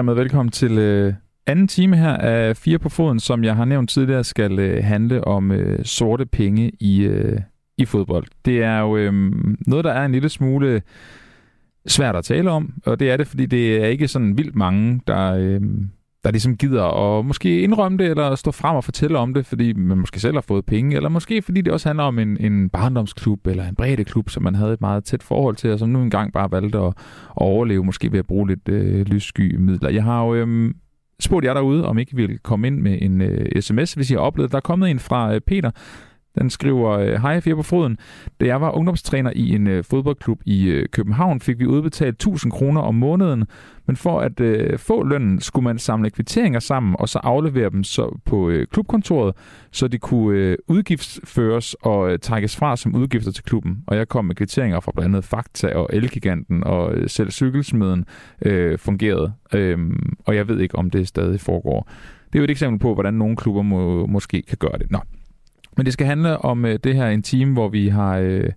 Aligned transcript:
dermed 0.00 0.14
velkommen 0.14 0.52
til 0.52 0.78
øh, 0.78 1.14
anden 1.46 1.68
time 1.68 1.96
her 1.96 2.16
af 2.16 2.56
Fire 2.56 2.78
på 2.78 2.88
Foden, 2.88 3.20
som 3.20 3.44
jeg 3.44 3.56
har 3.56 3.64
nævnt 3.64 3.90
tidligere, 3.90 4.24
skal 4.24 4.58
øh, 4.58 4.84
handle 4.84 5.24
om 5.24 5.52
øh, 5.52 5.84
sorte 5.84 6.26
penge 6.26 6.72
i, 6.80 7.02
øh, 7.02 7.40
i 7.78 7.84
fodbold. 7.84 8.26
Det 8.44 8.62
er 8.62 8.78
jo 8.78 8.96
øh, 8.96 9.12
noget, 9.66 9.84
der 9.84 9.92
er 9.92 10.04
en 10.04 10.12
lille 10.12 10.28
smule 10.28 10.82
svært 11.86 12.16
at 12.16 12.24
tale 12.24 12.50
om, 12.50 12.74
og 12.86 13.00
det 13.00 13.10
er 13.10 13.16
det, 13.16 13.26
fordi 13.26 13.46
det 13.46 13.82
er 13.82 13.86
ikke 13.86 14.08
sådan 14.08 14.38
vildt 14.38 14.54
mange, 14.54 15.00
der, 15.06 15.34
øh, 15.34 15.60
der 16.24 16.30
ligesom 16.30 16.56
gider 16.56 16.84
at 16.84 17.24
måske 17.24 17.60
indrømme 17.60 17.98
det, 17.98 18.06
eller 18.06 18.34
stå 18.34 18.50
frem 18.50 18.76
og 18.76 18.84
fortælle 18.84 19.18
om 19.18 19.34
det, 19.34 19.46
fordi 19.46 19.72
man 19.72 19.98
måske 19.98 20.20
selv 20.20 20.34
har 20.34 20.40
fået 20.48 20.66
penge, 20.66 20.96
eller 20.96 21.08
måske 21.08 21.42
fordi 21.42 21.60
det 21.60 21.72
også 21.72 21.88
handler 21.88 22.04
om 22.04 22.18
en, 22.18 22.36
en 22.40 22.68
barndomsklub, 22.68 23.46
eller 23.46 23.68
en 23.68 23.74
bredde 23.74 24.04
klub, 24.04 24.30
som 24.30 24.42
man 24.42 24.54
havde 24.54 24.72
et 24.72 24.80
meget 24.80 25.04
tæt 25.04 25.22
forhold 25.22 25.56
til, 25.56 25.72
og 25.72 25.78
som 25.78 25.88
nu 25.88 26.02
engang 26.02 26.32
bare 26.32 26.52
valgte 26.52 26.78
at, 26.78 26.86
at 26.86 26.92
overleve, 27.36 27.84
måske 27.84 28.12
ved 28.12 28.18
at 28.18 28.26
bruge 28.26 28.48
lidt 28.48 28.68
øh, 28.68 29.06
lyssky 29.06 29.56
midler. 29.56 29.90
Jeg 29.90 30.04
har 30.04 30.24
jo 30.24 30.34
øh, 30.34 30.74
spurgt 31.20 31.46
jer 31.46 31.54
derude, 31.54 31.86
om 31.86 31.98
ikke 31.98 32.16
vil 32.16 32.38
komme 32.38 32.66
ind 32.66 32.80
med 32.80 32.98
en 33.02 33.20
øh, 33.20 33.62
sms, 33.62 33.92
hvis 33.92 34.10
I 34.10 34.14
har 34.14 34.20
oplevet. 34.20 34.50
Der 34.50 34.56
er 34.56 34.60
kommet 34.60 34.90
en 34.90 34.98
fra 34.98 35.34
øh, 35.34 35.40
Peter, 35.40 35.70
den 36.38 36.50
skriver, 36.50 36.90
øh, 36.90 37.22
hej 37.22 37.40
Fire 37.40 37.56
på 37.56 37.62
Foden. 37.62 37.98
Da 38.40 38.46
jeg 38.46 38.60
var 38.60 38.70
ungdomstræner 38.70 39.32
i 39.36 39.54
en 39.54 39.66
øh, 39.66 39.84
fodboldklub 39.84 40.40
i 40.46 40.66
øh, 40.66 40.88
København, 40.88 41.40
fik 41.40 41.58
vi 41.58 41.66
udbetalt 41.66 42.14
1000 42.14 42.52
kroner 42.52 42.80
om 42.80 42.94
måneden, 42.94 43.44
men 43.86 43.96
for 43.96 44.20
at 44.20 44.40
øh, 44.40 44.78
få 44.78 45.04
lønnen, 45.04 45.40
skulle 45.40 45.64
man 45.64 45.78
samle 45.78 46.10
kvitteringer 46.10 46.60
sammen, 46.60 46.96
og 46.98 47.08
så 47.08 47.18
aflevere 47.18 47.70
dem 47.70 47.84
så 47.84 48.18
på 48.24 48.48
øh, 48.50 48.66
klubkontoret, 48.66 49.34
så 49.70 49.88
de 49.88 49.98
kunne 49.98 50.38
øh, 50.38 50.58
udgiftsføres 50.68 51.74
og 51.74 52.12
øh, 52.12 52.18
trækkes 52.18 52.56
fra 52.56 52.76
som 52.76 52.94
udgifter 52.94 53.32
til 53.32 53.44
klubben. 53.44 53.84
Og 53.86 53.96
jeg 53.96 54.08
kom 54.08 54.24
med 54.24 54.34
kvitteringer 54.34 54.80
fra 54.80 54.92
blandt 54.94 55.14
andet 55.14 55.24
Fakta 55.24 55.68
og 55.68 55.90
Elgiganten, 55.92 56.64
og 56.64 56.94
øh, 56.94 57.08
selv 57.08 57.30
cykelsmeden 57.30 58.04
øh, 58.42 58.78
fungerede. 58.78 59.32
Øh, 59.54 59.78
og 60.26 60.36
jeg 60.36 60.48
ved 60.48 60.58
ikke, 60.58 60.76
om 60.76 60.90
det 60.90 61.08
stadig 61.08 61.40
foregår. 61.40 61.88
Det 62.26 62.38
er 62.38 62.40
jo 62.40 62.44
et 62.44 62.50
eksempel 62.50 62.78
på, 62.78 62.94
hvordan 62.94 63.14
nogle 63.14 63.36
klubber 63.36 63.62
må, 63.62 64.06
måske 64.06 64.42
kan 64.42 64.58
gøre 64.58 64.78
det. 64.78 64.90
Nå, 64.90 64.98
men 65.76 65.86
det 65.86 65.92
skal 65.92 66.06
handle 66.06 66.38
om 66.38 66.64
øh, 66.64 66.78
det 66.84 66.94
her 66.94 67.06
en 67.06 67.22
time, 67.22 67.52
hvor 67.52 67.68
vi 67.68 67.88
har 67.88 68.18
øh, 68.18 68.50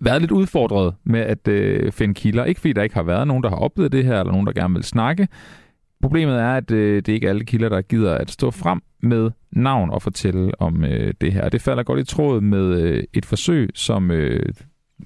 været 0.00 0.20
lidt 0.20 0.32
udfordret 0.32 0.94
med 1.04 1.20
at 1.20 1.48
øh, 1.48 1.92
finde 1.92 2.14
kilder. 2.14 2.44
Ikke 2.44 2.60
fordi 2.60 2.72
der 2.72 2.82
ikke 2.82 2.94
har 2.94 3.02
været 3.02 3.28
nogen, 3.28 3.42
der 3.42 3.48
har 3.48 3.56
oplevet 3.56 3.92
det 3.92 4.04
her, 4.04 4.20
eller 4.20 4.32
nogen, 4.32 4.46
der 4.46 4.52
gerne 4.52 4.74
vil 4.74 4.84
snakke. 4.84 5.28
Problemet 6.02 6.34
er, 6.34 6.52
at 6.52 6.70
øh, 6.70 6.96
det 6.96 7.08
er 7.08 7.14
ikke 7.14 7.28
alle 7.28 7.44
kilder, 7.44 7.68
der 7.68 7.82
gider 7.82 8.14
at 8.14 8.30
stå 8.30 8.50
frem 8.50 8.82
med 9.02 9.30
navn 9.50 9.90
og 9.90 10.02
fortælle 10.02 10.60
om 10.60 10.84
øh, 10.84 11.14
det 11.20 11.32
her. 11.32 11.48
Det 11.48 11.62
falder 11.62 11.82
godt 11.82 12.00
i 12.00 12.04
tråd 12.04 12.40
med 12.40 12.80
øh, 12.82 13.04
et 13.12 13.26
forsøg, 13.26 13.70
som, 13.74 14.10
øh, 14.10 14.52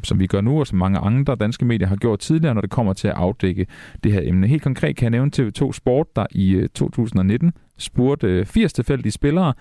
som 0.02 0.20
vi 0.20 0.26
gør 0.26 0.40
nu, 0.40 0.60
og 0.60 0.66
som 0.66 0.78
mange 0.78 0.98
andre 0.98 1.36
danske 1.36 1.64
medier 1.64 1.88
har 1.88 1.96
gjort 1.96 2.18
tidligere, 2.18 2.54
når 2.54 2.60
det 2.60 2.70
kommer 2.70 2.92
til 2.92 3.08
at 3.08 3.14
afdække 3.14 3.66
det 4.04 4.12
her 4.12 4.20
emne. 4.24 4.46
Helt 4.46 4.62
konkret 4.62 4.96
kan 4.96 5.04
jeg 5.04 5.10
nævne 5.10 5.30
TV2 5.36 5.72
Sport, 5.72 6.06
der 6.16 6.26
i 6.30 6.50
øh, 6.50 6.68
2019 6.68 7.52
spurgte 7.78 8.26
øh, 8.26 8.46
80 8.46 8.72
tilfældige 8.72 9.12
spillere, 9.12 9.54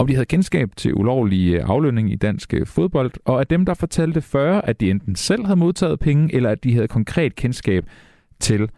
om 0.00 0.06
de 0.06 0.14
havde 0.14 0.26
kendskab 0.26 0.76
til 0.76 0.94
ulovlig 0.94 1.54
øh, 1.54 1.64
aflønning 1.64 2.12
i 2.12 2.16
dansk 2.16 2.54
øh, 2.54 2.66
fodbold, 2.66 3.12
og 3.24 3.40
at 3.40 3.50
dem, 3.50 3.64
der 3.66 3.74
fortalte 3.74 4.20
40, 4.20 4.68
at 4.68 4.80
de 4.80 4.90
enten 4.90 5.16
selv 5.16 5.44
havde 5.44 5.56
modtaget 5.58 6.00
penge, 6.00 6.34
eller 6.34 6.50
at 6.50 6.64
de 6.64 6.74
havde 6.74 6.88
konkret 6.88 7.34
kendskab 7.34 7.84
til 8.40 8.70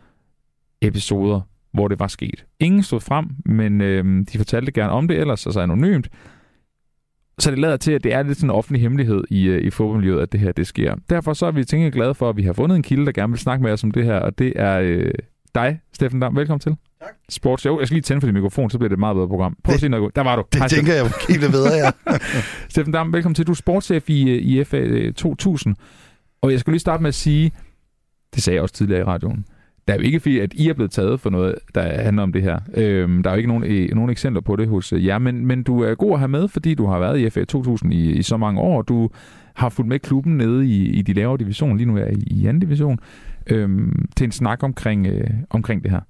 episoder, 0.80 1.40
hvor 1.72 1.88
det 1.88 1.98
var 1.98 2.06
sket. 2.06 2.46
Ingen 2.60 2.82
stod 2.82 3.00
frem, 3.00 3.26
men 3.46 3.80
øh, 3.80 4.26
de 4.32 4.38
fortalte 4.38 4.72
gerne 4.72 4.92
om 4.92 5.08
det, 5.08 5.18
ellers 5.18 5.46
altså 5.46 5.60
anonymt. 5.60 6.08
Så 7.38 7.50
det 7.50 7.58
lader 7.58 7.76
til, 7.76 7.92
at 7.92 8.04
det 8.04 8.12
er 8.14 8.22
lidt 8.22 8.38
sådan 8.38 8.50
en 8.50 8.56
offentlig 8.56 8.82
hemmelighed 8.82 9.24
i, 9.30 9.46
øh, 9.46 9.62
i 9.62 9.70
fodboldmiljøet, 9.70 10.20
at 10.20 10.32
det 10.32 10.40
her 10.40 10.52
det 10.52 10.66
sker. 10.66 10.94
Derfor 11.10 11.32
så 11.32 11.46
er 11.46 11.50
vi 11.50 11.64
tænker 11.64 11.90
glade 11.90 12.14
for, 12.14 12.28
at 12.28 12.36
vi 12.36 12.42
har 12.42 12.52
fundet 12.52 12.76
en 12.76 12.82
kilde, 12.82 13.06
der 13.06 13.12
gerne 13.12 13.32
vil 13.32 13.40
snakke 13.40 13.62
med 13.62 13.72
os 13.72 13.84
om 13.84 13.90
det 13.90 14.04
her, 14.04 14.16
og 14.16 14.38
det 14.38 14.52
er 14.56 14.80
øh, 14.80 15.12
dig, 15.54 15.80
Steffen 15.92 16.20
Dam. 16.20 16.36
Velkommen 16.36 16.60
til. 16.60 16.76
Tak. 17.02 17.14
Sports. 17.28 17.66
Jo, 17.66 17.78
jeg 17.78 17.86
skal 17.86 17.94
lige 17.94 18.02
tænde 18.02 18.20
for 18.20 18.26
din 18.26 18.34
mikrofon, 18.34 18.70
så 18.70 18.78
bliver 18.78 18.88
det 18.88 18.94
et 18.94 18.98
meget 18.98 19.14
bedre 19.14 19.28
program. 19.28 19.56
Prøv 19.64 19.72
det, 19.72 19.74
at 19.74 19.80
sige 19.80 19.90
noget. 19.90 20.16
Der 20.16 20.22
var 20.22 20.36
du. 20.36 20.44
Det 20.52 20.58
Hej, 20.60 20.68
tænker 20.68 20.94
jeg 20.94 21.04
måske 21.04 21.38
bedre, 21.50 21.72
ja. 21.72 21.90
Steffen 22.68 22.92
Dam, 22.92 23.12
velkommen 23.12 23.34
til. 23.34 23.46
Du 23.46 23.52
er 23.52 23.56
sportschef 23.56 24.10
i, 24.10 24.30
øh, 24.30 24.42
i 24.42 24.64
FA 24.64 25.10
2000. 25.10 25.76
Og 26.42 26.52
jeg 26.52 26.60
skulle 26.60 26.72
lige 26.72 26.80
starte 26.80 27.02
med 27.02 27.08
at 27.08 27.14
sige, 27.14 27.52
det 28.34 28.42
sagde 28.42 28.54
jeg 28.54 28.62
også 28.62 28.74
tidligere 28.74 29.00
i 29.00 29.04
radioen, 29.04 29.44
der 29.88 29.94
er 29.94 29.98
jo 29.98 30.02
ikke 30.02 30.20
fordi, 30.20 30.38
at 30.38 30.54
I 30.54 30.68
er 30.68 30.74
blevet 30.74 30.90
taget 30.90 31.20
for 31.20 31.30
noget, 31.30 31.54
der 31.74 32.02
handler 32.02 32.22
om 32.22 32.32
det 32.32 32.42
her. 32.42 32.58
Øhm, 32.74 33.22
der 33.22 33.30
er 33.30 33.34
jo 33.34 33.38
ikke 33.38 33.48
nogen, 33.48 33.64
øh, 33.64 33.88
nogen 33.94 34.10
eksempler 34.10 34.40
på 34.40 34.56
det 34.56 34.68
hos 34.68 34.92
jer, 34.96 35.18
men, 35.18 35.46
men 35.46 35.62
du 35.62 35.80
er 35.80 35.94
god 35.94 36.12
at 36.12 36.18
have 36.18 36.28
med, 36.28 36.48
fordi 36.48 36.74
du 36.74 36.86
har 36.86 36.98
været 36.98 37.18
i 37.18 37.30
FA 37.30 37.44
2000 37.44 37.94
i, 37.94 38.10
i 38.10 38.22
så 38.22 38.36
mange 38.36 38.60
år. 38.60 38.82
Du 38.82 39.10
har 39.54 39.68
fulgt 39.68 39.88
med 39.88 39.98
klubben 39.98 40.36
nede 40.36 40.66
i, 40.66 40.86
i 40.86 41.02
de 41.02 41.12
lavere 41.12 41.38
division, 41.38 41.76
lige 41.76 41.86
nu 41.86 41.96
er 41.96 42.06
I 42.06 42.22
i 42.26 42.46
anden 42.46 42.60
division, 42.60 42.98
øhm, 43.46 44.08
til 44.16 44.24
en 44.24 44.32
snak 44.32 44.62
omkring, 44.62 45.06
øh, 45.06 45.30
omkring 45.50 45.82
det 45.82 45.90
her. 45.90 46.00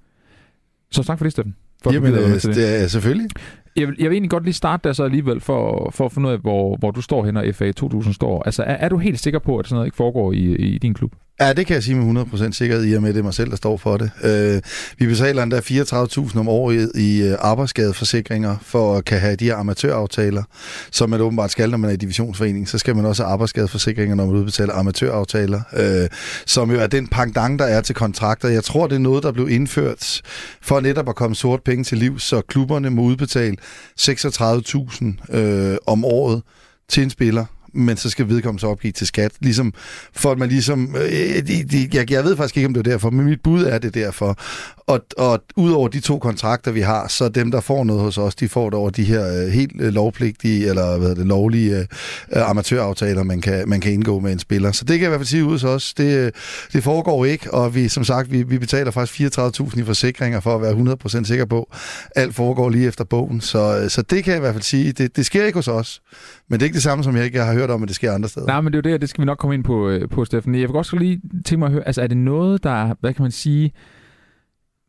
Så 0.92 1.02
tak 1.02 1.18
for 1.18 1.24
det, 1.24 1.32
Steffen. 1.32 1.54
For 1.82 1.92
Jamen, 1.92 2.14
øh, 2.14 2.18
det. 2.20 2.42
det 2.42 2.82
er 2.82 2.86
selvfølgelig. 2.86 3.28
Jeg 3.76 3.88
vil, 3.88 3.96
jeg 3.98 4.10
vil 4.10 4.14
egentlig 4.14 4.30
godt 4.30 4.44
lige 4.44 4.54
starte 4.54 4.88
der 4.88 4.92
så 4.92 5.04
alligevel, 5.04 5.40
for, 5.40 5.90
for 5.94 6.04
at 6.04 6.12
finde 6.12 6.28
ud 6.28 6.32
af, 6.32 6.38
hvor, 6.38 6.76
hvor 6.76 6.90
du 6.90 7.00
står 7.00 7.24
hen, 7.24 7.36
og 7.36 7.44
FA 7.54 7.72
2000 7.72 8.14
står. 8.14 8.42
Altså, 8.42 8.62
er, 8.62 8.74
er 8.74 8.88
du 8.88 8.98
helt 8.98 9.20
sikker 9.20 9.38
på, 9.38 9.58
at 9.58 9.66
sådan 9.66 9.74
noget 9.74 9.86
ikke 9.86 9.96
foregår 9.96 10.32
i, 10.32 10.56
i 10.56 10.78
din 10.78 10.94
klub? 10.94 11.12
Ja, 11.42 11.52
det 11.52 11.66
kan 11.66 11.74
jeg 11.74 11.82
sige 11.82 11.94
med 11.94 12.22
100% 12.22 12.52
sikkerhed, 12.52 12.84
i 12.84 12.92
og 12.92 13.02
med 13.02 13.12
det 13.12 13.18
er 13.18 13.22
mig 13.22 13.34
selv, 13.34 13.50
der 13.50 13.56
står 13.56 13.76
for 13.76 13.96
det. 13.96 14.10
Øh, 14.24 14.62
vi 14.98 15.06
betaler 15.06 15.42
endda 15.42 15.58
34.000 15.58 16.38
om 16.38 16.48
året 16.48 16.92
i 16.94 17.22
øh, 17.22 17.36
arbejdsskadeforsikringer 17.40 18.56
for 18.62 18.96
at 18.96 19.04
kan 19.04 19.20
have 19.20 19.36
de 19.36 19.44
her 19.44 19.56
amatøraftaler, 19.56 20.42
som 20.90 21.10
man 21.10 21.20
åbenbart 21.20 21.50
skal, 21.50 21.70
når 21.70 21.78
man 21.78 21.90
er 21.90 21.94
i 21.94 21.96
divisionsforening. 21.96 22.68
Så 22.68 22.78
skal 22.78 22.96
man 22.96 23.06
også 23.06 23.22
have 23.22 23.32
arbejdsskadeforsikringer, 23.32 24.14
når 24.14 24.26
man 24.26 24.34
udbetaler 24.34 24.74
amatøraftaler, 24.74 25.60
øh, 25.76 26.08
som 26.46 26.70
jo 26.70 26.80
er 26.80 26.86
den 26.86 27.08
pangdang, 27.08 27.58
der 27.58 27.64
er 27.64 27.80
til 27.80 27.94
kontrakter. 27.94 28.48
Jeg 28.48 28.64
tror, 28.64 28.86
det 28.86 28.94
er 28.94 28.98
noget, 29.00 29.22
der 29.22 29.32
blev 29.32 29.48
indført 29.48 30.22
for 30.60 30.80
netop 30.80 31.08
at 31.08 31.16
komme 31.16 31.36
sort 31.36 31.62
penge 31.62 31.84
til 31.84 31.98
liv, 31.98 32.18
så 32.18 32.40
klubberne 32.40 32.90
må 32.90 33.02
udbetale 33.02 33.56
36.000 34.00 35.36
øh, 35.36 35.76
om 35.86 36.04
året 36.04 36.42
til 36.88 37.02
en 37.02 37.10
spiller, 37.10 37.44
men 37.74 37.96
så 37.96 38.10
skal 38.10 38.28
vedkommende 38.28 38.60
så 38.60 38.66
opgive 38.66 38.92
til 38.92 39.06
skat. 39.06 39.32
Ligesom, 39.40 39.74
for 40.12 40.32
at 40.32 40.38
man 40.38 40.48
ligesom... 40.48 40.96
Øh, 40.96 41.46
de, 41.46 41.64
de, 41.64 41.88
jeg, 41.92 42.10
jeg 42.10 42.24
ved 42.24 42.36
faktisk 42.36 42.56
ikke, 42.56 42.66
om 42.66 42.74
det 42.74 42.86
er 42.86 42.90
derfor, 42.90 43.10
men 43.10 43.26
mit 43.26 43.40
bud 43.42 43.64
er 43.64 43.78
det 43.78 43.94
derfor. 43.94 44.38
Og, 44.86 45.00
og 45.16 45.42
udover 45.56 45.88
de 45.88 46.00
to 46.00 46.18
kontrakter, 46.18 46.70
vi 46.70 46.80
har, 46.80 47.08
så 47.08 47.28
dem, 47.28 47.50
der 47.50 47.60
får 47.60 47.84
noget 47.84 48.02
hos 48.02 48.18
os, 48.18 48.34
de 48.34 48.48
får 48.48 48.70
det 48.70 48.78
over 48.78 48.90
de 48.90 49.04
her 49.04 49.44
øh, 49.44 49.48
helt 49.48 49.72
øh, 49.80 49.92
lovpligtige, 49.92 50.68
eller 50.68 50.98
hvad 50.98 51.14
det, 51.14 51.26
lovlige 51.26 51.76
øh, 51.76 51.86
øh, 52.32 52.50
amatøraftaler, 52.50 53.22
man 53.22 53.40
kan, 53.40 53.68
man 53.68 53.80
kan 53.80 53.92
indgå 53.92 54.18
med 54.18 54.32
en 54.32 54.38
spiller. 54.38 54.72
Så 54.72 54.84
det 54.84 54.98
kan 54.98 55.00
jeg 55.00 55.06
i 55.06 55.08
hvert 55.08 55.20
fald 55.20 55.26
sige 55.26 55.44
ud 55.44 55.52
hos 55.52 55.64
os. 55.64 55.94
Det, 55.94 56.16
øh, 56.16 56.32
det 56.72 56.84
foregår 56.84 57.24
ikke, 57.24 57.54
og 57.54 57.74
vi, 57.74 57.88
som 57.88 58.04
sagt, 58.04 58.32
vi, 58.32 58.42
vi 58.42 58.58
betaler 58.58 58.90
faktisk 58.90 59.38
34.000 59.38 59.80
i 59.80 59.84
forsikringer 59.84 60.40
for 60.40 60.54
at 60.54 60.62
være 60.62 60.96
100% 61.22 61.24
sikker 61.24 61.44
på, 61.44 61.72
alt 62.16 62.34
foregår 62.34 62.70
lige 62.70 62.86
efter 62.86 63.04
bogen. 63.04 63.40
Så, 63.40 63.78
øh, 63.78 63.90
så 63.90 64.02
det 64.02 64.24
kan 64.24 64.30
jeg 64.30 64.38
i 64.38 64.40
hvert 64.40 64.54
fald 64.54 64.62
sige. 64.62 64.92
Det, 64.92 65.16
det 65.16 65.26
sker 65.26 65.44
ikke 65.44 65.58
hos 65.58 65.68
os. 65.68 66.00
Men 66.48 66.60
det 66.60 66.64
er 66.64 66.66
ikke 66.66 66.74
det 66.74 66.82
samme, 66.82 67.04
som 67.04 67.16
jeg 67.16 67.24
ikke 67.24 67.40
har 67.40 67.52
hørt 67.52 67.61
om, 67.70 67.82
at 67.82 67.88
det 67.88 67.96
sker 67.96 68.12
andre 68.12 68.28
steder. 68.28 68.46
Nej, 68.46 68.60
men 68.60 68.72
det 68.72 68.86
er 68.86 68.90
jo 68.90 68.92
det, 68.92 69.00
det 69.00 69.08
skal 69.08 69.20
vi 69.20 69.26
nok 69.26 69.38
komme 69.38 69.54
ind 69.54 69.64
på, 69.64 69.98
på 70.10 70.24
Steffen. 70.24 70.54
Jeg 70.54 70.68
vil 70.68 70.76
også 70.76 70.96
lige 70.96 71.20
tænke 71.44 71.56
mig 71.56 71.66
at 71.66 71.72
høre, 71.72 71.86
altså 71.86 72.02
er 72.02 72.06
det 72.06 72.16
noget, 72.16 72.64
der, 72.64 72.94
hvad 73.00 73.14
kan 73.14 73.22
man 73.22 73.30
sige, 73.30 73.72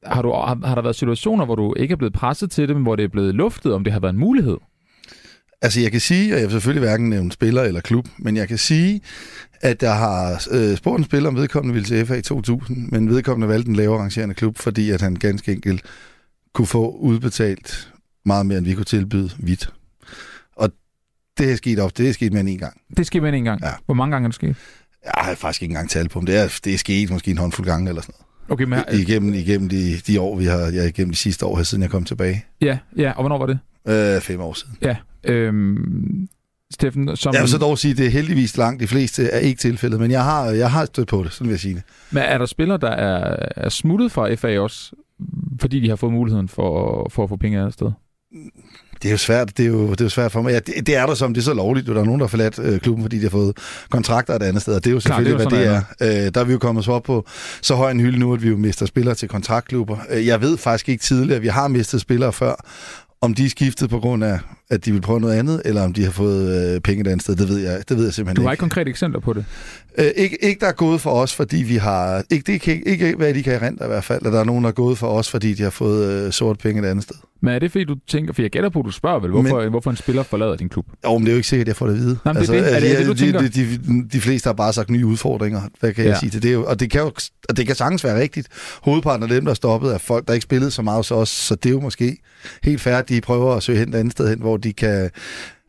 har, 0.06 0.22
du, 0.22 0.31
har, 0.31 0.67
har 0.67 0.75
der 0.75 0.81
været 0.81 0.95
situationer, 0.95 1.45
hvor 1.45 1.56
du 1.56 1.73
ikke 1.78 1.91
er 1.91 1.95
blevet 1.95 2.13
presset 2.13 2.51
til 2.51 2.67
det, 2.67 2.75
men 2.75 2.84
hvor 2.84 2.95
det 2.95 3.03
er 3.03 3.09
blevet 3.09 3.35
luftet, 3.35 3.73
om 3.73 3.84
det 3.84 3.94
har 3.94 4.00
været 4.00 4.13
en 4.13 4.19
mulighed? 4.19 4.57
Altså 5.61 5.81
jeg 5.81 5.91
kan 5.91 6.01
sige, 6.01 6.34
og 6.34 6.39
jeg 6.39 6.44
vil 6.44 6.51
selvfølgelig 6.51 6.88
hverken 6.88 7.09
nævne 7.09 7.31
spiller 7.31 7.61
eller 7.61 7.81
klub, 7.81 8.07
men 8.17 8.38
jeg 8.38 8.47
kan 8.47 8.57
sige, 8.57 9.01
at 9.61 9.84
jeg 9.84 9.97
har 9.97 10.47
øh, 10.51 10.78
spurgt 10.78 10.97
en 10.97 11.03
spiller, 11.03 11.29
om 11.29 11.35
vedkommende 11.35 11.73
ville 11.73 11.85
til 11.85 12.05
FA 12.05 12.22
2000, 12.22 12.90
men 12.91 13.09
vedkommende 13.09 13.53
valgte 13.53 13.69
en 13.69 13.75
lavere 13.75 14.01
rangerende 14.01 14.35
klub, 14.35 14.57
fordi 14.57 14.90
at 14.90 15.01
han 15.01 15.16
ganske 15.16 15.51
enkelt 15.51 15.81
kunne 16.53 16.67
få 16.67 16.90
udbetalt 16.90 17.94
meget 18.25 18.45
mere, 18.45 18.57
end 18.57 18.66
vi 18.66 18.73
kunne 18.73 18.85
tilbyde 18.85 19.29
vidt. 19.40 19.73
Det 21.38 21.52
er 21.52 21.56
sket 21.56 21.80
op, 21.80 21.97
det 21.97 22.09
er 22.09 22.14
sket 22.14 22.32
mere 22.32 22.40
end 22.40 22.50
en 22.50 22.58
gang. 22.58 22.82
Det 22.90 23.00
er 23.00 23.03
sket 23.03 23.22
mere 23.22 23.30
end 23.30 23.38
en 23.38 23.44
gang? 23.44 23.62
Ja. 23.62 23.72
Hvor 23.85 23.94
mange 23.94 24.12
gange 24.12 24.26
er 24.26 24.30
det 24.30 24.35
sket? 24.35 24.56
Jeg 25.03 25.12
har 25.16 25.35
faktisk 25.35 25.62
ikke 25.62 25.72
engang 25.72 25.90
talt 25.90 26.12
på 26.12 26.20
dem. 26.20 26.26
Det 26.26 26.38
er, 26.38 26.59
det 26.64 26.74
er 26.74 26.78
sket 26.78 27.12
måske 27.12 27.32
en 27.32 27.38
håndfuld 27.38 27.68
gange 27.68 27.90
eller 27.90 28.02
sådan 28.02 28.14
noget. 28.18 28.34
Okay, 28.50 28.64
men... 28.64 28.80
I, 29.00 29.02
igennem, 29.02 29.34
igennem 29.34 29.70
de, 29.70 29.97
de 30.08 30.22
år, 30.22 30.35
vi 30.35 30.46
har, 30.46 30.59
ja, 30.59 30.84
igennem 30.84 31.12
de 31.12 31.18
sidste 31.18 31.46
år, 31.46 31.64
siden 31.64 31.82
jeg 31.82 31.90
kom 31.91 32.03
tilbage. 32.03 32.46
Ja, 32.62 32.78
ja, 32.97 33.12
og 33.12 33.22
hvornår 33.22 33.38
var 33.38 33.46
det? 33.46 33.59
Øh, 33.88 34.22
fem 34.22 34.41
år 34.41 34.53
siden. 34.53 34.78
Ja, 34.82 34.96
øhm, 35.24 36.28
Steffen, 36.74 37.16
som... 37.18 37.34
Jeg 37.34 37.41
vil 37.41 37.50
så 37.50 37.58
dog 37.58 37.78
sige, 37.78 37.91
at 37.91 37.97
det 37.97 38.06
er 38.06 38.09
heldigvis 38.09 38.58
langt 38.58 38.82
de 38.82 38.88
fleste 38.88 39.24
er 39.24 39.40
ikke 39.40 39.59
tilfældet, 39.59 40.00
men 40.00 40.12
jeg 40.12 40.24
har, 40.24 40.46
jeg 40.46 40.72
har 40.72 40.86
stødt 40.86 41.08
på 41.08 41.24
det, 41.24 41.34
sådan 41.34 41.47
vil 41.47 41.53
jeg 41.53 41.59
sige 41.59 41.76
det. 41.76 41.84
Men 42.12 42.24
er 42.24 42.38
der 42.38 42.46
spillere, 42.46 42.78
der 42.78 42.90
er, 42.90 43.36
er 43.56 43.70
smuttet 43.70 44.12
fra 44.12 44.34
FA 44.36 44.59
også, 44.59 44.96
fordi 45.62 45.79
de 45.79 45.90
har 45.90 45.96
fået 45.96 46.14
muligheden 46.14 46.47
for, 46.47 47.09
for 47.12 47.24
at 47.24 47.29
få 47.29 47.36
penge 47.36 47.59
af 47.59 47.74
sted? 47.74 47.91
Det 49.03 49.09
er 49.09 49.14
jo 49.14 49.17
svært, 49.17 49.58
det 49.58 49.64
er 49.66 49.70
jo, 49.70 49.91
det 49.91 50.02
er 50.02 50.05
jo 50.05 50.09
svært 50.09 50.32
for 50.32 50.41
mig. 50.41 50.52
Ja, 50.52 50.59
det, 50.59 50.88
det 50.88 50.96
er 50.96 51.05
der 51.05 51.14
som, 51.16 51.34
det 51.34 51.41
er 51.41 51.46
så 51.46 51.53
lovligt, 51.53 51.88
der 51.88 52.00
er 52.00 52.05
nogen, 52.05 52.20
der 52.20 52.26
har 52.26 52.29
forladt 52.29 52.59
øh, 52.59 52.79
klubben, 52.79 53.03
fordi 53.03 53.17
de 53.17 53.23
har 53.23 53.29
fået 53.29 53.58
kontrakter 53.90 54.35
et 54.35 54.44
andet 54.44 54.61
sted, 54.61 54.76
og 54.76 54.84
det 54.84 54.90
er 54.90 54.94
jo 54.94 55.00
selvfølgelig, 55.00 55.38
Klar, 55.40 55.50
det 55.50 55.59
er 55.59 55.64
jo 55.66 55.82
hvad 55.97 56.09
det 56.09 56.17
er. 56.20 56.26
Øh, 56.26 56.32
der 56.34 56.41
er 56.41 56.46
vi 56.46 56.52
jo 56.52 56.58
kommet 56.59 56.85
så 56.85 56.91
op 56.91 57.03
på 57.03 57.26
så 57.61 57.76
høj 57.76 57.91
en 57.91 58.00
hylde 58.00 58.20
nu, 58.20 58.34
at 58.34 58.44
vi 58.44 58.50
jo 58.50 58.58
mister 58.58 58.85
spillere 58.85 59.16
til 59.16 59.28
kontraktklubber. 59.29 59.97
Øh, 60.09 60.28
jeg 60.28 60.41
ved 60.41 60.58
faktisk 60.58 60.90
ikke 60.90 61.03
tidligere, 61.03 61.35
at 61.35 61.41
vi 61.41 61.47
har 61.47 61.67
mistet 61.67 62.02
spillere 62.02 62.34
før, 62.34 62.55
Om 63.22 63.34
de 63.34 63.46
er 63.46 63.50
skiftet 63.50 63.90
på 63.90 64.00
grund 64.00 64.23
af, 64.23 64.40
at 64.70 64.85
de 64.85 64.91
vil 64.91 65.02
prøve 65.02 65.20
noget 65.20 65.35
andet, 65.40 65.61
eller 65.66 65.84
om 65.84 65.94
de 65.94 66.03
har 66.03 66.11
fået 66.11 66.73
øh, 66.76 66.82
penge 66.82 67.02
et 67.02 67.08
andet 67.08 67.22
sted, 67.22 67.35
det 67.35 67.50
ved 67.50 67.58
jeg, 67.58 67.84
det 67.90 67.97
ved 67.97 68.03
jeg 68.03 68.14
simpelthen 68.14 68.35
Du 68.35 68.41
har 68.41 68.52
ikke. 68.52 68.53
ikke 68.53 68.59
konkrete 68.59 68.90
eksempler 68.90 69.20
på 69.20 69.34
det? 69.34 69.46
Øh, 69.97 70.11
ikke, 70.16 70.44
ikke 70.44 70.59
der 70.59 70.67
er 70.67 70.72
gået 70.72 71.02
for 71.02 71.11
os, 71.11 71.35
fordi 71.35 71.58
vi 71.58 71.76
har... 71.76 72.23
Ikke, 72.32 72.52
det 72.52 72.61
kan 72.61 72.73
ikke, 72.73 72.91
ikke 72.91 73.16
hvad 73.17 73.34
de 73.34 73.44
kan 73.44 73.53
erindre 73.53 73.85
i 73.85 73.88
hvert 73.88 74.03
fald, 74.03 74.26
at 74.26 74.34
der 74.34 74.40
er 74.40 74.44
nogen, 74.44 74.64
der 74.64 74.70
er 74.70 74.73
gået 74.73 74.97
for 74.97 75.08
os, 75.08 75.29
fordi 75.29 75.53
de 75.53 75.64
har 75.64 75.70
fået 75.70 76.11
øh, 76.11 76.32
sort 76.32 76.58
penge 76.58 76.82
et 76.82 76.88
andet 76.88 77.03
sted. 77.03 77.16
Men 77.43 77.53
er 77.53 77.59
det 77.59 77.72
fordi, 77.72 77.84
du 77.84 77.95
tænker, 78.07 78.34
for 78.34 78.41
jeg 78.41 78.51
gætter 78.51 78.69
på, 78.69 78.79
at 78.79 78.85
du 78.85 78.91
spørger 78.91 79.19
vel, 79.19 79.31
hvorfor, 79.31 79.61
men, 79.61 79.69
hvorfor 79.69 79.90
en 79.90 79.95
spiller 79.95 80.23
forlader 80.23 80.55
din 80.55 80.69
klub? 80.69 80.85
Jo, 81.05 81.17
men 81.17 81.22
det 81.25 81.28
er 81.31 81.34
jo 81.34 81.37
ikke 81.37 81.47
sikkert, 81.47 81.63
at 81.63 81.67
jeg 81.67 81.75
får 81.75 81.85
det 81.87 81.93
at 81.93 81.99
vide. 81.99 82.17
Nej, 82.25 82.34
men 82.34 82.41
det 82.43 82.49
er 82.49 82.53
det. 82.63 82.75
Er 82.75 82.79
det- 82.79 82.91
er 82.93 82.97
det, 82.97 83.07
du 83.07 83.11
de, 83.11 83.17
tænker? 83.17 83.40
de, 83.40 83.47
de, 83.49 83.78
de, 83.78 84.09
de 84.13 84.22
fleste 84.22 84.47
har 84.47 84.53
bare 84.53 84.73
sagt 84.73 84.90
nye 84.90 85.05
udfordringer. 85.05 85.61
Hvad 85.79 85.93
kan 85.93 86.03
ja. 86.03 86.09
Jeg 86.09 86.17
sige 86.19 86.29
til 86.29 86.41
det? 86.43 86.49
er 86.49 86.53
jo- 86.53 86.66
Og 86.66 86.79
det 86.79 86.90
kan 86.91 87.01
jo 87.01 87.11
og 87.49 87.57
det 87.57 87.67
kan 87.67 87.75
sagtens 87.75 88.03
være 88.03 88.22
rigtigt. 88.22 88.47
Hovedparten 88.84 89.23
af 89.23 89.29
dem, 89.29 89.45
der 89.45 89.51
er 89.51 89.55
stoppet, 89.55 89.93
er 89.93 89.97
folk, 89.97 90.28
der 90.28 90.34
ikke 90.34 90.43
spillede 90.43 90.72
så 90.72 90.81
meget 90.81 90.97
hos 90.97 91.11
os, 91.11 91.29
så 91.29 91.55
det 91.55 91.66
er 91.69 91.73
jo 91.73 91.79
måske 91.79 92.17
helt 92.63 92.87
at 92.87 93.09
de 93.09 93.22
prøver 93.22 93.55
at 93.55 93.63
søge 93.63 93.79
hen 93.79 93.90
et 93.90 93.95
andet 93.95 94.11
sted 94.11 94.29
hen, 94.29 94.40
hvor 94.40 94.57
de 94.57 94.73
kan 94.73 95.09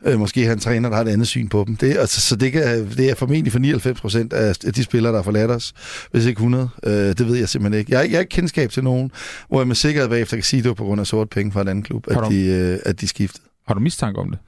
øh, 0.06 0.18
måske 0.18 0.42
have 0.42 0.52
en 0.52 0.58
træner, 0.58 0.88
der 0.88 0.96
har 0.96 1.04
et 1.04 1.08
andet 1.08 1.28
syn 1.28 1.48
på 1.48 1.64
dem. 1.66 1.76
Det, 1.76 1.96
altså, 1.96 2.20
så 2.20 2.36
det, 2.36 2.52
kan, 2.52 2.62
det 2.96 3.10
er 3.10 3.14
formentlig 3.14 3.52
for 3.52 3.58
99 3.58 4.00
procent 4.00 4.32
af 4.32 4.54
de 4.56 4.84
spillere, 4.84 5.12
der 5.12 5.18
har 5.18 5.22
forladt 5.24 5.50
os, 5.50 5.72
hvis 6.12 6.26
ikke 6.26 6.38
100. 6.38 6.68
Øh, 6.82 6.92
det 6.92 7.26
ved 7.28 7.36
jeg 7.36 7.48
simpelthen 7.48 7.78
ikke. 7.80 7.92
Jeg, 7.92 7.98
har- 7.98 8.04
jeg 8.04 8.12
har 8.12 8.20
ikke 8.20 8.30
kendskab 8.30 8.70
til 8.70 8.84
nogen, 8.84 9.10
hvor 9.48 9.60
jeg 9.60 9.66
med 9.66 9.76
sikkerhed 9.76 10.08
bagefter 10.08 10.36
kan 10.36 10.44
sige, 10.44 10.58
at 10.58 10.64
det 10.64 10.68
var 10.68 10.74
på 10.74 10.84
grund 10.84 11.00
af 11.00 11.06
sort 11.06 11.30
penge 11.30 11.52
fra 11.52 11.60
en 11.60 11.68
anden 11.68 11.84
klub, 11.84 12.04
at 12.10 12.14
de, 12.30 12.44
øh, 12.46 12.78
at 12.84 13.00
de 13.00 13.08
skiftede. 13.08 13.42
Har 13.66 13.74
du 13.74 13.80
mistanke 13.80 14.20
om 14.20 14.30
det? 14.30 14.38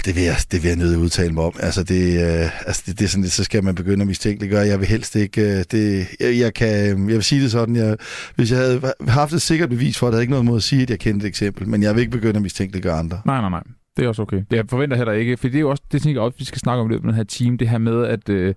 Ah, 0.00 0.04
det 0.04 0.16
vil 0.16 0.22
jeg, 0.22 0.36
det 0.52 0.62
vil 0.62 0.68
jeg 0.68 0.76
nødt 0.76 0.96
udtale 0.96 1.32
mig 1.32 1.44
om. 1.44 1.52
Altså, 1.60 1.82
det, 1.84 2.02
øh, 2.24 2.66
altså 2.66 2.82
det, 2.86 2.98
det 2.98 3.04
er 3.04 3.08
sådan 3.08 3.22
lidt, 3.22 3.32
så 3.32 3.44
skal 3.44 3.64
man 3.64 3.74
begynde 3.74 4.00
at 4.00 4.06
mistænkeliggøre. 4.06 4.66
Jeg 4.66 4.78
vil 4.80 4.88
helst 4.88 5.16
ikke... 5.16 5.40
Øh, 5.42 5.64
det, 5.70 6.06
jeg, 6.20 6.38
jeg, 6.38 6.54
kan, 6.54 6.68
øh, 6.68 7.08
jeg 7.08 7.16
vil 7.16 7.22
sige 7.22 7.42
det 7.42 7.50
sådan, 7.50 7.76
jeg, 7.76 7.96
hvis 8.36 8.50
jeg 8.50 8.58
havde 8.58 8.92
haft 9.08 9.32
et 9.32 9.42
sikkert 9.42 9.68
bevis 9.68 9.98
for, 9.98 10.06
at 10.06 10.12
der 10.12 10.20
ikke 10.20 10.30
noget 10.30 10.46
mod 10.46 10.56
at 10.56 10.62
sige, 10.62 10.82
at 10.82 10.90
jeg 10.90 10.98
kendte 10.98 11.24
et 11.24 11.28
eksempel, 11.28 11.68
men 11.68 11.82
jeg 11.82 11.94
vil 11.94 12.00
ikke 12.00 12.10
begynde 12.10 12.36
at 12.36 12.42
mistænkeliggøre 12.42 12.94
andre. 12.94 13.20
Nej, 13.26 13.40
nej, 13.40 13.50
nej. 13.50 13.62
Det 13.96 14.04
er 14.04 14.08
også 14.08 14.22
okay. 14.22 14.42
Det 14.50 14.56
jeg 14.56 14.64
forventer 14.68 14.96
heller 14.96 15.12
ikke, 15.12 15.36
for 15.36 15.48
det 15.48 15.56
er 15.56 15.60
jo 15.60 15.70
også, 15.70 15.82
det 15.92 16.02
tænker 16.02 16.20
jeg 16.20 16.26
også, 16.26 16.38
vi 16.38 16.44
skal 16.44 16.58
snakke 16.58 16.80
om 16.80 16.90
i 16.90 16.92
løbet 16.92 17.04
af 17.04 17.08
den 17.08 17.16
her 17.16 17.24
team, 17.24 17.58
det 17.58 17.68
her 17.68 17.78
med 17.78 18.04
at, 18.04 18.28
øh, 18.28 18.54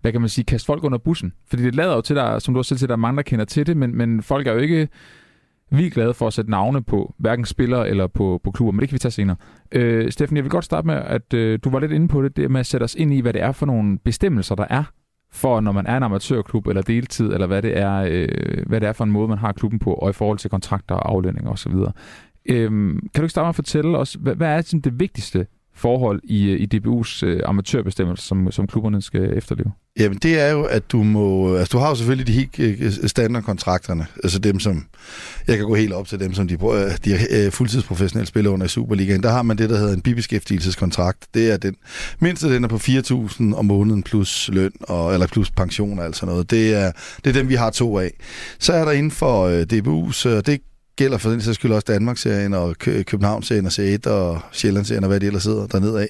hvad 0.00 0.12
kan 0.12 0.20
man 0.20 0.30
sige, 0.30 0.44
kaste 0.44 0.66
folk 0.66 0.84
under 0.84 0.98
bussen. 0.98 1.32
Fordi 1.50 1.62
det 1.62 1.74
lader 1.74 1.94
jo 1.94 2.00
til, 2.00 2.16
der, 2.16 2.38
som 2.38 2.54
du 2.54 2.58
også 2.58 2.68
selv 2.68 2.78
siger, 2.78 2.86
der 2.86 2.94
er 2.94 2.96
mange, 2.96 3.16
der 3.16 3.22
kender 3.22 3.44
til 3.44 3.66
det, 3.66 3.76
men, 3.76 3.96
men 3.96 4.22
folk 4.22 4.46
er 4.46 4.52
jo 4.52 4.58
ikke 4.58 4.88
vildt 5.72 5.94
glade 5.94 6.14
for 6.14 6.26
at 6.26 6.32
sætte 6.32 6.50
navne 6.50 6.82
på 6.82 7.14
hverken 7.18 7.44
spillere 7.44 7.88
eller 7.88 8.06
på, 8.06 8.40
på 8.44 8.50
klubber, 8.50 8.72
men 8.72 8.80
det 8.80 8.88
kan 8.88 8.94
vi 8.94 8.98
tage 8.98 9.12
senere. 9.12 9.36
Øh, 9.72 10.10
Steffen, 10.10 10.36
jeg 10.36 10.44
vil 10.44 10.50
godt 10.50 10.64
starte 10.64 10.86
med, 10.86 10.94
at 10.94 11.34
øh, 11.34 11.58
du 11.64 11.70
var 11.70 11.80
lidt 11.80 11.92
inde 11.92 12.08
på 12.08 12.22
det, 12.22 12.36
det 12.36 12.50
med 12.50 12.60
at 12.60 12.66
sætte 12.66 12.84
os 12.84 12.94
ind 12.94 13.14
i, 13.14 13.20
hvad 13.20 13.32
det 13.32 13.42
er 13.42 13.52
for 13.52 13.66
nogle 13.66 13.98
bestemmelser, 13.98 14.54
der 14.54 14.66
er 14.70 14.84
for, 15.32 15.60
når 15.60 15.72
man 15.72 15.86
er 15.86 15.96
en 15.96 16.02
amatørklub 16.02 16.66
eller 16.66 16.82
deltid, 16.82 17.32
eller 17.32 17.46
hvad 17.46 17.62
det 17.62 17.78
er, 17.78 18.06
øh, 18.10 18.66
hvad 18.66 18.80
det 18.80 18.88
er 18.88 18.92
for 18.92 19.04
en 19.04 19.10
måde, 19.12 19.28
man 19.28 19.38
har 19.38 19.52
klubben 19.52 19.78
på, 19.78 19.94
og 19.94 20.10
i 20.10 20.12
forhold 20.12 20.38
til 20.38 20.50
kontrakter 20.50 20.94
og 20.94 21.10
aflønning 21.10 21.48
osv. 21.48 21.74
Øhm, 22.48 23.00
kan 23.14 23.20
du 23.20 23.22
ikke 23.22 23.28
starte 23.28 23.44
med 23.44 23.48
at 23.48 23.54
fortælle 23.54 23.98
os, 23.98 24.12
hvad, 24.12 24.34
hvad 24.34 24.48
er 24.48 24.60
sådan 24.60 24.80
det 24.80 25.00
vigtigste 25.00 25.46
forhold 25.74 26.20
i, 26.24 26.50
øh, 26.50 26.60
i 26.60 26.68
DBU's 26.74 27.26
øh, 27.26 27.40
amatørbestemmelser, 27.44 28.26
som, 28.26 28.50
som 28.50 28.66
klubberne 28.66 29.02
skal 29.02 29.36
efterleve? 29.36 29.72
Jamen, 29.98 30.18
det 30.18 30.40
er 30.40 30.50
jo, 30.50 30.64
at 30.64 30.92
du 30.92 31.02
må... 31.02 31.56
Altså, 31.56 31.72
du 31.72 31.78
har 31.78 31.88
jo 31.88 31.94
selvfølgelig 31.94 32.26
de 32.26 32.32
helt 32.32 32.58
øh, 32.58 32.86
øh, 32.86 33.08
standardkontrakterne. 33.08 34.06
Altså 34.24 34.38
dem, 34.38 34.60
som... 34.60 34.86
Jeg 35.46 35.56
kan 35.56 35.66
gå 35.66 35.74
helt 35.74 35.92
op 35.92 36.06
til 36.06 36.20
dem, 36.20 36.34
som 36.34 36.48
de, 36.48 36.56
de 37.04 37.12
er 37.14 37.46
øh, 37.46 37.52
fuldtidsprofessionelle 37.52 38.26
spiller 38.26 38.50
under 38.50 38.66
i 38.66 38.68
Superligaen. 38.68 39.22
Der 39.22 39.30
har 39.30 39.42
man 39.42 39.58
det, 39.58 39.70
der 39.70 39.78
hedder 39.78 39.94
en 39.94 40.00
bibeskæftigelseskontrakt. 40.00 41.26
Det 41.34 41.52
er 41.52 41.56
den 41.56 41.76
mindste, 42.20 42.54
den 42.54 42.64
er 42.64 42.68
på 42.68 42.76
4.000 42.76 43.54
om 43.54 43.64
måneden 43.64 44.02
plus 44.02 44.50
løn, 44.52 44.72
og, 44.80 45.12
eller 45.12 45.26
plus 45.26 45.50
pension 45.50 45.98
og 45.98 46.04
alt 46.04 46.16
sådan 46.16 46.32
noget. 46.32 46.50
Det 46.50 46.74
er, 46.74 46.92
det 47.24 47.30
er 47.30 47.40
dem, 47.40 47.48
vi 47.48 47.54
har 47.54 47.70
to 47.70 47.98
af. 47.98 48.10
Så 48.58 48.72
er 48.72 48.84
der 48.84 48.92
inden 48.92 49.10
for 49.10 49.46
øh, 49.46 49.66
DBU's... 49.72 50.28
Øh, 50.28 50.42
det 50.46 50.60
gælder 50.96 51.18
for 51.18 51.30
den 51.30 51.40
sags 51.40 51.54
skyld 51.54 51.72
også 51.72 51.84
Danmarksserien 51.88 52.54
og 52.54 52.78
Kø- 52.78 53.02
Københavnsserien 53.02 53.66
og 53.66 53.72
C1 53.72 54.10
og 54.10 54.40
Sjællandsserien 54.52 55.04
og 55.04 55.08
hvad 55.08 55.20
det 55.20 55.26
ellers 55.26 55.42
sidder 55.42 55.66
dernede 55.66 56.00
af, 56.00 56.08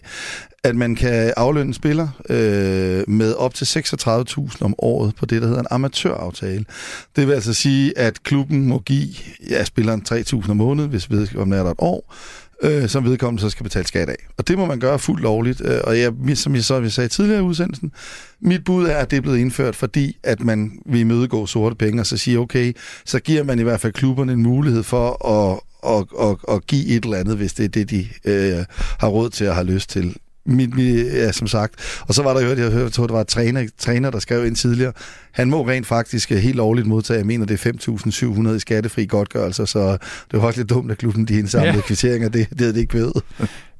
at 0.64 0.76
man 0.76 0.94
kan 0.94 1.32
aflønne 1.36 1.68
en 1.68 1.74
spiller 1.74 2.08
øh, 2.30 3.04
med 3.08 3.34
op 3.34 3.54
til 3.54 3.64
36.000 3.64 4.56
om 4.60 4.74
året 4.78 5.14
på 5.16 5.26
det, 5.26 5.42
der 5.42 5.48
hedder 5.48 5.60
en 5.60 5.66
amatøraftale. 5.70 6.64
Det 7.16 7.26
vil 7.26 7.32
altså 7.34 7.54
sige, 7.54 7.98
at 7.98 8.22
klubben 8.22 8.66
må 8.66 8.78
give 8.78 9.08
ja, 9.50 9.64
spilleren 9.64 10.02
3.000 10.12 10.50
om 10.50 10.56
måneden, 10.56 10.90
hvis 10.90 11.10
vedkommende 11.10 11.56
er 11.56 11.62
der 11.62 11.70
et 11.70 11.76
år, 11.78 12.14
øh, 12.62 12.88
som 12.88 13.04
vedkommende 13.04 13.40
så 13.40 13.50
skal 13.50 13.64
betale 13.64 13.86
skat 13.86 14.08
af. 14.08 14.16
Og 14.38 14.48
det 14.48 14.58
må 14.58 14.66
man 14.66 14.80
gøre 14.80 14.98
fuldt 14.98 15.22
lovligt. 15.22 15.62
Øh, 15.64 15.80
og 15.84 15.98
jeg, 15.98 16.12
som 16.34 16.54
jeg 16.54 16.64
så 16.64 16.80
jeg 16.80 16.92
sagde 16.92 17.08
tidligere 17.08 17.40
i 17.40 17.42
udsendelsen, 17.42 17.92
mit 18.40 18.64
bud 18.64 18.86
er, 18.86 18.96
at 18.96 19.10
det 19.10 19.16
er 19.16 19.20
blevet 19.20 19.38
indført, 19.38 19.76
fordi 19.76 20.16
at 20.22 20.40
man 20.40 20.72
vil 20.86 21.00
imødegå 21.00 21.46
sorte 21.46 21.76
penge, 21.76 22.02
og 22.02 22.06
så 22.06 22.16
sige, 22.16 22.38
okay, 22.38 22.72
så 23.04 23.20
giver 23.20 23.44
man 23.44 23.58
i 23.58 23.62
hvert 23.62 23.80
fald 23.80 23.92
klubberne 23.92 24.32
en 24.32 24.42
mulighed 24.42 24.82
for 24.82 25.26
at, 25.26 25.60
at, 25.86 26.28
at, 26.28 26.54
at 26.54 26.66
give 26.66 26.86
et 26.86 27.04
eller 27.04 27.16
andet, 27.16 27.36
hvis 27.36 27.52
det 27.52 27.64
er 27.64 27.68
det, 27.68 27.90
de 27.90 28.06
øh, 28.24 28.64
har 28.98 29.08
råd 29.08 29.30
til 29.30 29.48
og 29.48 29.54
har 29.54 29.62
lyst 29.62 29.90
til. 29.90 30.16
Mit, 30.46 30.74
mit, 30.74 31.06
ja, 31.06 31.32
som 31.32 31.46
sagt. 31.46 31.74
Og 32.08 32.14
så 32.14 32.22
var 32.22 32.34
der 32.34 32.40
jo, 32.40 32.48
jeg 32.48 32.70
hørte, 32.70 32.90
tror, 32.90 33.06
det 33.06 33.14
var 33.14 33.20
en 33.20 33.26
træner, 33.26 33.68
træner, 33.78 34.10
der 34.10 34.18
skrev 34.18 34.46
ind 34.46 34.56
tidligere, 34.56 34.92
han 35.32 35.50
må 35.50 35.68
rent 35.68 35.86
faktisk 35.86 36.32
øh, 36.32 36.38
helt 36.38 36.56
lovligt 36.56 36.86
modtage, 36.86 37.18
jeg 37.18 37.26
mener, 37.26 37.46
det 37.46 37.66
er 37.66 37.72
5.700 38.48 38.50
i 38.50 38.58
skattefri 38.58 39.06
godtgørelse, 39.06 39.66
så 39.66 39.92
det 40.30 40.40
var 40.40 40.46
også 40.46 40.60
lidt 40.60 40.70
dumt, 40.70 40.90
at 40.90 40.98
klubben 40.98 41.24
de 41.24 41.38
indsamlede 41.38 41.74
ja. 41.76 41.80
kvitteringer, 41.80 42.28
det, 42.28 42.50
det 42.50 42.60
havde 42.60 42.72
det 42.72 42.80
ikke 42.80 42.94
ved. 42.94 43.12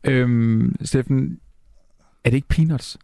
Øhm, 0.04 0.76
Steffen, 0.84 1.38
er 2.24 2.30
det 2.30 2.36
ikke 2.36 2.48
peanuts? 2.48 2.98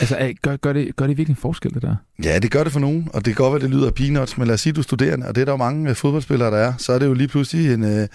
Altså, 0.00 0.32
gør, 0.42 0.56
gør, 0.56 0.72
det, 0.72 0.96
gør 0.96 1.06
det 1.06 1.16
virkelig 1.16 1.34
en 1.34 1.40
forskel, 1.40 1.74
det 1.74 1.82
der? 1.82 1.94
Ja, 2.24 2.38
det 2.38 2.50
gør 2.50 2.64
det 2.64 2.72
for 2.72 2.80
nogen, 2.80 3.08
og 3.12 3.24
det 3.24 3.36
kan 3.36 3.44
godt 3.44 3.52
være, 3.52 3.62
det 3.62 3.70
lyder 3.70 3.90
peanuts, 3.90 4.38
men 4.38 4.46
lad 4.46 4.54
os 4.54 4.60
sige, 4.60 4.72
du 4.72 4.80
er 4.80 4.82
studerende, 4.82 5.26
og 5.26 5.34
det 5.34 5.40
er 5.40 5.44
der 5.44 5.52
jo 5.52 5.56
mange 5.56 5.90
øh, 5.90 5.96
fodboldspillere, 5.96 6.50
der 6.50 6.56
er, 6.56 6.72
så 6.78 6.92
er 6.92 6.98
det 6.98 7.06
jo 7.06 7.14
lige 7.14 7.28
pludselig 7.28 7.74
en, 7.74 7.84
øh, 7.84 8.08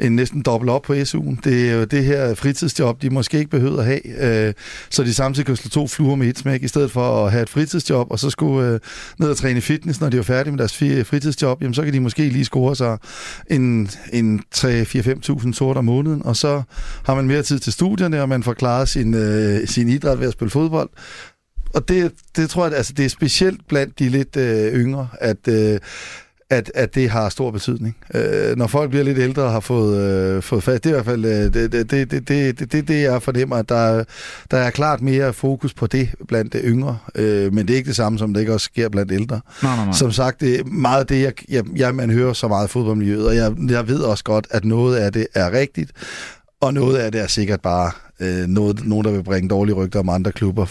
en 0.00 0.16
næsten 0.16 0.42
dobbelt 0.42 0.70
op 0.70 0.82
på 0.82 0.92
SU'en. 0.92 1.36
Det 1.44 1.70
er 1.70 1.74
jo 1.74 1.84
det 1.84 2.04
her 2.04 2.34
fritidsjob, 2.34 3.02
de 3.02 3.10
måske 3.10 3.38
ikke 3.38 3.50
behøver 3.50 3.78
at 3.78 3.84
have, 3.84 4.46
øh, 4.48 4.54
så 4.90 5.02
de 5.02 5.14
samtidig 5.14 5.46
kan 5.46 5.56
slå 5.56 5.68
to 5.68 5.86
fluer 5.86 6.16
med 6.16 6.28
et 6.28 6.38
smæk, 6.38 6.62
i 6.62 6.68
stedet 6.68 6.90
for 6.90 7.26
at 7.26 7.32
have 7.32 7.42
et 7.42 7.48
fritidsjob, 7.48 8.10
og 8.10 8.18
så 8.18 8.30
skulle 8.30 8.80
ned 9.18 9.30
og 9.30 9.36
træne 9.36 9.60
fitness, 9.60 10.00
når 10.00 10.08
de 10.08 10.18
er 10.18 10.22
færdige 10.22 10.52
med 10.52 10.58
deres 10.58 10.76
fritidsjob, 11.08 11.62
jamen 11.62 11.74
så 11.74 11.82
kan 11.82 11.92
de 11.92 12.00
måske 12.00 12.28
lige 12.28 12.44
score 12.44 12.76
sig 12.76 12.98
en, 13.50 13.90
en 14.12 14.40
3-4-5.000 14.56 15.52
sort 15.52 15.76
om 15.76 15.84
måneden, 15.84 16.22
og 16.24 16.36
så 16.36 16.62
har 17.04 17.14
man 17.14 17.26
mere 17.26 17.42
tid 17.42 17.58
til 17.58 17.72
studierne, 17.72 18.22
og 18.22 18.28
man 18.28 18.42
får 18.42 18.52
klaret 18.52 18.88
sin, 18.88 19.14
sin 19.66 19.88
idræt 19.88 20.20
ved 20.20 20.26
at 20.26 20.32
spille 20.32 20.50
fodbold, 20.50 20.90
og 21.74 21.88
det, 21.88 22.12
det 22.36 22.50
tror 22.50 22.66
jeg, 22.66 22.76
altså, 22.76 22.92
det 22.92 23.04
er 23.04 23.08
specielt 23.08 23.68
blandt 23.68 23.98
de 23.98 24.08
lidt 24.08 24.36
øh, 24.36 24.74
yngre, 24.74 25.08
at... 25.20 25.48
Øh, 25.48 25.78
at, 26.50 26.72
at 26.74 26.94
det 26.94 27.10
har 27.10 27.28
stor 27.28 27.50
betydning. 27.50 27.96
Øh, 28.14 28.56
når 28.56 28.66
folk 28.66 28.90
bliver 28.90 29.04
lidt 29.04 29.18
ældre 29.18 29.42
og 29.42 29.52
har 29.52 29.60
fået, 29.60 29.98
øh, 29.98 30.42
fået 30.42 30.62
fast, 30.62 30.84
det 30.84 30.90
er 30.90 30.94
i 30.94 30.96
hvert 30.96 31.04
fald 31.04 31.24
øh, 31.24 31.30
det, 31.30 31.72
det, 31.72 31.90
det, 31.90 32.10
det, 32.10 32.28
det, 32.28 32.72
det, 32.72 32.88
det, 32.88 33.02
jeg 33.02 33.22
fornemmer, 33.22 33.56
at 33.56 33.68
der, 33.68 34.04
der 34.50 34.58
er 34.58 34.70
klart 34.70 35.00
mere 35.00 35.32
fokus 35.32 35.74
på 35.74 35.86
det 35.86 36.08
blandt 36.28 36.52
det 36.52 36.60
yngre, 36.64 36.98
øh, 37.14 37.54
men 37.54 37.68
det 37.68 37.72
er 37.74 37.76
ikke 37.76 37.88
det 37.88 37.96
samme, 37.96 38.18
som 38.18 38.34
det 38.34 38.40
ikke 38.40 38.52
også 38.52 38.64
sker 38.64 38.88
blandt 38.88 39.12
ældre. 39.12 39.40
Nej, 39.62 39.76
nej, 39.76 39.84
nej. 39.84 39.94
Som 39.94 40.12
sagt, 40.12 40.40
det 40.40 40.60
er 40.60 40.64
meget 40.64 41.08
det, 41.08 41.22
jeg, 41.22 41.32
jeg, 41.48 41.64
jeg, 41.76 41.94
man 41.94 42.10
hører 42.10 42.32
så 42.32 42.48
meget 42.48 42.68
i 42.68 42.70
fodboldmiljøet, 42.70 43.26
og 43.26 43.36
jeg, 43.36 43.52
jeg 43.68 43.88
ved 43.88 44.00
også 44.00 44.24
godt, 44.24 44.46
at 44.50 44.64
noget 44.64 44.96
af 44.96 45.12
det 45.12 45.26
er 45.34 45.52
rigtigt, 45.52 45.90
og 46.60 46.74
noget 46.74 46.96
af 46.96 47.12
det 47.12 47.20
er 47.20 47.26
sikkert 47.26 47.60
bare 47.60 47.90
øh, 48.20 48.46
noget, 48.46 48.86
nogen, 48.86 49.04
der 49.04 49.10
vil 49.12 49.22
bringe 49.22 49.48
dårlige 49.48 49.74
rygter 49.74 49.98
om 50.00 50.08
andre 50.08 50.32
klubber. 50.32 50.66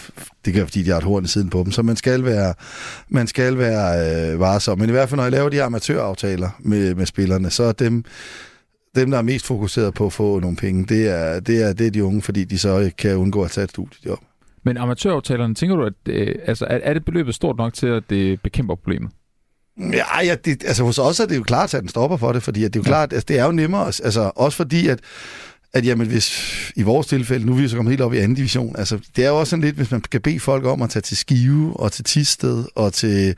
Det 0.46 0.53
kan 0.53 0.63
fordi 0.63 0.84
de 0.84 0.89
har 0.89 0.98
et 0.98 1.03
horn 1.03 1.25
i 1.25 1.27
siden 1.27 1.50
på 1.50 1.63
dem. 1.63 1.72
Så 1.72 1.82
man 1.82 1.96
skal 1.96 2.24
være, 2.25 2.53
man 3.10 3.27
skal 3.27 3.58
være 3.58 4.32
øh, 4.34 4.39
varsom. 4.39 4.79
Men 4.79 4.89
i 4.89 4.91
hvert 4.91 5.10
fald, 5.10 5.18
når 5.18 5.24
jeg 5.24 5.32
laver 5.32 5.50
de 5.50 5.63
amatøraftaler 5.63 6.50
med, 6.60 6.96
med 6.96 7.06
spillerne, 7.06 7.50
så 7.50 7.63
er 7.63 7.72
dem, 7.72 8.03
dem, 8.96 9.12
der 9.12 9.18
er 9.18 9.22
mest 9.22 9.46
fokuseret 9.46 9.94
på 9.94 10.06
at 10.06 10.13
få 10.13 10.39
nogle 10.39 10.58
penge, 10.58 10.86
det 10.86 11.08
er, 11.10 11.39
det 11.39 11.63
er, 11.63 11.74
det 11.74 11.88
er 11.88 11.91
de 11.91 12.03
unge, 12.03 12.22
fordi 12.22 12.44
de 12.44 12.60
så 12.60 12.91
kan 12.98 13.15
undgå 13.18 13.44
at 13.44 13.51
tage 13.51 13.63
et 13.63 13.70
studiejob. 13.70 14.20
Men 14.65 14.77
amatøraftalerne, 14.77 15.56
tænker 15.56 15.75
du, 15.75 15.84
at 15.86 15.94
øh, 16.08 16.36
altså, 16.46 16.65
er, 16.65 16.79
er 16.84 16.94
det 16.94 17.06
beløbet 17.06 17.36
stort 17.36 17.58
nok 17.58 17.74
til, 17.74 17.88
at 17.88 18.03
det 18.10 18.41
bekæmper 18.41 18.75
problemet? 18.75 19.12
Ja, 19.94 20.25
ja 20.25 20.36
det, 20.46 20.63
altså 20.63 20.84
hos 20.84 20.98
os 21.00 21.20
er 21.20 21.25
det 21.25 21.38
jo 21.38 21.44
klart, 21.44 21.74
at 21.74 21.82
den 21.82 21.89
stopper 21.89 22.18
for 22.18 22.32
det, 22.32 22.44
fordi 22.44 22.63
at 22.63 22.74
det 22.74 22.79
er 22.79 22.84
jo 22.84 22.88
Ja. 22.88 22.89
klart, 22.89 23.13
altså, 23.13 23.25
det 23.27 23.39
er 23.39 23.46
jo 23.46 23.51
nemmere, 23.51 23.86
altså 23.86 24.32
også 24.36 24.56
fordi, 24.58 24.88
at 24.88 25.00
at 25.73 25.85
jamen, 25.85 26.07
hvis 26.07 26.71
i 26.75 26.81
vores 26.81 27.07
tilfælde, 27.07 27.45
nu 27.45 27.51
er 27.51 27.57
vi 27.57 27.67
så 27.67 27.75
kommet 27.75 27.91
helt 27.91 28.01
op 28.01 28.13
i 28.13 28.17
anden 28.17 28.35
division, 28.35 28.75
altså 28.77 28.99
det 29.15 29.25
er 29.25 29.29
jo 29.29 29.39
også 29.39 29.49
sådan 29.49 29.65
lidt, 29.65 29.75
hvis 29.75 29.91
man 29.91 30.01
kan 30.01 30.21
bede 30.21 30.39
folk 30.39 30.65
om 30.65 30.81
at 30.81 30.89
tage 30.89 31.01
til 31.01 31.17
Skive 31.17 31.79
og 31.79 31.91
til 31.91 32.05
Tisted 32.05 32.65
og 32.75 32.93
til 32.93 33.35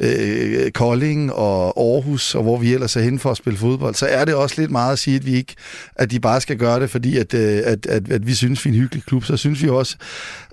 øh, 0.00 0.70
Kolding 0.70 1.32
og 1.32 1.64
Aarhus, 1.80 2.34
og 2.34 2.42
hvor 2.42 2.58
vi 2.58 2.74
ellers 2.74 2.96
er 2.96 3.00
henne 3.00 3.18
for 3.18 3.30
at 3.30 3.36
spille 3.36 3.58
fodbold, 3.58 3.94
så 3.94 4.06
er 4.06 4.24
det 4.24 4.34
også 4.34 4.60
lidt 4.60 4.70
meget 4.70 4.92
at 4.92 4.98
sige, 4.98 5.16
at 5.16 5.26
vi 5.26 5.34
ikke, 5.34 5.54
at 5.96 6.10
de 6.10 6.20
bare 6.20 6.40
skal 6.40 6.56
gøre 6.56 6.80
det, 6.80 6.90
fordi 6.90 7.16
at, 7.18 7.34
øh, 7.34 7.60
at, 7.64 7.86
at, 7.86 8.10
at 8.12 8.26
vi 8.26 8.34
synes, 8.34 8.64
vi 8.64 8.70
er 8.70 8.74
en 8.74 8.80
hyggelig 8.80 9.04
klub, 9.04 9.24
så 9.24 9.36
synes 9.36 9.62
vi 9.62 9.68
også, 9.68 9.96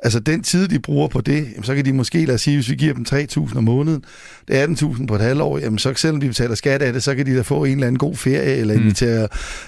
altså 0.03 0.19
den 0.19 0.43
tid, 0.43 0.67
de 0.67 0.79
bruger 0.79 1.07
på 1.07 1.21
det, 1.21 1.35
jamen, 1.51 1.63
så 1.63 1.75
kan 1.75 1.85
de 1.85 1.93
måske, 1.93 2.25
lad 2.25 2.35
os 2.35 2.41
sige, 2.41 2.57
hvis 2.57 2.69
vi 2.69 2.75
giver 2.75 2.93
dem 2.93 3.05
3.000 3.09 3.57
om 3.57 3.63
måneden, 3.63 4.03
det 4.47 4.59
er 4.59 4.67
18.000 4.67 5.05
på 5.05 5.15
et 5.15 5.21
halvår, 5.21 5.57
jamen 5.57 5.79
så 5.79 5.93
selvom 5.95 6.19
de 6.21 6.27
betaler 6.27 6.55
skat 6.55 6.81
af 6.81 6.93
det, 6.93 7.03
så 7.03 7.15
kan 7.15 7.25
de 7.25 7.35
da 7.35 7.41
få 7.41 7.63
en 7.63 7.71
eller 7.71 7.88
anden 7.88 8.00
god 8.00 8.15
ferie, 8.15 8.55
eller 8.55 8.73
Mm. 8.73 8.81
invitere 8.81 9.27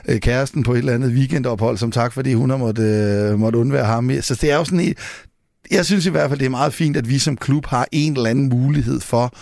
øh, 0.09 0.19
kæresten 0.19 0.63
på 0.63 0.73
et 0.73 0.77
eller 0.77 0.93
andet 0.93 1.11
weekendophold, 1.11 1.77
som 1.77 1.91
tak, 1.91 2.13
fordi 2.13 2.33
hun 2.33 2.49
har 2.49 2.57
måtte, 2.57 2.81
øh, 2.81 3.39
måtte 3.39 3.59
undvære 3.59 3.85
ham. 3.85 4.11
Så 4.21 4.35
det 4.41 4.51
er 4.51 4.55
jo 4.55 4.63
sådan 4.65 4.79
et, 4.79 4.97
jeg 5.71 5.85
synes 5.85 6.05
i 6.05 6.09
hvert 6.09 6.29
fald, 6.29 6.39
det 6.39 6.45
er 6.45 6.49
meget 6.49 6.73
fint, 6.73 6.97
at 6.97 7.09
vi 7.09 7.19
som 7.19 7.37
klub 7.37 7.65
har 7.65 7.87
en 7.91 8.13
eller 8.17 8.29
anden 8.29 8.49
mulighed 8.49 8.99
for 8.99 9.33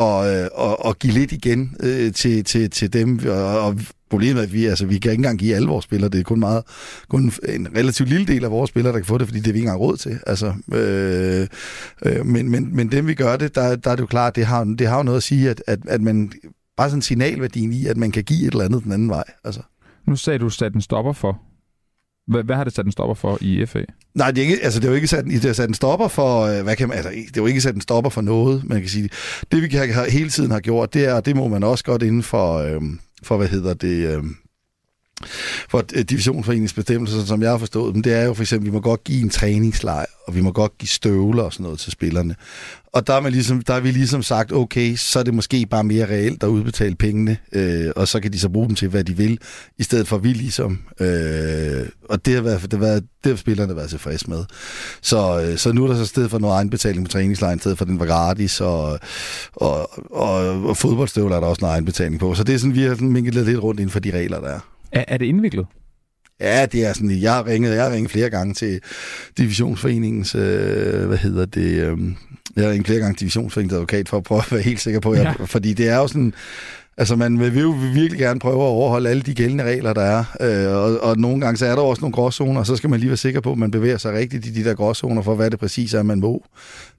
og, 0.00 0.34
øh, 0.34 0.48
og, 0.54 0.84
og 0.84 0.98
give 0.98 1.12
lidt 1.12 1.32
igen 1.32 1.76
øh, 1.80 2.12
til, 2.12 2.44
til, 2.44 2.70
til 2.70 2.92
dem, 2.92 3.20
og, 3.26 3.60
og 3.60 3.76
Problemet 4.10 4.40
er, 4.40 4.42
at 4.42 4.52
vi, 4.52 4.66
altså, 4.66 4.86
vi 4.86 4.98
kan 4.98 5.10
ikke 5.12 5.20
engang 5.20 5.38
give 5.38 5.54
alle 5.54 5.68
vores 5.68 5.84
spillere. 5.84 6.10
Det 6.10 6.20
er 6.20 6.24
kun, 6.24 6.40
meget, 6.40 6.62
kun 7.08 7.32
en 7.48 7.68
relativt 7.76 8.08
lille 8.08 8.26
del 8.26 8.44
af 8.44 8.50
vores 8.50 8.68
spillere, 8.68 8.92
der 8.92 8.98
kan 8.98 9.06
få 9.06 9.18
det, 9.18 9.26
fordi 9.26 9.40
det 9.40 9.48
er 9.48 9.52
vi 9.52 9.58
ikke 9.58 9.66
engang 9.66 9.80
råd 9.80 9.96
til. 9.96 10.20
Altså, 10.26 10.54
øh, 10.72 11.46
øh, 12.04 12.26
men, 12.26 12.50
men, 12.50 12.76
men 12.76 12.92
dem, 12.92 13.06
vi 13.06 13.14
gør 13.14 13.36
det, 13.36 13.54
der, 13.54 13.76
der 13.76 13.90
er 13.90 13.96
det 13.96 14.00
jo 14.00 14.06
klart, 14.06 14.36
det 14.36 14.46
har, 14.46 14.64
det 14.64 14.86
har 14.86 14.96
jo 14.96 15.02
noget 15.02 15.16
at 15.16 15.22
sige, 15.22 15.50
at, 15.50 15.62
at, 15.66 15.78
at 15.88 16.00
man 16.00 16.32
bare 16.76 16.88
sådan 16.88 16.98
en 16.98 17.02
signalværdien 17.02 17.72
i, 17.72 17.86
at 17.86 17.96
man 17.96 18.10
kan 18.10 18.24
give 18.24 18.46
et 18.46 18.52
eller 18.52 18.64
andet 18.64 18.84
den 18.84 18.92
anden 18.92 19.08
vej. 19.08 19.24
Altså. 19.44 19.60
Nu 20.06 20.16
sagde 20.16 20.38
du, 20.38 20.48
sat 20.48 20.74
en 20.74 20.80
stopper 20.80 21.12
for. 21.12 21.40
Hvad, 22.30 22.42
hvad 22.42 22.56
har 22.56 22.64
det 22.64 22.72
sat 22.72 22.86
en 22.86 22.92
stopper 22.92 23.14
for 23.14 23.38
i 23.40 23.66
FA? 23.66 23.84
Nej, 24.14 24.30
det 24.30 24.38
er, 24.38 24.48
ikke, 24.48 24.64
altså, 24.64 24.80
det 24.80 24.86
er 24.86 24.90
jo 24.90 24.94
ikke 24.94 25.08
sat, 25.08 25.24
det 25.24 25.44
er 25.44 25.52
sat 25.52 25.68
en 25.68 25.74
stopper 25.74 26.08
for, 26.08 26.40
øh, 26.40 26.62
hvad 26.62 26.76
kan 26.76 26.88
man, 26.88 26.96
altså, 26.96 27.10
det 27.10 27.36
er 27.36 27.40
jo 27.40 27.46
ikke 27.46 27.60
sat 27.60 27.74
en 27.74 27.80
stopper 27.80 28.10
for 28.10 28.20
noget, 28.20 28.64
man 28.64 28.80
kan 28.80 28.88
sige. 28.88 29.08
Det 29.52 29.62
vi 29.62 29.68
kan, 29.68 29.88
hele 30.10 30.30
tiden 30.30 30.50
har 30.50 30.60
gjort, 30.60 30.94
det 30.94 31.04
er, 31.04 31.20
det 31.20 31.36
må 31.36 31.48
man 31.48 31.62
også 31.64 31.84
godt 31.84 32.02
inden 32.02 32.22
for, 32.22 32.54
øh, 32.54 32.80
for 33.22 33.36
hvad 33.36 33.48
hedder 33.48 33.74
det, 33.74 34.16
øh, 34.16 34.22
for 35.68 35.78
øh, 35.78 36.02
divisionsforeningens 36.02 36.72
divisionsforeningsbestemmelser, 36.72 37.24
som 37.26 37.42
jeg 37.42 37.50
har 37.50 37.58
forstået 37.58 37.94
dem, 37.94 38.02
det 38.02 38.12
er 38.14 38.24
jo 38.24 38.34
for 38.34 38.42
eksempel, 38.42 38.68
at 38.68 38.72
vi 38.72 38.74
må 38.74 38.80
godt 38.80 39.04
give 39.04 39.22
en 39.22 39.30
træningslejr, 39.30 40.06
og 40.26 40.34
vi 40.34 40.40
må 40.40 40.52
godt 40.52 40.78
give 40.78 40.88
støvler 40.88 41.42
og 41.42 41.52
sådan 41.52 41.64
noget 41.64 41.78
til 41.78 41.92
spillerne. 41.92 42.34
Og 42.92 43.06
der, 43.06 43.14
er 43.14 43.20
man 43.20 43.32
ligesom, 43.32 43.62
der 43.62 43.74
er 43.74 43.80
vi 43.80 43.90
ligesom 43.90 44.22
sagt, 44.22 44.52
okay, 44.52 44.96
så 44.96 45.18
er 45.18 45.22
det 45.22 45.34
måske 45.34 45.66
bare 45.66 45.84
mere 45.84 46.06
reelt 46.06 46.42
at 46.42 46.48
udbetale 46.48 46.94
pengene, 46.94 47.36
øh, 47.52 47.90
og 47.96 48.08
så 48.08 48.20
kan 48.20 48.32
de 48.32 48.38
så 48.38 48.48
bruge 48.48 48.66
dem 48.66 48.74
til, 48.74 48.88
hvad 48.88 49.04
de 49.04 49.16
vil, 49.16 49.38
i 49.78 49.82
stedet 49.82 50.08
for 50.08 50.16
at 50.16 50.24
vi 50.24 50.32
ligesom... 50.32 50.78
Øh, 51.00 51.88
og 52.08 52.26
det 52.26 52.34
har, 52.34 52.42
været, 52.42 52.62
det, 52.62 52.72
har 52.72 52.80
været, 52.80 53.04
det 53.24 53.32
har 53.32 53.36
spillerne 53.36 53.76
været 53.76 53.90
tilfredse 53.90 54.30
med. 54.30 54.44
Så, 55.02 55.42
øh, 55.42 55.58
så 55.58 55.72
nu 55.72 55.84
er 55.84 55.88
der 55.88 55.96
så 55.96 56.06
stedet 56.06 56.30
for 56.30 56.38
noget 56.38 56.54
egenbetaling 56.54 57.04
på 57.06 57.12
træningslejren, 57.12 57.56
i 57.56 57.60
stedet 57.60 57.78
for 57.78 57.84
den 57.84 57.98
var 57.98 58.06
gratis, 58.06 58.60
og, 58.60 58.98
og, 59.52 59.90
og, 60.12 60.62
og 60.62 60.76
fodboldstøvler 60.76 61.36
er 61.36 61.40
der 61.40 61.46
også 61.46 61.60
noget 61.60 61.74
egenbetaling 61.74 62.20
på. 62.20 62.34
Så 62.34 62.44
det 62.44 62.54
er 62.54 62.58
sådan, 62.58 62.74
vi 62.74 62.82
har 62.82 62.96
minket 62.96 63.34
lidt 63.34 63.62
rundt 63.62 63.80
inden 63.80 63.92
for 63.92 64.00
de 64.00 64.10
regler, 64.10 64.40
der 64.40 64.48
er. 64.48 64.60
Er, 64.92 65.04
er 65.08 65.16
det 65.16 65.26
indviklet? 65.26 65.66
Ja, 66.40 66.66
det 66.66 66.86
er 66.86 66.92
sådan, 66.92 67.10
jeg 67.10 67.34
har 67.34 67.46
ringet, 67.46 67.74
jeg 67.74 67.84
har 67.84 67.92
ringet 67.92 68.10
flere 68.10 68.30
gange 68.30 68.54
til 68.54 68.80
Divisionsforeningens, 69.38 70.34
øh, 70.34 71.06
hvad 71.06 71.18
hedder 71.18 71.46
det, 71.46 71.62
øh, 71.62 71.98
jeg 72.56 72.64
har 72.64 72.70
ringet 72.70 72.86
flere 72.86 73.00
gange 73.00 73.14
til 73.14 73.20
Divisionsforeningens 73.20 73.74
advokat 73.74 74.08
for 74.08 74.16
at 74.16 74.22
prøve 74.22 74.38
at 74.38 74.52
være 74.52 74.62
helt 74.62 74.80
sikker 74.80 75.00
på, 75.00 75.14
ja. 75.14 75.32
fordi 75.32 75.72
det 75.72 75.88
er 75.88 75.96
jo 75.96 76.06
sådan, 76.06 76.32
altså 76.96 77.16
man 77.16 77.40
vil 77.40 77.60
jo 77.60 77.74
virkelig 77.94 78.18
gerne 78.18 78.40
prøve 78.40 78.62
at 78.62 78.68
overholde 78.68 79.10
alle 79.10 79.22
de 79.22 79.34
gældende 79.34 79.64
regler, 79.64 79.92
der 79.92 80.02
er, 80.02 80.24
øh, 80.40 80.76
og, 80.76 81.10
og 81.10 81.18
nogle 81.18 81.40
gange 81.40 81.56
så 81.56 81.66
er 81.66 81.74
der 81.74 81.82
også 81.82 82.00
nogle 82.00 82.14
gråzoner, 82.14 82.60
og 82.60 82.66
så 82.66 82.76
skal 82.76 82.90
man 82.90 83.00
lige 83.00 83.10
være 83.10 83.16
sikker 83.16 83.40
på, 83.40 83.52
at 83.52 83.58
man 83.58 83.70
bevæger 83.70 83.98
sig 83.98 84.12
rigtigt 84.12 84.46
i 84.46 84.50
de 84.50 84.64
der 84.64 84.74
gråzoner 84.74 85.22
for, 85.22 85.34
hvad 85.34 85.50
det 85.50 85.58
præcis 85.58 85.94
er, 85.94 86.02
man 86.02 86.20
må. 86.20 86.44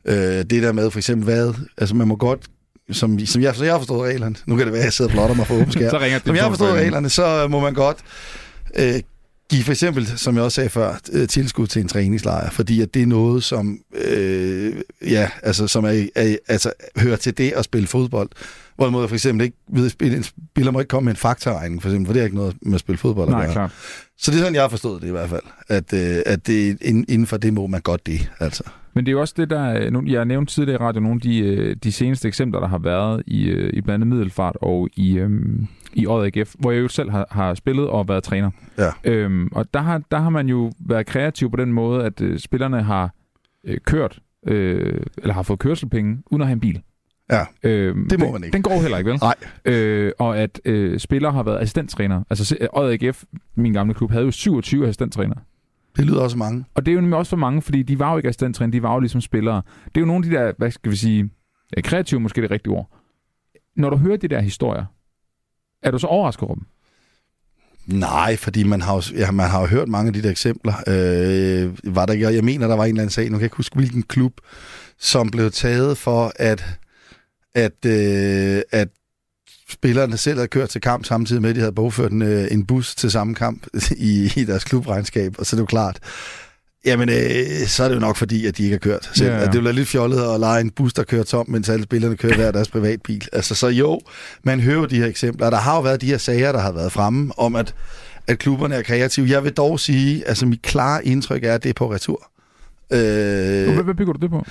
Øh, 0.05 0.15
det 0.15 0.49
der 0.49 0.71
med 0.71 0.91
for 0.91 0.99
eksempel 0.99 1.23
hvad, 1.23 1.53
altså 1.77 1.95
man 1.95 2.07
må 2.07 2.15
godt 2.15 2.47
som, 2.91 3.19
som 3.25 3.41
jeg, 3.41 3.55
så 3.55 3.63
jeg 3.63 3.73
har 3.73 3.79
forstået 3.79 4.09
reglerne, 4.09 4.35
nu 4.45 4.55
kan 4.55 4.65
det 4.65 4.73
være, 4.73 4.81
at 4.81 4.85
jeg 4.85 4.93
sidder 4.93 5.11
og 5.11 5.13
blotter 5.13 5.35
mig 5.35 5.47
for 5.47 5.55
åben 5.55 5.71
skær. 5.71 5.89
så 5.99 5.99
ringer 5.99 6.19
som 6.25 6.35
jeg 6.35 6.43
har 6.43 6.49
forstået 6.49 6.73
reglerne, 6.73 7.09
så 7.09 7.47
må 7.49 7.59
man 7.59 7.73
godt 7.73 7.97
øh, 8.75 9.01
give 9.51 9.63
for 9.63 9.71
eksempel, 9.71 10.07
som 10.07 10.35
jeg 10.35 10.43
også 10.43 10.55
sagde 10.55 10.69
før, 10.69 10.99
øh, 11.11 11.27
tilskud 11.27 11.67
til 11.67 11.81
en 11.81 11.87
træningslejr, 11.87 12.49
fordi 12.49 12.81
at 12.81 12.93
det 12.93 13.01
er 13.01 13.05
noget, 13.05 13.43
som, 13.43 13.79
øh, 13.93 14.75
ja, 15.01 15.29
altså, 15.43 15.67
som 15.67 15.85
er, 15.85 16.07
er, 16.15 16.35
altså, 16.47 16.71
hører 16.97 17.15
til 17.15 17.37
det 17.37 17.51
at 17.51 17.65
spille 17.65 17.87
fodbold. 17.87 18.29
Hvorimod 18.75 19.07
for 19.07 19.15
eksempel 19.15 19.43
ikke 19.43 19.57
ved, 19.73 19.91
en 20.01 20.23
spiller 20.23 20.71
må 20.71 20.79
ikke 20.79 20.89
komme 20.89 21.05
med 21.05 21.13
en 21.13 21.17
faktorregning, 21.17 21.81
for 21.81 21.89
eksempel, 21.89 22.05
for 22.05 22.13
det 22.13 22.19
er 22.19 22.23
ikke 22.23 22.35
noget 22.35 22.55
med 22.61 22.73
at 22.73 22.79
spille 22.79 22.97
fodbold. 22.97 23.29
Nej, 23.29 23.51
klart. 23.51 23.71
Så 24.17 24.31
det 24.31 24.37
er 24.37 24.41
sådan, 24.41 24.55
jeg 24.55 24.63
har 24.63 24.69
forstået 24.69 25.01
det 25.01 25.07
i 25.07 25.11
hvert 25.11 25.29
fald, 25.29 25.43
at, 25.67 25.93
øh, 25.93 26.21
at 26.25 26.47
det, 26.47 26.77
inden 26.81 27.27
for 27.27 27.37
det 27.37 27.53
må 27.53 27.67
man 27.67 27.81
godt 27.81 28.05
det, 28.05 28.31
altså. 28.39 28.63
Men 28.93 29.05
det 29.05 29.11
er 29.11 29.13
jo 29.13 29.21
også 29.21 29.33
det, 29.37 29.49
der... 29.49 29.65
Jeg 30.05 30.19
har 30.19 30.23
nævnt 30.23 30.49
tidligere 30.49 30.81
i 30.81 30.83
radio 30.85 31.01
nogle 31.01 31.15
af 31.15 31.21
de, 31.21 31.39
øh, 31.39 31.75
de 31.83 31.91
seneste 31.91 32.27
eksempler, 32.27 32.59
der 32.59 32.67
har 32.67 32.77
været 32.77 33.23
i, 33.27 33.49
øh, 33.49 33.69
i 33.73 33.81
blandt 33.81 34.03
andet 34.03 34.07
Middelfart 34.07 34.57
og 34.61 34.89
i, 34.95 35.17
øhm, 35.17 35.67
i 35.93 36.07
Odd 36.07 36.25
AGF, 36.25 36.55
hvor 36.59 36.71
jeg 36.71 36.81
jo 36.81 36.87
selv 36.87 37.11
har, 37.11 37.27
har 37.31 37.53
spillet 37.53 37.87
og 37.87 38.07
været 38.07 38.23
træner. 38.23 38.51
Ja. 38.77 38.89
Øhm, 39.03 39.49
og 39.51 39.73
der 39.73 39.79
har, 39.79 40.01
der 40.11 40.17
har 40.17 40.29
man 40.29 40.47
jo 40.47 40.71
været 40.79 41.05
kreativ 41.05 41.51
på 41.51 41.57
den 41.57 41.73
måde, 41.73 42.05
at 42.05 42.21
øh, 42.21 42.39
spillerne 42.39 42.83
har 42.83 43.13
øh, 43.63 43.77
kørt, 43.85 44.19
øh, 44.47 45.01
eller 45.17 45.33
har 45.33 45.43
fået 45.43 45.59
kørselpenge, 45.59 46.23
uden 46.31 46.41
at 46.41 46.47
have 46.47 46.53
en 46.53 46.59
bil. 46.59 46.81
Ja, 47.31 47.45
øhm, 47.63 48.09
det 48.09 48.19
må 48.19 48.25
den, 48.25 48.33
man 48.33 48.43
ikke. 48.43 48.53
Den 48.53 48.61
går 48.61 48.81
heller 48.81 48.97
ikke, 48.97 49.09
vel? 49.09 49.19
Nej. 49.21 49.35
Øh, 49.65 50.11
og 50.19 50.37
at 50.37 50.61
øh, 50.65 50.99
spillere 50.99 51.31
har 51.31 51.43
været 51.43 51.57
assistenttræner. 51.57 52.23
Altså 52.29 52.67
Odd 52.73 52.91
AGF, 53.03 53.23
min 53.55 53.73
gamle 53.73 53.93
klub, 53.93 54.11
havde 54.11 54.25
jo 54.25 54.31
27 54.31 54.83
assistenttræner. 54.83 55.35
Det 55.97 56.05
lyder 56.05 56.21
også 56.21 56.37
mange. 56.37 56.65
Og 56.73 56.85
det 56.85 56.91
er 56.91 56.95
jo 56.95 57.01
nemlig 57.01 57.17
også 57.17 57.29
for 57.29 57.37
mange, 57.37 57.61
fordi 57.61 57.83
de 57.83 57.99
var 57.99 58.11
jo 58.11 58.17
ikke 58.17 58.29
assistenttræner, 58.29 58.71
de 58.71 58.83
var 58.83 58.93
jo 58.93 58.99
ligesom 58.99 59.21
spillere. 59.21 59.61
Det 59.85 59.97
er 59.97 60.01
jo 60.01 60.05
nogle 60.05 60.25
af 60.25 60.31
de 60.31 60.37
der, 60.37 60.53
hvad 60.57 60.71
skal 60.71 60.91
vi 60.91 60.95
sige, 60.95 61.29
kreative 61.83 62.19
måske 62.19 62.41
det 62.41 62.51
rigtige 62.51 62.73
ord. 62.73 62.97
Når 63.75 63.89
du 63.89 63.97
hører 63.97 64.17
de 64.17 64.27
der 64.27 64.41
historier, 64.41 64.85
er 65.83 65.91
du 65.91 65.99
så 65.99 66.07
overrasket 66.07 66.43
over 66.43 66.55
dem? 66.55 66.65
Nej, 67.87 68.35
fordi 68.35 68.63
man 68.63 68.81
har, 68.81 68.95
jo, 68.95 69.01
ja, 69.17 69.31
man 69.31 69.49
har 69.49 69.61
jo 69.61 69.67
hørt 69.67 69.87
mange 69.87 70.07
af 70.07 70.13
de 70.13 70.21
der 70.23 70.31
eksempler. 70.31 70.73
Øh, 70.87 71.95
var 71.95 72.05
der, 72.05 72.13
jeg, 72.13 72.33
jeg 72.33 72.43
mener, 72.43 72.67
der 72.67 72.75
var 72.75 72.83
en 72.83 72.89
eller 72.89 73.01
anden 73.01 73.11
sag, 73.11 73.25
nu 73.25 73.29
kan 73.29 73.39
jeg 73.39 73.45
ikke 73.45 73.57
huske, 73.57 73.75
hvilken 73.75 74.03
klub, 74.03 74.33
som 74.99 75.31
blev 75.31 75.51
taget 75.51 75.97
for, 75.97 76.31
at, 76.35 76.79
at, 77.55 77.85
øh, 77.85 78.61
at 78.71 78.87
spillerne 79.71 80.17
selv 80.17 80.37
havde 80.37 80.47
kørt 80.47 80.69
til 80.69 80.81
kamp 80.81 81.05
samtidig 81.05 81.41
med, 81.41 81.49
at 81.49 81.55
de 81.55 81.59
havde 81.59 81.73
bogført 81.73 82.11
en, 82.11 82.21
øh, 82.21 82.47
en 82.51 82.65
bus 82.65 82.95
til 82.95 83.11
samme 83.11 83.35
kamp 83.35 83.67
i, 83.97 84.33
i 84.35 84.43
deres 84.43 84.63
klubregnskab. 84.63 85.35
Og 85.37 85.45
så 85.45 85.55
er 85.55 85.57
det 85.57 85.61
jo 85.61 85.65
klart, 85.65 85.99
Jamen, 86.85 87.09
øh, 87.09 87.67
så 87.67 87.83
er 87.83 87.87
det 87.87 87.95
jo 87.95 87.99
nok 87.99 88.17
fordi, 88.17 88.45
at 88.45 88.57
de 88.57 88.63
ikke 88.63 88.73
har 88.73 88.79
kørt 88.79 89.09
selv. 89.13 89.29
Ja, 89.29 89.37
ja. 89.37 89.43
Det 89.43 89.51
bliver 89.51 89.71
lidt 89.71 89.87
fjollet 89.87 90.33
at 90.33 90.39
lege 90.39 90.61
en 90.61 90.69
bus, 90.69 90.93
der 90.93 91.03
kører 91.03 91.23
tom, 91.23 91.49
mens 91.49 91.69
alle 91.69 91.83
spillerne 91.83 92.17
kører 92.17 92.35
hver 92.35 92.51
deres 92.51 92.69
privatbil. 92.69 93.27
Altså, 93.33 93.55
så 93.55 93.67
jo, 93.67 94.01
man 94.43 94.59
hører 94.59 94.85
de 94.85 94.95
her 94.95 95.05
eksempler. 95.05 95.49
Der 95.49 95.57
har 95.57 95.75
jo 95.75 95.81
været 95.81 96.01
de 96.01 96.05
her 96.05 96.17
sager, 96.17 96.51
der 96.51 96.59
har 96.59 96.71
været 96.71 96.91
fremme 96.91 97.31
om, 97.37 97.55
at, 97.55 97.75
at 98.27 98.39
klubberne 98.39 98.75
er 98.75 98.81
kreative. 98.81 99.29
Jeg 99.29 99.43
vil 99.43 99.53
dog 99.53 99.79
sige, 99.79 100.27
altså 100.27 100.45
mit 100.45 100.61
klare 100.61 101.05
indtryk 101.05 101.43
er, 101.43 101.53
at 101.53 101.63
det 101.63 101.69
er 101.69 101.73
på 101.73 101.93
retur. 101.93 102.31
Øh, 102.93 102.99
hvad, 103.73 103.83
hvad 103.83 103.93
bygger 103.93 104.13
du 104.13 104.19
det 104.21 104.29
på? 104.29 104.45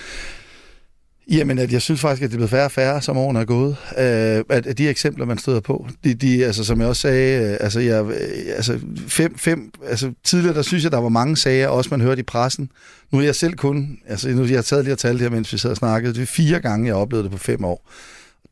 Jamen, 1.31 1.59
at 1.59 1.73
jeg 1.73 1.83
synes 1.83 2.01
faktisk, 2.01 2.23
at 2.23 2.31
det 2.31 2.35
er 2.35 2.39
blevet 2.39 2.51
færre 2.51 2.65
og 2.65 2.71
færre, 2.73 3.03
som 3.03 3.17
årene 3.17 3.41
er 3.41 3.45
gået. 3.45 3.77
Øh, 3.99 4.57
at, 4.57 4.67
at 4.67 4.79
de 4.79 4.89
eksempler, 4.89 5.27
man 5.27 5.39
støder 5.39 5.61
på, 5.61 5.87
de, 6.05 6.15
de, 6.15 6.45
altså, 6.45 6.65
som 6.65 6.81
jeg 6.81 6.89
også 6.89 7.03
sagde, 7.03 7.51
øh, 7.51 7.57
altså, 7.61 7.81
jeg, 7.81 8.05
øh, 8.05 8.13
altså, 8.57 8.79
fem, 9.07 9.39
fem, 9.39 9.73
altså, 9.87 10.13
tidligere, 10.25 10.55
der 10.55 10.63
synes 10.63 10.85
jeg, 10.85 10.93
der 10.93 10.99
var 10.99 11.09
mange 11.09 11.37
sager, 11.37 11.69
også 11.69 11.91
man 11.91 12.01
hørte 12.01 12.21
i 12.21 12.23
pressen. 12.23 12.71
Nu 13.13 13.19
er 13.19 13.23
jeg 13.23 13.35
selv 13.35 13.55
kun, 13.55 13.99
altså, 14.07 14.29
nu 14.29 14.45
jeg 14.45 14.57
har 14.57 14.63
taget 14.63 14.85
lige 14.85 14.95
og 14.95 14.99
talt 14.99 15.21
her, 15.21 15.31
mens 15.31 15.53
vi 15.53 15.59
sad 15.59 15.71
og 15.71 15.77
snakkede, 15.77 16.15
det 16.15 16.23
er 16.23 16.27
fire 16.27 16.61
gange, 16.61 16.87
jeg 16.87 16.95
oplevede 16.95 17.25
det 17.25 17.33
på 17.33 17.39
fem 17.39 17.65
år. 17.65 17.91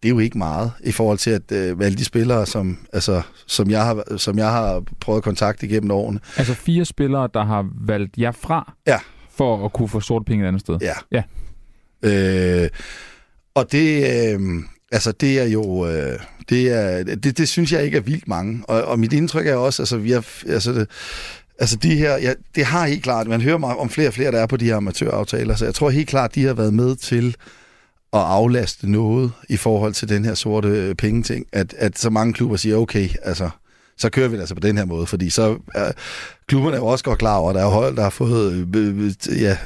Det 0.03 0.09
er 0.09 0.13
jo 0.13 0.19
ikke 0.19 0.39
meget 0.39 0.73
i 0.85 0.93
forhold 0.93 1.19
til, 1.19 1.31
at 1.31 1.53
øh, 1.53 1.77
alle 1.81 1.99
de 1.99 2.05
spillere, 2.05 2.47
som, 2.47 2.79
altså, 2.93 3.23
som, 3.47 3.71
jeg 3.71 3.85
har, 3.85 4.17
som 4.17 4.39
jeg 4.39 4.51
har 4.51 4.83
prøvet 5.01 5.19
at 5.19 5.25
kontakte 5.25 5.67
igennem 5.67 5.91
årene. 5.91 6.21
Altså 6.37 6.55
fire 6.55 6.85
spillere, 6.85 7.29
der 7.35 7.45
har 7.45 7.67
valgt 7.81 8.19
jer 8.19 8.33
fra? 8.33 8.73
Ja. 8.87 8.99
For 9.37 9.65
at 9.65 9.73
kunne 9.73 9.89
få 9.89 10.01
sorte 10.01 10.25
penge 10.25 10.45
et 10.45 10.49
andet 10.49 10.61
sted? 10.61 10.79
Ja. 10.81 10.93
ja. 11.13 11.23
Øh, 12.03 12.69
og 13.55 13.73
det, 13.73 14.05
øh, 14.05 14.41
altså 14.93 15.13
det 15.13 15.41
er 15.41 15.45
jo, 15.45 15.87
øh, 15.87 16.19
det, 16.49 16.73
er, 16.73 17.05
det, 17.05 17.39
det 17.39 17.49
synes 17.49 17.73
jeg 17.73 17.85
ikke 17.85 17.97
er 17.97 18.03
vildt 18.03 18.29
mange. 18.29 18.63
Og, 18.69 18.83
og 18.83 18.99
mit 18.99 19.13
indtryk 19.13 19.47
er 19.47 19.55
også, 19.55 19.83
altså 19.83 19.97
vi 19.97 20.11
har, 20.11 20.25
altså 20.47 20.73
det, 20.73 20.89
Altså 21.61 21.77
de 21.77 21.97
her, 21.97 22.17
ja, 22.17 22.33
det 22.55 22.65
har 22.65 22.87
helt 22.87 23.03
klart, 23.03 23.27
man 23.27 23.41
hører 23.41 23.63
om 23.63 23.91
flere 23.91 24.09
og 24.09 24.15
flere, 24.15 24.33
der 24.33 24.41
er 24.41 24.47
på 24.47 24.57
de 24.57 24.65
her 24.65 24.77
amatøraftaler, 24.77 25.57
så 25.57 25.65
jeg 25.65 25.75
tror 25.75 25.91
helt 25.91 26.09
klart, 26.09 26.35
de 26.35 26.45
har 26.45 26.55
været 26.55 26.75
med 26.75 26.97
til 26.97 27.37
at 28.13 28.21
aflaste 28.21 28.91
noget 28.91 29.33
i 29.49 29.57
forhold 29.57 29.95
til 29.95 30.09
den 30.09 30.25
her 30.25 30.35
sorte 30.35 30.69
øh, 30.69 30.95
pengeting, 30.95 31.47
at, 31.53 31.75
at 31.79 31.99
så 31.99 32.11
mange 32.11 32.33
klubber 32.33 32.57
siger, 32.57 32.77
okay, 32.77 33.09
altså, 33.23 33.51
så 33.99 34.11
kører 34.11 34.29
vi 34.29 34.35
det 34.35 34.41
altså 34.41 34.55
på 34.55 34.61
den 34.61 34.79
her 34.79 34.85
måde, 34.85 35.07
fordi 35.07 35.31
så 35.31 35.59
er 35.75 35.93
klubberne 36.49 36.77
er 36.77 36.81
jo 36.81 36.87
også 36.87 37.05
godt 37.05 37.19
klar 37.19 37.37
over, 37.37 37.51
at 37.51 37.55
der 37.55 37.63
er 37.63 37.71
hold, 37.71 37.97
der 37.97 38.03
har 38.03 38.11
fået, 38.11 38.53
øh, 38.53 38.67
øh, 38.77 39.05
øh 39.05 39.43
ja, 39.43 39.57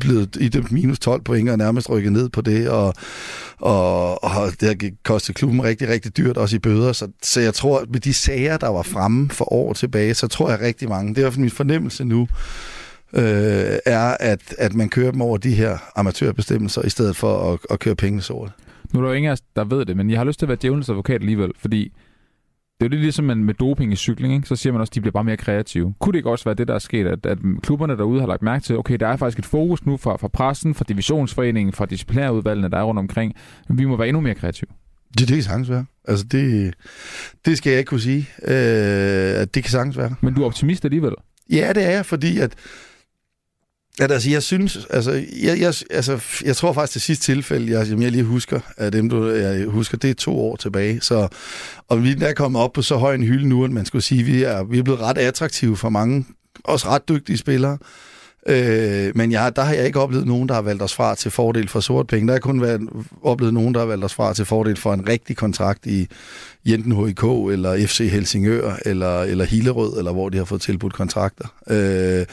blevet 0.00 0.36
i 0.40 0.48
det 0.48 0.72
minus 0.72 0.98
12 0.98 1.22
point 1.22 1.50
og 1.50 1.58
nærmest 1.58 1.90
rykket 1.90 2.12
ned 2.12 2.28
på 2.28 2.40
det, 2.40 2.68
og, 2.68 2.94
og, 3.60 4.24
og 4.24 4.52
det 4.60 4.68
har 4.68 4.90
kostet 5.04 5.34
klubben 5.34 5.64
rigtig, 5.64 5.88
rigtig 5.88 6.16
dyrt, 6.16 6.36
også 6.36 6.56
i 6.56 6.58
bøder. 6.58 6.92
Så, 6.92 7.08
så 7.22 7.40
jeg 7.40 7.54
tror, 7.54 7.78
at 7.78 7.90
med 7.90 8.00
de 8.00 8.14
sager, 8.14 8.56
der 8.56 8.68
var 8.68 8.82
fremme 8.82 9.30
for 9.30 9.52
år 9.52 9.72
tilbage, 9.72 10.14
så 10.14 10.28
tror 10.28 10.50
jeg 10.50 10.60
rigtig 10.60 10.88
mange, 10.88 11.08
det 11.08 11.18
er 11.18 11.20
i 11.20 11.24
hvert 11.24 11.32
fald 11.32 11.40
min 11.40 11.50
fornemmelse 11.50 12.04
nu, 12.04 12.28
øh, 13.12 13.78
er, 13.86 14.16
at, 14.20 14.54
at 14.58 14.74
man 14.74 14.88
kører 14.88 15.10
dem 15.10 15.20
over 15.20 15.36
de 15.36 15.54
her 15.54 15.78
amatørbestemmelser, 15.96 16.82
i 16.82 16.90
stedet 16.90 17.16
for 17.16 17.52
at, 17.52 17.58
at 17.70 17.78
køre 17.78 17.96
pengene 17.96 18.22
sort. 18.22 18.50
Nu 18.92 19.00
er 19.00 19.04
der 19.04 19.10
jo 19.10 19.16
ingen 19.16 19.28
af 19.28 19.32
os, 19.32 19.40
der 19.56 19.64
ved 19.64 19.84
det, 19.84 19.96
men 19.96 20.10
jeg 20.10 20.18
har 20.18 20.24
lyst 20.24 20.38
til 20.38 20.46
at 20.46 20.48
være 20.48 20.58
djævelens 20.62 20.88
advokat 20.88 21.20
alligevel, 21.20 21.52
fordi 21.58 21.92
det 22.80 22.86
er 22.86 22.88
jo 22.88 22.90
lidt 22.90 23.02
ligesom 23.02 23.24
man 23.24 23.44
med 23.44 23.54
doping 23.54 23.92
i 23.92 23.96
cykling, 23.96 24.34
ikke? 24.34 24.48
så 24.48 24.56
siger 24.56 24.72
man 24.72 24.80
også, 24.80 24.90
at 24.90 24.94
de 24.94 25.00
bliver 25.00 25.12
bare 25.12 25.24
mere 25.24 25.36
kreative. 25.36 25.94
Kunne 25.98 26.12
det 26.12 26.18
ikke 26.18 26.30
også 26.30 26.44
være 26.44 26.54
det, 26.54 26.68
der 26.68 26.74
er 26.74 26.78
sket, 26.78 27.06
at, 27.06 27.26
at 27.26 27.38
klubberne 27.62 27.96
derude 27.96 28.20
har 28.20 28.26
lagt 28.26 28.42
mærke 28.42 28.64
til, 28.64 28.78
okay, 28.78 28.96
der 29.00 29.08
er 29.08 29.16
faktisk 29.16 29.38
et 29.38 29.46
fokus 29.46 29.86
nu 29.86 29.96
fra, 29.96 30.16
fra 30.16 30.28
pressen, 30.28 30.74
fra 30.74 30.84
divisionsforeningen, 30.88 31.72
fra 31.72 31.86
disciplinærudvalgene, 31.86 32.70
der 32.70 32.78
er 32.78 32.82
rundt 32.82 32.98
omkring. 32.98 33.34
Vi 33.68 33.84
må 33.84 33.96
være 33.96 34.08
endnu 34.08 34.20
mere 34.20 34.34
kreative. 34.34 34.68
Det, 35.18 35.28
det 35.28 35.34
kan 35.34 35.42
sagtens 35.42 35.70
være. 35.70 35.84
Altså, 36.08 36.24
det, 36.24 36.74
det 37.44 37.58
skal 37.58 37.70
jeg 37.70 37.78
ikke 37.78 37.88
kunne 37.88 38.00
sige. 38.00 38.28
Øh, 38.42 39.46
det 39.54 39.62
kan 39.62 39.64
sagtens 39.64 39.96
være. 39.96 40.14
Men 40.20 40.34
du 40.34 40.42
er 40.42 40.46
optimist 40.46 40.84
alligevel? 40.84 41.12
Ja, 41.50 41.72
det 41.74 41.84
er 41.84 41.90
jeg, 41.90 42.06
fordi 42.06 42.38
at 42.38 42.54
at, 44.00 44.12
altså, 44.12 44.30
jeg 44.30 44.42
synes, 44.42 44.78
altså 44.90 45.12
jeg, 45.42 45.60
jeg, 45.60 45.74
altså, 45.90 46.20
jeg 46.44 46.56
tror 46.56 46.72
faktisk, 46.72 46.94
det 46.94 47.02
sidste 47.02 47.24
tilfælde, 47.24 47.78
jeg, 47.78 48.00
jeg 48.00 48.12
lige 48.12 48.24
husker, 48.24 48.60
af 48.76 48.92
dem, 48.92 49.08
du, 49.08 49.28
jeg 49.28 49.66
husker, 49.66 49.98
det 49.98 50.10
er 50.10 50.14
to 50.14 50.40
år 50.40 50.56
tilbage. 50.56 51.00
Så, 51.00 51.28
og 51.88 52.02
vi 52.02 52.16
er 52.20 52.32
kommet 52.32 52.62
op 52.62 52.72
på 52.72 52.82
så 52.82 52.96
høj 52.96 53.14
en 53.14 53.22
hylde 53.22 53.48
nu, 53.48 53.64
at 53.64 53.70
man 53.70 53.86
skulle 53.86 54.02
sige, 54.02 54.20
at 54.20 54.26
vi 54.26 54.42
er, 54.42 54.64
vi 54.64 54.78
er 54.78 54.82
blevet 54.82 55.00
ret 55.00 55.18
attraktive 55.18 55.76
for 55.76 55.88
mange, 55.88 56.26
også 56.64 56.88
ret 56.88 57.08
dygtige 57.08 57.38
spillere. 57.38 57.78
Øh, 58.48 59.12
men 59.14 59.32
jeg, 59.32 59.56
der 59.56 59.62
har 59.62 59.74
jeg 59.74 59.86
ikke 59.86 60.00
oplevet 60.00 60.26
nogen, 60.26 60.48
der 60.48 60.54
har 60.54 60.62
valgt 60.62 60.82
os 60.82 60.94
fra 60.94 61.14
til 61.14 61.30
fordel 61.30 61.68
for 61.68 61.80
sort 61.80 62.06
penge. 62.06 62.26
Der 62.26 62.32
har 62.34 62.40
kun 62.40 62.62
været, 62.62 62.80
oplevet 63.22 63.54
nogen, 63.54 63.74
der 63.74 63.80
har 63.80 63.86
valgt 63.86 64.04
os 64.04 64.14
fra 64.14 64.34
til 64.34 64.44
fordel 64.44 64.76
for 64.76 64.94
en 64.94 65.08
rigtig 65.08 65.36
kontrakt 65.36 65.86
i 65.86 66.08
enten 66.74 67.06
HIK 67.06 67.22
eller 67.52 67.86
FC 67.86 68.08
Helsingør 68.12 68.76
eller, 68.84 69.20
eller 69.20 69.44
Hillerød, 69.44 69.98
eller 69.98 70.12
hvor 70.12 70.28
de 70.28 70.38
har 70.38 70.44
fået 70.44 70.60
tilbudt 70.60 70.92
kontrakter. 70.92 71.44
Øh, 71.70 72.26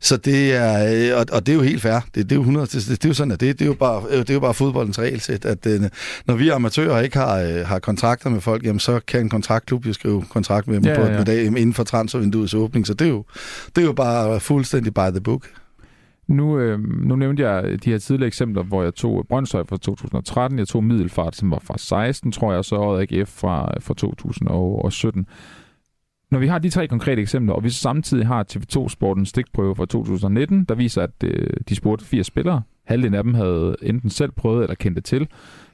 så 0.00 0.16
det 0.16 0.54
er, 0.54 1.14
og, 1.14 1.26
og 1.32 1.46
det 1.46 1.52
er 1.52 1.56
jo 1.56 1.62
helt 1.62 1.82
fair. 1.82 2.00
Det, 2.14 2.14
det, 2.14 2.32
er, 2.32 2.36
jo 2.36 2.40
100, 2.40 2.66
det, 2.66 2.88
det, 2.88 3.04
er 3.04 3.08
jo 3.08 3.14
sådan, 3.14 3.32
at 3.32 3.40
det, 3.40 3.58
det, 3.58 3.64
er 3.64 3.66
jo 3.66 3.74
bare, 3.74 4.18
det 4.18 4.30
er 4.30 4.34
jo 4.34 4.40
bare 4.40 4.54
fodboldens 4.54 4.98
regelsæt, 4.98 5.44
at 5.44 5.66
øh, 5.66 5.82
når 6.26 6.34
vi 6.34 6.48
amatører 6.48 7.00
ikke 7.00 7.18
har, 7.18 7.38
øh, 7.38 7.66
har 7.66 7.78
kontrakter 7.78 8.30
med 8.30 8.40
folk, 8.40 8.64
jamen, 8.64 8.80
så 8.80 9.00
kan 9.06 9.20
en 9.20 9.28
kontraktklub 9.28 9.86
jo 9.86 9.92
skrive 9.92 10.24
kontrakt 10.30 10.66
med 10.66 10.74
dem 10.74 10.84
ja, 10.84 10.94
på 10.94 11.02
ja. 11.02 11.24
dag 11.24 11.44
inden 11.44 11.74
for 11.74 11.84
transfervinduets 11.84 12.54
åbning. 12.54 12.86
Så 12.86 12.94
det 12.94 13.04
er, 13.04 13.10
jo, 13.10 13.24
det 13.76 13.82
er 13.82 13.86
jo 13.86 13.92
bare 13.92 14.40
fuldstændig 14.40 14.94
by 14.94 15.10
the 15.10 15.20
book. 15.20 15.42
Nu, 16.30 16.58
øh, 16.58 16.80
nu 16.80 17.16
nævnte 17.16 17.42
jeg 17.42 17.84
de 17.84 17.90
her 17.90 17.98
tidligere 17.98 18.26
eksempler, 18.26 18.62
hvor 18.62 18.82
jeg 18.82 18.94
tog 18.94 19.26
Brøndshøj 19.28 19.64
fra 19.64 19.76
2013, 19.76 20.58
jeg 20.58 20.68
tog 20.68 20.84
Middelfart, 20.84 21.36
som 21.36 21.50
var 21.50 21.58
fra 21.58 21.78
16, 21.78 22.32
tror 22.32 22.50
jeg, 22.50 22.58
og 22.58 22.64
så 22.64 22.76
året 22.76 23.12
AGF 23.12 23.28
fra, 23.28 23.80
fra 23.80 23.94
2017. 23.94 25.26
Når 26.30 26.38
vi 26.38 26.46
har 26.46 26.58
de 26.58 26.70
tre 26.70 26.88
konkrete 26.88 27.22
eksempler, 27.22 27.54
og 27.54 27.64
vi 27.64 27.70
så 27.70 27.78
samtidig 27.78 28.26
har 28.26 28.46
TV2 28.52 28.88
Sportens 28.88 29.28
stikprøve 29.28 29.76
fra 29.76 29.86
2019, 29.86 30.64
der 30.64 30.74
viser, 30.74 31.02
at 31.02 31.10
øh, 31.24 31.50
de 31.68 31.74
spurgte 31.74 32.04
fire 32.04 32.24
spillere. 32.24 32.62
Halvdelen 32.86 33.14
af 33.14 33.24
dem 33.24 33.34
havde 33.34 33.76
enten 33.82 34.10
selv 34.10 34.30
prøvet 34.30 34.62
eller 34.62 34.74
kendte 34.74 35.00
til. 35.00 35.28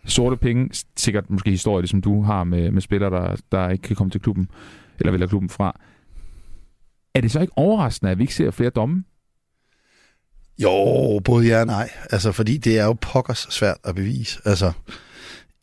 Sorte 0.05 0.37
penge, 0.37 0.85
sikkert 0.97 1.31
måske 1.31 1.51
historie, 1.51 1.87
som 1.87 1.99
ligesom 1.99 2.13
du 2.13 2.23
har 2.23 2.45
med, 2.45 2.71
med 2.71 2.81
spillere, 2.81 3.11
der, 3.11 3.37
der 3.53 3.71
ikke 3.71 3.83
kan 3.83 3.97
komme 3.97 4.11
til 4.11 4.21
klubben, 4.21 4.49
eller 4.99 5.11
vælger 5.11 5.27
klubben 5.27 5.49
fra. 5.49 5.81
Er 7.15 7.21
det 7.21 7.31
så 7.31 7.41
ikke 7.41 7.53
overraskende, 7.57 8.13
at 8.13 8.19
vi 8.19 8.23
ikke 8.23 8.35
ser 8.35 8.51
flere 8.51 8.71
domme 8.71 9.05
jo, 10.59 11.21
både 11.25 11.47
ja 11.47 11.61
og 11.61 11.67
nej. 11.67 11.91
Altså, 12.11 12.33
fordi 12.33 12.57
det 12.57 12.79
er 12.79 12.85
jo 12.85 12.93
pokkers 12.93 13.47
svært 13.51 13.77
at 13.85 13.95
bevise. 13.95 14.39
Altså, 14.45 14.73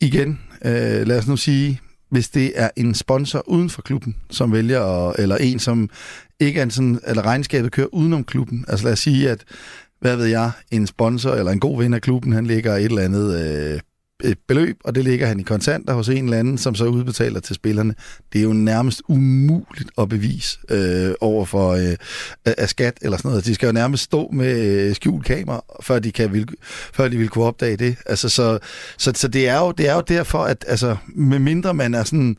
igen, 0.00 0.40
øh, 0.64 1.06
lad 1.06 1.18
os 1.18 1.26
nu 1.26 1.36
sige, 1.36 1.80
hvis 2.10 2.28
det 2.28 2.52
er 2.54 2.70
en 2.76 2.94
sponsor 2.94 3.48
uden 3.48 3.70
for 3.70 3.82
klubben, 3.82 4.16
som 4.30 4.52
vælger, 4.52 5.08
at, 5.08 5.14
eller 5.18 5.36
en, 5.36 5.58
som 5.58 5.90
ikke 6.40 6.58
er 6.58 6.62
en 6.62 6.70
sådan, 6.70 7.00
eller 7.06 7.22
regnskabet 7.22 7.72
kører 7.72 7.94
udenom 7.94 8.24
klubben. 8.24 8.64
Altså 8.68 8.84
lad 8.84 8.92
os 8.92 8.98
sige, 8.98 9.30
at, 9.30 9.44
hvad 10.00 10.16
ved 10.16 10.26
jeg, 10.26 10.50
en 10.70 10.86
sponsor 10.86 11.30
eller 11.30 11.52
en 11.52 11.60
god 11.60 11.78
ven 11.78 11.94
af 11.94 12.02
klubben, 12.02 12.32
han 12.32 12.46
ligger 12.46 12.76
et 12.76 12.84
eller 12.84 13.02
andet 13.02 13.40
øh, 13.40 13.80
et 14.24 14.38
beløb, 14.48 14.76
og 14.84 14.94
det 14.94 15.04
ligger 15.04 15.26
han 15.26 15.40
i 15.40 15.42
kontanter 15.42 15.94
hos 15.94 16.08
en 16.08 16.24
eller 16.24 16.38
anden, 16.38 16.58
som 16.58 16.74
så 16.74 16.84
udbetaler 16.84 17.40
til 17.40 17.54
spillerne. 17.54 17.94
Det 18.32 18.38
er 18.38 18.42
jo 18.42 18.52
nærmest 18.52 19.02
umuligt 19.08 19.90
at 19.98 20.08
bevise 20.08 20.58
øh, 20.70 21.14
over 21.20 21.44
for 21.44 21.70
øh, 21.72 21.96
af 22.44 22.68
skat 22.68 22.98
eller 23.02 23.16
sådan 23.16 23.28
noget. 23.28 23.46
De 23.46 23.54
skal 23.54 23.66
jo 23.66 23.72
nærmest 23.72 24.02
stå 24.02 24.30
med 24.32 24.60
øh, 24.60 24.94
skjult 24.94 25.24
kamera, 25.24 25.64
før 25.82 25.98
de, 25.98 26.12
kan, 26.12 26.32
vil, 26.32 26.48
før 26.94 27.08
de 27.08 27.16
vil 27.16 27.28
kunne 27.28 27.44
opdage 27.44 27.76
det. 27.76 27.96
Altså, 28.06 28.28
så, 28.28 28.58
så, 28.98 29.12
så 29.14 29.28
det, 29.28 29.48
er 29.48 29.58
jo, 29.58 29.72
det 29.72 29.88
er 29.88 29.94
jo 29.94 30.02
derfor, 30.08 30.38
at 30.38 30.64
altså, 30.68 30.96
med 31.14 31.38
mindre 31.38 31.74
man 31.74 31.94
er 31.94 32.04
sådan 32.04 32.36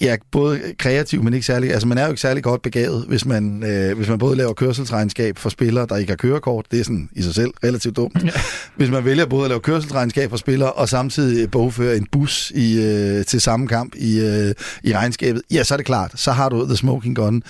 Ja, 0.00 0.16
både 0.32 0.60
kreativ, 0.78 1.22
men 1.22 1.34
ikke 1.34 1.46
særlig... 1.46 1.72
Altså, 1.72 1.88
man 1.88 1.98
er 1.98 2.02
jo 2.02 2.08
ikke 2.08 2.20
særlig 2.20 2.42
godt 2.42 2.62
begavet, 2.62 3.04
hvis 3.08 3.24
man, 3.24 3.62
øh, 3.62 3.96
hvis 3.96 4.08
man 4.08 4.18
både 4.18 4.36
laver 4.36 4.52
kørselsregnskab 4.52 5.38
for 5.38 5.48
spillere, 5.48 5.86
der 5.88 5.96
ikke 5.96 6.10
har 6.10 6.16
kørekort. 6.16 6.66
Det 6.70 6.80
er 6.80 6.84
sådan 6.84 7.08
i 7.12 7.22
sig 7.22 7.34
selv 7.34 7.50
relativt 7.64 7.96
dumt. 7.96 8.24
Ja. 8.24 8.30
Hvis 8.76 8.90
man 8.90 9.04
vælger 9.04 9.26
både 9.26 9.44
at 9.44 9.48
lave 9.48 9.60
kørselsregnskab 9.60 10.30
for 10.30 10.36
spillere, 10.36 10.72
og 10.72 10.88
samtidig 10.88 11.50
bogføre 11.50 11.96
en 11.96 12.06
bus 12.12 12.50
i, 12.54 12.82
øh, 12.82 13.24
til 13.24 13.40
samme 13.40 13.68
kamp 13.68 13.94
i, 13.94 14.20
øh, 14.20 14.54
i 14.84 14.94
regnskabet, 14.94 15.42
ja, 15.50 15.64
så 15.64 15.74
er 15.74 15.76
det 15.76 15.86
klart. 15.86 16.12
Så 16.14 16.32
har 16.32 16.48
du 16.48 16.66
the 16.66 16.76
smoking 16.76 17.16
gun. 17.16 17.42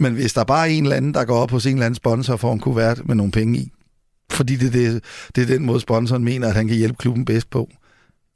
Men 0.00 0.12
hvis 0.12 0.32
der 0.32 0.44
bare 0.44 0.68
er 0.68 0.72
en 0.72 0.82
eller 0.82 0.96
anden, 0.96 1.14
der 1.14 1.24
går 1.24 1.38
op 1.38 1.50
hos 1.50 1.66
en 1.66 1.72
eller 1.72 1.86
anden 1.86 1.96
sponsor 1.96 2.36
for 2.36 2.52
en 2.52 2.60
kuvert 2.60 3.02
med 3.06 3.14
nogle 3.14 3.32
penge 3.32 3.58
i, 3.58 3.72
fordi 4.30 4.56
det, 4.56 4.72
det, 4.72 5.04
det 5.36 5.42
er 5.42 5.46
den 5.46 5.66
måde, 5.66 5.80
sponsoren 5.80 6.24
mener, 6.24 6.48
at 6.48 6.54
han 6.54 6.68
kan 6.68 6.76
hjælpe 6.76 6.96
klubben 6.98 7.24
bedst 7.24 7.50
på, 7.50 7.68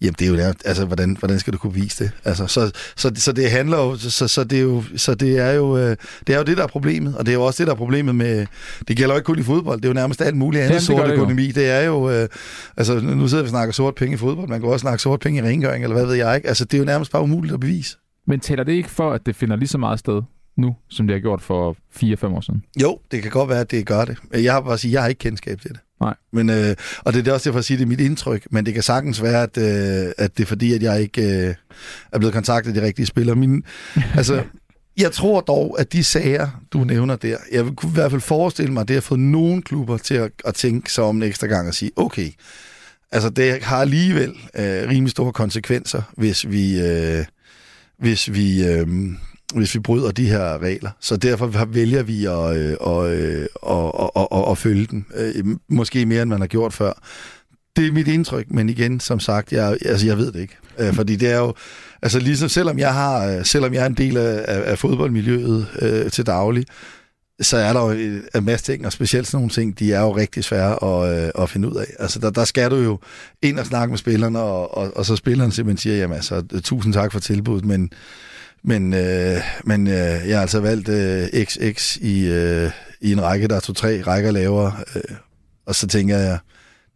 Jamen, 0.01 0.15
det 0.19 0.25
er 0.27 0.31
jo 0.31 0.37
der, 0.37 0.53
altså, 0.65 0.85
hvordan, 0.85 1.17
hvordan 1.19 1.39
skal 1.39 1.53
du 1.53 1.59
kunne 1.59 1.75
vise 1.75 2.05
det? 2.05 2.13
Altså, 2.25 2.47
så, 2.47 2.73
så, 2.97 3.13
så 3.15 3.33
det 3.33 3.51
handler 3.51 3.77
jo, 3.77 3.97
så, 3.97 4.29
så 4.29 4.45
det 4.45 4.59
er 4.59 4.63
jo, 4.63 4.83
så 4.97 5.15
det 5.15 5.39
er 5.39 5.53
jo, 5.53 5.79
øh, 5.79 5.97
det 6.27 6.35
er 6.35 6.39
jo 6.39 6.45
det, 6.45 6.57
der 6.57 6.63
er 6.63 6.67
problemet, 6.67 7.17
og 7.17 7.27
det 7.27 7.33
er 7.33 7.37
jo 7.37 7.43
også 7.43 7.63
det, 7.63 7.67
der 7.67 7.73
er 7.73 7.77
problemet 7.77 8.15
med, 8.15 8.47
det 8.89 8.97
gælder 8.97 9.15
jo 9.15 9.19
ikke 9.19 9.27
kun 9.27 9.39
i 9.39 9.43
fodbold, 9.43 9.77
det 9.81 9.85
er 9.85 9.89
jo 9.89 9.95
nærmest 9.95 10.21
alt 10.21 10.37
muligt 10.37 10.63
andet 10.63 10.83
sort 10.83 11.11
økonomi. 11.11 11.47
Det 11.47 11.71
er 11.71 11.81
jo, 11.81 12.11
øh, 12.11 12.29
altså, 12.77 13.01
nu 13.01 13.29
sidder 13.29 13.43
vi 13.43 13.47
og 13.47 13.51
snakker 13.51 13.73
sort 13.73 13.95
penge 13.95 14.15
i 14.15 14.17
fodbold, 14.17 14.49
man 14.49 14.61
kan 14.61 14.69
også 14.69 14.83
snakke 14.83 15.03
sort 15.03 15.21
penge 15.21 15.39
i 15.39 15.43
rengøring, 15.43 15.85
eller 15.85 15.97
hvad 15.97 16.07
ved 16.07 16.15
jeg 16.15 16.37
ikke. 16.37 16.49
Altså, 16.49 16.65
det 16.65 16.75
er 16.75 16.79
jo 16.79 16.85
nærmest 16.85 17.13
bare 17.13 17.23
umuligt 17.23 17.55
at 17.55 17.61
bevise. 17.61 17.97
Men 18.27 18.41
taler 18.41 18.65
det 18.65 18.73
ikke 18.73 18.91
for, 18.91 19.13
at 19.13 19.27
det 19.27 19.37
finder 19.37 19.57
lige 19.57 19.69
så 19.69 19.79
meget 19.79 19.99
sted 19.99 20.23
nu, 20.57 20.77
som 20.89 21.07
det 21.07 21.15
har 21.15 21.21
gjort 21.21 21.43
for 21.43 21.77
4-5 21.95 22.27
år 22.27 22.41
siden? 22.41 22.63
Jo, 22.83 22.99
det 23.11 23.23
kan 23.23 23.31
godt 23.31 23.49
være, 23.49 23.61
at 23.61 23.71
det 23.71 23.87
gør 23.87 24.05
det. 24.05 24.17
Jeg 24.33 24.53
har 24.53 24.61
bare 24.61 24.79
sige, 24.79 24.93
jeg 24.93 25.03
har 25.03 25.09
ikke 25.09 25.19
kendskab 25.19 25.61
til 25.61 25.71
det. 25.71 25.81
Nej. 26.01 26.15
Men, 26.33 26.51
øh, 26.51 26.77
og 26.99 27.13
det 27.13 27.29
er 27.29 27.33
også 27.33 27.51
derfor 27.51 27.59
at 27.59 27.65
sige, 27.65 27.75
at 27.75 27.79
det 27.79 27.85
er 27.85 27.89
mit 27.89 28.01
indtryk, 28.01 28.47
men 28.51 28.67
det 28.67 28.75
kan 28.75 28.83
sagtens 28.83 29.23
være, 29.23 29.43
at, 29.43 29.59
øh, 29.59 30.13
at 30.19 30.37
det 30.37 30.43
er 30.43 30.47
fordi, 30.47 30.75
at 30.75 30.83
jeg 30.83 31.01
ikke 31.01 31.49
øh, 31.49 31.55
er 32.13 32.19
blevet 32.19 32.35
kontaktet 32.35 32.71
af 32.77 32.81
de 32.81 32.87
rigtige 32.87 33.07
spillere. 33.07 33.37
Min, 33.37 33.65
altså, 34.17 34.43
jeg 34.97 35.13
tror 35.13 35.41
dog, 35.41 35.77
at 35.81 35.93
de 35.93 36.05
sager, 36.05 36.49
du 36.73 36.85
nævner 36.85 37.17
der, 37.17 37.37
jeg 37.53 37.65
kunne 37.77 37.91
i 37.91 37.95
hvert 37.95 38.11
fald 38.11 38.21
forestille 38.21 38.73
mig, 38.73 38.81
at 38.81 38.89
det 38.89 38.97
har 38.97 39.01
fået 39.01 39.21
nogle 39.21 39.63
klubber 39.63 39.97
til 39.99 40.15
at, 40.15 40.31
at 40.45 40.55
tænke 40.55 40.93
sig 40.93 41.05
om 41.05 41.17
en 41.17 41.23
ekstra 41.23 41.47
gang 41.47 41.69
og 41.69 41.75
sige, 41.75 41.91
okay, 41.97 42.31
altså 43.13 43.31
det 43.31 43.63
har 43.63 43.77
alligevel 43.77 44.35
øh, 44.55 44.89
rimelig 44.89 45.11
store 45.11 45.33
konsekvenser, 45.33 46.03
hvis 46.17 46.49
vi, 46.49 46.81
øh, 46.81 47.25
hvis 47.99 48.33
vi 48.33 48.67
øh, 48.67 48.87
hvis 49.55 49.75
vi 49.75 49.81
bryder 49.81 50.11
de 50.11 50.29
her 50.29 50.63
regler. 50.63 50.91
Så 51.01 51.17
derfor 51.17 51.65
vælger 51.65 52.03
vi 52.03 52.25
at, 52.25 52.57
øh, 52.57 52.77
at, 52.87 53.19
øh, 53.19 53.47
at, 53.69 54.11
at, 54.17 54.27
at, 54.33 54.51
at 54.51 54.59
følge 54.59 54.87
den. 54.87 55.07
Øh, 55.17 55.45
måske 55.69 56.07
mere, 56.07 56.23
end 56.23 56.31
man 56.31 56.41
har 56.41 56.47
gjort 56.47 56.73
før. 56.73 56.93
Det 57.77 57.87
er 57.87 57.93
mit 57.93 58.09
indtryk, 58.09 58.51
men 58.51 58.69
igen, 58.69 59.01
som 59.01 59.21
sagt, 59.21 59.53
jeg, 59.53 59.77
altså, 59.85 60.07
jeg 60.07 60.19
ved 60.19 60.33
det 60.33 60.41
ikke. 60.41 60.57
Øh, 60.79 60.95
fordi 60.95 61.17
det 61.17 61.31
er 61.31 61.39
jo, 61.39 61.55
altså 62.03 62.19
ligesom 62.19 62.49
selvom 62.49 62.79
jeg 62.79 62.95
har, 62.95 63.27
øh, 63.27 63.45
selvom 63.45 63.75
jeg 63.75 63.83
er 63.83 63.87
en 63.87 63.95
del 63.95 64.17
af, 64.17 64.45
af 64.47 64.79
fodboldmiljøet 64.79 65.67
øh, 65.83 66.11
til 66.11 66.27
daglig, 66.27 66.65
så 67.41 67.57
er 67.57 67.73
der 67.73 67.81
jo 67.81 68.19
en 68.35 68.45
masse 68.45 68.73
ting, 68.73 68.87
og 68.87 68.93
specielt 68.93 69.27
sådan 69.27 69.37
nogle 69.37 69.51
ting, 69.51 69.79
de 69.79 69.93
er 69.93 70.01
jo 70.01 70.17
rigtig 70.17 70.45
svære 70.45 70.85
at, 70.85 71.25
øh, 71.25 71.31
at 71.39 71.51
finde 71.51 71.69
ud 71.69 71.75
af. 71.75 71.87
Altså, 71.99 72.19
der, 72.19 72.31
der 72.31 72.45
skal 72.45 72.71
du 72.71 72.77
jo 72.77 72.99
ind 73.43 73.59
og 73.59 73.67
snakke 73.67 73.91
med 73.91 73.99
spillerne, 73.99 74.39
og, 74.39 74.77
og, 74.77 74.97
og 74.97 75.07
så 75.07 75.17
spilleren 75.17 75.53
simpelthen 75.53 75.79
siger, 75.79 75.97
jamen 75.97 76.15
altså, 76.15 76.43
tusind 76.65 76.93
tak 76.93 77.13
for 77.13 77.21
tilbuddet, 77.21 77.65
men 77.65 77.91
men, 78.67 78.95
øh, 78.95 79.37
men 79.65 79.87
øh, 79.87 80.29
jeg 80.29 80.37
har 80.37 80.41
altså 80.41 80.61
valgt 80.61 80.89
øh, 80.89 81.45
XX 81.45 81.97
i, 81.97 82.29
øh, 82.29 82.71
i 83.01 83.13
en 83.13 83.23
række, 83.23 83.49
der 83.49 83.57
er 83.57 83.61
to-tre 83.61 84.03
rækker 84.03 84.31
lavere. 84.31 84.73
Øh, 84.97 85.17
og 85.67 85.75
så 85.75 85.87
tænker 85.87 86.17
jeg, 86.17 86.39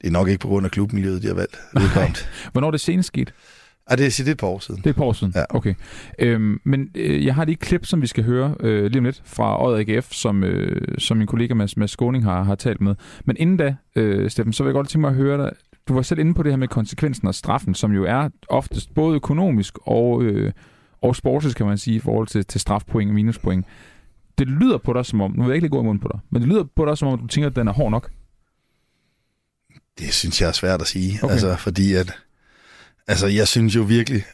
det 0.01 0.07
er 0.07 0.11
nok 0.11 0.29
ikke 0.29 0.41
på 0.41 0.49
grund 0.49 0.67
af 0.67 0.71
klubmiljøet, 0.71 1.23
de 1.23 1.27
har 1.27 1.35
valgt. 1.35 1.61
Det 1.75 2.29
Hvornår 2.53 2.67
er 2.67 2.71
det 2.71 2.81
senest 2.81 3.07
sket? 3.07 3.35
Ja, 3.91 3.97
det, 3.97 4.07
er, 4.07 4.11
det 4.11 4.29
er 4.29 4.33
et 4.33 4.39
par 4.39 4.47
år 4.47 4.59
siden. 4.59 4.79
Det 4.81 4.87
er 4.87 4.91
et 4.91 4.97
par 4.97 5.05
år 5.05 5.13
siden? 5.13 5.33
Ja. 5.37 5.45
Okay. 5.51 5.75
Øhm, 6.19 6.61
men 6.65 6.89
øh, 6.95 7.27
jeg 7.27 7.35
har 7.35 7.45
lige 7.45 7.53
et 7.53 7.61
klip, 7.61 7.87
som 7.87 8.03
vi 8.03 8.07
skal 8.07 8.25
høre 8.25 8.55
øh, 8.61 8.85
lige 8.85 8.99
om 8.99 9.05
lidt 9.05 9.23
fra 9.25 9.63
Året 9.63 9.89
AGF, 9.89 10.13
som, 10.13 10.45
øh, 10.45 10.99
som 10.99 11.17
min 11.17 11.27
kollega 11.27 11.55
Mads, 11.55 11.77
Mads 11.77 11.91
Skåning 11.91 12.25
har, 12.25 12.43
har 12.43 12.55
talt 12.55 12.81
med. 12.81 12.95
Men 13.25 13.37
inden 13.39 13.57
da, 13.57 13.75
øh, 13.97 14.31
Steffen, 14.31 14.53
så 14.53 14.63
vil 14.63 14.69
jeg 14.69 14.75
godt 14.75 14.89
tænke 14.89 15.01
mig 15.01 15.11
at 15.11 15.17
høre 15.17 15.43
dig. 15.43 15.53
Du 15.89 15.95
var 15.95 16.03
selv 16.03 16.21
inde 16.21 16.35
på 16.35 16.43
det 16.43 16.53
her 16.53 16.57
med 16.57 16.69
konsekvensen 16.69 17.29
og 17.29 17.35
straffen, 17.35 17.75
som 17.75 17.93
jo 17.93 18.05
er 18.05 18.29
oftest 18.49 18.95
både 18.95 19.17
økonomisk 19.17 19.75
og, 19.83 20.23
øh, 20.23 20.53
og 21.03 21.17
sportsligt, 21.17 21.57
kan 21.57 21.67
man 21.67 21.79
sige, 21.79 21.97
i 21.97 22.01
forhold 22.01 22.27
til, 22.27 22.45
til 22.45 22.61
strafpoint 22.61 23.09
og 23.09 23.15
minuspoint. 23.15 23.67
Det 24.39 24.49
lyder 24.49 24.79
på 24.79 24.93
dig 24.93 25.07
som 25.07 25.21
om, 25.21 25.31
nu 25.31 25.43
vil 25.43 25.49
jeg 25.49 25.55
ikke 25.55 25.65
lige 25.65 25.71
gå 25.71 25.81
i 25.81 25.85
munden 25.85 26.01
på 26.01 26.09
dig, 26.13 26.21
men 26.31 26.43
det 26.43 26.49
lyder 26.49 26.65
på 26.77 26.85
dig 26.87 26.99
som 26.99 27.09
om, 27.09 27.19
du 27.19 27.27
tænker, 27.27 27.51
at 27.51 27.57
den 27.57 27.69
er 27.69 27.73
hård 27.73 27.91
nok. 27.91 28.11
Det 29.99 30.15
synes 30.15 30.41
jeg 30.41 30.49
er 30.49 30.53
svært 30.53 30.81
at 30.81 30.87
sige, 30.87 31.19
okay. 31.23 31.33
altså, 31.33 31.57
fordi 31.57 31.95
at, 31.95 32.13
altså, 33.07 33.27
jeg 33.27 33.49
synes 33.49 33.77
jo 33.77 33.83
virkelig, 33.83 34.25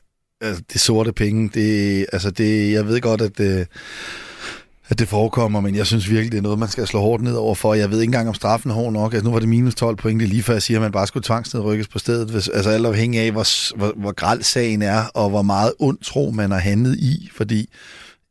at 0.40 0.62
det 0.72 0.80
sorte 0.80 1.12
penge, 1.12 1.48
det, 1.54 2.06
altså, 2.12 2.30
det, 2.30 2.72
jeg 2.72 2.86
ved 2.86 3.00
godt, 3.00 3.20
at 3.20 3.38
det, 3.38 3.68
at 4.88 4.98
det 4.98 5.08
forekommer, 5.08 5.60
men 5.60 5.74
jeg 5.74 5.86
synes 5.86 6.10
virkelig, 6.10 6.32
det 6.32 6.38
er 6.38 6.42
noget, 6.42 6.58
man 6.58 6.68
skal 6.68 6.86
slå 6.86 7.00
hårdt 7.00 7.22
ned 7.22 7.34
over 7.34 7.54
for. 7.54 7.74
Jeg 7.74 7.90
ved 7.90 8.00
ikke 8.00 8.08
engang, 8.08 8.28
om 8.28 8.34
straffen 8.34 8.70
er 8.70 8.74
hård 8.74 8.92
nok. 8.92 9.14
Altså, 9.14 9.24
nu 9.24 9.32
var 9.32 9.40
det 9.40 9.48
minus 9.48 9.74
12 9.74 9.96
point, 9.96 10.20
det 10.20 10.28
lige 10.28 10.42
før 10.42 10.52
jeg 10.52 10.62
siger, 10.62 10.78
at 10.78 10.82
man 10.82 10.92
bare 10.92 11.06
skulle 11.06 11.24
tvangsnedrykkes 11.24 11.88
på 11.88 11.98
stedet. 11.98 12.30
Hvis, 12.30 12.48
altså 12.48 12.70
alt 12.70 12.86
afhængig 12.86 13.20
af, 13.20 13.32
hvor, 13.32 13.76
hvor, 13.76 13.92
hvor 13.96 14.12
græld 14.12 14.42
sagen 14.42 14.82
er, 14.82 15.04
og 15.14 15.30
hvor 15.30 15.42
meget 15.42 15.72
ondt 15.78 16.04
tro 16.04 16.30
man 16.30 16.50
har 16.50 16.58
handlet 16.58 16.98
i, 16.98 17.30
fordi 17.36 17.70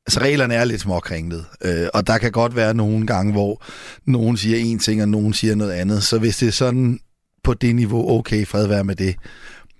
altså, 0.07 0.19
reglerne 0.19 0.53
er 0.53 0.65
lidt 0.65 0.81
småkringlet. 0.81 1.45
Øh, 1.61 1.87
og 1.93 2.07
der 2.07 2.17
kan 2.17 2.31
godt 2.31 2.55
være 2.55 2.73
nogle 2.73 3.07
gange, 3.07 3.31
hvor 3.31 3.63
nogen 4.05 4.37
siger 4.37 4.57
en 4.57 4.79
ting, 4.79 5.01
og 5.01 5.09
nogen 5.09 5.33
siger 5.33 5.55
noget 5.55 5.71
andet. 5.71 6.03
Så 6.03 6.19
hvis 6.19 6.37
det 6.37 6.47
er 6.47 6.51
sådan 6.51 6.99
på 7.43 7.53
det 7.53 7.75
niveau, 7.75 8.19
okay, 8.19 8.47
fred 8.47 8.67
være 8.67 8.83
med 8.83 8.95
det 8.95 9.15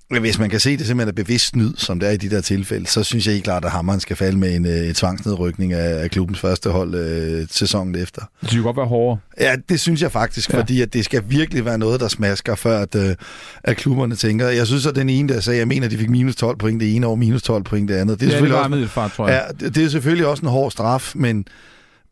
hvis 0.10 0.40
man 0.40 0.50
kan 0.50 0.60
se 0.60 0.78
det 0.78 0.88
simpelthen 0.88 1.10
er 1.10 1.24
bevidst 1.24 1.46
snyd, 1.46 1.74
som 1.78 2.00
det 2.00 2.10
er 2.10 2.14
i 2.14 2.18
de 2.18 2.30
der 2.30 2.42
tilfælde, 2.42 2.88
så 2.88 3.04
synes 3.04 3.28
jeg 3.28 3.36
ikke 3.36 3.44
klart, 3.44 3.66
at 3.66 3.72
Hammeren 3.72 4.00
skal 4.00 4.16
falde 4.16 4.38
med 4.38 4.56
en, 4.56 4.66
et 4.66 4.96
tvangsnedrykning 4.96 5.74
af, 5.74 6.04
af 6.04 6.12
klubbens 6.12 6.40
første 6.40 6.70
hold 6.70 6.96
øh, 6.96 7.48
sæsonen 7.52 7.96
efter. 7.96 8.22
Det 8.42 8.50
skulle 8.50 8.64
godt 8.64 8.78
være 8.78 8.86
hårdere. 8.86 9.20
Ja, 9.40 9.56
det 9.70 9.80
synes 9.80 10.02
jeg 10.02 10.12
faktisk, 10.12 10.54
ja. 10.54 10.60
fordi 10.60 10.82
at 10.82 10.94
det 10.94 11.06
skal 11.06 11.24
virkelig 11.28 11.66
være 11.66 11.78
noget, 11.78 12.00
der 12.00 12.08
smasker, 12.08 12.56
før 12.56 12.80
at, 12.80 12.96
øh, 12.96 13.16
at 13.64 13.78
klubberne 13.78 14.16
tænker. 14.16 14.48
Jeg 14.48 14.68
synes, 14.68 14.86
at 14.86 14.96
den 14.96 15.10
ene, 15.10 15.34
der 15.34 15.40
sagde, 15.40 15.60
jeg 15.60 15.68
mener, 15.68 15.86
at 15.86 15.92
de 15.92 15.98
fik 15.98 16.10
minus 16.10 16.36
12 16.36 16.58
point 16.58 16.82
det 16.82 16.96
ene 16.96 17.08
år, 17.08 17.16
minus 17.16 17.44
12 17.44 17.64
point 17.64 17.90
det 17.90 17.96
andet. 17.96 18.20
Det 18.20 18.26
er 18.26 18.30
ja, 18.30 18.32
selvfølgelig 18.32 18.54
det 18.54 18.60
også, 18.60 18.70
middelfart, 18.70 19.12
tror 19.12 19.28
jeg. 19.28 19.46
Ja, 19.48 19.66
det, 19.66 19.76
det 19.76 19.86
er 19.86 19.90
selvfølgelig 19.90 20.28
også 20.28 20.42
en 20.42 20.50
hård 20.50 20.72
straf, 20.72 21.12
men 21.16 21.46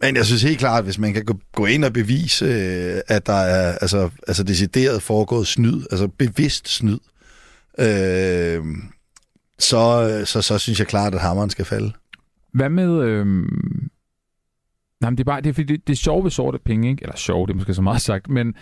men 0.02 0.16
jeg 0.16 0.26
synes 0.26 0.42
helt 0.42 0.60
klart, 0.60 0.78
at 0.78 0.84
hvis 0.84 1.00
man 1.00 1.14
kan 1.14 1.26
gå 1.56 1.66
ind 1.66 1.86
og 1.86 1.94
bevise, 1.94 2.46
øh, 2.46 3.02
at 3.08 3.28
der 3.28 3.34
er 3.34 3.78
altså, 3.82 4.10
altså 4.28 4.44
decideret 4.44 5.02
foregået 5.02 5.48
snyd, 5.48 5.82
altså 5.92 6.08
bevidst 6.08 6.70
snyd, 6.70 7.00
øh, 7.80 8.64
så, 9.60 10.22
så, 10.26 10.42
så 10.42 10.58
synes 10.58 10.80
jeg 10.80 10.88
klart, 10.88 11.16
at 11.16 11.22
hammeren 11.22 11.50
skal 11.50 11.66
falde. 11.66 11.92
Hvad 12.54 12.70
med... 12.70 13.02
Øh... 13.02 13.26
Nej, 15.02 15.10
men 15.10 15.18
det 15.18 15.24
er 15.24 15.32
bare 15.32 15.42
det 15.42 15.50
er, 15.50 15.54
fordi 15.54 15.74
det, 15.74 15.88
det 15.88 15.94
er 15.94 15.98
sjovt 15.98 16.24
ved 16.24 16.32
sorte 16.32 16.60
penge, 16.66 16.90
ikke? 16.90 17.04
Eller 17.04 17.16
sjovt, 17.16 17.48
det 17.48 17.54
er 17.54 17.58
måske 17.58 17.74
så 17.74 17.82
meget 17.82 18.02
sagt, 18.02 18.30
men 18.30 18.56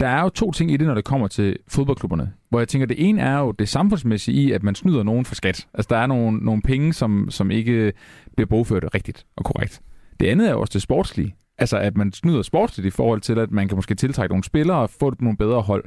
der 0.00 0.08
er 0.08 0.22
jo 0.22 0.28
to 0.28 0.52
ting 0.52 0.70
i 0.70 0.76
det, 0.76 0.86
når 0.86 0.94
det 0.94 1.04
kommer 1.04 1.28
til 1.28 1.56
fodboldklubberne. 1.68 2.32
Hvor 2.50 2.58
jeg 2.58 2.68
tænker, 2.68 2.86
det 2.86 3.08
ene 3.08 3.20
er 3.20 3.38
jo 3.38 3.50
det 3.50 3.68
samfundsmæssige 3.68 4.42
i, 4.42 4.52
at 4.52 4.62
man 4.62 4.74
snyder 4.74 5.02
nogen 5.02 5.24
for 5.24 5.34
skat. 5.34 5.66
Altså, 5.74 5.86
der 5.90 5.96
er 5.96 6.06
nogle, 6.06 6.38
nogle 6.38 6.62
penge, 6.62 6.92
som, 6.92 7.30
som 7.30 7.50
ikke 7.50 7.92
bliver 8.36 8.46
bogført 8.46 8.84
rigtigt 8.94 9.26
og 9.36 9.44
korrekt. 9.44 9.80
Det 10.20 10.26
andet 10.26 10.48
er 10.48 10.52
jo 10.52 10.60
også 10.60 10.72
det 10.72 10.82
sportslige. 10.82 11.34
Altså, 11.58 11.76
at 11.76 11.96
man 11.96 12.12
snyder 12.12 12.42
sportsligt 12.42 12.86
i 12.86 12.90
forhold 12.90 13.20
til, 13.20 13.38
at 13.38 13.50
man 13.50 13.68
kan 13.68 13.76
måske 13.76 13.94
tiltrække 13.94 14.32
nogle 14.32 14.44
spillere 14.44 14.76
og 14.76 14.90
få 14.90 15.14
nogle 15.20 15.36
bedre 15.36 15.60
hold. 15.60 15.84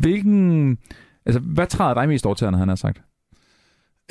Hvilken... 0.00 0.78
Altså, 1.26 1.40
hvad 1.40 1.66
træder 1.66 1.94
dig 1.94 2.08
mest 2.08 2.26
over 2.26 2.34
til, 2.34 2.46
han 2.46 2.68
har 2.68 2.76
sagt? 2.76 3.00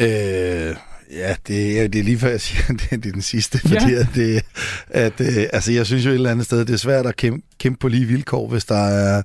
Øh, 0.02 0.76
ja, 1.12 1.36
det, 1.48 1.82
er, 1.82 1.88
det 1.88 2.00
er 2.00 2.04
lige 2.04 2.20
før 2.20 2.30
jeg 2.30 2.42
siger, 2.42 2.64
det, 2.80 2.90
det 2.90 3.06
er 3.06 3.12
den 3.12 3.22
sidste, 3.22 3.60
fordi 3.60 3.92
ja. 3.92 4.00
at 4.00 4.08
det, 4.16 4.44
at, 4.90 5.22
øh, 5.22 5.48
altså, 5.54 5.72
jeg 5.72 5.86
synes 5.86 6.06
jo 6.06 6.10
et 6.10 6.16
eller 6.16 6.32
andet 6.32 6.46
sted, 6.46 6.66
det 6.66 6.74
er 6.74 6.78
svært 6.78 7.06
at 7.06 7.16
kæmpe, 7.16 7.46
kæmpe 7.60 7.80
på 7.80 7.88
lige 7.88 8.06
vilkår, 8.06 8.48
hvis 8.48 8.66
der 8.66 8.88
er, 8.88 9.24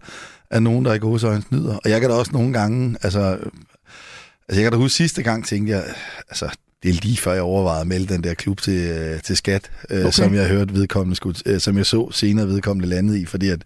er 0.50 0.60
nogen, 0.60 0.84
der 0.84 0.94
i 0.94 0.98
gode 0.98 1.26
øjne 1.26 1.42
snyder. 1.42 1.76
Og 1.84 1.90
jeg 1.90 2.00
kan 2.00 2.10
da 2.10 2.16
også 2.16 2.32
nogle 2.32 2.52
gange, 2.52 2.96
altså, 3.02 3.38
altså 4.48 4.60
jeg 4.60 4.62
kan 4.62 4.72
da 4.72 4.78
huske 4.78 4.96
sidste 4.96 5.22
gang, 5.22 5.46
tænkte 5.46 5.72
jeg, 5.72 5.84
altså, 6.28 6.56
det 6.82 6.90
er 6.90 7.00
lige 7.02 7.16
før 7.16 7.32
jeg 7.32 7.42
overvejede 7.42 7.80
at 7.80 7.86
melde 7.86 8.14
den 8.14 8.24
der 8.24 8.34
klub 8.34 8.60
til, 8.60 8.78
øh, 8.78 9.22
til 9.22 9.36
skat, 9.36 9.70
øh, 9.90 10.00
okay. 10.00 10.10
som 10.10 10.34
jeg 10.34 10.48
hørte 10.48 10.74
vedkommende 10.74 11.16
skulle, 11.16 11.38
øh, 11.46 11.60
som 11.60 11.76
jeg 11.76 11.86
så 11.86 12.10
senere 12.10 12.48
vedkommende 12.48 12.88
landet 12.88 13.16
i, 13.16 13.24
fordi 13.24 13.48
at 13.48 13.62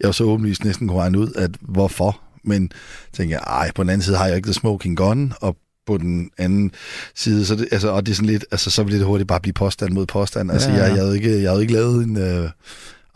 jeg 0.00 0.14
så 0.14 0.24
åbenlyst 0.24 0.64
næsten 0.64 0.88
kunne 0.88 1.00
regne 1.00 1.18
ud, 1.18 1.32
at 1.36 1.50
hvorfor. 1.60 2.20
Men 2.44 2.72
tænker 3.12 3.36
jeg, 3.36 3.42
ej, 3.46 3.70
på 3.74 3.82
den 3.82 3.90
anden 3.90 4.04
side 4.04 4.16
har 4.16 4.26
jeg 4.26 4.36
ikke 4.36 4.46
The 4.46 4.54
Smoking 4.54 4.96
Gun, 4.96 5.32
og 5.40 5.56
på 5.86 5.98
den 5.98 6.30
anden 6.38 6.72
side, 7.14 7.46
så 7.46 7.54
det, 7.54 7.68
altså, 7.72 7.88
og 7.88 8.06
det 8.06 8.12
er 8.12 8.16
sådan 8.16 8.28
lidt, 8.30 8.44
altså, 8.50 8.70
så 8.70 8.82
vil 8.82 8.98
det 8.98 9.06
hurtigt 9.06 9.28
bare 9.28 9.40
blive 9.40 9.52
påstand 9.52 9.92
mod 9.92 10.06
påstand. 10.06 10.50
Altså, 10.50 10.70
ja, 10.70 10.76
ja. 10.76 10.82
Jeg, 10.82 10.90
jeg, 10.90 11.02
havde 11.02 11.16
ikke, 11.16 11.42
jeg 11.42 11.50
havde 11.50 11.62
ikke 11.62 11.74
lavet 11.74 12.04
en, 12.04 12.16
øh, 12.16 12.50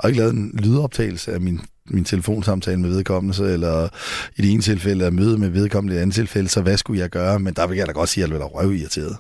jeg 0.03 0.09
ikke 0.09 0.19
lavet 0.19 0.35
en 0.35 0.51
lydoptagelse 0.63 1.33
af 1.33 1.41
min 1.41 1.61
min 1.91 2.05
telefonsamtale 2.05 2.81
med 2.81 2.91
vedkommende, 2.91 3.53
eller 3.53 3.89
i 4.37 4.43
det 4.43 4.53
ene 4.53 4.63
tilfælde 4.63 5.07
at 5.07 5.13
møde 5.13 5.39
med 5.39 5.49
vedkommende 5.49 5.95
i 5.95 5.97
det 5.97 6.03
andet 6.03 6.15
tilfælde, 6.15 6.49
så 6.49 6.63
hvad 6.63 6.77
skulle 6.77 7.01
jeg 7.01 7.11
gøre? 7.11 7.39
Men 7.39 7.55
der 7.55 7.67
vil 7.67 7.79
jeg 7.79 7.87
da 7.87 7.93
godt 7.93 8.09
sige, 8.09 8.25
at 8.25 8.31
jeg 8.31 8.35
ville 8.35 8.45
røv 8.45 8.73
irriteret. 8.73 9.17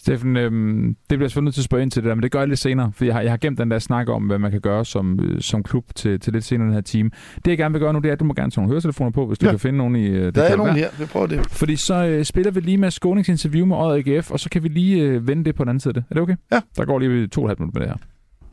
Steffen, 0.00 0.36
øhm, 0.36 0.96
det 1.10 1.18
bliver 1.18 1.44
jeg 1.44 1.52
til 1.52 1.60
at 1.60 1.64
spørge 1.64 1.82
ind 1.82 1.90
til 1.90 2.02
det 2.02 2.08
der, 2.08 2.14
men 2.14 2.22
det 2.22 2.32
gør 2.32 2.38
jeg 2.38 2.48
lidt 2.48 2.58
senere, 2.58 2.92
for 2.92 3.04
jeg 3.04 3.14
har, 3.14 3.20
jeg 3.20 3.32
har 3.32 3.36
gemt 3.36 3.58
den 3.58 3.70
der 3.70 3.78
snak 3.78 4.08
om, 4.08 4.26
hvad 4.26 4.38
man 4.38 4.50
kan 4.50 4.60
gøre 4.60 4.84
som, 4.84 5.20
øh, 5.20 5.40
som 5.40 5.62
klub 5.62 5.84
til, 5.94 6.20
til 6.20 6.32
lidt 6.32 6.44
senere 6.44 6.66
den 6.66 6.74
her 6.74 6.80
team. 6.80 7.10
Det 7.36 7.50
jeg 7.50 7.58
gerne 7.58 7.72
vil 7.72 7.80
gøre 7.80 7.92
nu, 7.92 7.98
det 7.98 8.08
er, 8.08 8.12
at 8.12 8.20
du 8.20 8.24
må 8.24 8.34
gerne 8.34 8.50
tage 8.50 8.60
nogle 8.60 8.72
høretelefoner 8.72 9.10
på, 9.10 9.26
hvis 9.26 9.38
du 9.38 9.46
ja. 9.46 9.52
kan 9.52 9.58
finde 9.58 9.78
nogen 9.78 9.96
i... 9.96 10.06
Øh, 10.06 10.26
det 10.26 10.34
der 10.34 10.42
er 10.42 10.56
nogen 10.56 10.76
her, 10.76 10.88
vi 10.98 11.04
prøver 11.04 11.26
det. 11.26 11.46
Fordi 11.50 11.76
så 11.76 12.06
øh, 12.06 12.24
spiller 12.24 12.52
vi 12.52 12.60
lige 12.60 12.76
med 12.78 12.90
skåningsinterview 12.90 13.66
med 13.66 13.76
Odder 13.76 14.16
AGF, 14.16 14.30
og 14.30 14.40
så 14.40 14.50
kan 14.50 14.62
vi 14.62 14.68
lige 14.68 15.02
øh, 15.02 15.28
vende 15.28 15.44
det 15.44 15.54
på 15.54 15.64
den 15.64 15.68
anden 15.68 15.80
side. 15.80 16.04
Er 16.10 16.14
det 16.14 16.22
okay? 16.22 16.36
Ja. 16.52 16.60
Der 16.76 16.84
går 16.84 16.98
lige 16.98 17.26
to 17.26 17.40
og 17.40 17.46
et 17.46 17.48
halvt 17.48 17.60
minutter 17.60 17.80
med 17.80 17.86
det 17.86 17.94
her. 17.94 18.06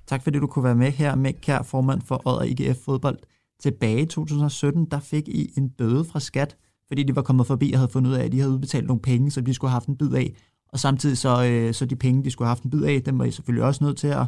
Tak 0.08 0.24
fordi 0.24 0.40
du 0.40 0.48
kunne 0.48 0.64
være 0.64 0.76
med 0.76 0.92
her, 0.92 1.16
med 1.16 1.34
kær 1.42 1.62
formand 1.62 2.02
for 2.08 2.22
Odder 2.28 2.44
IGF 2.44 2.78
Fodbold. 2.86 3.18
Tilbage 3.64 4.02
i 4.02 4.06
2017, 4.06 4.86
der 4.92 5.00
fik 5.00 5.28
I 5.28 5.50
en 5.58 5.70
bøde 5.70 6.06
fra 6.12 6.20
skat, 6.20 6.56
fordi 6.88 7.04
de 7.04 7.16
var 7.16 7.22
kommet 7.22 7.48
forbi 7.48 7.72
og 7.72 7.80
havde 7.80 7.92
fundet 7.92 8.10
ud 8.10 8.16
af, 8.16 8.26
at 8.26 8.32
de 8.32 8.40
havde 8.40 8.52
udbetalt 8.52 8.88
nogle 8.88 9.02
penge, 9.02 9.32
som 9.32 9.46
de 9.46 9.54
skulle 9.54 9.70
have 9.70 9.76
haft 9.76 9.88
en 9.88 9.98
bid 9.98 10.14
af. 10.14 10.34
Og 10.74 10.80
samtidig 10.80 11.18
så, 11.18 11.46
øh, 11.46 11.74
så 11.74 11.86
de 11.86 11.96
penge, 11.96 12.24
de 12.24 12.32
skulle 12.32 12.46
have 12.46 12.56
haft 12.56 12.64
en 12.64 12.72
bid 12.72 12.84
af, 12.84 13.04
dem 13.04 13.20
var 13.20 13.26
I 13.26 13.32
selvfølgelig 13.32 13.66
også 13.66 13.84
nødt 13.84 13.98
til 13.98 14.08
at, 14.08 14.26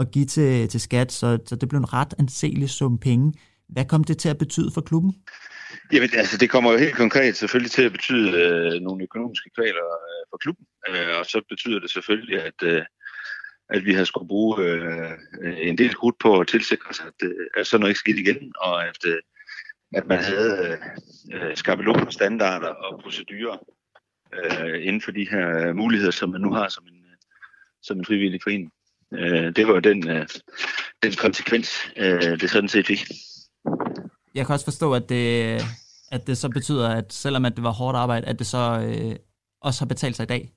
at 0.00 0.10
give 0.10 0.24
til, 0.24 0.68
til 0.68 0.80
skat, 0.80 1.12
så, 1.12 1.38
så 1.46 1.56
det 1.56 1.68
blev 1.68 1.78
en 1.78 1.92
ret 1.92 2.14
anselig 2.18 2.70
sum 2.70 2.98
penge. 2.98 3.32
Hvad 3.68 3.84
kom 3.84 4.04
det 4.04 4.18
til 4.18 4.28
at 4.28 4.38
betyde 4.38 4.70
for 4.74 4.80
klubben? 4.80 5.14
Jamen, 5.92 6.10
altså, 6.14 6.36
det 6.36 6.50
kommer 6.50 6.72
jo 6.72 6.78
helt 6.78 6.96
konkret 6.96 7.36
selvfølgelig 7.36 7.70
til 7.70 7.82
at 7.82 7.92
betyde 7.92 8.30
øh, 8.30 8.80
nogle 8.80 9.02
økonomiske 9.02 9.50
kvaler 9.54 9.88
øh, 10.08 10.22
for 10.30 10.36
klubben, 10.36 10.66
øh, 10.88 11.18
og 11.18 11.26
så 11.26 11.42
betyder 11.48 11.80
det 11.80 11.90
selvfølgelig, 11.90 12.42
at, 12.42 12.62
øh, 12.62 12.82
at 13.70 13.84
vi 13.84 13.94
har 13.94 14.04
skulle 14.04 14.28
bruge 14.28 14.62
øh, 14.62 15.10
en 15.56 15.78
del 15.78 15.94
krudt 15.94 16.18
på 16.18 16.40
at 16.40 16.48
tilsikre 16.48 16.94
sig, 16.94 17.06
at, 17.06 17.28
øh, 17.28 17.46
at 17.56 17.66
sådan 17.66 17.80
noget 17.80 17.90
ikke 17.90 17.98
skete 17.98 18.20
igen, 18.20 18.52
og 18.60 18.88
at, 18.88 19.06
øh, 19.06 19.20
at 19.94 20.06
man 20.06 20.18
havde 20.18 20.78
øh, 21.32 21.48
øh 21.48 21.56
skabeloner, 21.56 22.10
standarder 22.10 22.68
og 22.68 23.00
procedurer, 23.02 23.56
øh, 24.32 24.86
inden 24.86 25.02
for 25.02 25.10
de 25.10 25.28
her 25.30 25.72
muligheder, 25.72 26.10
som 26.10 26.28
man 26.30 26.40
nu 26.40 26.52
har 26.52 26.68
som 26.68 26.84
en, 26.86 27.04
som 27.82 27.98
en 27.98 28.04
frivillig 28.04 28.40
forening. 28.42 28.72
Øh, 29.14 29.56
det 29.56 29.68
var 29.68 29.80
den, 29.80 30.08
øh, 30.08 30.26
den 31.02 31.12
konsekvens, 31.12 31.90
øh, 31.96 32.40
det 32.40 32.50
sådan 32.50 32.68
set 32.68 32.86
fik. 32.86 33.00
Jeg 34.34 34.46
kan 34.46 34.52
også 34.52 34.66
forstå, 34.66 34.94
at 34.94 35.08
det, 35.08 35.56
at 36.10 36.26
det 36.26 36.38
så 36.38 36.48
betyder, 36.48 36.88
at 36.88 37.12
selvom 37.12 37.44
at 37.44 37.56
det 37.56 37.64
var 37.64 37.72
hårdt 37.72 37.96
arbejde, 37.96 38.26
at 38.26 38.38
det 38.38 38.46
så 38.46 38.58
øh, 38.58 39.16
også 39.60 39.80
har 39.80 39.88
betalt 39.88 40.16
sig 40.16 40.24
i 40.24 40.26
dag. 40.26 40.52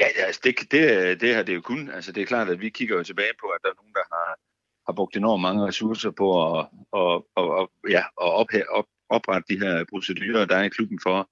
Ja, 0.00 0.06
altså 0.26 0.40
det, 0.44 0.54
det, 0.70 1.20
det 1.20 1.34
har 1.34 1.42
det 1.42 1.54
jo 1.54 1.60
kun. 1.60 1.90
Altså 1.90 2.12
det 2.12 2.20
er 2.22 2.26
klart, 2.26 2.48
at 2.48 2.60
vi 2.60 2.68
kigger 2.68 2.96
jo 2.96 3.02
tilbage 3.02 3.32
på, 3.40 3.46
at 3.46 3.60
der 3.62 3.68
er 3.68 3.80
nogen, 3.80 3.94
der 3.94 4.06
har, 4.12 4.38
har 4.86 4.92
brugt 4.92 5.16
enormt 5.16 5.42
mange 5.42 5.66
ressourcer 5.66 6.10
på 6.10 6.26
at, 6.58 6.66
og, 6.92 7.26
og, 7.36 7.48
og, 7.58 7.70
ja, 7.90 7.98
at 7.98 8.32
op, 8.40 8.46
op, 8.70 8.84
oprette 9.10 9.54
de 9.54 9.58
her 9.58 9.84
procedurer, 9.90 10.44
der 10.44 10.56
er 10.56 10.62
i 10.62 10.68
klubben 10.68 11.00
for, 11.02 11.30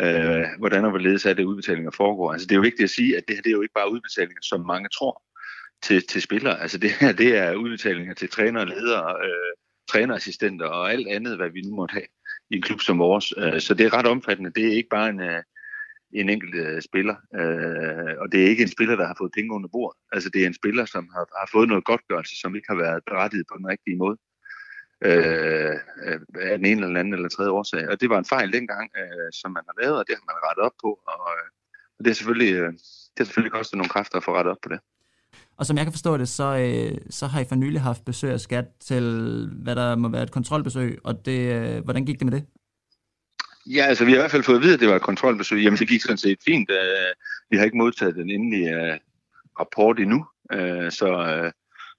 øh, 0.00 0.46
hvordan 0.58 0.84
og 0.84 0.90
hvorledes 0.90 1.26
er 1.26 1.34
det 1.34 1.44
udbetalinger 1.44 1.90
foregår. 1.90 2.32
Altså 2.32 2.46
det 2.46 2.52
er 2.52 2.56
jo 2.56 2.62
vigtigt 2.62 2.84
at 2.84 2.90
sige, 2.90 3.16
at 3.16 3.24
det 3.28 3.36
her 3.36 3.42
det 3.42 3.50
er 3.50 3.58
jo 3.58 3.62
ikke 3.62 3.74
bare 3.74 3.92
udbetalinger, 3.92 4.42
som 4.42 4.66
mange 4.66 4.88
tror 4.88 5.22
til, 5.82 6.06
til 6.06 6.22
spillere. 6.22 6.60
Altså 6.60 6.78
det 6.78 6.90
her 6.90 7.12
det 7.12 7.36
er 7.36 7.54
udbetalinger 7.54 8.14
til 8.14 8.28
træner, 8.28 8.64
ledere, 8.64 9.16
øh, 9.26 9.52
trænerassistenter 9.90 10.66
og 10.66 10.92
alt 10.92 11.08
andet, 11.08 11.36
hvad 11.36 11.50
vi 11.50 11.60
nu 11.60 11.76
måtte 11.76 11.92
have 11.92 12.06
i 12.50 12.56
en 12.56 12.62
klub 12.62 12.80
som 12.80 12.98
vores. 12.98 13.32
Øh, 13.36 13.60
så 13.60 13.74
det 13.74 13.86
er 13.86 13.94
ret 13.98 14.06
omfattende. 14.06 14.52
Det 14.56 14.66
er 14.66 14.72
ikke 14.72 14.88
bare 14.88 15.08
en, 15.08 15.20
øh, 15.20 15.42
en 16.12 16.30
enkelt 16.30 16.54
øh, 16.54 16.82
spiller, 16.82 17.16
øh, 17.40 18.14
og 18.20 18.32
det 18.32 18.42
er 18.42 18.48
ikke 18.48 18.62
en 18.62 18.74
spiller, 18.76 18.96
der 18.96 19.06
har 19.06 19.16
fået 19.18 19.32
penge 19.32 19.54
under 19.54 19.68
bord. 19.68 19.96
Altså 20.12 20.30
det 20.30 20.42
er 20.42 20.46
en 20.46 20.54
spiller, 20.54 20.84
som 20.84 21.08
har, 21.14 21.24
har 21.40 21.48
fået 21.52 21.68
noget 21.68 21.84
godtgørelse, 21.84 22.40
som 22.40 22.56
ikke 22.56 22.68
har 22.68 22.76
været 22.76 23.02
berettiget 23.06 23.46
på 23.50 23.56
den 23.58 23.66
rigtige 23.66 23.96
måde 23.96 24.16
øh, 25.02 25.74
af 26.50 26.58
den 26.58 26.66
ene 26.66 26.86
eller 26.86 27.00
anden 27.00 27.14
eller 27.14 27.28
tredje 27.28 27.50
årsag. 27.50 27.88
Og 27.88 28.00
det 28.00 28.10
var 28.10 28.18
en 28.18 28.24
fejl 28.34 28.52
dengang, 28.52 28.90
øh, 29.00 29.28
som 29.32 29.50
man 29.50 29.62
har 29.68 29.82
lavet, 29.82 29.98
og 29.98 30.04
det 30.08 30.14
har 30.18 30.24
man 30.30 30.42
rettet 30.46 30.64
op 30.64 30.76
på. 30.82 30.90
Og, 31.12 31.22
øh, 31.34 31.46
og 31.98 32.04
det, 32.04 32.10
er 32.10 32.14
selvfølgelig, 32.14 32.52
øh, 32.54 32.72
det 33.12 33.18
har 33.18 33.24
selvfølgelig 33.24 33.52
kostet 33.52 33.76
nogle 33.76 33.90
kræfter 33.90 34.16
at 34.16 34.24
få 34.24 34.34
rettet 34.36 34.50
op 34.50 34.62
på 34.62 34.68
det. 34.68 34.80
Og 35.56 35.66
som 35.66 35.76
jeg 35.76 35.84
kan 35.84 35.92
forstå 35.92 36.16
det, 36.16 36.28
så, 36.28 36.48
øh, 36.58 36.98
så 37.10 37.26
har 37.26 37.40
I 37.40 37.44
for 37.44 37.54
nylig 37.54 37.80
haft 37.80 38.04
besøg 38.04 38.32
af 38.32 38.40
skat 38.40 38.66
til, 38.80 39.04
hvad 39.62 39.76
der 39.76 39.96
må 39.96 40.08
være 40.08 40.22
et 40.22 40.30
kontrolbesøg, 40.30 40.98
og 41.04 41.26
det, 41.26 41.40
øh, 41.54 41.84
hvordan 41.84 42.04
gik 42.06 42.18
det 42.18 42.24
med 42.24 42.32
det? 42.32 42.46
Ja, 43.66 43.84
altså 43.84 44.04
vi 44.04 44.10
har 44.10 44.18
i 44.18 44.20
hvert 44.20 44.30
fald 44.30 44.42
fået 44.42 44.56
at 44.56 44.62
vide, 44.62 44.74
at 44.74 44.80
det 44.80 44.88
var 44.88 44.96
et 44.96 45.02
kontrolbogføring. 45.02 45.64
Jamen 45.64 45.78
det 45.78 45.88
gik 45.88 46.02
sådan 46.02 46.18
set 46.18 46.38
fint. 46.44 46.70
Øh, 46.70 47.12
vi 47.50 47.56
har 47.56 47.64
ikke 47.64 47.76
modtaget 47.76 48.14
den 48.14 48.30
endelige 48.30 48.70
øh, 48.76 48.98
rapport 49.60 50.00
endnu, 50.00 50.26
øh, 50.52 50.90
så, 50.92 51.08
øh, 51.08 51.52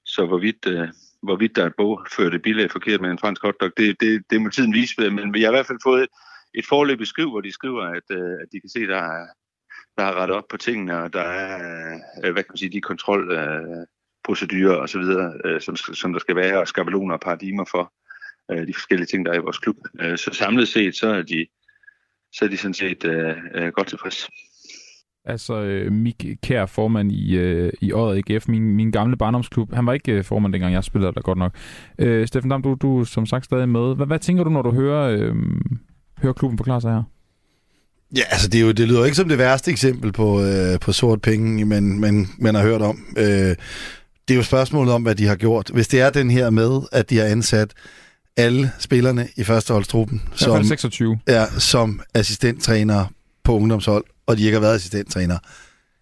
så 0.06 0.26
hvorvidt, 0.26 0.68
øh, 0.68 0.88
hvorvidt 1.24 1.56
der 1.56 1.66
er 1.66 1.70
bogførte 1.78 2.40
bilag 2.40 2.72
forkert 2.72 3.02
med 3.02 3.12
en 3.12 3.20
fransk 3.20 3.42
hotdog, 3.42 3.72
det, 3.78 4.00
det, 4.00 4.24
det 4.30 4.42
må 4.42 4.50
tiden 4.50 4.74
vise. 4.74 5.10
Men 5.10 5.36
jeg 5.36 5.48
har 5.48 5.52
i 5.52 5.56
hvert 5.56 5.68
fald 5.68 5.80
fået 5.84 6.04
et, 6.04 6.10
forløb 6.54 6.66
forløbigt 6.70 7.10
skriv, 7.10 7.30
hvor 7.30 7.42
de 7.42 7.52
skriver, 7.52 7.84
at, 7.84 8.04
øh, 8.12 8.34
at 8.42 8.48
de 8.52 8.60
kan 8.60 8.70
se, 8.70 8.88
der 8.88 8.98
er, 8.98 9.28
der 9.98 10.04
er 10.04 10.14
rettet 10.16 10.38
op 10.38 10.48
på 10.50 10.58
tingene, 10.58 11.04
og 11.04 11.14
der 11.14 11.22
er, 11.22 11.94
øh, 12.24 12.32
hvad 12.32 12.44
kan 12.44 12.52
man 12.52 12.58
sige, 12.58 12.72
de 12.72 12.82
kontrolprocedurer 12.82 14.76
øh, 14.76 14.82
og 14.82 14.90
så 14.90 15.00
videre, 15.00 15.62
som, 15.62 15.76
som 15.76 16.14
der 16.14 16.20
skal 16.20 16.36
være, 16.36 16.60
og 16.60 16.68
skabeloner 16.68 17.14
og 17.14 17.22
paradigmer 17.22 17.66
for 17.72 17.94
de 18.68 18.74
forskellige 18.74 19.08
ting, 19.08 19.26
der 19.26 19.32
er 19.32 19.36
i 19.36 19.48
vores 19.48 19.58
klub. 19.58 19.76
Så 20.16 20.30
samlet 20.34 20.68
set, 20.68 20.96
så 20.96 21.08
er 21.08 21.22
de, 21.22 21.48
så 22.34 22.46
er 22.46 22.50
de 22.50 22.58
sådan 22.58 22.74
set 22.74 23.06
øh, 23.06 23.68
godt 23.68 23.88
tilfreds. 23.88 24.30
Altså 25.26 25.62
øh, 25.62 25.92
Mik 25.92 26.26
Kær, 26.44 26.66
formand 26.66 27.12
i, 27.12 27.36
øh, 27.36 27.74
i 27.82 27.94
Odder 27.94 28.22
AGF, 28.28 28.48
min, 28.48 28.76
min 28.76 28.92
gamle 28.92 29.18
barndomsklub. 29.18 29.74
Han 29.74 29.86
var 29.86 29.94
ikke 29.94 30.12
øh, 30.12 30.24
formand, 30.24 30.54
dengang 30.54 30.74
jeg 30.74 30.84
spillede 30.84 31.14
der 31.14 31.22
godt 31.22 31.38
nok. 31.38 31.56
Øh, 32.00 32.28
Steffen 32.28 32.52
Dam, 32.52 32.62
du, 32.62 32.78
du 32.82 33.00
er 33.00 33.04
som 33.04 33.26
sagt 33.26 33.46
stadig 33.46 33.70
med. 33.70 33.96
Hvad, 33.96 34.06
hvad 34.06 34.20
tænker 34.20 34.44
du, 34.44 34.50
når 34.50 34.62
du 34.62 34.72
hører, 34.72 35.10
øh, 35.10 35.36
hører 36.22 36.34
klubben 36.34 36.58
forklare 36.58 36.82
sig 36.82 36.92
her? 36.92 37.04
Ja, 38.16 38.22
altså 38.30 38.48
det, 38.48 38.62
er 38.62 38.66
jo, 38.66 38.72
det 38.72 38.88
lyder 38.88 39.06
ikke 39.06 39.18
som 39.18 39.30
det 39.30 39.38
værste 39.38 39.72
eksempel 39.72 40.12
på, 40.12 40.42
øh, 40.42 40.80
på 40.80 40.92
sort 40.92 41.22
penge, 41.22 41.66
men, 41.66 42.00
men 42.00 42.28
man 42.40 42.56
har 42.56 42.62
hørt 42.62 42.82
om. 42.82 43.06
Øh, 43.18 43.56
det 44.28 44.34
er 44.34 44.36
jo 44.36 44.44
spørgsmålet 44.44 44.94
om, 44.94 45.02
hvad 45.04 45.16
de 45.16 45.28
har 45.28 45.36
gjort. 45.36 45.70
Hvis 45.74 45.88
det 45.88 46.02
er 46.02 46.10
den 46.10 46.32
her 46.32 46.50
med, 46.50 46.82
at 46.92 47.10
de 47.10 47.18
har 47.18 47.26
ansat 47.26 47.74
alle 48.38 48.72
spillerne 48.80 49.28
i 49.36 49.44
førsteholdstruppen 49.44 50.22
som, 50.36 50.64
26. 50.64 51.20
er 51.28 51.46
som 51.58 52.02
assistenttræner 52.14 53.06
på 53.44 53.56
ungdomshold, 53.56 54.04
og 54.32 54.38
de 54.38 54.44
ikke 54.44 54.56
har 54.56 54.62
været 54.62 54.76
assistenttræner, 54.76 55.38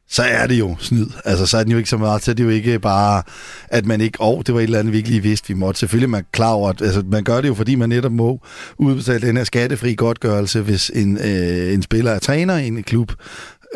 så 0.10 0.24
er 0.24 0.48
det 0.48 0.60
jo 0.60 0.76
snyd. 0.80 1.06
Altså, 1.26 1.46
så 1.46 1.58
er 1.58 1.64
den 1.64 1.72
jo 1.72 1.78
ikke 1.78 1.90
så 1.90 1.98
meget, 1.98 2.24
så 2.24 2.32
er 2.32 2.36
det 2.36 2.44
jo 2.44 2.50
ikke 2.50 2.80
bare, 2.80 3.24
at 3.68 3.86
man 3.86 4.02
ikke, 4.02 4.22
åh, 4.22 4.28
oh, 4.28 4.44
det 4.46 4.54
var 4.54 4.60
et 4.60 4.64
eller 4.64 4.80
andet, 4.80 4.92
vi 4.92 4.98
ikke 4.98 5.10
lige 5.10 5.24
vidste, 5.24 5.48
vi 5.48 5.54
måtte. 5.54 5.80
Selvfølgelig 5.80 6.10
man 6.10 6.26
klar 6.32 6.52
over, 6.52 6.70
at 6.70 6.82
altså, 6.82 7.04
man 7.12 7.24
gør 7.24 7.42
det 7.42 7.48
jo, 7.48 7.54
fordi 7.54 7.76
man 7.76 7.90
netop 7.90 8.12
må 8.12 8.42
udbetale 8.78 9.28
den 9.28 9.38
her 9.38 9.44
skattefri 9.44 9.96
godtgørelse, 9.96 10.62
hvis 10.62 10.92
en, 10.96 11.18
øh, 11.18 11.74
en 11.74 11.82
spiller 11.82 12.12
er 12.12 12.20
træner 12.20 12.58
i 12.58 12.68
en 12.68 12.84
klub, 12.84 13.12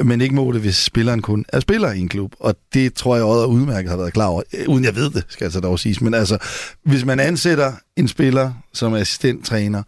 men 0.04 0.22
ikke 0.22 0.36
må 0.36 0.52
det, 0.52 0.62
hvis 0.62 0.76
spilleren 0.76 1.22
kun 1.22 1.46
er 1.48 1.60
spiller 1.60 1.92
i 1.92 2.00
en 2.00 2.10
klub. 2.10 2.34
Og 2.40 2.56
det 2.74 2.94
tror 2.94 3.16
jeg 3.16 3.26
også 3.26 3.46
udmærket 3.46 3.90
har 3.90 3.98
været 3.98 4.14
klar 4.14 4.26
over, 4.26 4.42
øh, 4.54 4.66
uden 4.68 4.84
jeg 4.84 4.96
ved 4.96 5.10
det, 5.10 5.26
skal 5.30 5.46
altså 5.46 5.60
dog 5.60 5.80
siges. 5.80 6.02
Men 6.02 6.14
altså, 6.14 6.38
hvis 6.86 7.06
man 7.06 7.20
ansætter 7.20 7.74
en 7.98 8.08
spiller 8.08 8.54
som 8.74 8.94
assistenttræner, 8.94 9.84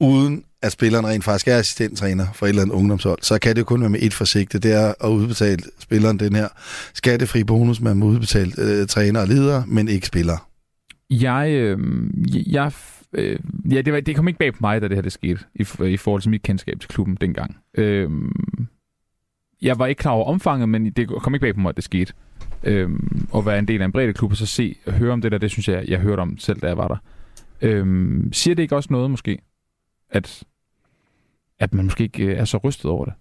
uden 0.00 0.44
at 0.62 0.72
spilleren 0.72 1.06
rent 1.06 1.24
faktisk 1.24 1.48
er 1.48 1.56
assistenttræner 1.56 2.26
for 2.34 2.46
et 2.46 2.50
eller 2.50 2.62
andet 2.62 2.74
ungdomshold, 2.74 3.18
så 3.22 3.38
kan 3.38 3.54
det 3.56 3.60
jo 3.60 3.64
kun 3.64 3.80
være 3.80 3.90
med 3.90 4.02
et 4.02 4.14
forsigte, 4.14 4.58
det 4.58 4.72
er 4.72 4.94
at 5.04 5.08
udbetale 5.08 5.62
spilleren 5.78 6.18
den 6.18 6.34
her 6.34 6.48
skattefri 6.94 7.44
bonus, 7.44 7.80
man 7.80 7.96
må 7.96 8.06
udbetale 8.06 8.52
øh, 8.58 8.86
træner 8.86 9.20
og 9.20 9.28
leder, 9.28 9.62
men 9.66 9.88
ikke 9.88 10.06
spiller. 10.06 10.48
Jeg, 11.10 11.50
øh, 11.50 11.78
jeg 12.52 12.72
øh, 13.12 13.38
ja, 13.70 13.80
det, 13.80 13.92
var, 13.92 14.00
det 14.00 14.16
kom 14.16 14.28
ikke 14.28 14.38
bag 14.38 14.52
på 14.52 14.58
mig, 14.60 14.82
da 14.82 14.88
det 14.88 14.96
her 14.96 15.02
det 15.02 15.12
skete, 15.12 15.40
i, 15.54 15.66
i 15.84 15.96
forhold 15.96 16.22
til 16.22 16.30
mit 16.30 16.42
kendskab 16.42 16.80
til 16.80 16.88
klubben 16.88 17.14
dengang. 17.20 17.56
Øh, 17.74 18.10
jeg 19.62 19.78
var 19.78 19.86
ikke 19.86 20.00
klar 20.00 20.12
over 20.12 20.24
omfanget, 20.24 20.68
men 20.68 20.90
det 20.90 21.08
kom 21.08 21.34
ikke 21.34 21.44
bag 21.44 21.54
på 21.54 21.60
mig, 21.60 21.68
at 21.68 21.76
det 21.76 21.84
skete. 21.84 22.12
Øh, 22.64 22.90
at 23.34 23.46
være 23.46 23.58
en 23.58 23.68
del 23.68 23.80
af 23.80 23.84
en 23.84 23.92
bredde 23.92 24.12
klub, 24.12 24.30
og 24.30 24.36
så 24.36 24.46
se 24.46 24.76
og 24.86 24.92
høre 24.92 25.12
om 25.12 25.20
det 25.20 25.32
der, 25.32 25.38
det 25.38 25.50
synes 25.50 25.68
jeg, 25.68 25.84
jeg 25.88 25.98
hørte 25.98 26.20
om 26.20 26.38
selv, 26.38 26.60
da 26.60 26.66
jeg 26.66 26.76
var 26.76 26.88
der. 26.88 26.96
Øh, 27.62 27.86
siger 28.32 28.54
det 28.54 28.62
ikke 28.62 28.76
også 28.76 28.88
noget 28.92 29.10
måske, 29.10 29.38
at, 30.10 30.42
at 31.60 31.74
man 31.74 31.84
måske 31.84 32.04
ikke 32.04 32.24
øh, 32.24 32.38
er 32.38 32.44
så 32.44 32.56
rystet 32.56 32.90
over 32.90 33.04
det? 33.04 33.14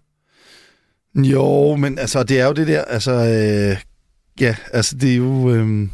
Jo, 1.16 1.76
men 1.76 2.00
altså, 2.00 2.24
det 2.24 2.40
er 2.40 2.46
jo 2.46 2.54
det 2.54 2.68
der, 2.68 2.82
altså, 2.82 3.12
øh, 3.12 3.78
ja, 4.42 4.56
altså, 4.74 4.96
det 4.96 5.12
er 5.12 5.16
jo... 5.16 5.56
Øh, 5.56 5.88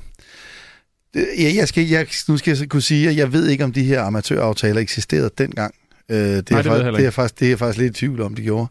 ja, 1.16 1.52
jeg 1.56 1.68
skal, 1.68 1.88
jeg, 1.88 2.08
nu 2.28 2.38
skal 2.38 2.58
jeg 2.58 2.70
kunne 2.70 2.82
sige, 2.82 3.10
at 3.10 3.18
jeg 3.18 3.34
ved 3.34 3.48
ikke, 3.48 3.64
om 3.64 3.74
de 3.74 3.84
her 3.84 4.02
amatøraftaler 4.02 4.82
eksisterede 4.82 5.30
dengang. 5.38 5.76
Øh, 6.10 6.18
det, 6.18 6.52
Nej, 6.52 6.60
er 6.60 6.64
det, 6.64 6.72
faktisk, 6.72 6.98
det, 6.98 7.06
er 7.06 7.12
faktisk, 7.12 7.40
det 7.40 7.52
er 7.52 7.58
faktisk 7.58 7.80
lidt 7.80 7.98
i 7.98 8.00
tvivl 8.00 8.22
om, 8.22 8.36
de 8.36 8.42
gjorde. 8.42 8.68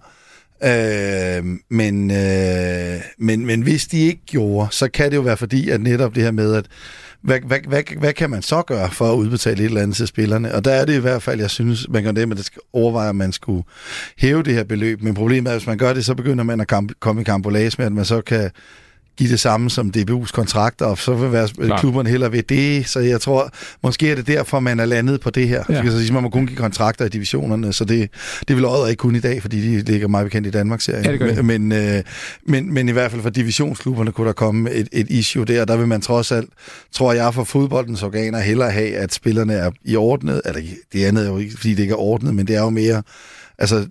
Øh, 0.64 1.44
men, 1.68 2.10
øh, 2.10 3.00
men, 3.18 3.46
men 3.46 3.62
hvis 3.62 3.87
de 3.87 3.98
ikke 3.98 4.22
gjorde, 4.26 4.68
så 4.70 4.88
kan 4.88 5.10
det 5.10 5.16
jo 5.16 5.22
være 5.22 5.37
fordi, 5.37 5.70
at 5.70 5.80
netop 5.80 6.14
det 6.14 6.22
her 6.22 6.30
med, 6.30 6.54
at 6.54 6.66
hvad, 7.24 7.40
hvad, 7.40 7.58
hvad, 7.68 7.82
hvad 7.98 8.12
kan 8.12 8.30
man 8.30 8.42
så 8.42 8.62
gøre 8.62 8.90
for 8.90 9.12
at 9.12 9.16
udbetale 9.16 9.58
et 9.58 9.64
eller 9.64 9.80
andet 9.80 9.96
til 9.96 10.06
spillerne? 10.06 10.54
Og 10.54 10.64
der 10.64 10.70
er 10.70 10.84
det 10.84 10.94
i 10.94 11.00
hvert 11.00 11.22
fald, 11.22 11.40
jeg 11.40 11.50
synes, 11.50 11.88
man 11.88 12.02
kan 12.02 12.16
det, 12.16 12.30
at 12.30 12.37
det 12.37 12.44
skal 12.44 12.62
overveje, 12.72 13.08
at 13.08 13.16
man 13.16 13.32
skulle 13.32 13.62
hæve 14.18 14.42
det 14.42 14.54
her 14.54 14.64
beløb. 14.64 15.02
Men 15.02 15.14
problemet 15.14 15.50
er, 15.50 15.54
at 15.54 15.60
hvis 15.60 15.66
man 15.66 15.78
gør 15.78 15.92
det, 15.92 16.04
så 16.04 16.14
begynder 16.14 16.44
man 16.44 16.60
at 16.60 16.72
komme 17.00 17.20
i 17.20 17.24
kampolage 17.24 17.74
med, 17.78 17.87
at 17.87 17.92
man 17.92 18.04
så 18.04 18.20
kan 18.20 18.50
give 19.16 19.31
det 19.31 19.40
samme 19.40 19.70
som 19.70 19.92
DBU's 19.96 20.33
kontrakter, 20.33 20.87
og 20.87 20.98
så 20.98 21.14
vil 21.14 21.33
være 21.33 21.48
Klar. 21.48 21.79
klubberne 21.79 22.11
heller 22.11 22.29
ved 22.29 22.42
det. 22.42 22.88
Så 22.88 23.00
jeg 23.00 23.20
tror, 23.20 23.50
måske 23.83 24.11
er 24.11 24.14
det 24.14 24.27
derfor, 24.27 24.61
man 24.61 24.81
er 24.81 24.85
landet 24.85 25.20
på 25.20 25.31
det 25.31 25.48
her. 25.48 25.64
Ja. 25.68 25.90
Så 25.90 25.98
sige, 25.98 26.12
man 26.12 26.22
må 26.22 26.29
kun 26.29 26.46
give 26.46 26.57
kontrakter 26.57 27.05
i 27.05 27.09
divisionerne, 27.09 27.72
så 27.72 27.85
det, 27.85 28.11
det 28.48 28.57
vil 28.57 28.64
Odder 28.64 28.87
ikke 28.87 29.00
kun 29.00 29.16
i 29.16 29.20
dag, 29.20 29.42
fordi 29.42 29.77
de 29.77 29.83
ligger 29.83 30.09
meget 30.09 30.27
bekendt 30.27 30.46
i 30.46 30.50
Danmark-serien. 30.50 31.20
Ja, 31.20 31.42
men, 31.42 31.72
øh, 31.72 32.03
men, 32.46 32.74
men 32.74 32.88
i 32.88 32.92
hvert 32.92 33.11
fald 33.11 33.22
for 33.22 33.31
divisionsklubberne 33.31 34.12
kunne 34.12 34.27
der 34.27 34.33
komme 34.33 34.70
et, 34.70 34.88
et 34.92 35.07
issue 35.11 35.44
der, 35.44 35.64
der 35.64 35.77
vil 35.77 35.88
man 35.88 36.00
trods 36.00 36.33
alt, 36.33 36.48
tror 36.92 37.12
jeg, 37.12 37.35
for 37.35 37.44
fodboldens 37.44 38.03
organer 38.03 38.38
hellere 38.38 38.70
have, 38.70 38.96
at 38.96 39.14
spillerne 39.14 39.53
er 39.55 39.70
i 39.85 39.96
ordnet, 39.96 40.42
eller 40.44 40.61
det 40.92 41.05
andet 41.05 41.24
er 41.24 41.31
jo 41.31 41.38
ikke, 41.38 41.57
fordi 41.57 41.74
det 41.74 41.83
ikke 41.83 41.92
er 41.92 41.98
ordnet, 41.98 42.35
men 42.35 42.46
det 42.46 42.57
er 42.57 42.61
jo 42.61 42.70
mere, 42.70 43.03
altså, 43.59 43.87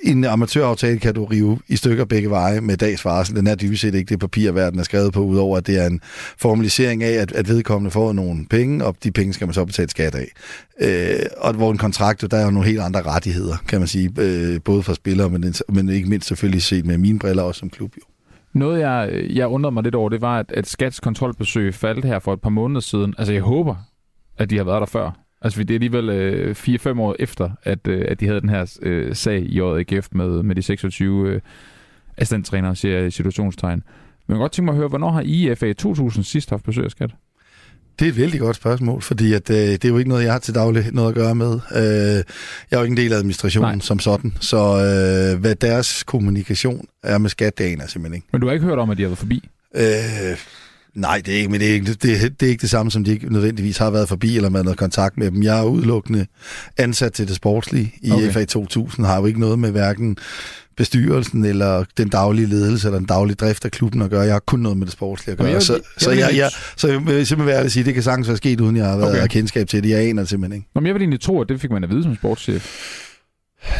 en 0.00 0.24
amatøraftale 0.24 0.98
kan 0.98 1.14
du 1.14 1.24
rive 1.24 1.58
i 1.68 1.76
stykker 1.76 2.04
begge 2.04 2.30
veje 2.30 2.60
med 2.60 2.76
dags 2.76 3.04
varsel. 3.04 3.36
Den 3.36 3.46
er 3.46 3.54
dybest 3.54 3.82
set 3.82 3.94
ikke 3.94 4.08
det 4.08 4.20
papir, 4.20 4.52
verden 4.52 4.78
er 4.78 4.82
skrevet 4.82 5.12
på, 5.12 5.20
udover 5.20 5.56
at 5.56 5.66
det 5.66 5.82
er 5.82 5.86
en 5.86 6.00
formalisering 6.38 7.02
af, 7.02 7.12
at, 7.12 7.32
at 7.32 7.48
vedkommende 7.48 7.90
får 7.90 8.12
nogle 8.12 8.46
penge, 8.50 8.84
og 8.84 8.96
de 9.04 9.10
penge 9.10 9.32
skal 9.32 9.46
man 9.46 9.54
så 9.54 9.64
betale 9.64 9.90
skat 9.90 10.14
af. 10.14 10.28
Øh, 10.80 11.26
og 11.36 11.54
hvor 11.54 11.70
en 11.70 11.78
kontrakt, 11.78 12.30
der 12.30 12.36
er 12.36 12.44
jo 12.44 12.50
nogle 12.50 12.68
helt 12.68 12.80
andre 12.80 13.02
rettigheder, 13.02 13.56
kan 13.68 13.78
man 13.78 13.88
sige, 13.88 14.10
øh, 14.18 14.60
både 14.64 14.82
for 14.82 14.92
spillere, 14.92 15.28
men, 15.28 15.54
men 15.68 15.88
ikke 15.88 16.08
mindst 16.08 16.28
selvfølgelig 16.28 16.62
set 16.62 16.86
med 16.86 16.98
mine 16.98 17.18
briller 17.18 17.42
også 17.42 17.58
som 17.58 17.70
klub. 17.70 17.92
Jo. 17.96 18.02
Noget, 18.52 18.80
jeg, 18.80 19.26
jeg 19.30 19.46
undrede 19.46 19.74
mig 19.74 19.82
lidt 19.82 19.94
over, 19.94 20.08
det 20.08 20.20
var, 20.20 20.38
at, 20.38 20.52
at 20.52 20.66
Skats 20.66 21.00
kontrolbesøg 21.00 21.74
faldt 21.74 22.04
her 22.04 22.18
for 22.18 22.32
et 22.32 22.40
par 22.40 22.50
måneder 22.50 22.80
siden. 22.80 23.14
Altså, 23.18 23.32
jeg 23.32 23.42
håber, 23.42 23.74
at 24.38 24.50
de 24.50 24.56
har 24.56 24.64
været 24.64 24.80
der 24.80 24.86
før. 24.86 25.27
Altså, 25.42 25.60
det 25.60 25.70
er 25.70 25.74
alligevel 25.74 26.08
øh, 26.08 26.56
4-5 26.58 27.00
år 27.00 27.16
efter, 27.18 27.50
at, 27.62 27.88
øh, 27.88 28.04
at 28.08 28.20
de 28.20 28.26
havde 28.26 28.40
den 28.40 28.48
her 28.48 28.78
øh, 28.82 29.14
sag 29.14 29.42
i 29.42 29.60
AGF 29.60 30.08
med, 30.12 30.42
med 30.42 30.54
de 30.54 30.62
26 30.62 31.28
øh, 31.28 31.40
assistenttrænere, 32.16 32.76
siger 32.76 32.98
jeg 32.98 33.12
situationstegn. 33.12 33.82
Men 34.26 34.32
jeg 34.32 34.34
kan 34.34 34.40
godt 34.40 34.52
tænke 34.52 34.64
mig 34.64 34.72
at 34.72 34.78
høre, 34.78 34.88
hvornår 34.88 35.10
har 35.10 35.20
IFA 35.20 35.72
2000 35.72 36.24
sidst 36.24 36.50
haft 36.50 36.64
besøg 36.64 36.84
af 36.84 36.90
skat? 36.90 37.10
Det 37.98 38.04
er 38.04 38.08
et 38.08 38.16
vældig 38.16 38.40
godt 38.40 38.56
spørgsmål, 38.56 39.02
fordi 39.02 39.32
at, 39.32 39.50
øh, 39.50 39.56
det 39.56 39.84
er 39.84 39.88
jo 39.88 39.98
ikke 39.98 40.08
noget, 40.08 40.24
jeg 40.24 40.32
har 40.32 40.38
til 40.38 40.54
daglig 40.54 40.84
noget 40.92 41.08
at 41.08 41.14
gøre 41.14 41.34
med. 41.34 41.52
Øh, 41.52 42.24
jeg 42.70 42.76
er 42.76 42.78
jo 42.78 42.82
ikke 42.82 42.92
en 42.92 42.96
del 42.96 43.12
af 43.12 43.16
administrationen 43.16 43.78
Nej. 43.78 43.80
som 43.80 43.98
sådan, 43.98 44.36
så 44.40 44.56
øh, 44.56 45.40
hvad 45.40 45.54
deres 45.54 46.02
kommunikation 46.02 46.86
er 47.02 47.18
med 47.18 47.30
skat, 47.30 47.58
det 47.58 47.64
aner 47.64 47.82
jeg 47.82 47.90
simpelthen 47.90 48.14
ikke. 48.14 48.28
Men 48.32 48.40
du 48.40 48.46
har 48.46 48.54
ikke 48.54 48.66
hørt 48.66 48.78
om, 48.78 48.90
at 48.90 48.96
de 48.96 49.02
har 49.02 49.08
været 49.08 49.18
forbi? 49.18 49.48
Øh, 49.76 49.82
Nej, 50.98 51.22
det 51.26 51.34
er 51.34 51.38
ikke, 51.38 51.48
men 51.48 51.60
det 51.60 51.70
er 51.70 51.74
ikke 51.74 51.86
det, 51.92 52.40
det, 52.40 52.46
er 52.46 52.50
ikke 52.50 52.62
det 52.62 52.70
samme, 52.70 52.90
som 52.90 53.04
de 53.04 53.10
ikke 53.10 53.32
nødvendigvis 53.32 53.78
har 53.78 53.90
været 53.90 54.08
forbi 54.08 54.36
eller 54.36 54.48
med 54.48 54.62
noget 54.62 54.78
kontakt 54.78 55.16
med 55.16 55.30
dem. 55.30 55.42
Jeg 55.42 55.58
er 55.58 55.64
udelukkende 55.64 56.26
ansat 56.76 57.12
til 57.12 57.28
det 57.28 57.36
sportslige 57.36 57.94
i 58.02 58.10
okay. 58.10 58.32
FA 58.32 58.44
2000, 58.44 59.06
har 59.06 59.20
jo 59.20 59.26
ikke 59.26 59.40
noget 59.40 59.58
med 59.58 59.70
hverken 59.70 60.16
bestyrelsen 60.76 61.44
eller 61.44 61.84
den 61.96 62.08
daglige 62.08 62.46
ledelse 62.46 62.88
eller 62.88 62.98
den 62.98 63.06
daglige 63.06 63.34
drift 63.34 63.64
af 63.64 63.70
klubben 63.70 64.02
at 64.02 64.10
gøre. 64.10 64.20
Jeg 64.20 64.32
har 64.32 64.42
kun 64.46 64.60
noget 64.60 64.78
med 64.78 64.86
det 64.86 64.92
sportslige 64.92 65.32
at 65.32 65.38
gøre. 65.38 65.48
Jeg, 65.48 65.62
så, 65.62 65.72
jeg, 65.72 65.82
så, 65.96 66.10
jeg, 66.10 66.36
jeg, 66.36 66.50
så 66.76 66.88
jeg 66.88 67.06
vil 67.06 67.26
simpelthen 67.26 67.46
være 67.46 67.64
at 67.64 67.72
sige, 67.72 67.80
at 67.80 67.86
det 67.86 67.94
kan 67.94 68.02
sagtens 68.02 68.28
være 68.28 68.36
sket, 68.36 68.60
uden 68.60 68.76
jeg 68.76 68.86
har 68.86 68.96
været 68.96 69.18
okay. 69.18 69.26
kendskab 69.28 69.68
til 69.68 69.82
det. 69.82 69.90
Jeg 69.90 70.00
aner 70.00 70.22
det 70.22 70.28
simpelthen 70.28 70.56
ikke. 70.56 70.68
Nå, 70.74 70.80
men 70.80 70.86
jeg 70.86 70.94
vil 70.94 71.02
egentlig 71.02 71.20
tro, 71.20 71.40
at 71.40 71.48
det 71.48 71.60
fik 71.60 71.70
man 71.70 71.84
at 71.84 71.90
vide 71.90 72.02
som 72.02 72.16
sportschef. 72.16 72.66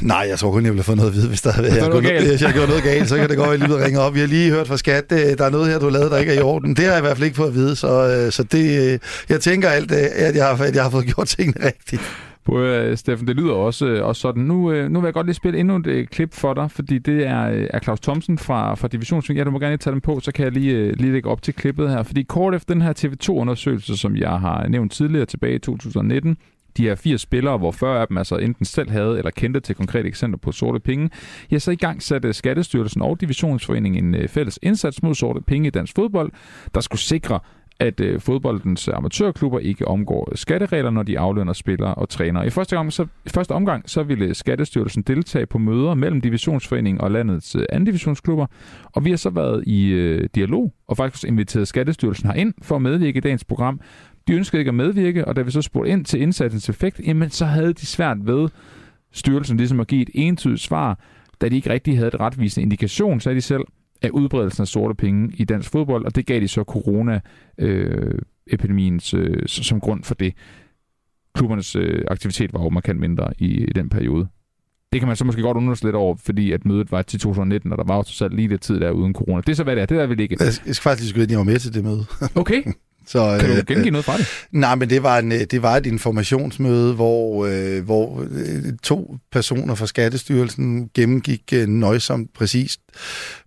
Nej, 0.03 0.27
jeg 0.29 0.39
tror 0.39 0.51
kun, 0.53 0.65
jeg 0.65 0.73
ville 0.73 0.79
have 0.79 0.85
fået 0.85 0.97
noget 0.97 1.11
at 1.11 1.17
vide, 1.17 1.29
hvis 1.29 1.43
der 1.43 1.53
havde 1.53 1.69
jeg, 1.69 1.89
noget, 1.89 2.23
hvis 2.31 2.43
jeg 2.43 2.53
gjorde 2.53 2.69
noget 2.69 2.83
galt, 2.83 3.09
så 3.09 3.17
kan 3.17 3.29
det 3.29 3.37
godt 3.37 3.61
være, 3.61 3.79
at 3.79 3.85
ringe 3.87 4.01
op. 4.01 4.15
Vi 4.15 4.21
har 4.21 4.27
lige 4.27 4.51
hørt 4.51 4.69
fra 4.69 4.77
skat, 4.77 5.11
der 5.11 5.45
er 5.45 5.51
noget 5.51 5.69
her, 5.71 5.79
du 5.79 5.85
har 5.85 5.93
lavet, 5.93 6.11
der 6.11 6.19
ikke 6.19 6.33
er 6.33 6.39
i 6.39 6.43
orden. 6.43 6.77
Det 6.77 6.85
har 6.85 6.93
jeg 6.93 6.99
i 6.99 7.01
hvert 7.01 7.17
fald 7.17 7.25
ikke 7.25 7.37
fået 7.37 7.49
at 7.49 7.55
vide, 7.55 7.77
så, 7.77 7.89
øh, 7.89 8.33
så 8.33 8.43
det, 8.43 8.93
øh, 8.93 8.99
jeg 9.29 9.41
tænker 9.41 9.69
alt, 9.69 9.93
øh, 9.93 10.27
at 10.27 10.37
jeg 10.37 10.47
har, 10.47 10.65
at 10.65 10.75
jeg 10.75 10.83
har 10.83 10.91
fået 10.91 11.07
gjort 11.15 11.27
tingene 11.27 11.67
rigtigt. 11.67 12.03
Uh, 12.49 12.97
Steffen, 12.97 13.27
det 13.27 13.37
lyder 13.37 13.53
også, 13.53 13.87
også 13.87 14.21
sådan. 14.21 14.43
Nu, 14.43 14.89
nu 14.89 15.01
vil 15.01 15.07
jeg 15.07 15.15
godt 15.15 15.27
lige 15.27 15.35
spille 15.35 15.59
endnu 15.59 15.77
et 15.77 16.11
klip 16.11 16.35
for 16.35 16.55
dig, 16.55 16.71
fordi 16.71 16.99
det 16.99 17.27
er, 17.27 17.67
er 17.71 17.79
Claus 17.79 18.01
Thomsen 18.01 18.39
fra, 18.39 18.75
fra 18.75 18.89
Divisionsving. 18.89 19.39
Ja, 19.39 19.45
du 19.45 19.51
må 19.51 19.59
gerne 19.59 19.77
tage 19.77 19.93
dem 19.93 20.01
på, 20.01 20.21
så 20.21 20.33
kan 20.33 20.45
jeg 20.45 20.53
lige, 20.53 20.93
lige 20.93 21.13
lægge 21.13 21.31
op 21.31 21.43
til 21.43 21.55
klippet 21.55 21.91
her. 21.91 22.03
Fordi 22.03 22.23
kort 22.23 22.55
efter 22.55 22.75
den 22.75 22.83
her 22.83 22.93
TV2-undersøgelse, 22.99 23.97
som 23.97 24.17
jeg 24.17 24.31
har 24.31 24.69
nævnt 24.69 24.93
tidligere 24.93 25.27
tilbage 25.27 25.55
i 25.55 25.59
2019, 25.59 26.37
de 26.79 26.83
her 26.83 26.95
80 26.95 27.21
spillere, 27.21 27.59
hvor 27.59 27.71
40 27.71 28.01
af 28.01 28.09
dem 28.09 28.19
altså 28.19 28.37
enten 28.37 28.65
selv 28.65 28.91
havde 28.91 29.19
eller 29.19 29.31
kendte 29.31 29.61
til 29.61 29.75
konkrete 29.75 30.09
eksempler 30.09 30.39
på 30.39 30.53
sorte 30.53 30.81
penge, 30.81 31.11
ja, 31.51 31.59
så 31.59 31.71
i 31.71 31.77
gang 31.77 32.03
satte 32.03 32.33
Skattestyrelsen 32.33 33.03
og 33.03 33.21
Divisionsforeningen 33.21 34.05
en 34.05 34.15
øh, 34.15 34.29
fælles 34.29 34.59
indsats 34.63 35.03
mod 35.03 35.15
sorte 35.15 35.41
penge 35.41 35.67
i 35.67 35.71
dansk 35.71 35.95
fodbold, 35.97 36.33
der 36.75 36.81
skulle 36.81 37.01
sikre, 37.01 37.41
at 37.81 38.01
øh, 38.01 38.21
fodboldens 38.21 38.89
amatørklubber 38.89 39.59
ikke 39.59 39.89
omgår 39.89 40.33
skatteregler, 40.35 40.91
når 40.91 41.03
de 41.03 41.19
aflønner 41.19 41.53
spillere 41.53 41.95
og 41.95 42.09
trænere. 42.09 42.47
I 42.47 42.51
første, 42.51 42.77
gang, 42.77 42.93
så, 42.93 43.03
i 43.03 43.29
første 43.29 43.53
omgang 43.53 43.91
så 43.91 44.03
ville 44.03 44.35
Skattestyrelsen 44.35 45.03
deltage 45.03 45.47
på 45.47 45.59
møder 45.59 45.95
mellem 45.95 46.21
Divisionsforeningen 46.21 47.01
og 47.01 47.11
landets 47.11 47.57
øh, 47.57 47.63
anden 47.69 47.87
divisionsklubber, 47.87 48.47
og 48.85 49.05
vi 49.05 49.11
har 49.11 49.17
så 49.17 49.31
været 49.31 49.65
i 49.67 49.87
øh, 49.87 50.29
dialog 50.35 50.75
og 50.89 50.97
faktisk 50.97 51.25
inviteret 51.25 51.69
Skattestyrelsen 51.69 52.31
herind 52.31 52.55
for 52.63 52.77
at 52.77 52.83
medvirke 52.83 53.17
i 53.17 53.21
dagens 53.21 53.45
program, 53.45 53.81
de 54.29 54.33
ønskede 54.33 54.61
ikke 54.61 54.69
at 54.69 54.75
medvirke, 54.75 55.25
og 55.25 55.37
da 55.37 55.43
vi 55.43 55.51
så 55.51 55.63
spurgte 55.63 55.91
ind 55.91 56.05
til 56.05 56.21
indsatsens 56.21 56.69
effekt, 56.69 57.01
jamen 57.07 57.31
så 57.31 57.45
havde 57.45 57.73
de 57.73 57.87
svært 57.87 58.27
ved 58.27 58.49
styrelsen 59.13 59.57
ligesom 59.57 59.81
at 59.81 59.87
give 59.87 60.03
et 60.03 60.11
entydigt 60.15 60.61
svar, 60.61 60.99
da 61.41 61.49
de 61.49 61.57
ikke 61.57 61.71
rigtig 61.71 61.97
havde 61.97 62.09
et 62.09 62.21
retvisende 62.21 62.63
indikation, 62.63 63.21
sagde 63.21 63.37
de 63.37 63.41
selv, 63.41 63.65
af 64.03 64.11
udbredelsen 64.11 64.63
af 64.63 64.69
sorte 64.69 64.95
penge 64.95 65.33
i 65.37 65.45
dansk 65.45 65.71
fodbold, 65.71 66.05
og 66.05 66.15
det 66.15 66.27
gav 66.27 66.41
de 66.41 66.49
så 66.49 66.63
corona-epidemien 66.63 69.01
øh, 69.15 69.47
som 69.47 69.81
grund 69.81 70.05
for 70.05 70.15
det. 70.15 70.35
Klubbernes 71.35 71.77
øh, 71.77 72.05
aktivitet 72.11 72.53
var 72.53 72.63
jo 72.63 72.69
markant 72.69 73.01
mindre 73.01 73.31
i, 73.39 73.65
i 73.65 73.73
den 73.73 73.89
periode. 73.89 74.29
Det 74.93 75.01
kan 75.01 75.09
man 75.09 75.17
så 75.17 75.25
måske 75.25 75.43
godt 75.43 75.57
undre 75.57 75.77
lidt 75.83 75.97
over, 75.97 76.17
fordi 76.17 76.53
at 76.53 76.65
mødet 76.65 76.93
var 76.93 77.03
til 77.03 77.21
2019, 77.21 77.73
og 77.73 77.79
der 77.79 77.85
var 77.85 77.97
jo 77.97 78.03
så 78.03 78.29
lige 78.29 78.49
lidt 78.49 78.61
tid 78.61 78.81
der 78.81 78.91
uden 78.91 79.15
corona. 79.15 79.41
Det 79.41 79.49
er 79.49 79.55
så, 79.55 79.65
hvad 79.65 79.77
det 79.77 79.83
er. 79.83 79.87
Det 79.87 79.99
der 79.99 80.07
vil 80.07 80.21
ikke. 80.21 80.37
Jeg 80.41 80.53
skal 80.53 80.75
faktisk 80.75 81.03
lige 81.03 81.11
skulle 81.11 81.27
jeg 81.31 81.39
var 81.39 81.45
med 81.45 81.59
til 81.59 81.75
det 81.75 81.85
møde. 81.85 82.05
Okay. 82.35 82.63
Så, 83.09 83.37
Kan 83.41 83.51
du 83.51 83.57
øh, 83.57 83.65
gengive 83.67 83.91
noget 83.91 84.05
fra 84.05 84.19
det? 84.19 84.27
Nej, 84.53 84.75
men 84.75 84.91
det 84.91 85.03
var, 85.03 85.19
en, 85.19 85.33
øh, 85.33 85.41
det 85.51 85.63
var 85.63 85.77
et 85.77 85.87
informationsmøde, 85.87 86.95
hvor, 86.95 87.47
øh, 87.47 87.85
hvor 87.85 88.27
øh, 88.31 88.63
to 88.83 89.17
personer 89.33 89.75
fra 89.75 89.87
Skattestyrelsen 89.87 90.91
gennemgik 90.95 91.43
øh, 91.53 91.67
nøjsomt 91.69 92.35
præcist 92.35 92.81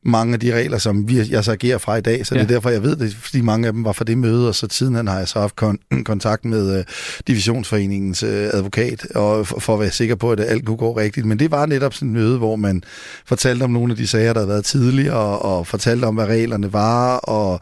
mange 0.05 0.33
af 0.33 0.39
de 0.39 0.55
regler, 0.55 0.77
som 0.77 1.07
vi, 1.07 1.29
jeg 1.29 1.43
så 1.43 1.51
agerer 1.51 1.77
fra 1.77 1.95
i 1.95 2.01
dag. 2.01 2.25
Så 2.25 2.35
ja. 2.35 2.41
Det 2.41 2.51
er 2.51 2.53
derfor, 2.53 2.69
jeg 2.69 2.83
ved 2.83 2.95
det, 2.95 3.15
fordi 3.15 3.41
mange 3.41 3.67
af 3.67 3.73
dem 3.73 3.85
var 3.85 3.91
fra 3.91 4.05
det 4.05 4.17
møde, 4.17 4.47
og 4.47 4.55
så 4.55 4.67
siden 4.71 5.07
har 5.07 5.17
jeg 5.17 5.27
så 5.27 5.39
haft 5.39 5.55
kon- 5.61 6.03
kontakt 6.11 6.45
med 6.45 6.77
øh, 6.77 6.83
Divisionsforeningens 7.27 8.23
øh, 8.23 8.49
advokat, 8.53 9.05
og 9.15 9.47
for, 9.47 9.59
for 9.59 9.73
at 9.73 9.79
være 9.79 9.91
sikker 9.91 10.15
på, 10.15 10.31
at 10.31 10.39
alt 10.39 10.65
kunne 10.65 10.77
gå 10.77 10.97
rigtigt. 10.97 11.25
Men 11.25 11.39
det 11.39 11.51
var 11.51 11.65
netop 11.65 11.93
sådan 11.93 12.07
et 12.07 12.13
møde, 12.13 12.37
hvor 12.37 12.55
man 12.55 12.83
fortalte 13.25 13.63
om 13.63 13.69
nogle 13.69 13.93
af 13.93 13.97
de 13.97 14.07
sager, 14.07 14.33
der 14.33 14.39
havde 14.39 14.49
været 14.49 14.65
tidligere, 14.65 15.15
og, 15.15 15.57
og 15.57 15.67
fortalte 15.67 16.05
om, 16.05 16.15
hvad 16.15 16.25
reglerne 16.25 16.73
var, 16.73 17.17
og 17.17 17.59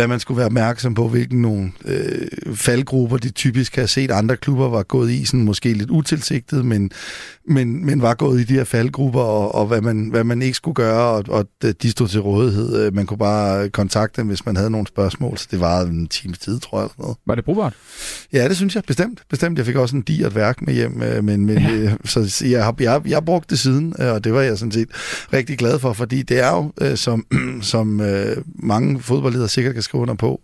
hvad 0.00 0.08
man 0.08 0.20
skulle 0.20 0.38
være 0.38 0.46
opmærksom 0.46 0.94
på, 0.94 1.08
hvilken 1.08 1.42
nogle 1.42 1.72
øh, 1.84 2.54
faldgrupper 2.54 3.16
de 3.16 3.30
typisk 3.30 3.76
har 3.76 3.86
set 3.86 4.10
andre 4.10 4.36
klubber 4.36 4.68
var 4.68 4.82
gået 4.82 5.10
i, 5.10 5.24
sådan 5.24 5.44
måske 5.44 5.72
lidt 5.72 5.90
utilsigtet, 5.90 6.64
men, 6.64 6.90
men, 7.48 7.86
men 7.86 8.02
var 8.02 8.14
gået 8.14 8.40
i 8.40 8.44
de 8.44 8.52
her 8.52 8.64
faldgrupper, 8.64 9.20
og, 9.20 9.54
og 9.54 9.66
hvad, 9.66 9.80
man, 9.80 10.08
hvad 10.10 10.24
man 10.24 10.42
ikke 10.42 10.54
skulle 10.54 10.74
gøre, 10.74 11.02
og, 11.02 11.24
og 11.28 11.46
de 11.82 11.90
stod 11.90 12.08
til 12.08 12.20
rådighed. 12.20 12.86
Øh, 12.86 12.94
Man 12.94 13.06
kunne 13.06 13.18
bare 13.18 13.68
kontakte 13.68 14.20
dem, 14.20 14.28
hvis 14.28 14.46
man 14.46 14.56
havde 14.56 14.70
nogle 14.70 14.86
spørgsmål, 14.86 15.38
så 15.38 15.46
det 15.50 15.60
var 15.60 15.80
en 15.80 16.06
times 16.08 16.38
tid, 16.38 16.60
tror 16.60 16.78
jeg. 16.78 16.84
Eller 16.84 16.94
noget. 17.04 17.16
Var 17.26 17.34
det 17.34 17.44
brugbart? 17.44 17.74
Ja, 18.32 18.48
det 18.48 18.56
synes 18.56 18.74
jeg 18.74 18.82
bestemt. 18.86 19.22
Bestemt. 19.30 19.58
Jeg 19.58 19.66
fik 19.66 19.76
også 19.76 19.96
en 19.96 20.02
digert 20.02 20.34
værk 20.34 20.62
med 20.62 20.74
hjem, 20.74 21.02
øh, 21.02 21.24
men, 21.24 21.46
men 21.46 21.58
Ja. 21.58 21.74
ja. 21.74 21.92
så 22.04 22.44
jeg 22.50 22.64
har 22.64 22.74
jeg, 22.80 23.02
jeg 23.06 23.24
brugt 23.24 23.50
det 23.50 23.58
siden, 23.58 23.94
øh, 23.98 24.12
og 24.12 24.24
det 24.24 24.32
var 24.34 24.40
jeg 24.40 24.58
sådan 24.58 24.72
set 24.72 24.88
rigtig 25.32 25.58
glad 25.58 25.78
for, 25.78 25.92
fordi 25.92 26.22
det 26.22 26.38
er 26.38 26.50
jo, 26.50 26.72
øh, 26.80 26.96
som, 26.96 27.26
som 27.72 28.00
øh, 28.00 28.36
mange 28.62 29.00
fodboldledere 29.00 29.48
sikkert 29.48 29.74
kan 29.74 29.82
skrive 29.90 30.02
under 30.02 30.14
på, 30.14 30.40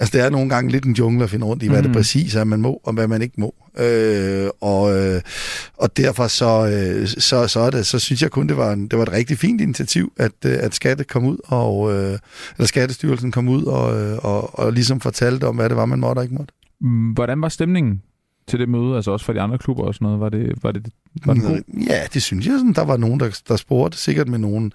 altså 0.00 0.18
det 0.18 0.26
er 0.26 0.30
nogle 0.30 0.48
gange 0.48 0.70
lidt 0.70 0.84
en 0.84 0.92
jungle 0.92 1.24
at 1.24 1.30
finde 1.30 1.46
rundt 1.46 1.62
i, 1.62 1.68
hvad 1.68 1.78
mm. 1.78 1.82
det 1.82 1.92
præcis 1.96 2.34
er, 2.34 2.44
man 2.44 2.60
må, 2.60 2.80
og 2.84 2.92
hvad 2.92 3.08
man 3.08 3.22
ikke 3.22 3.40
må. 3.40 3.54
Øh, 3.78 4.48
og, 4.60 4.98
øh, 4.98 5.20
og 5.76 5.96
derfor 5.96 6.26
så, 6.26 6.66
øh, 6.66 7.06
så, 7.06 7.46
så, 7.46 7.60
er 7.60 7.70
det, 7.70 7.86
så 7.86 7.98
synes 7.98 8.22
jeg 8.22 8.30
kun, 8.30 8.48
det 8.48 8.56
var, 8.56 8.72
en, 8.72 8.88
det 8.88 8.98
var 8.98 9.02
et 9.02 9.12
rigtig 9.12 9.38
fint 9.38 9.60
initiativ, 9.60 10.12
at, 10.16 10.32
øh, 10.46 10.58
at 10.60 10.74
Skatte 10.74 11.04
kom 11.04 11.24
ud, 11.24 11.36
og, 11.44 11.92
øh, 11.92 12.18
eller 12.56 12.66
Skattestyrelsen 12.66 13.32
kom 13.32 13.48
ud 13.48 13.64
og, 13.64 14.00
øh, 14.00 14.18
og, 14.22 14.58
og 14.58 14.72
ligesom 14.72 15.00
fortalte 15.00 15.46
om, 15.46 15.56
hvad 15.56 15.68
det 15.68 15.76
var, 15.76 15.86
man 15.86 16.00
måtte 16.00 16.18
og 16.18 16.24
ikke 16.24 16.34
måtte. 16.34 16.54
Hvordan 17.14 17.42
var 17.42 17.48
stemningen 17.48 18.02
til 18.50 18.58
det 18.58 18.68
møde, 18.68 18.96
altså 18.96 19.10
også 19.10 19.26
for 19.26 19.32
de 19.32 19.40
andre 19.40 19.58
klubber 19.58 19.84
og 19.84 19.94
sådan 19.94 20.04
noget? 20.06 20.20
Var 20.20 20.28
det, 20.28 20.52
var 20.62 20.72
det, 20.72 20.86
var 21.24 21.34
det 21.34 21.42
god? 21.42 21.60
Ja, 21.88 22.02
det 22.14 22.22
synes 22.22 22.46
jeg. 22.46 22.52
Sådan, 22.58 22.72
der 22.72 22.84
var 22.84 22.96
nogen, 22.96 23.20
der, 23.20 23.40
der 23.48 23.56
spurgte, 23.56 23.98
sikkert 23.98 24.28
med 24.28 24.38
nogen. 24.38 24.72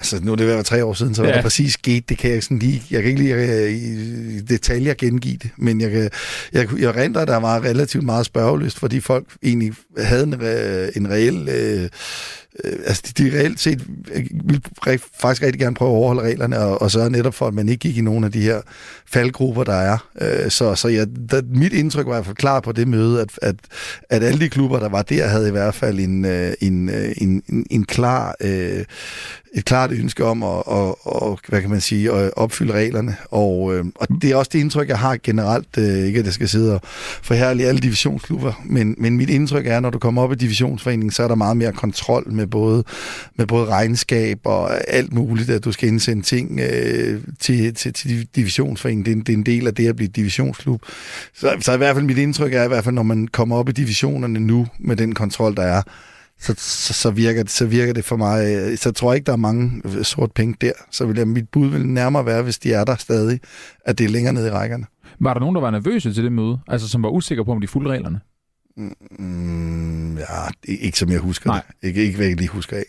Altså, 0.00 0.20
nu 0.24 0.32
er 0.32 0.36
det 0.36 0.44
ved 0.46 0.52
at 0.52 0.56
være 0.56 0.64
tre 0.64 0.84
år 0.84 0.92
siden, 0.94 1.14
så 1.14 1.22
hvad 1.22 1.30
Ja. 1.30 1.36
der 1.36 1.42
præcis 1.42 1.72
skete, 1.72 2.04
det 2.08 2.18
kan 2.18 2.30
jeg 2.30 2.42
sådan 2.42 2.58
lige, 2.58 2.82
jeg 2.90 3.02
kan 3.02 3.10
ikke 3.10 3.22
lige 3.22 3.64
øh, 3.64 3.70
i 3.72 4.40
detaljer 4.40 4.94
gengive 4.98 5.36
det, 5.42 5.50
men 5.56 5.80
jeg, 5.80 5.90
kan, 5.90 6.10
jeg, 6.52 6.68
jeg 6.80 6.96
renter, 6.96 7.24
der 7.24 7.36
var 7.36 7.64
relativt 7.64 8.04
meget 8.04 8.26
spørgeløst, 8.26 8.78
fordi 8.78 9.00
folk 9.00 9.26
egentlig 9.42 9.72
havde 9.98 10.22
en, 10.22 10.34
re, 10.42 10.96
en 10.96 11.10
reel, 11.10 11.48
øh, 11.48 11.88
øh, 12.64 12.78
altså 12.86 13.02
de, 13.18 13.24
de 13.24 13.38
reelt 13.38 13.60
set 13.60 13.86
øh, 14.12 14.26
ville 14.44 15.00
faktisk 15.20 15.42
rigtig 15.42 15.60
gerne 15.60 15.74
prøve 15.74 15.90
at 15.90 15.96
overholde 15.96 16.22
reglerne, 16.22 16.58
og, 16.58 16.82
og 16.82 16.90
sørge 16.90 17.10
netop 17.10 17.34
for, 17.34 17.46
at 17.46 17.54
man 17.54 17.68
ikke 17.68 17.80
gik 17.80 17.96
i 17.96 18.00
nogen 18.00 18.24
af 18.24 18.32
de 18.32 18.40
her 18.40 18.60
faldgrupper, 19.06 19.64
der 19.64 19.74
er. 19.74 20.08
Øh, 20.20 20.50
så 20.50 20.74
så 20.74 20.88
jeg, 20.88 21.06
der, 21.30 21.42
mit 21.54 21.72
indtryk 21.72 22.06
var 22.06 22.12
i 22.12 22.16
hvert 22.16 22.26
fald 22.26 22.36
klar 22.36 22.60
på 22.60 22.72
det 22.72 22.88
møde, 22.88 23.20
at, 23.20 23.30
at, 23.42 23.56
at 24.10 24.22
alle 24.22 24.40
de 24.40 24.48
klubber, 24.48 24.78
der 24.78 24.88
var 24.88 25.02
der, 25.02 25.26
havde 25.26 25.48
i 25.48 25.52
hvert 25.52 25.74
fald 25.74 25.98
en, 25.98 26.24
øh, 26.24 26.52
en, 26.60 26.88
øh, 26.88 27.12
en, 27.16 27.42
en, 27.48 27.66
en 27.70 27.84
klar... 27.84 28.34
Øh, 28.40 28.84
et 29.56 29.64
klart 29.64 29.92
ønske 29.92 30.24
om 30.24 30.42
at, 30.42 30.62
at, 30.70 30.94
at, 31.22 31.38
hvad 31.48 31.60
kan 31.60 31.70
man 31.70 31.80
sige, 31.80 32.12
at 32.12 32.30
opfylde 32.36 32.72
reglerne. 32.72 33.16
Og, 33.30 33.74
øh, 33.74 33.84
og 33.94 34.08
det 34.22 34.30
er 34.30 34.36
også 34.36 34.50
det 34.52 34.58
indtryk, 34.58 34.88
jeg 34.88 34.98
har 34.98 35.18
generelt. 35.22 35.78
Øh, 35.78 35.98
ikke 36.06 36.18
at 36.18 36.24
jeg 36.24 36.32
skal 36.32 36.48
sidde 36.48 36.74
og 36.74 36.80
forhærlige 37.22 37.68
alle 37.68 37.80
divisionsklubber, 37.80 38.62
men, 38.64 38.94
men 38.98 39.16
mit 39.16 39.30
indtryk 39.30 39.66
er, 39.66 39.80
når 39.80 39.90
du 39.90 39.98
kommer 39.98 40.22
op 40.22 40.32
i 40.32 40.34
divisionsforeningen, 40.34 41.10
så 41.10 41.22
er 41.22 41.28
der 41.28 41.34
meget 41.34 41.56
mere 41.56 41.72
kontrol 41.72 42.32
med 42.32 42.46
både, 42.46 42.84
med 43.36 43.46
både 43.46 43.66
regnskab 43.66 44.38
og 44.44 44.90
alt 44.94 45.12
muligt, 45.12 45.50
at 45.50 45.64
du 45.64 45.72
skal 45.72 45.88
indsende 45.88 46.22
ting 46.22 46.60
øh, 46.60 47.20
til, 47.40 47.74
til, 47.74 47.92
til 47.92 48.28
divisionsforeningen. 48.36 49.04
Det 49.04 49.12
er, 49.12 49.16
en, 49.16 49.22
det 49.22 49.32
er 49.32 49.36
en 49.36 49.46
del 49.46 49.66
af 49.66 49.74
det 49.74 49.88
at 49.88 49.96
blive 49.96 50.08
divisionsklub. 50.08 50.82
Så, 51.34 51.56
så 51.60 51.72
i 51.72 51.76
hvert 51.76 51.96
fald 51.96 52.04
mit 52.04 52.18
indtryk 52.18 52.52
er, 52.52 52.64
i 52.64 52.68
hvert 52.68 52.84
fald 52.84 52.94
når 52.94 53.02
man 53.02 53.28
kommer 53.28 53.56
op 53.56 53.68
i 53.68 53.72
divisionerne 53.72 54.40
nu, 54.40 54.66
med 54.78 54.96
den 54.96 55.14
kontrol, 55.14 55.56
der 55.56 55.62
er, 55.62 55.82
så, 56.40 56.54
så, 56.58 56.92
så, 56.92 57.10
virker, 57.10 57.42
det, 57.42 57.52
så 57.52 57.66
virker 57.66 57.92
det 57.92 58.04
for 58.04 58.16
mig, 58.16 58.78
så 58.78 58.92
tror 58.92 59.12
jeg 59.12 59.16
ikke, 59.16 59.26
der 59.26 59.32
er 59.32 59.36
mange 59.36 59.82
sort 60.04 60.32
penge 60.32 60.56
der. 60.60 60.72
Så 60.90 61.06
vil 61.06 61.16
jeg, 61.16 61.28
mit 61.28 61.48
bud 61.48 61.68
vil 61.68 61.86
nærmere 61.86 62.26
være, 62.26 62.42
hvis 62.42 62.58
de 62.58 62.72
er 62.72 62.84
der 62.84 62.96
stadig, 62.96 63.40
at 63.84 63.98
det 63.98 64.04
er 64.04 64.08
længere 64.08 64.34
nede 64.34 64.48
i 64.48 64.50
rækkerne. 64.50 64.86
Var 65.20 65.32
der 65.34 65.40
nogen, 65.40 65.54
der 65.54 65.60
var 65.60 65.70
nervøse 65.70 66.12
til 66.12 66.24
det 66.24 66.32
møde? 66.32 66.58
Altså, 66.68 66.88
som 66.88 67.02
var 67.02 67.08
usikre 67.08 67.44
på, 67.44 67.52
om 67.52 67.60
de 67.60 67.68
fulgte 67.68 67.90
reglerne? 67.90 68.20
Mm, 69.18 70.18
ja, 70.18 70.48
ikke 70.64 70.98
som 70.98 71.10
jeg 71.10 71.18
husker 71.18 71.50
Nej. 71.50 71.62
det. 71.82 71.88
Ikke, 71.88 72.04
ikke 72.04 72.16
hvad 72.16 72.26
jeg 72.26 72.36
lige 72.36 72.48
husker 72.48 72.76
af. 72.76 72.84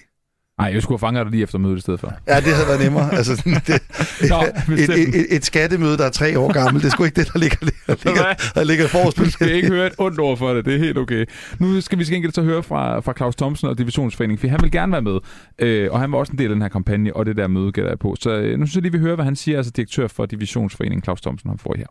Nej, 0.60 0.72
jeg 0.74 0.82
skulle 0.82 1.00
have 1.00 1.08
fanget 1.08 1.26
dig 1.26 1.32
lige 1.32 1.44
efter 1.44 1.58
mødet 1.58 1.78
i 1.78 1.82
stedet 1.82 2.00
for. 2.00 2.14
Ja, 2.28 2.36
det 2.36 2.54
havde 2.54 2.68
været 2.68 2.82
nemmere. 2.82 3.14
altså, 3.14 3.34
det, 3.68 3.82
Nå, 4.30 4.42
et, 4.74 4.90
et, 4.90 5.20
et, 5.20 5.36
et, 5.36 5.46
skattemøde, 5.46 5.98
der 5.98 6.06
er 6.06 6.10
tre 6.10 6.40
år 6.40 6.54
gammelt, 6.54 6.84
det 6.84 6.92
sgu 6.92 7.04
ikke 7.04 7.16
det, 7.16 7.34
der 7.34 7.40
ligger, 7.40 7.58
der 7.88 7.96
ligger, 8.06 8.52
der 8.56 8.64
ligger 8.64 8.88
forrest. 8.88 9.18
Du 9.18 9.30
skal 9.32 9.52
ikke 9.52 9.68
høre 9.68 9.88
et 9.88 9.94
ondt 9.98 10.20
ord 10.20 10.38
for 10.38 10.54
det, 10.54 10.66
det 10.66 10.76
er 10.76 10.80
helt 10.80 10.98
okay. 10.98 11.26
Nu 11.60 11.82
skal 11.82 12.00
vi 12.00 12.06
til 12.06 12.14
gengæld 12.14 12.34
så 12.34 12.42
høre 12.42 12.64
fra, 12.64 13.00
fra 13.00 13.14
Claus 13.18 13.36
Thomsen 13.36 13.68
og 13.68 13.78
Divisionsforeningen, 13.78 14.40
for 14.40 14.48
han 14.48 14.60
vil 14.62 14.72
gerne 14.72 14.92
være 14.92 15.02
med, 15.02 15.20
øh, 15.60 15.92
og 15.92 16.00
han 16.00 16.12
var 16.12 16.18
også 16.18 16.32
en 16.32 16.38
del 16.38 16.50
af 16.50 16.56
den 16.56 16.62
her 16.62 16.70
kampagne, 16.70 17.16
og 17.16 17.26
det 17.26 17.38
der 17.38 17.48
møde 17.48 17.72
gætter 17.72 17.92
jeg 17.92 18.00
på. 18.00 18.16
Så 18.20 18.30
øh, 18.30 18.60
nu 18.60 18.66
synes 18.66 18.76
jeg 18.76 18.82
lige, 18.82 18.92
vi 18.92 19.00
hører, 19.00 19.16
hvad 19.16 19.26
han 19.26 19.36
siger, 19.36 19.58
altså 19.58 19.72
direktør 19.76 20.08
for 20.08 20.26
Divisionsforeningen, 20.26 21.04
Claus 21.04 21.22
Thomsen, 21.22 21.50
han 21.50 21.60
får 21.60 21.76
her. 21.78 21.86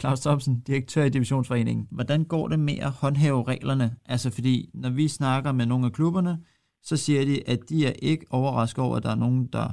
Claus 0.00 0.20
Thomsen, 0.20 0.62
direktør 0.66 1.04
i 1.04 1.08
Divisionsforeningen. 1.08 1.86
Hvordan 1.90 2.24
går 2.24 2.48
det 2.48 2.58
med 2.58 2.78
at 2.80 2.90
håndhæve 2.90 3.44
reglerne? 3.48 3.90
Altså 4.08 4.30
fordi, 4.30 4.70
når 4.74 4.90
vi 4.90 5.08
snakker 5.08 5.52
med 5.52 5.66
nogle 5.66 5.86
af 5.86 5.92
klubberne, 5.92 6.38
så 6.82 6.96
siger 6.96 7.24
de, 7.24 7.36
at 7.52 7.60
de 7.68 7.86
er 7.86 7.92
ikke 8.02 8.26
overrasket 8.30 8.84
over, 8.84 8.96
at 8.96 9.02
der 9.02 9.10
er 9.10 9.22
nogen, 9.24 9.48
der 9.52 9.66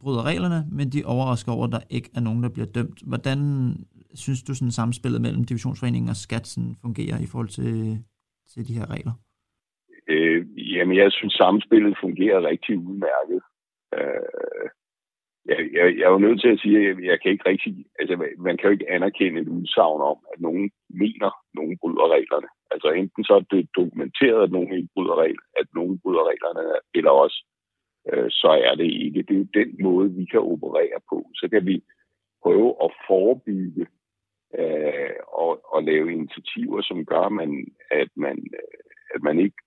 bryder 0.00 0.22
reglerne, 0.30 0.60
men 0.78 0.86
de 0.92 0.98
er 1.00 1.12
overrasket 1.14 1.54
over, 1.54 1.64
at 1.66 1.72
der 1.72 1.82
ikke 1.96 2.10
er 2.16 2.20
nogen, 2.20 2.42
der 2.42 2.48
bliver 2.54 2.66
dømt. 2.66 2.98
Hvordan 3.10 3.40
synes 4.14 4.42
du, 4.42 4.54
sådan 4.54 4.78
samspillet 4.80 5.20
mellem 5.20 5.44
Divisionsforeningen 5.44 6.08
og 6.08 6.16
Skat 6.16 6.46
sådan 6.46 6.74
fungerer 6.84 7.18
i 7.24 7.28
forhold 7.32 7.48
til, 7.48 7.72
til 8.52 8.68
de 8.68 8.78
her 8.78 8.86
regler? 8.94 9.14
Øh, 10.08 10.40
jamen, 10.74 10.96
jeg 10.96 11.12
synes, 11.12 11.34
samspillet 11.34 11.98
fungerer 12.00 12.48
rigtig 12.50 12.78
udmærket. 12.78 13.40
Øh, 13.96 14.66
jeg, 15.50 15.58
jeg, 15.76 15.84
jeg 15.98 16.06
er 16.08 16.14
jo 16.16 16.24
nødt 16.26 16.40
til 16.40 16.50
at 16.54 16.60
sige, 16.60 16.76
at 16.78 16.84
jeg, 16.86 17.04
jeg 17.10 17.16
kan 17.20 17.32
ikke 17.32 17.48
rigtig... 17.48 17.86
Altså, 17.98 18.14
man 18.46 18.56
kan 18.56 18.66
jo 18.66 18.72
ikke 18.76 18.90
anerkende 18.96 19.40
et 19.40 19.48
udsagn 19.48 20.00
om, 20.12 20.18
at 20.32 20.40
nogen 20.40 20.70
mener, 21.02 21.26
at 21.26 21.54
nogen 21.58 21.78
bryder 21.80 22.06
reglerne. 22.16 22.48
Altså, 22.74 22.88
enten 23.00 23.24
så 23.24 23.32
er 23.34 23.44
det 23.54 23.74
dokumenteret, 23.80 24.42
at 24.42 24.54
nogen 24.56 24.72
ikke 24.76 24.94
bryder 24.94 25.16
regler, 25.24 25.46
at 25.60 25.68
nogen 25.78 25.96
bryder 26.02 26.24
reglerne, 26.30 26.62
eller 26.98 27.12
også, 27.24 27.38
øh, 28.10 28.28
så 28.30 28.50
er 28.68 28.74
det 28.80 28.88
ikke. 29.04 29.22
Det 29.28 29.36
er 29.40 29.58
den 29.60 29.70
måde, 29.86 30.08
vi 30.18 30.24
kan 30.24 30.40
operere 30.52 31.00
på. 31.10 31.18
Så 31.40 31.48
kan 31.52 31.66
vi 31.66 31.76
prøve 32.42 32.70
at 32.84 32.90
forebygge 33.08 33.86
øh, 34.58 35.16
og, 35.42 35.52
og 35.74 35.80
lave 35.90 36.12
initiativer, 36.12 36.80
som 36.82 36.98
gør, 37.12 37.28
man, 37.28 37.50
at, 37.90 38.10
man, 38.24 38.36
øh, 38.60 38.84
at 39.14 39.20
man 39.28 39.36
ikke 39.44 39.60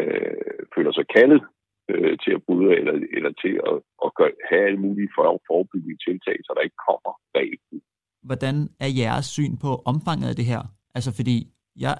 øh, 0.00 0.58
føler 0.74 0.92
sig 0.92 1.06
kaldet 1.16 1.42
øh, 1.90 2.14
til 2.22 2.32
at 2.36 2.42
bryde, 2.46 2.70
eller, 2.78 2.94
eller 3.16 3.32
til 3.42 3.54
at, 3.70 3.76
at 4.04 4.10
gøre, 4.18 4.32
have 4.50 4.62
alle 4.66 4.80
mulige 4.86 5.10
for, 5.16 5.42
forebyggende 5.50 5.98
tiltag, 6.06 6.36
så 6.44 6.50
der 6.56 6.62
ikke 6.66 6.80
kommer 6.88 7.12
regler. 7.38 7.80
Hvordan 8.28 8.56
er 8.84 8.90
jeres 9.02 9.26
syn 9.36 9.54
på 9.64 9.70
omfanget 9.92 10.28
af 10.32 10.36
det 10.40 10.46
her? 10.52 10.62
Altså 10.96 11.10
fordi, 11.18 11.36
jeg 11.84 11.96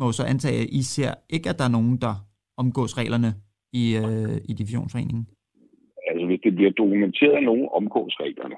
må 0.00 0.12
så 0.12 0.24
antage, 0.32 0.60
at 0.62 0.68
I 0.78 0.82
ser 0.82 1.12
ikke, 1.36 1.48
at 1.50 1.58
der 1.58 1.64
er 1.64 1.76
nogen, 1.78 1.96
der 2.04 2.14
omgås 2.62 2.98
reglerne 3.00 3.30
i, 3.72 3.84
øh, 4.02 4.36
i 4.50 4.52
Divisionsforeningen. 4.60 5.24
Altså 6.08 6.26
hvis 6.26 6.40
det 6.44 6.54
bliver 6.54 6.70
dokumenteret, 6.82 7.36
at 7.36 7.48
nogen 7.50 7.68
omgås 7.78 8.14
reglerne, 8.20 8.56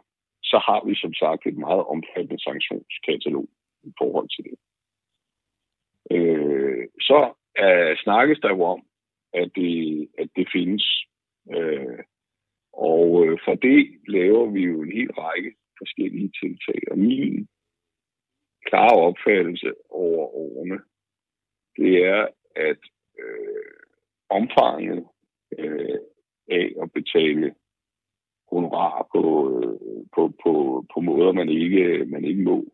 så 0.51 0.59
har 0.69 0.81
vi 0.87 0.95
som 0.95 1.15
sagt 1.15 1.47
et 1.47 1.59
meget 1.67 1.85
omfattende 1.95 2.43
sanktionskatalog 2.47 3.49
i 3.83 3.93
forhold 4.01 4.29
til 4.35 4.45
det. 4.49 4.57
Øh, 6.17 6.85
så 7.09 7.19
øh, 7.63 7.97
snakkes 8.05 8.39
der 8.43 8.51
jo 8.57 8.63
om, 8.63 8.81
at 9.33 9.51
det, 9.55 10.09
at 10.19 10.29
det 10.37 10.47
findes. 10.53 10.85
Øh, 11.55 11.99
og 12.73 13.27
øh, 13.27 13.39
for 13.45 13.55
det 13.55 13.81
laver 14.09 14.47
vi 14.51 14.61
jo 14.61 14.83
en 14.83 14.93
hel 14.93 15.11
række 15.13 15.51
forskellige 15.79 16.33
tiltag. 16.41 16.81
Og 16.91 16.99
min 16.99 17.49
klare 18.67 18.97
opfattelse 19.09 19.73
over 19.91 20.25
årene, 20.45 20.79
det 21.79 22.05
er, 22.05 22.27
at 22.57 22.81
øh, 23.19 23.79
omfanget 24.31 25.05
øh, 25.59 25.99
af 26.49 26.73
at 26.83 26.93
betale 26.93 27.55
honorar 28.53 29.09
på, 29.13 29.23
øh, 29.59 29.79
på, 30.15 30.23
på, 30.43 30.85
på 30.95 31.01
måder, 31.01 31.33
man 31.33 31.49
ikke, 31.49 32.05
man 32.05 32.25
ikke 32.25 32.43
må. 32.43 32.65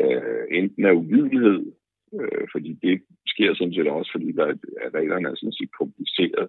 Øh, 0.00 0.44
enten 0.50 0.84
af 0.84 0.92
uvidenhed, 0.92 1.72
øh, 2.20 2.46
fordi 2.52 2.72
det 2.82 3.02
sker 3.26 3.54
sådan 3.54 3.74
set 3.74 3.88
også, 3.88 4.12
fordi 4.12 4.32
der, 4.32 4.46
at 4.84 4.94
reglerne 4.94 5.28
er 5.28 5.34
sådan 5.34 5.58
set 5.60 5.72
kompliceret, 5.80 6.48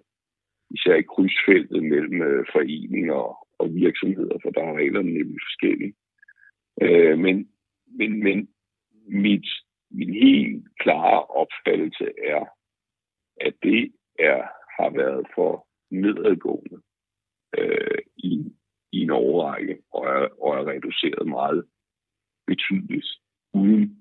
især 0.70 0.94
i 0.94 1.10
krydsfeltet 1.12 1.82
mellem 1.84 2.22
øh, 2.22 2.46
foreninger 2.52 3.22
og 3.58 3.74
virksomheder, 3.74 4.38
for 4.42 4.50
der 4.50 4.62
er 4.62 4.76
reglerne 4.76 5.10
nemlig 5.10 5.40
forskellige. 5.48 5.94
Øh, 6.82 7.18
men, 7.18 7.48
men, 7.98 8.22
men 8.22 8.48
mit, 9.08 9.48
min 9.90 10.14
helt 10.14 10.68
klare 10.80 11.24
opfattelse 11.24 12.04
er, 12.34 12.44
at 13.40 13.54
det 13.62 13.92
er, 14.18 14.42
har 14.78 14.90
været 14.90 15.26
for 15.34 15.66
nedadgående 15.90 16.78
øh, 17.58 17.98
i, 18.16 18.52
i 18.92 18.98
en 19.00 19.10
overrække, 19.10 19.78
og 19.92 20.06
er, 20.06 20.28
og 20.42 20.50
er 20.58 20.68
reduceret 20.68 21.28
meget 21.28 21.64
betydeligt, 22.46 23.06
uden 23.54 23.98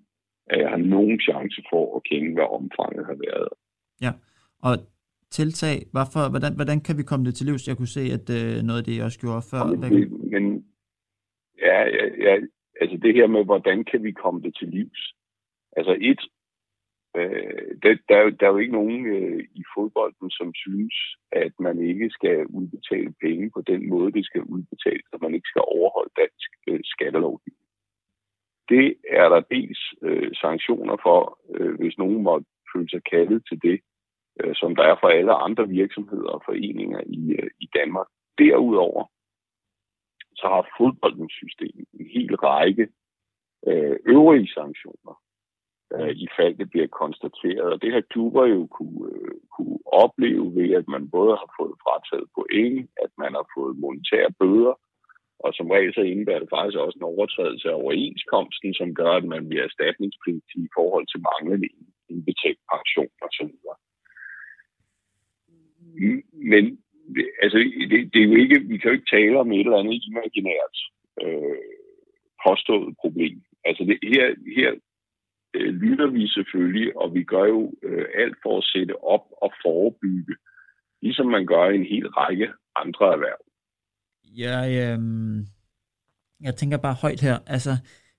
at 0.48 0.60
jeg 0.62 0.70
har 0.70 0.78
nogen 0.78 1.20
chance 1.20 1.62
for 1.72 1.96
at 1.96 2.04
kende, 2.04 2.34
hvad 2.34 2.48
omfanget 2.58 3.06
har 3.06 3.18
været. 3.28 3.50
Ja, 4.02 4.12
og 4.62 4.74
tiltag, 5.32 5.78
hvorfor, 5.92 6.30
hvordan, 6.30 6.56
hvordan 6.56 6.80
kan 6.82 6.98
vi 6.98 7.04
komme 7.04 7.26
det 7.26 7.36
til 7.36 7.46
livs? 7.46 7.68
Jeg 7.68 7.78
kunne 7.78 7.96
se, 7.98 8.04
at 8.18 8.28
øh, 8.40 8.64
noget 8.68 8.80
af 8.80 8.86
det, 8.86 8.98
jeg 8.98 9.06
også 9.06 9.20
gjorde 9.20 9.42
før... 9.52 9.64
Men, 9.66 9.82
det, 9.82 10.12
men 10.34 10.44
ja, 11.68 11.80
ja, 11.98 12.06
ja, 12.26 12.34
altså 12.82 12.98
det 13.04 13.14
her 13.14 13.28
med, 13.28 13.46
hvordan 13.46 13.84
kan 13.92 14.04
vi 14.04 14.12
komme 14.12 14.42
det 14.42 14.54
til 14.60 14.68
livs? 14.68 15.14
Altså 15.88 16.06
et, 16.12 16.22
øh, 17.18 17.78
der, 17.84 17.98
der, 18.10 18.30
der 18.30 18.46
er 18.48 18.52
jo 18.52 18.58
ikke 18.58 18.80
nogen 18.82 19.06
øh, 19.06 19.48
i 19.56 19.64
fodbolden, 19.76 20.30
som 20.30 20.54
synes, 20.56 20.96
at 21.32 21.54
man 21.60 21.82
ikke 21.82 22.10
skal 22.10 22.46
udbetale 22.46 23.14
penge 23.22 23.52
på 23.52 23.62
den 23.62 23.90
måde, 23.90 24.12
det 24.12 24.26
skal 24.26 24.42
udbetales, 24.42 25.08
at 25.14 25.22
man 25.22 25.34
ikke 25.34 25.48
skal 25.52 25.64
overholde 25.68 26.12
dansk 26.18 26.50
øh, 26.68 26.80
skattelovgivning. 26.84 27.68
Det 28.70 28.96
er 29.10 29.30
der 29.30 29.40
dels 29.40 29.82
øh, 30.02 30.32
sanktioner 30.36 30.98
for, 31.04 31.40
øh, 31.56 31.76
hvis 31.80 31.98
nogen 31.98 32.24
måtte 32.24 32.46
føle 32.74 32.90
sig 32.90 33.04
kaldet 33.04 33.44
til 33.50 33.62
det, 33.62 33.80
øh, 34.40 34.56
som 34.56 34.76
der 34.76 34.84
er 34.84 34.96
for 35.02 35.08
alle 35.08 35.34
andre 35.34 35.68
virksomheder 35.68 36.30
og 36.30 36.42
foreninger 36.46 37.02
i, 37.06 37.32
øh, 37.40 37.50
i 37.60 37.70
Danmark. 37.76 38.08
Derudover 38.38 39.04
så 40.36 40.48
har 40.48 40.74
fodboldens 40.78 41.34
system 41.34 41.86
en 41.94 42.06
hel 42.06 42.36
række 42.36 42.88
øh, 43.68 43.98
øvrige 44.06 44.48
sanktioner, 44.48 45.22
øh, 45.96 46.12
i 46.26 46.28
fald 46.38 46.54
det 46.62 46.70
bliver 46.70 46.88
konstateret. 47.02 47.68
Og 47.74 47.82
det 47.82 47.94
har 47.94 48.04
klubber 48.14 48.46
jo 48.46 48.68
kunne, 48.78 49.02
øh, 49.12 49.36
kunne 49.56 49.78
opleve 49.86 50.56
ved, 50.58 50.70
at 50.80 50.88
man 50.88 51.10
både 51.10 51.34
har 51.42 51.50
fået 51.60 51.76
frataget 51.84 52.28
point, 52.36 52.90
at 53.04 53.12
man 53.24 53.32
har 53.40 53.46
fået 53.56 53.80
monetære 53.84 54.32
bøder, 54.40 54.76
og 55.44 55.50
som 55.54 55.72
regel 55.76 55.94
så 55.94 56.02
indebærer 56.02 56.40
det 56.40 56.54
faktisk 56.56 56.78
også 56.78 56.98
en 57.00 57.12
overtrædelse 57.14 57.70
af 57.70 57.80
overenskomsten, 57.82 58.74
som 58.74 58.96
gør, 59.00 59.12
at 59.12 59.26
man 59.34 59.48
bliver 59.50 59.64
erstatningspligtig 59.64 60.60
i 60.68 60.74
forhold 60.78 61.06
til 61.08 61.24
manglende 61.30 61.70
indbetalt 62.10 62.62
pension 62.74 63.14
osv. 63.26 63.54
Mm, 66.00 66.24
men 66.52 66.64
altså, 67.44 67.58
det, 67.92 68.00
det 68.14 68.20
er 68.22 68.28
jo 68.32 68.36
ikke, 68.44 68.60
vi 68.72 68.78
kan 68.78 68.90
jo 68.90 68.98
ikke 68.98 69.16
tale 69.16 69.40
om 69.40 69.52
et 69.52 69.60
eller 69.60 69.82
andet 69.82 70.04
imaginært 70.12 70.76
øh, 71.24 71.68
påstået 72.46 72.96
problem. 73.02 73.38
Altså 73.66 73.84
det, 73.90 73.98
her, 74.14 74.26
her 74.60 74.72
øh, 75.54 75.74
lytter 75.74 76.08
vi 76.08 76.28
selvfølgelig, 76.28 76.98
og 76.98 77.14
vi 77.14 77.24
gør 77.24 77.46
jo 77.46 77.74
øh, 77.84 78.06
alt 78.16 78.38
for 78.44 78.58
at 78.58 78.64
sætte 78.64 79.04
op 79.04 79.26
og 79.42 79.52
forebygge, 79.66 80.36
ligesom 81.02 81.26
man 81.26 81.46
gør 81.46 81.70
i 81.70 81.76
en 81.76 81.86
hel 81.86 82.08
række 82.08 82.48
andre 82.76 83.06
erhverv. 83.14 83.42
Jeg, 84.46 84.64
øh, 84.84 85.00
jeg 86.42 86.56
tænker 86.56 86.78
bare 86.78 87.02
højt 87.02 87.22
her. 87.22 87.38
Altså, 87.48 87.72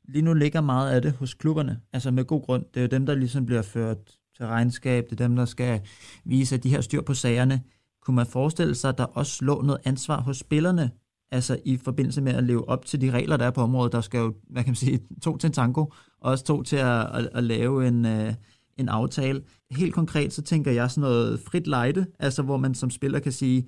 lige 0.08 0.24
nu 0.24 0.34
ligger 0.34 0.60
meget 0.60 0.94
af 0.94 1.02
det 1.02 1.12
hos 1.12 1.34
klubberne. 1.34 1.80
Altså 1.92 2.10
med 2.10 2.24
god 2.24 2.42
grund. 2.42 2.64
Det 2.74 2.76
er 2.76 2.84
jo 2.84 2.88
dem, 2.96 3.06
der 3.06 3.14
ligesom 3.14 3.46
bliver 3.46 3.62
ført 3.62 3.98
til 4.36 4.46
regnskab. 4.46 5.04
Det 5.04 5.20
er 5.20 5.26
dem, 5.26 5.36
der 5.36 5.44
skal 5.44 5.80
vise, 6.24 6.54
at 6.54 6.64
de 6.64 6.70
her 6.70 6.80
styr 6.80 7.02
på 7.02 7.14
sagerne. 7.14 7.60
Kunne 8.02 8.16
man 8.16 8.26
forestille 8.32 8.74
sig, 8.74 8.88
at 8.88 8.98
der 8.98 9.04
også 9.04 9.44
lå 9.44 9.62
noget 9.62 9.80
ansvar 9.84 10.20
hos 10.20 10.36
spillerne, 10.36 10.90
altså 11.30 11.58
i 11.64 11.76
forbindelse 11.84 12.22
med 12.22 12.34
at 12.34 12.44
leve 12.44 12.68
op 12.68 12.84
til 12.84 13.00
de 13.00 13.10
regler, 13.10 13.36
der 13.36 13.46
er 13.46 13.50
på 13.50 13.60
området. 13.60 13.92
Der 13.92 14.00
skal 14.00 14.18
jo, 14.18 14.34
hvad 14.50 14.62
kan 14.62 14.70
man 14.70 14.74
sige, 14.74 14.98
to 15.24 15.36
til 15.36 15.48
en 15.48 15.52
tango, 15.52 15.80
og 16.20 16.30
også 16.30 16.44
to 16.44 16.62
til 16.62 16.76
at, 16.76 17.00
at, 17.16 17.28
at 17.34 17.44
lave 17.44 17.88
en, 17.88 18.04
uh, 18.04 18.32
en 18.78 18.88
aftale. 18.88 19.42
Helt 19.70 19.94
konkret, 19.94 20.32
så 20.32 20.42
tænker 20.42 20.70
jeg 20.70 20.90
sådan 20.90 21.08
noget 21.08 21.40
frit 21.50 21.66
lejde, 21.66 22.06
altså 22.18 22.42
hvor 22.42 22.56
man 22.56 22.74
som 22.74 22.90
spiller 22.90 23.20
kan 23.20 23.32
sige, 23.32 23.64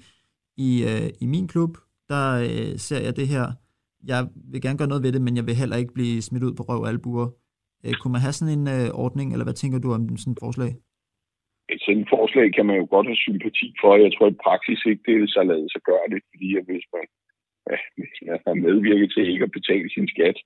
i, 0.56 0.84
uh, 0.84 1.08
i 1.20 1.26
min 1.26 1.48
klub, 1.48 1.76
der 2.12 2.24
øh, 2.48 2.72
ser 2.86 3.00
jeg 3.06 3.16
det 3.20 3.28
her. 3.34 3.46
Jeg 4.12 4.20
vil 4.52 4.62
gerne 4.62 4.78
gøre 4.78 4.92
noget 4.92 5.04
ved 5.04 5.12
det, 5.12 5.22
men 5.26 5.36
jeg 5.36 5.46
vil 5.46 5.60
heller 5.62 5.76
ikke 5.76 5.96
blive 5.98 6.22
smidt 6.22 6.46
ud 6.48 6.54
på 6.56 6.62
røv 6.68 6.80
og 6.84 6.88
albuer. 6.88 7.28
Øh, 7.84 7.94
kunne 8.00 8.14
man 8.14 8.24
have 8.26 8.36
sådan 8.38 8.54
en 8.58 8.66
øh, 8.76 8.88
ordning, 9.04 9.26
eller 9.32 9.46
hvad 9.46 9.58
tænker 9.60 9.78
du 9.78 9.88
om 9.96 10.02
sådan 10.22 10.34
et 10.34 10.42
forslag? 10.44 10.70
Et 11.74 11.80
sådan 11.84 12.02
et 12.02 12.10
forslag 12.16 12.46
kan 12.56 12.66
man 12.68 12.76
jo 12.80 12.86
godt 12.94 13.06
have 13.10 13.24
sympati 13.26 13.68
for. 13.80 13.90
Jeg 14.04 14.12
tror 14.12 14.28
i 14.30 14.42
praksis 14.46 14.80
ikke, 14.90 15.02
det 15.06 15.14
er 15.14 15.26
så 15.36 15.42
lavet 15.50 15.68
sig 15.72 15.82
gøre 15.90 16.06
det, 16.12 16.20
fordi 16.30 16.48
hvis 16.68 16.86
man 16.94 17.06
har 18.46 18.54
medvirket 18.54 19.12
til 19.12 19.32
ikke 19.32 19.44
at 19.44 19.56
betale 19.58 19.90
sin 19.90 20.08
skat, 20.08 20.38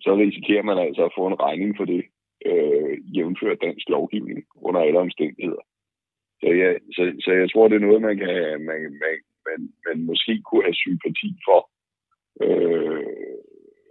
så 0.00 0.10
risikerer 0.16 0.62
man 0.62 0.78
altså 0.78 1.04
at 1.04 1.16
få 1.16 1.26
en 1.26 1.40
regning 1.40 1.76
for 1.76 1.84
det, 1.84 2.02
øh, 2.46 3.16
jævnført 3.16 3.62
dansk 3.62 3.88
lovgivning 3.88 4.44
under 4.54 4.80
alle 4.80 4.98
omstændigheder. 4.98 5.64
Så, 6.40 6.46
ja, 6.46 6.70
så, 6.96 7.02
så 7.24 7.30
jeg 7.32 7.50
tror, 7.50 7.68
det 7.68 7.76
er 7.76 7.86
noget, 7.86 8.02
man 8.02 8.16
kan, 8.18 8.36
man, 8.68 8.80
man, 9.02 9.16
man, 9.46 9.60
man 9.86 9.98
måske 10.10 10.42
kunne 10.42 10.62
have 10.62 10.82
sympati 10.84 11.30
for. 11.46 11.60
Øh, 12.44 13.04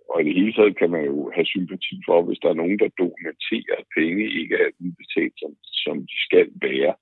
og 0.09 0.21
i 0.21 0.23
det 0.27 0.35
hele 0.39 0.53
taget 0.53 0.77
kan 0.77 0.89
man 0.89 1.05
jo 1.05 1.31
have 1.35 1.45
sympati 1.45 1.95
for, 2.07 2.21
hvis 2.21 2.39
der 2.43 2.49
er 2.49 2.61
nogen, 2.61 2.79
der 2.79 2.97
dokumenterer, 3.03 3.75
at 3.79 3.91
penge 3.97 4.23
ikke 4.41 4.55
er 4.55 4.69
udbetalt, 4.83 5.33
som, 5.41 5.51
som 5.63 5.95
de 6.09 6.17
skal 6.27 6.47
være. 6.61 6.93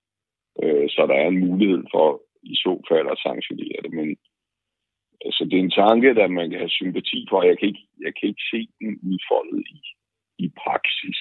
Øh, 0.63 0.89
så 0.89 1.01
der 1.09 1.17
er 1.23 1.27
en 1.27 1.43
mulighed 1.47 1.83
for 1.93 2.07
i 2.43 2.55
så 2.55 2.73
fald 2.89 3.07
at 3.11 3.21
sanktionere 3.27 3.79
det. 3.83 3.93
Men 3.93 4.17
altså, 5.26 5.41
det 5.49 5.55
er 5.59 5.63
en 5.63 5.78
tanke, 5.84 6.15
der 6.20 6.28
man 6.28 6.49
kan 6.49 6.59
have 6.59 6.78
sympati 6.82 7.20
for. 7.30 7.43
Jeg 7.49 7.55
kan 7.59 7.68
ikke, 7.68 7.84
jeg 8.05 8.13
kan 8.18 8.30
ikke 8.30 8.43
se 8.53 8.61
den 8.82 8.93
udfoldet 9.09 9.63
i, 9.76 9.80
i 10.45 10.47
praksis. 10.63 11.20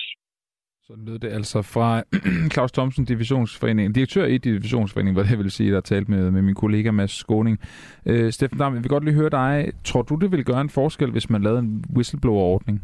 Så 0.86 0.92
lød 1.07 1.18
det 1.18 1.28
altså 1.28 1.62
fra 1.62 2.03
Claus 2.55 2.72
Thomsen, 2.72 3.05
Divisionsforeningen, 3.05 3.92
direktør 3.92 4.26
i 4.26 4.38
Divisionsforeningen, 4.38 5.14
hvad 5.14 5.24
det 5.30 5.38
vil 5.38 5.51
sige, 5.51 5.68
der 5.68 5.76
har 5.76 5.80
talt 5.80 6.09
med, 6.09 6.30
med 6.30 6.42
min 6.42 6.55
kollega 6.55 6.90
Mads 6.90 7.11
Skåning. 7.11 7.59
Øh, 8.07 8.32
Steffen 8.32 8.59
Dam, 8.59 8.74
jeg 8.74 8.82
vil 8.82 8.88
godt 8.88 9.05
lige 9.05 9.14
høre 9.14 9.30
dig. 9.30 9.72
Tror 9.84 10.03
du, 10.03 10.14
det 10.14 10.32
vil 10.32 10.44
gøre 10.44 10.61
en 10.61 10.70
forskel, 10.70 11.11
hvis 11.11 11.30
man 11.30 11.42
lavede 11.42 11.59
en 11.59 11.84
whistleblower-ordning 11.97 12.82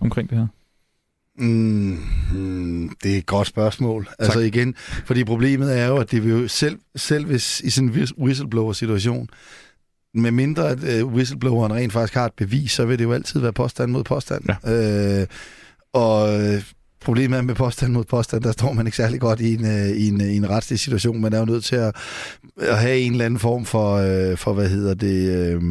omkring 0.00 0.30
det 0.30 0.38
her? 0.38 0.46
Mm, 1.38 1.98
mm, 2.34 2.88
det 3.02 3.14
er 3.14 3.18
et 3.18 3.26
godt 3.26 3.46
spørgsmål. 3.46 4.04
Tak. 4.04 4.14
Altså 4.18 4.40
igen, 4.40 4.74
fordi 5.06 5.24
problemet 5.24 5.78
er 5.80 5.88
jo, 5.88 5.96
at 5.96 6.10
det 6.10 6.24
vil 6.24 6.30
jo 6.30 6.48
selv, 6.48 6.78
selv 6.96 7.26
hvis 7.26 7.60
i 7.60 7.70
sådan 7.70 7.88
en 7.88 8.08
whistleblower-situation, 8.18 9.28
med 10.14 10.30
mindre 10.30 10.70
at 10.70 11.02
uh, 11.02 11.12
whistlebloweren 11.12 11.72
rent 11.72 11.92
faktisk 11.92 12.14
har 12.14 12.26
et 12.26 12.32
bevis, 12.36 12.72
så 12.72 12.84
vil 12.84 12.98
det 12.98 13.04
jo 13.04 13.12
altid 13.12 13.40
være 13.40 13.52
påstand 13.52 13.92
mod 13.92 14.04
påstand. 14.04 14.44
Ja. 14.64 15.20
Øh, 15.20 15.26
og 15.92 16.28
Problemet 17.04 17.38
er 17.38 17.42
med 17.42 17.54
påstand 17.54 17.92
mod 17.92 18.04
påstand, 18.04 18.42
der 18.42 18.52
står 18.52 18.72
man 18.72 18.86
ikke 18.86 18.96
særlig 18.96 19.20
godt 19.20 19.40
i 19.40 19.54
en, 19.54 19.66
øh, 19.66 19.88
i 19.88 20.08
en, 20.08 20.20
i 20.20 20.36
en 20.36 20.50
retslig 20.50 20.78
situation. 20.78 21.20
Man 21.20 21.32
er 21.32 21.38
jo 21.38 21.44
nødt 21.44 21.64
til 21.64 21.76
at, 21.76 21.96
at 22.60 22.78
have 22.78 22.98
en 22.98 23.12
eller 23.12 23.24
anden 23.24 23.40
form 23.40 23.64
for, 23.64 23.94
øh, 23.94 24.36
for 24.36 24.52
hvad 24.52 24.68
hedder 24.68 24.94
det, 24.94 25.28
øh, 25.36 25.62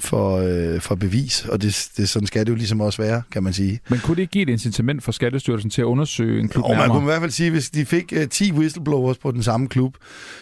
for, 0.00 0.36
øh, 0.36 0.80
for 0.80 0.94
bevis, 0.94 1.44
og 1.44 1.62
det, 1.62 1.88
det, 1.96 2.08
sådan 2.08 2.26
skal 2.26 2.46
det 2.46 2.50
jo 2.52 2.56
ligesom 2.56 2.80
også 2.80 3.02
være, 3.02 3.22
kan 3.32 3.42
man 3.42 3.52
sige. 3.52 3.80
Men 3.88 3.98
kunne 3.98 4.16
det 4.16 4.22
ikke 4.22 4.30
give 4.30 4.42
et 4.42 4.48
incitament 4.48 5.02
for 5.02 5.12
Skattestyrelsen 5.12 5.70
til 5.70 5.80
at 5.80 5.84
undersøge 5.84 6.40
en 6.40 6.48
klub 6.48 6.64
og 6.64 6.76
man 6.76 6.90
kunne 6.90 7.02
i 7.02 7.04
hvert 7.04 7.20
fald 7.20 7.30
sige, 7.30 7.50
hvis 7.50 7.70
de 7.70 7.84
fik 7.84 8.12
øh, 8.16 8.28
10 8.28 8.52
whistleblowers 8.52 9.18
på 9.18 9.30
den 9.30 9.42
samme 9.42 9.68
klub, 9.68 9.96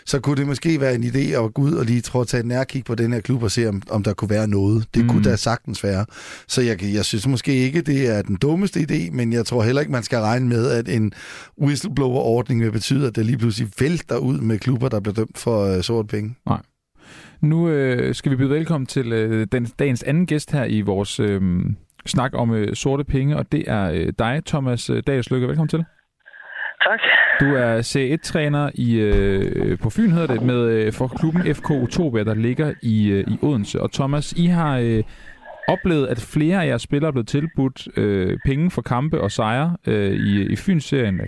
så 0.05 0.21
kunne 0.21 0.37
det 0.37 0.47
måske 0.47 0.81
være 0.81 0.95
en 0.95 1.05
idé 1.05 1.19
at 1.19 1.55
gå 1.55 1.63
ud 1.63 1.73
og 1.73 1.85
lige 1.85 2.01
tror, 2.01 2.25
tage 2.25 2.41
en 2.41 2.49
nærkig 2.49 2.85
på 2.85 2.95
den 2.95 3.13
her 3.13 3.21
klub 3.21 3.43
og 3.43 3.51
se, 3.51 3.69
om, 3.69 3.83
om 3.91 4.03
der 4.03 4.15
kunne 4.15 4.31
være 4.31 4.49
noget. 4.49 4.87
Det 4.95 5.03
mm. 5.03 5.09
kunne 5.09 5.25
da 5.25 5.37
sagtens 5.37 5.85
være. 5.85 6.07
Så 6.49 6.63
jeg, 6.63 6.83
jeg 6.83 7.05
synes 7.05 7.27
måske 7.27 7.55
ikke, 7.55 7.81
det 7.81 8.17
er 8.17 8.23
den 8.23 8.37
dummeste 8.37 8.81
idé, 8.81 9.11
men 9.11 9.33
jeg 9.33 9.47
tror 9.47 9.63
heller 9.63 9.81
ikke, 9.81 9.93
man 9.93 10.03
skal 10.03 10.19
regne 10.19 10.49
med, 10.49 10.71
at 10.71 10.89
en 10.89 11.13
whistleblower-ordning 11.63 12.63
vil 12.63 12.73
betyde, 12.73 13.07
at 13.07 13.17
det 13.17 13.27
lige 13.27 13.39
pludselig 13.39 13.69
vælter 13.79 14.17
ud 14.17 14.39
med 14.39 14.59
klubber, 14.59 14.89
der 14.89 15.01
bliver 15.01 15.15
dømt 15.15 15.39
for 15.39 15.77
uh, 15.77 15.83
sort 15.83 16.07
penge. 16.07 16.35
Nej. 16.47 16.61
Nu 17.47 17.69
øh, 17.69 18.15
skal 18.15 18.33
vi 18.33 18.37
byde 18.37 18.51
velkommen 18.51 18.87
til 18.87 19.13
øh, 19.13 19.47
den, 19.53 19.67
dagens 19.79 20.03
anden 20.03 20.27
gæst 20.27 20.53
her 20.53 20.65
i 20.65 20.81
vores 20.81 21.21
øh, 21.21 21.41
snak 22.07 22.31
om 22.35 22.55
øh, 22.55 22.75
sorte 22.75 23.05
penge, 23.05 23.37
og 23.37 23.53
det 23.53 23.65
er 23.67 23.91
øh, 23.91 24.13
dig, 24.19 24.43
Thomas 24.47 24.91
øh, 24.91 25.03
Dagslykke. 25.07 25.49
Velkommen 25.49 25.69
til. 25.69 25.85
Tak. 26.89 27.01
Du 27.41 27.55
er 27.55 27.79
C1-træner 27.79 28.71
i, 28.75 28.95
øh, 28.95 29.79
på 29.79 29.91
Fyn, 29.91 30.11
hedder 30.11 30.27
det, 30.27 30.43
med, 30.43 30.69
øh, 30.69 30.93
for 30.93 31.09
klubben 31.09 31.55
FK 31.55 31.71
Utopia, 31.71 32.25
der 32.25 32.35
ligger 32.35 32.75
i, 32.83 33.09
øh, 33.09 33.25
i 33.29 33.39
Odense. 33.43 33.83
Og 33.83 33.93
Thomas, 33.93 34.33
I 34.33 34.47
har 34.47 34.79
øh, 34.79 35.03
oplevet, 35.69 36.07
at 36.07 36.21
flere 36.21 36.63
af 36.63 36.67
jeres 36.67 36.83
spillere 36.83 37.09
er 37.09 37.13
blevet 37.13 37.29
tilbudt 37.29 37.89
øh, 37.97 38.39
penge 38.47 38.71
for 38.71 38.83
kampe 38.83 39.21
og 39.21 39.31
sejre 39.31 39.77
øh, 39.87 40.13
i, 40.13 40.47
i 40.47 40.57
Fyns-serien, 40.57 41.21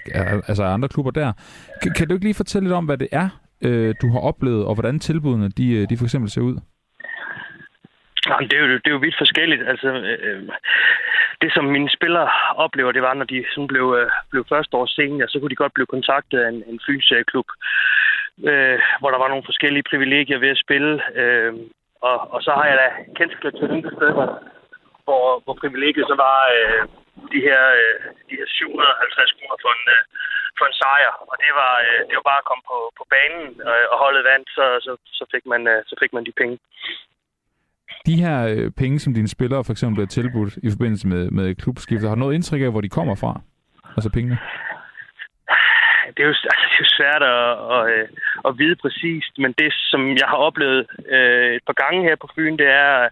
altså 0.49 0.65
andre 0.65 0.89
klubber 0.89 1.11
der. 1.11 1.33
Kan, 1.83 1.93
kan 1.93 2.09
du 2.09 2.15
ikke 2.15 2.27
lige 2.27 2.35
fortælle 2.35 2.69
lidt 2.69 2.75
om, 2.75 2.85
hvad 2.85 2.99
det 2.99 3.09
er, 3.13 3.29
øh, 3.67 3.95
du 4.03 4.13
har 4.13 4.21
oplevet, 4.21 4.67
og 4.67 4.75
hvordan 4.75 4.99
tilbudene 4.99 5.49
de, 5.49 5.67
øh, 5.79 5.89
de 5.91 5.97
for 5.99 6.05
eksempel 6.05 6.31
ser 6.31 6.41
ud? 6.41 6.57
Jamen, 8.29 8.49
det, 8.49 8.57
er 8.59 8.63
jo, 8.65 8.69
det 8.83 8.87
er 8.87 8.97
jo 8.97 9.05
vidt 9.07 9.19
forskelligt. 9.19 9.63
Altså, 9.69 9.89
øh, 9.89 10.43
det, 11.43 11.51
som 11.53 11.65
mine 11.65 11.91
spillere 11.91 12.31
oplever, 12.57 12.93
det 12.93 13.03
var, 13.03 13.15
når 13.15 13.25
de 13.25 13.45
sådan 13.55 13.67
blev, 13.67 13.87
øh, 14.01 14.11
blev 14.31 14.45
første 14.49 14.77
år 14.77 14.87
senior, 14.87 15.27
så 15.29 15.39
kunne 15.39 15.51
de 15.51 15.63
godt 15.63 15.75
blive 15.75 15.93
kontaktet 15.95 16.39
af 16.39 16.49
en, 16.49 16.63
en 16.71 16.81
fynsklub, 16.87 17.49
øh, 18.51 18.79
hvor 19.01 19.11
der 19.11 19.19
var 19.19 19.29
nogle 19.29 19.49
forskellige 19.49 19.89
privilegier 19.91 20.39
ved 20.39 20.49
at 20.49 20.63
spille. 20.65 20.93
Øh, 21.21 21.55
og, 22.09 22.17
og 22.35 22.43
så 22.43 22.51
har 22.59 22.67
jeg 22.71 22.79
da 22.83 22.89
kendskab 23.19 23.53
til 23.53 23.69
den 23.69 23.83
steder, 23.97 24.27
hvor, 25.05 25.25
hvor 25.45 25.55
privilegiet 25.63 26.07
så 26.09 26.17
var 26.27 26.39
øh, 26.57 26.83
de 27.33 27.41
her, 27.49 27.63
øh, 27.81 28.01
de 28.29 28.35
her 28.39 28.47
750 28.47 29.33
kroner 29.37 29.57
for 29.63 29.71
en, 29.77 29.85
øh, 29.97 30.03
for 30.59 30.67
en 30.69 30.79
sejr. 30.83 31.13
Og 31.31 31.37
det 31.45 31.53
var, 31.61 31.73
øh, 31.87 32.01
det 32.09 32.15
var 32.19 32.27
bare 32.31 32.43
at 32.43 32.49
komme 32.51 32.65
på, 32.73 32.79
på 32.99 33.05
banen 33.15 33.45
øh, 33.71 33.87
og 33.93 33.97
holdet 34.05 34.23
vand, 34.31 34.45
så, 34.57 34.65
så, 34.87 34.93
så, 35.19 35.25
fik 35.33 35.45
man, 35.53 35.63
øh, 35.73 35.81
så 35.91 35.95
fik 36.03 36.13
man 36.17 36.25
de 36.29 36.33
penge. 36.41 36.57
De 38.09 38.15
her 38.25 38.37
øh, 38.53 38.71
penge, 38.83 38.97
som 38.99 39.15
dine 39.15 39.35
spillere 39.37 39.65
for 39.65 39.73
eksempel 39.77 40.01
er 40.03 40.15
tilbudt 40.17 40.53
i 40.67 40.69
forbindelse 40.75 41.07
med, 41.13 41.23
med 41.39 41.55
klubskifter, 41.63 42.09
har 42.09 42.15
du 42.15 42.21
noget 42.21 42.35
indtryk 42.35 42.63
af, 42.63 42.71
hvor 42.71 42.85
de 42.87 42.97
kommer 42.99 43.15
fra? 43.23 43.33
Altså 43.97 44.11
pengene? 44.17 44.39
det 46.15 46.21
er 46.23 46.29
jo, 46.33 46.37
altså, 46.53 46.67
det 46.71 46.77
er 46.79 46.85
jo 46.87 46.97
svært 46.99 47.23
at, 47.37 47.49
at, 47.77 47.83
øh, 47.95 48.09
at 48.49 48.59
vide 48.61 48.77
præcist, 48.83 49.33
men 49.43 49.53
det, 49.61 49.73
som 49.91 50.01
jeg 50.21 50.29
har 50.33 50.41
oplevet 50.49 50.87
øh, 51.17 51.51
et 51.59 51.65
par 51.67 51.79
gange 51.83 52.03
her 52.09 52.17
på 52.17 52.29
Fyn, 52.35 52.57
det 52.63 52.71
er, 52.85 53.09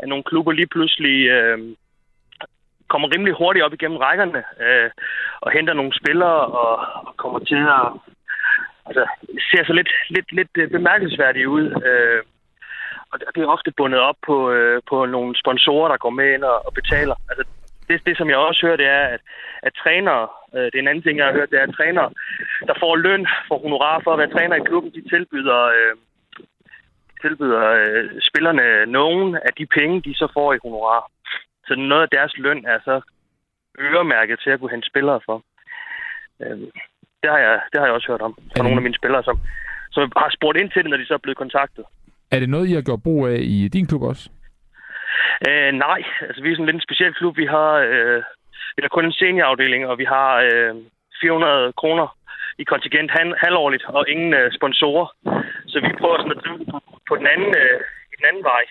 at 0.00 0.08
nogle 0.08 0.24
klubber 0.24 0.52
lige 0.52 0.72
pludselig 0.74 1.16
øh, 1.36 1.58
kommer 2.88 3.08
rimelig 3.14 3.34
hurtigt 3.34 3.64
op 3.64 3.72
igennem 3.72 3.98
rækkerne 3.98 4.42
øh, 4.66 4.90
og 5.40 5.50
henter 5.52 5.74
nogle 5.74 5.92
spillere 6.00 6.40
og, 6.60 6.74
og 7.08 7.16
kommer 7.16 7.38
til 7.38 7.62
at 7.78 7.86
altså, 8.86 9.04
ser 9.50 9.64
så 9.64 9.72
lidt, 9.72 9.92
lidt, 10.10 10.32
lidt 10.32 10.52
øh, 10.58 10.70
bemærkelsesværdigt 10.70 11.46
ud. 11.46 11.66
Øh, 11.88 12.22
og 13.10 13.20
det 13.34 13.42
er 13.42 13.54
ofte 13.56 13.72
bundet 13.76 14.00
op 14.00 14.18
på, 14.26 14.50
øh, 14.50 14.82
på 14.90 15.06
nogle 15.06 15.36
sponsorer, 15.42 15.88
der 15.88 15.96
går 15.96 16.10
med 16.10 16.34
ind 16.34 16.44
og, 16.44 16.66
og 16.66 16.72
betaler. 16.74 17.16
Altså, 17.30 17.44
det, 17.88 18.06
det, 18.06 18.16
som 18.16 18.28
jeg 18.30 18.36
også 18.36 18.60
hører, 18.66 18.76
det 18.76 18.86
er, 18.86 19.04
at, 19.14 19.20
at 19.62 19.72
trænere, 19.82 20.28
øh, 20.54 20.64
det 20.64 20.74
er 20.74 20.82
en 20.82 20.88
anden 20.88 21.02
ting, 21.02 21.18
jeg 21.18 21.26
har 21.26 21.32
hørt, 21.32 21.50
det 21.50 21.58
er, 21.58 21.66
at 21.66 21.74
trænere, 21.78 22.10
der 22.66 22.74
får 22.80 22.96
løn 22.96 23.26
for 23.48 23.58
honorar 23.58 24.00
for 24.04 24.12
at 24.12 24.18
være 24.18 24.34
træner 24.36 24.56
i 24.56 24.66
klubben, 24.68 24.92
de 24.92 25.08
tilbyder, 25.08 25.60
øh, 25.76 25.94
tilbyder 27.22 27.64
øh, 27.80 28.10
spillerne 28.28 28.86
nogen 28.86 29.34
af 29.34 29.52
de 29.58 29.66
penge, 29.66 30.00
de 30.00 30.14
så 30.14 30.26
får 30.34 30.52
i 30.52 30.62
honorar. 30.62 31.10
Så 31.66 31.74
noget 31.74 32.02
af 32.02 32.08
deres 32.08 32.32
løn 32.36 32.64
er 32.66 32.78
så 32.84 33.00
øremærket 33.80 34.40
til 34.40 34.50
at 34.50 34.60
kunne 34.60 34.70
hente 34.70 34.90
spillere 34.90 35.20
for. 35.26 35.42
Øh, 36.42 36.58
det, 37.22 37.30
har 37.30 37.38
jeg, 37.38 37.60
det 37.70 37.80
har 37.80 37.86
jeg 37.86 37.94
også 37.94 38.08
hørt 38.12 38.22
om 38.22 38.34
fra 38.56 38.62
nogle 38.62 38.76
af 38.76 38.82
mine 38.82 39.00
spillere, 39.00 39.22
som, 39.24 39.36
som 39.92 40.12
har 40.16 40.30
spurgt 40.36 40.58
ind 40.60 40.70
til 40.70 40.82
det, 40.82 40.90
når 40.90 40.96
de 40.96 41.06
så 41.06 41.14
er 41.14 41.24
blevet 41.24 41.38
kontaktet. 41.38 41.84
Er 42.30 42.38
det 42.40 42.48
noget, 42.48 42.68
I 42.68 42.74
har 42.74 42.82
gjort 42.82 43.02
brug 43.02 43.26
af 43.26 43.38
i 43.40 43.68
din 43.68 43.86
klub 43.86 44.02
også? 44.02 44.30
Øh, 45.48 45.72
nej, 45.72 46.00
altså 46.20 46.42
vi 46.42 46.50
er 46.50 46.54
sådan 46.54 46.66
lidt 46.66 46.80
en 46.80 46.88
speciel 46.88 47.14
klub. 47.14 47.36
Vi 47.36 47.46
har, 47.46 47.72
øh, 47.88 48.22
vi 48.76 48.80
har 48.82 48.88
kun 48.88 49.04
en 49.04 49.18
seniorafdeling, 49.20 49.86
og 49.86 49.98
vi 49.98 50.04
har 50.04 50.28
øh, 50.46 50.74
400 51.20 51.72
kroner 51.72 52.16
i 52.58 52.64
kontingent 52.64 53.10
halvårligt, 53.44 53.84
og 53.84 54.08
ingen 54.08 54.34
øh, 54.34 54.52
sponsorer. 54.58 55.06
Så 55.66 55.76
vi 55.80 55.90
prøver 56.00 56.16
sådan 56.18 56.36
at 56.36 56.42
drive 56.44 56.64
på, 56.72 56.78
på 57.08 57.14
den 57.20 57.26
anden, 57.34 57.52
øh, 57.62 57.78
den 58.16 58.24
anden 58.28 58.44
vej, 58.52 58.64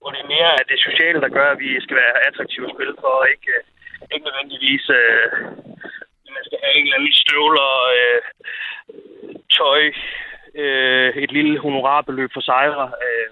hvor 0.00 0.10
det 0.14 0.20
er 0.22 0.32
mere 0.36 0.50
det 0.72 0.78
sociale, 0.88 1.18
der 1.24 1.30
gør, 1.38 1.48
at 1.50 1.60
vi 1.64 1.70
skal 1.84 1.96
være 2.02 2.22
attraktive 2.28 2.66
at 2.66 2.74
spille 2.74 2.94
for, 3.02 3.12
og 3.22 3.26
ikke, 3.34 3.50
øh, 3.56 3.62
ikke 4.12 4.26
nødvendigvis... 4.28 4.84
Øh, 5.00 5.26
man 6.36 6.44
skal 6.46 6.58
have 6.64 6.74
en 6.76 6.84
eller 6.84 6.98
anden 6.98 7.20
støvler, 7.24 7.70
øh, 7.98 8.20
tøj, 9.58 9.82
øh, 10.62 11.10
et 11.24 11.32
lille 11.32 11.58
honorarbeløb 11.64 12.30
for 12.34 12.40
sejre. 12.40 12.86
Øh, 13.04 13.28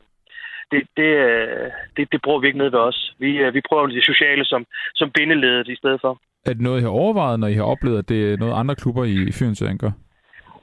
det, 0.72 0.80
det, 0.96 1.10
øh, 1.26 1.70
det, 1.96 2.12
det 2.12 2.22
bruger 2.22 2.40
vi 2.40 2.46
ikke 2.46 2.62
ned 2.62 2.70
ved 2.70 2.82
os. 2.90 3.14
Vi, 3.18 3.30
øh, 3.44 3.54
vi 3.54 3.60
prøver 3.68 3.86
det 3.86 4.04
sociale 4.12 4.44
som, 4.44 4.66
som 4.94 5.10
bindeledet 5.10 5.68
i 5.68 5.76
stedet 5.76 6.00
for. 6.00 6.12
Er 6.46 6.52
det 6.52 6.60
noget, 6.66 6.80
I 6.80 6.82
har 6.82 6.98
overvejet, 7.02 7.40
når 7.40 7.48
I 7.48 7.60
har 7.60 7.68
oplevet, 7.74 7.98
at 7.98 8.08
det 8.08 8.32
er 8.32 8.36
noget 8.36 8.58
andre 8.60 8.74
klubber 8.74 9.04
i 9.04 9.32
Fyrenserien 9.38 9.78
gør? 9.78 9.92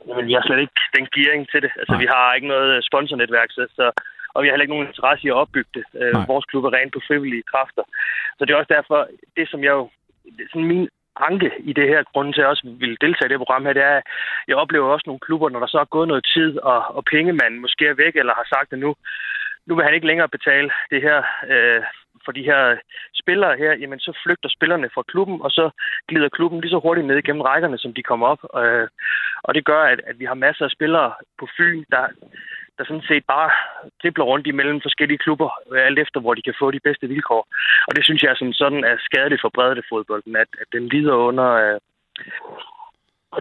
Jamen, 0.08 0.28
vi 0.28 0.34
har 0.34 0.44
slet 0.46 0.60
ikke 0.60 0.80
den 0.98 1.06
gearing 1.16 1.44
til 1.52 1.62
det. 1.66 1.72
Altså, 1.80 1.94
Nej. 1.94 2.02
vi 2.02 2.08
har 2.14 2.34
ikke 2.34 2.48
noget 2.48 2.86
sponsornetværk, 2.90 3.50
så, 3.52 3.64
og 4.36 4.40
vi 4.44 4.48
har 4.48 4.54
heller 4.54 4.68
ikke 4.68 4.76
nogen 4.76 4.88
interesse 4.88 5.26
i 5.26 5.34
at 5.34 5.42
opbygge 5.44 5.72
det. 5.78 5.86
Nej. 5.94 6.26
Vores 6.32 6.46
klub 6.46 6.64
er 6.66 6.74
rent 6.74 6.94
på 6.94 7.02
frivillige 7.08 7.50
kræfter. 7.52 7.84
Så 8.38 8.42
det 8.46 8.52
er 8.52 8.62
også 8.62 8.74
derfor, 8.78 9.08
det 9.38 9.50
som 9.50 9.64
jeg 9.64 9.74
jo... 9.80 9.90
Sådan 10.52 10.68
min 10.74 10.88
anke 11.30 11.52
i 11.60 11.74
det 11.74 11.88
her 11.88 12.04
grund 12.04 12.34
til, 12.34 12.42
at 12.42 12.44
jeg 12.44 12.54
også 12.54 12.68
vil 12.80 12.98
deltage 13.02 13.28
i 13.28 13.32
det 13.34 13.44
program 13.44 13.66
her, 13.66 13.74
det 13.74 13.84
er, 13.84 13.98
at 13.98 14.04
jeg 14.48 14.56
oplever 14.56 14.88
også 14.88 15.04
nogle 15.08 15.26
klubber, 15.26 15.50
når 15.50 15.60
der 15.60 15.68
så 15.68 15.80
er 15.80 15.96
gået 15.96 16.08
noget 16.08 16.26
tid, 16.36 16.60
og, 16.60 16.96
og 16.96 17.06
pengemanden 17.12 17.60
måske 17.62 17.88
er 17.88 17.94
væk, 18.04 18.16
eller 18.16 18.34
har 18.34 18.48
sagt, 18.56 18.74
at 18.74 18.80
nu, 18.80 18.96
nu 19.66 19.76
vil 19.76 19.86
han 19.86 19.94
ikke 19.94 20.08
længere 20.08 20.30
betale 20.30 20.70
det 20.92 21.02
her 21.02 21.18
øh, 21.52 21.84
for 22.26 22.32
de 22.32 22.44
her 22.44 22.78
spillere 23.22 23.58
her, 23.58 23.72
jamen 23.82 24.00
så 24.00 24.12
flygter 24.24 24.50
spillerne 24.50 24.90
fra 24.94 25.04
klubben, 25.12 25.42
og 25.42 25.52
så 25.52 25.70
glider 26.08 26.30
klubben 26.30 26.62
lige 26.62 26.76
så 26.76 26.80
hurtigt 26.80 27.08
ned 27.08 27.18
igennem 27.18 27.42
rækkerne, 27.42 27.78
som 27.78 27.94
de 27.94 28.04
kommer 28.04 28.28
op. 28.28 28.42
Øh, 28.62 28.88
og 29.44 29.56
det 29.56 29.66
gør, 29.66 29.84
at, 29.84 30.02
at 30.10 30.20
vi 30.20 30.26
har 30.26 30.34
masser 30.34 30.66
af 30.66 30.72
spillere 30.72 31.14
på 31.40 31.48
Fyn, 31.58 31.84
der, 31.92 32.08
der 32.78 32.84
sådan 32.86 33.08
set 33.08 33.26
bare 33.28 33.50
dribler 34.02 34.26
rundt 34.26 34.48
imellem 34.48 34.82
forskellige 34.82 35.18
klubber, 35.18 35.50
øh, 35.72 35.86
alt 35.86 36.00
efter 36.00 36.20
hvor 36.20 36.34
de 36.34 36.42
kan 36.42 36.56
få 36.60 36.72
de 36.72 36.86
bedste 36.88 37.08
vilkår. 37.08 37.48
Og 37.88 37.96
det 37.96 38.04
synes 38.06 38.24
jeg 38.24 38.32
er 38.32 38.52
sådan 38.54 38.84
er 38.84 38.98
skadeligt 39.00 39.42
for 39.42 39.50
bredde 39.50 39.84
fodbolden, 39.90 40.36
at, 40.36 40.48
at 40.62 40.68
den 40.72 40.88
lider 40.88 41.14
under... 41.14 41.50
Øh, 41.64 41.80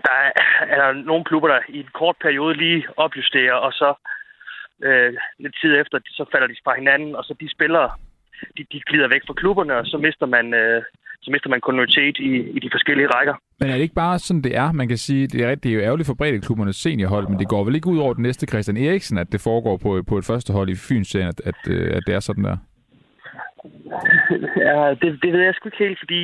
der 0.06 0.14
er, 0.24 0.32
er 0.72 0.76
der 0.82 0.92
nogle 0.92 1.24
klubber, 1.24 1.48
der 1.48 1.60
i 1.68 1.78
en 1.78 1.90
kort 1.92 2.16
periode 2.20 2.54
lige 2.54 2.86
opjusterer, 2.96 3.54
og 3.54 3.72
så 3.72 3.94
øh, 4.82 5.14
lidt 5.38 5.56
tid 5.60 5.80
efter, 5.80 5.98
så 6.04 6.24
falder 6.32 6.46
de 6.46 6.56
fra 6.64 6.74
hinanden, 6.74 7.16
og 7.16 7.24
så 7.24 7.34
de 7.40 7.50
spillere, 7.50 7.90
de, 8.56 8.66
de 8.72 8.80
glider 8.80 9.08
væk 9.08 9.22
fra 9.26 9.34
klubberne, 9.34 9.76
og 9.76 9.86
så 9.86 9.98
mister 9.98 10.26
man, 10.26 10.54
øh, 10.54 10.82
så 11.22 11.30
mister 11.30 11.48
man 11.50 11.60
kontinuitet 11.60 12.18
i, 12.18 12.32
i 12.56 12.58
de 12.58 12.70
forskellige 12.70 13.12
rækker. 13.14 13.34
Men 13.60 13.70
er 13.70 13.74
det 13.74 13.82
ikke 13.82 13.94
bare 13.94 14.18
sådan, 14.18 14.42
det 14.42 14.56
er? 14.56 14.72
Man 14.72 14.88
kan 14.88 14.96
sige, 14.96 15.26
det 15.26 15.40
er, 15.44 15.54
det 15.54 15.70
er 15.70 15.74
jo 15.74 15.80
ærgerligt 15.80 16.06
for 16.06 16.40
klubbernes 16.42 16.76
seniorhold, 16.76 17.28
men 17.28 17.38
det 17.38 17.48
går 17.48 17.64
vel 17.64 17.74
ikke 17.74 17.88
ud 17.88 17.98
over 17.98 18.14
den 18.14 18.22
næste 18.22 18.46
Christian 18.46 18.76
Eriksen, 18.76 19.18
at 19.18 19.32
det 19.32 19.40
foregår 19.40 19.76
på, 19.76 20.02
på 20.08 20.18
et 20.18 20.24
første 20.24 20.52
hold 20.52 20.68
i 20.68 20.74
Fyns 20.74 21.14
at, 21.14 21.40
at, 21.50 21.60
øh, 21.70 21.96
at 21.96 22.02
det 22.06 22.14
er 22.14 22.20
sådan 22.20 22.44
der? 22.44 22.56
Ja, 24.56 24.94
det, 25.00 25.08
det 25.22 25.32
ved 25.32 25.40
jeg 25.40 25.54
sgu 25.54 25.68
ikke 25.68 25.84
helt, 25.86 25.98
fordi 25.98 26.22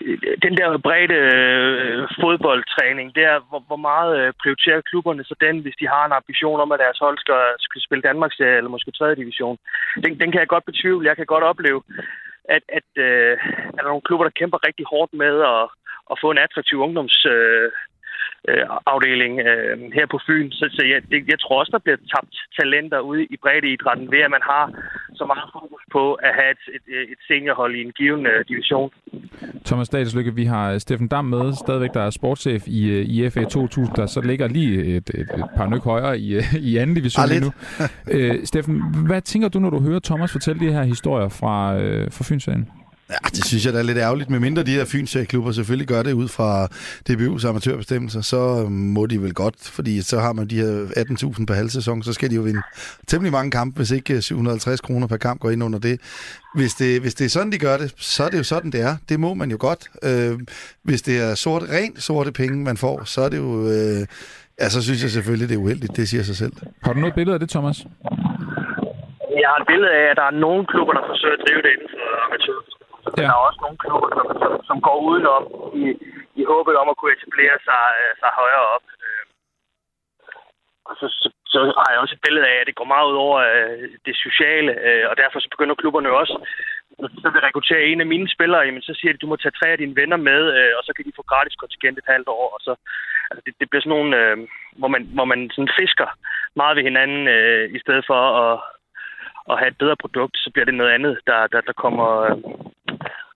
øh, 0.00 0.18
den 0.44 0.56
der 0.58 0.78
brede 0.78 1.14
øh, 1.14 2.08
fodboldtræning, 2.20 3.14
det 3.16 3.24
er, 3.32 3.38
hvor, 3.48 3.62
hvor 3.66 3.80
meget 3.90 4.12
øh, 4.20 4.32
prioriterer 4.42 4.80
klubberne 4.90 5.24
så 5.24 5.34
den, 5.40 5.56
hvis 5.62 5.76
de 5.80 5.86
har 5.94 6.04
en 6.06 6.18
ambition 6.20 6.60
om, 6.60 6.72
at 6.72 6.82
deres 6.84 6.98
hold 6.98 7.18
skal, 7.18 7.42
skal 7.58 7.80
spille 7.86 8.02
Danmarks 8.02 8.40
eller 8.40 8.70
måske 8.74 8.90
3. 8.90 9.14
division. 9.14 9.58
Den, 10.04 10.20
den 10.20 10.28
kan 10.32 10.40
jeg 10.40 10.48
godt 10.54 10.64
betvivle. 10.70 11.08
Jeg 11.08 11.16
kan 11.16 11.26
godt 11.26 11.44
opleve, 11.44 11.80
at, 12.56 12.62
at, 12.78 12.88
øh, 13.06 13.32
at 13.68 13.74
der 13.74 13.82
er 13.84 13.92
nogle 13.92 14.06
klubber, 14.08 14.24
der 14.26 14.38
kæmper 14.40 14.66
rigtig 14.66 14.86
hårdt 14.92 15.12
med 15.22 15.34
at, 15.54 15.62
at 16.10 16.16
få 16.22 16.30
en 16.30 16.44
attraktiv 16.46 16.78
ungdoms... 16.86 17.26
Øh, 17.26 17.70
øh, 18.48 18.64
afdeling 18.92 19.34
øh, 19.50 19.74
her 19.96 20.06
på 20.10 20.18
Fyn. 20.26 20.50
Så, 20.50 20.64
så 20.76 20.82
jeg, 20.92 20.98
det, 21.10 21.18
jeg 21.32 21.40
tror 21.40 21.60
også, 21.60 21.72
der 21.76 21.84
bliver 21.84 22.00
tabt 22.14 22.34
talenter 22.58 23.00
ude 23.00 23.24
i 23.24 23.36
breddeidrætten 23.42 24.10
ved, 24.12 24.20
at 24.26 24.30
man 24.36 24.44
har 24.52 24.64
så 25.14 25.24
meget 25.32 25.48
fokus 25.52 25.82
på 25.92 26.14
at 26.14 26.32
have 26.38 26.50
et, 26.56 26.64
et, 26.76 26.84
et 27.12 27.20
seniorhold 27.28 27.74
i 27.76 27.82
en 27.86 27.92
given 27.98 28.26
uh, 28.26 28.40
division. 28.48 28.90
Thomas 29.64 29.86
Stadslykke, 29.86 30.34
vi 30.34 30.44
har 30.44 30.78
Steffen 30.78 31.08
Dam 31.08 31.24
med, 31.24 31.52
stadigvæk 31.64 31.94
der 31.94 32.02
er 32.02 32.10
sportschef 32.10 32.62
i, 32.66 32.90
øh, 32.90 33.04
i 33.14 33.30
FA 33.30 33.44
2000, 33.44 33.96
der 33.96 34.06
så 34.06 34.20
ligger 34.20 34.48
lige 34.48 34.84
et, 34.96 35.10
et, 35.20 35.28
et 35.40 35.48
par 35.56 35.66
nyk 35.66 35.84
højere 35.84 36.18
i, 36.18 36.34
øh, 36.34 36.54
i 36.70 36.76
anden 36.76 36.96
division 36.96 37.28
lige 37.28 37.44
nu. 37.46 37.50
uh, 38.14 38.44
Steffen, 38.44 38.76
hvad 39.06 39.20
tænker 39.20 39.48
du, 39.48 39.58
når 39.58 39.70
du 39.70 39.80
hører 39.80 40.00
Thomas 40.04 40.32
fortælle 40.32 40.66
de 40.66 40.72
her 40.72 40.82
historier 40.82 41.28
fra, 41.28 41.76
uh, 41.76 42.12
fra 42.12 42.24
Fynsserien? 42.28 42.81
Ja, 43.10 43.16
det 43.28 43.44
synes 43.44 43.66
jeg 43.66 43.72
da 43.72 43.78
er 43.78 43.82
lidt 43.82 43.98
ærgerligt, 43.98 44.30
medmindre 44.30 44.62
de 44.62 44.70
her 44.70 44.84
Fyns-klubber 44.84 45.52
selvfølgelig 45.52 45.88
gør 45.88 46.02
det 46.02 46.12
ud 46.12 46.28
fra 46.28 46.68
DBU's 47.10 47.48
amatørbestemmelser, 47.48 48.20
så 48.20 48.66
må 48.68 49.06
de 49.06 49.22
vel 49.22 49.34
godt, 49.34 49.56
fordi 49.76 50.02
så 50.02 50.20
har 50.20 50.32
man 50.32 50.46
de 50.46 50.56
her 50.56 50.72
18.000 51.38 51.46
per 51.46 51.54
halv 51.54 51.68
sæson, 51.68 52.02
så 52.02 52.12
skal 52.12 52.30
de 52.30 52.34
jo 52.34 52.42
vinde 52.42 52.62
temmelig 53.08 53.32
mange 53.32 53.50
kampe, 53.50 53.76
hvis 53.76 53.90
ikke 53.90 54.22
750 54.22 54.80
kroner 54.80 55.06
per 55.06 55.16
kamp 55.16 55.40
går 55.40 55.50
ind 55.50 55.64
under 55.64 55.78
det. 55.78 56.00
Hvis 56.54 56.74
det, 56.74 57.00
hvis 57.00 57.14
det 57.14 57.24
er 57.24 57.28
sådan, 57.28 57.52
de 57.52 57.58
gør 57.58 57.76
det, 57.76 57.94
så 57.96 58.24
er 58.24 58.28
det 58.28 58.38
jo 58.38 58.44
sådan, 58.44 58.70
det 58.70 58.80
er. 58.80 58.96
Det 59.08 59.20
må 59.20 59.34
man 59.34 59.50
jo 59.50 59.56
godt. 59.60 59.82
Øh, 60.08 60.38
hvis 60.84 61.02
det 61.02 61.20
er 61.20 61.34
sort, 61.34 61.62
rent 61.62 62.02
sorte 62.02 62.32
penge, 62.32 62.64
man 62.64 62.76
får, 62.76 63.04
så 63.04 63.20
er 63.20 63.28
det 63.28 63.38
jo... 63.38 63.50
Øh, 63.74 64.02
ja, 64.60 64.68
så 64.68 64.82
synes 64.82 65.02
jeg 65.02 65.10
selvfølgelig, 65.10 65.48
det 65.48 65.54
er 65.54 65.62
uheldigt. 65.66 65.96
Det 65.96 66.08
siger 66.08 66.22
sig 66.22 66.36
selv. 66.36 66.52
Har 66.84 66.92
du 66.92 66.98
noget 67.00 67.14
billede 67.14 67.34
af 67.34 67.40
det, 67.40 67.50
Thomas? 67.50 67.78
Jeg 69.42 69.48
har 69.52 69.58
et 69.62 69.68
billede 69.72 69.92
af, 70.00 70.04
at 70.10 70.16
der 70.20 70.26
er 70.30 70.36
nogle 70.46 70.62
klubber, 70.72 70.92
der 70.98 71.04
forsøger 71.12 71.36
at 71.38 71.42
drive 71.46 71.62
det 71.64 71.70
inden 71.74 71.88
for 71.92 72.00
amatør 72.26 72.71
ja. 73.10 73.22
der 73.28 73.34
er 73.36 73.46
også 73.48 73.60
nogle 73.62 73.78
klubber, 73.84 74.08
som, 74.16 74.26
som, 74.42 74.52
som 74.68 74.76
går 74.86 74.96
udenom 75.08 75.42
i, 75.82 75.84
i 76.40 76.42
håbet 76.52 76.74
om 76.82 76.88
at 76.90 76.96
kunne 76.96 77.14
etablere 77.16 77.56
sig, 77.68 77.84
øh, 78.00 78.12
sig 78.20 78.30
højere 78.40 78.66
op. 78.74 78.86
Øh. 79.06 79.24
Og 80.88 80.94
så, 81.00 81.06
så, 81.20 81.28
så 81.52 81.58
har 81.82 81.88
jeg 81.90 82.00
også 82.00 82.14
et 82.14 82.24
billede 82.26 82.46
af, 82.52 82.56
at 82.60 82.68
det 82.68 82.78
går 82.80 82.92
meget 82.94 83.10
ud 83.10 83.16
over 83.26 83.38
øh, 83.50 83.82
det 84.06 84.16
sociale, 84.26 84.72
og 85.10 85.14
derfor 85.22 85.38
så 85.40 85.48
begynder 85.50 85.80
klubberne 85.80 86.10
også, 86.22 86.34
så 87.22 87.28
vil 87.32 87.40
rekruttere 87.46 87.84
en 87.84 88.00
af 88.00 88.06
mine 88.06 88.28
spillere, 88.28 88.66
jamen, 88.66 88.82
så 88.82 88.94
siger 88.94 89.12
de, 89.12 89.18
du 89.18 89.26
må 89.26 89.36
tage 89.36 89.58
tre 89.58 89.68
af 89.68 89.78
dine 89.78 89.96
venner 89.96 90.16
med, 90.16 90.42
og 90.78 90.82
så 90.84 90.92
kan 90.96 91.04
de 91.04 91.12
få 91.16 91.22
gratis 91.22 91.54
kontingent 91.54 91.98
et 91.98 92.12
halvt 92.14 92.28
år. 92.28 92.46
Og 92.56 92.60
så, 92.66 92.72
altså, 93.30 93.42
det, 93.46 93.54
det 93.60 93.70
bliver 93.70 93.82
sådan 93.82 93.96
nogle, 93.96 94.10
øh, 94.22 94.36
hvor 94.80 94.88
man, 94.88 95.02
hvor 95.16 95.24
man 95.24 95.50
sådan 95.50 95.76
fisker 95.80 96.08
meget 96.60 96.76
ved 96.76 96.82
hinanden, 96.82 97.28
øh, 97.28 97.64
i 97.76 97.78
stedet 97.78 98.04
for 98.10 98.20
at, 98.42 98.60
at 99.50 99.58
have 99.58 99.70
et 99.70 99.78
bedre 99.82 99.96
produkt, 100.04 100.36
så 100.36 100.50
bliver 100.52 100.64
det 100.64 100.74
noget 100.74 100.92
andet, 100.92 101.18
der, 101.26 101.46
der, 101.46 101.60
der 101.60 101.72
kommer, 101.72 102.08
øh, 102.28 102.36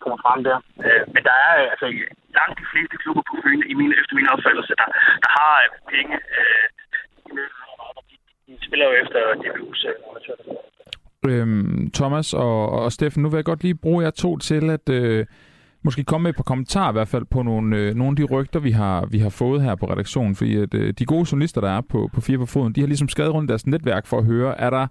kommer 0.06 0.20
frem 0.26 0.40
der. 0.48 0.58
Øh, 0.86 1.02
men 1.14 1.22
der 1.28 1.36
er 1.46 1.52
øh, 1.60 1.66
altså 1.72 1.86
langt 2.38 2.56
de 2.60 2.66
fleste 2.72 2.96
klubber 3.02 3.22
på 3.30 3.34
Fyn, 3.42 3.62
i 3.72 3.74
min, 3.80 3.90
efter 4.00 4.14
min 4.18 4.32
opfattelse, 4.34 4.72
der, 4.80 4.88
der 5.24 5.30
har 5.38 5.54
øh, 5.64 5.70
penge. 5.94 6.14
Øh, 6.36 6.66
de, 8.08 8.16
de 8.46 8.66
spiller 8.66 8.86
jo 8.90 8.94
efter 9.02 9.20
DBU's 9.42 9.82
øh, 9.90 9.96
Øhm, 11.28 11.90
Thomas 11.98 12.34
og, 12.34 12.68
og 12.70 12.92
Steffen, 12.92 13.22
nu 13.22 13.28
vil 13.28 13.36
jeg 13.38 13.44
godt 13.44 13.62
lige 13.62 13.82
bruge 13.84 14.04
jer 14.04 14.10
to 14.10 14.38
til 14.38 14.70
at 14.70 14.88
øh, 14.88 15.26
måske 15.86 16.04
komme 16.04 16.22
med 16.22 16.30
et 16.30 16.36
par 16.36 16.42
kommentarer 16.42 16.88
i 16.88 16.92
hvert 16.92 17.08
fald 17.08 17.24
på 17.30 17.42
nogle, 17.42 17.76
øh, 17.76 17.94
nogle 17.94 18.10
af 18.10 18.16
de 18.16 18.24
rygter, 18.34 18.60
vi 18.60 18.70
har, 18.70 19.06
vi 19.10 19.18
har 19.18 19.28
fået 19.28 19.62
her 19.62 19.74
på 19.74 19.86
redaktionen. 19.86 20.34
Fordi 20.34 20.56
at, 20.56 20.74
øh, 20.74 20.94
de 20.98 21.04
gode 21.04 21.26
journalister, 21.32 21.60
der 21.60 21.70
er 21.70 21.80
på, 21.80 22.10
på 22.12 22.20
Fire 22.20 22.38
på 22.38 22.46
Foden, 22.46 22.72
de 22.72 22.80
har 22.80 22.86
ligesom 22.86 23.08
skadet 23.08 23.34
rundt 23.34 23.48
i 23.48 23.52
deres 23.52 23.66
netværk 23.66 24.06
for 24.06 24.18
at 24.18 24.24
høre, 24.24 24.60
er 24.60 24.70
der, 24.70 24.86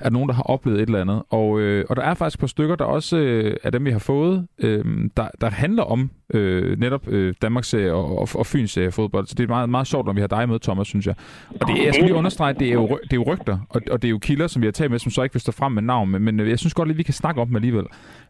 er 0.00 0.10
nogen, 0.10 0.28
der 0.28 0.34
har 0.34 0.42
oplevet 0.42 0.80
et 0.80 0.86
eller 0.86 1.00
andet. 1.00 1.22
Og, 1.30 1.60
øh, 1.60 1.84
og 1.88 1.96
der 1.96 2.02
er 2.02 2.14
faktisk 2.14 2.36
et 2.36 2.40
par 2.40 2.46
stykker, 2.46 2.76
der 2.76 2.84
også 2.84 3.16
øh, 3.16 3.56
af 3.62 3.72
dem, 3.72 3.84
vi 3.84 3.90
har 3.90 3.98
fået, 3.98 4.46
øh, 4.58 4.84
der, 5.16 5.28
der 5.40 5.50
handler 5.50 5.82
om 5.82 6.10
øh, 6.34 6.80
netop 6.80 7.08
øh, 7.08 7.34
Danmarks 7.42 7.74
og, 7.74 8.18
og, 8.18 8.28
og 8.34 8.46
Fyns 8.46 8.78
fodbold. 8.90 9.26
Så 9.26 9.34
det 9.34 9.44
er 9.44 9.48
meget, 9.48 9.68
meget 9.68 9.86
sjovt, 9.86 10.06
når 10.06 10.12
vi 10.12 10.20
har 10.20 10.28
dig 10.28 10.48
med, 10.48 10.60
Thomas, 10.60 10.86
synes 10.86 11.06
jeg. 11.06 11.14
Og 11.60 11.68
det, 11.68 11.84
jeg 11.84 11.94
skal 11.94 12.04
lige 12.06 12.16
understrege, 12.16 12.54
det 12.54 12.68
er 12.68 12.72
jo, 12.72 12.86
det 13.02 13.12
er 13.12 13.16
jo 13.16 13.22
rygter, 13.22 13.58
og, 13.68 13.82
og 13.90 14.02
det 14.02 14.08
er 14.08 14.10
jo 14.10 14.18
kilder, 14.18 14.46
som 14.46 14.62
vi 14.62 14.66
har 14.66 14.72
talt 14.72 14.90
med, 14.90 14.98
som 14.98 15.10
så 15.10 15.22
ikke 15.22 15.32
vil 15.32 15.40
stå 15.40 15.52
frem 15.52 15.72
med 15.72 15.82
navn, 15.82 16.10
men, 16.10 16.22
men 16.22 16.40
øh, 16.40 16.50
jeg 16.50 16.58
synes 16.58 16.74
godt 16.74 16.88
lige, 16.88 16.96
vi 16.96 17.02
kan 17.02 17.14
snakke 17.14 17.40
om 17.40 17.46
dem 17.46 17.56
alligevel. 17.56 17.84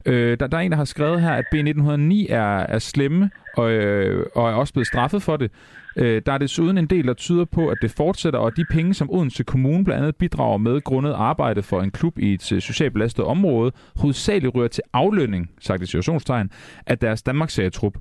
Øh, 0.06 0.40
der, 0.40 0.46
der 0.46 0.56
er 0.56 0.62
en, 0.62 0.70
der 0.70 0.76
har 0.76 0.84
skrevet 0.84 1.20
her, 1.20 1.32
at 1.32 1.44
B1909 1.54 2.32
er, 2.34 2.58
er 2.58 2.78
slemme, 2.78 3.30
og, 3.56 3.70
øh, 3.70 4.26
og 4.34 4.50
er 4.50 4.54
også 4.54 4.72
blevet 4.72 4.86
straffet 4.86 5.22
for 5.22 5.36
det. 5.36 5.50
Øh, 5.96 6.22
der 6.26 6.32
er 6.32 6.38
desuden 6.38 6.78
en 6.78 6.86
del, 6.86 7.06
der 7.06 7.14
tyder 7.14 7.44
på, 7.44 7.68
at 7.68 7.78
det 7.82 7.90
fortsætter, 7.90 8.38
og 8.38 8.56
de 8.56 8.64
penge, 8.64 8.94
som 8.94 9.10
Odense 9.10 9.44
Kommune 9.44 9.84
blandt 9.84 10.02
andet 10.02 10.16
bidrager 10.16 10.58
med 10.58 10.80
grundet 10.80 11.12
arbejde 11.12 11.62
for 11.62 11.82
en 11.82 11.90
klub 11.90 12.18
i 12.18 12.34
et 12.34 12.52
øh, 12.52 12.60
socialt 12.60 12.92
belastet 12.92 13.24
område, 13.24 13.72
hovedsageligt 13.96 14.54
rører 14.54 14.68
til 14.68 14.82
aflønning, 14.92 15.50
sagt 15.60 15.82
i 15.82 15.86
situationstegn, 15.86 16.50
af 16.86 16.98
deres 16.98 17.22
Danmarks-serietrup, 17.22 17.98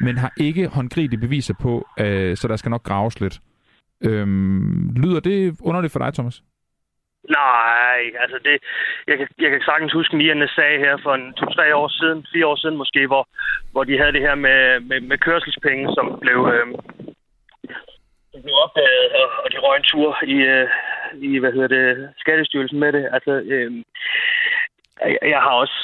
men 0.00 0.18
har 0.18 0.32
ikke 0.36 0.66
håndgribelige 0.66 1.20
beviser 1.20 1.54
på, 1.60 1.86
øh, 2.00 2.36
så 2.36 2.48
der 2.48 2.56
skal 2.56 2.70
nok 2.70 2.82
graves 2.82 3.20
lidt. 3.20 3.40
Øhm, 4.04 4.90
lyder 4.96 5.20
det 5.20 5.56
underligt 5.60 5.92
for 5.92 5.98
dig, 5.98 6.14
Thomas? 6.14 6.42
Nej, 7.28 8.00
altså 8.22 8.38
det, 8.44 8.56
jeg 9.06 9.18
kan, 9.18 9.28
jeg 9.38 9.50
kan 9.50 9.62
sagtens 9.62 9.92
huske 9.92 10.16
Nierne 10.16 10.48
sag 10.48 10.78
her 10.78 10.96
for 11.02 11.14
en 11.14 11.34
to-tre 11.34 11.76
år 11.76 11.88
siden, 11.88 12.26
fire 12.32 12.46
år 12.46 12.56
siden 12.56 12.76
måske, 12.76 13.06
hvor, 13.06 13.28
hvor 13.72 13.84
de 13.84 13.98
havde 13.98 14.12
det 14.12 14.20
her 14.20 14.34
med, 14.34 14.80
med, 14.80 15.00
med 15.00 15.18
kørselspenge, 15.18 15.94
som 15.94 16.18
blev, 16.20 16.38
øh, 16.54 16.66
blev 18.44 18.54
opdaget, 18.64 19.08
og, 19.20 19.28
og 19.44 19.52
de 19.52 19.58
røg 19.58 19.76
en 19.76 19.82
tur 19.82 20.16
i, 20.22 20.36
øh, 20.54 20.68
i 21.14 21.38
hvad 21.38 21.52
hedder 21.52 21.68
det, 21.68 22.08
Skattestyrelsen 22.18 22.78
med 22.78 22.92
det. 22.92 23.08
Altså, 23.12 23.32
øh, 23.32 23.72
jeg 25.34 25.40
har 25.46 25.54
også 25.62 25.78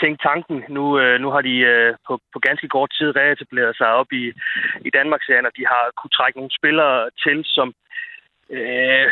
tænkt 0.00 0.22
tanken. 0.22 0.64
Nu, 0.68 0.98
øh, 1.00 1.20
nu 1.20 1.28
har 1.30 1.40
de 1.40 1.56
øh, 1.72 1.94
på, 2.06 2.20
på 2.32 2.38
ganske 2.38 2.68
kort 2.68 2.90
tid 2.98 3.16
reetableret 3.16 3.76
sig 3.76 3.86
op 4.00 4.12
i, 4.12 4.24
i 4.86 4.90
Danmarks 4.90 5.28
og 5.28 5.52
de 5.56 5.64
har 5.72 5.84
kunne 5.98 6.14
trække 6.18 6.38
nogle 6.38 6.56
spillere 6.58 7.10
til, 7.24 7.38
som 7.44 7.74
øh, 8.50 9.06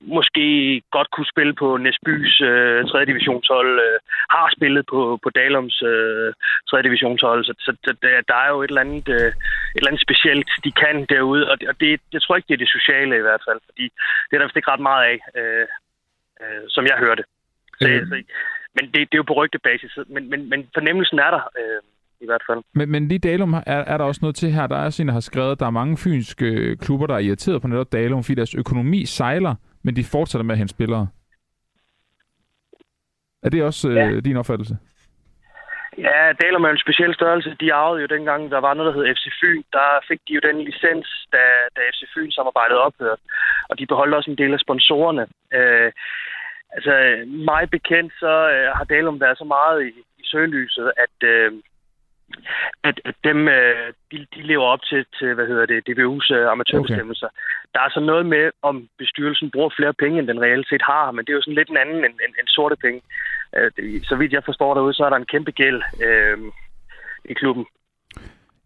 måske 0.00 0.46
godt 0.90 1.10
kunne 1.10 1.32
spille 1.34 1.54
på 1.54 1.76
Næsbys 1.76 2.40
øh, 2.40 2.84
3. 2.84 3.04
divisionshold, 3.04 3.72
øh, 3.86 3.98
har 4.30 4.48
spillet 4.56 4.84
på, 4.92 5.18
på 5.22 5.28
Dalums 5.30 5.82
øh, 5.82 6.32
3. 6.70 6.82
divisionshold, 6.82 7.44
så, 7.44 7.54
så 7.58 7.70
der, 8.02 8.20
der 8.30 8.34
er 8.44 8.48
jo 8.48 8.62
et 8.62 8.68
eller, 8.68 8.80
andet, 8.86 9.08
øh, 9.08 9.30
et 9.74 9.78
eller 9.80 9.90
andet 9.90 10.06
specielt, 10.08 10.50
de 10.64 10.72
kan 10.72 11.06
derude, 11.14 11.50
og, 11.50 11.60
det, 11.60 11.68
og 11.68 11.74
det, 11.80 12.00
jeg 12.12 12.22
tror 12.22 12.36
ikke, 12.36 12.48
det 12.48 12.54
er 12.54 12.64
det 12.64 12.76
sociale 12.78 13.16
i 13.16 13.26
hvert 13.26 13.42
fald, 13.48 13.60
fordi 13.68 13.84
det 14.26 14.32
er 14.34 14.38
der 14.38 14.46
vist 14.46 14.56
ikke 14.56 14.70
ret 14.70 14.88
meget 14.90 15.04
af, 15.10 15.18
øh, 15.40 15.66
øh, 16.42 16.64
som 16.68 16.86
jeg 16.86 16.96
hørte. 16.98 17.24
Så, 17.80 17.88
mm. 17.88 18.06
så, 18.08 18.14
men 18.76 18.84
det, 18.92 18.94
det 18.94 19.14
er 19.14 19.22
jo 19.22 19.30
på 19.30 19.38
rygtebasis, 19.40 19.98
men, 20.06 20.30
men, 20.30 20.48
men 20.50 20.70
fornemmelsen 20.74 21.18
er 21.18 21.30
der. 21.30 21.42
Øh, 21.60 21.82
i 22.22 22.26
hvert 22.26 22.44
fald. 22.48 22.60
Men, 22.74 22.90
men 22.90 23.08
lige 23.08 23.18
Dalum 23.18 23.54
er, 23.54 23.62
er 23.66 23.96
der 23.96 24.04
også 24.04 24.18
noget 24.22 24.36
til 24.36 24.50
her. 24.50 24.66
Der 24.66 24.76
er 24.76 24.90
sådan, 24.90 25.08
der 25.08 25.12
har 25.12 25.20
skrevet, 25.20 25.52
at 25.52 25.60
der 25.60 25.66
er 25.66 25.80
mange 25.80 25.96
fynske 25.96 26.46
øh, 26.46 26.76
klubber, 26.76 27.06
der 27.06 27.14
er 27.14 27.18
irriteret 27.18 27.62
på 27.62 27.68
netop 27.68 27.92
Dalum, 27.92 28.22
fordi 28.22 28.34
deres 28.34 28.54
økonomi 28.54 29.06
sejler, 29.06 29.54
men 29.84 29.96
de 29.96 30.04
fortsætter 30.04 30.44
med 30.44 30.54
at 30.54 30.58
hente 30.58 30.74
spillere. 30.74 31.08
Er 33.42 33.50
det 33.50 33.62
også 33.62 33.88
øh, 33.88 33.96
ja. 33.96 34.10
øh, 34.10 34.24
din 34.24 34.36
opfattelse? 34.36 34.76
Ja, 35.98 36.32
Dalum 36.40 36.64
er 36.64 36.70
en 36.70 36.84
speciel 36.86 37.14
størrelse. 37.14 37.56
De 37.60 37.72
arvede 37.72 38.00
jo 38.00 38.06
dengang, 38.06 38.50
der 38.50 38.60
var 38.60 38.74
noget, 38.74 38.94
der 38.94 38.98
hed 38.98 39.14
FC 39.14 39.24
Fyn. 39.40 39.62
Der 39.72 39.88
fik 40.08 40.20
de 40.28 40.32
jo 40.34 40.40
den 40.48 40.58
licens, 40.64 41.08
da, 41.32 41.42
da 41.76 41.80
FC 41.92 42.02
Fyn 42.14 42.30
samarbejdet 42.30 42.78
ophørte. 42.78 43.22
Og 43.68 43.78
de 43.78 43.86
beholdt 43.86 44.14
også 44.14 44.30
en 44.30 44.38
del 44.38 44.52
af 44.54 44.60
sponsorerne. 44.60 45.26
Øh, 45.58 45.92
altså, 46.76 46.92
mig 47.26 47.70
bekendt, 47.70 48.12
så 48.22 48.32
øh, 48.54 48.68
har 48.76 48.84
Dalum 48.84 49.20
været 49.20 49.38
så 49.38 49.44
meget 49.44 49.78
i, 49.88 49.90
i 50.20 50.24
søgelyset, 50.24 50.92
at, 51.04 51.16
øh, 51.28 51.52
at, 52.84 53.00
at 53.04 53.14
dem, 53.24 53.48
øh, 53.48 53.92
de, 54.10 54.26
de 54.34 54.42
lever 54.50 54.66
op 54.74 54.82
til, 54.90 55.04
til 55.18 55.34
hvad 55.34 55.46
hedder 55.46 55.66
det, 55.66 55.88
DBU's 55.88 56.28
øh, 56.36 56.46
amatørbestemmelser. 56.52 57.26
Okay. 57.26 57.72
Der 57.74 57.80
er 57.80 57.90
så 57.90 58.00
noget 58.00 58.26
med, 58.26 58.50
om 58.62 58.88
bestyrelsen 58.98 59.50
bruger 59.50 59.70
flere 59.76 59.94
penge, 60.02 60.18
end 60.18 60.28
den 60.28 60.40
reelt 60.40 60.68
set 60.68 60.82
har, 60.82 61.10
men 61.10 61.24
det 61.24 61.30
er 61.32 61.38
jo 61.38 61.42
sådan 61.42 61.60
lidt 61.60 61.70
en 61.70 61.82
anden 61.84 61.96
end, 61.96 62.16
end, 62.24 62.32
end 62.38 62.48
sorte 62.48 62.76
penge. 62.76 63.00
Øh, 63.56 63.70
det, 63.76 64.06
så 64.06 64.16
vidt 64.16 64.32
jeg 64.32 64.44
forstår 64.44 64.74
derude, 64.74 64.94
så 64.94 65.04
er 65.04 65.10
der 65.10 65.16
en 65.16 65.32
kæmpe 65.32 65.50
gæld 65.50 65.82
øh, 66.06 66.38
i 67.24 67.34
klubben. 67.34 67.66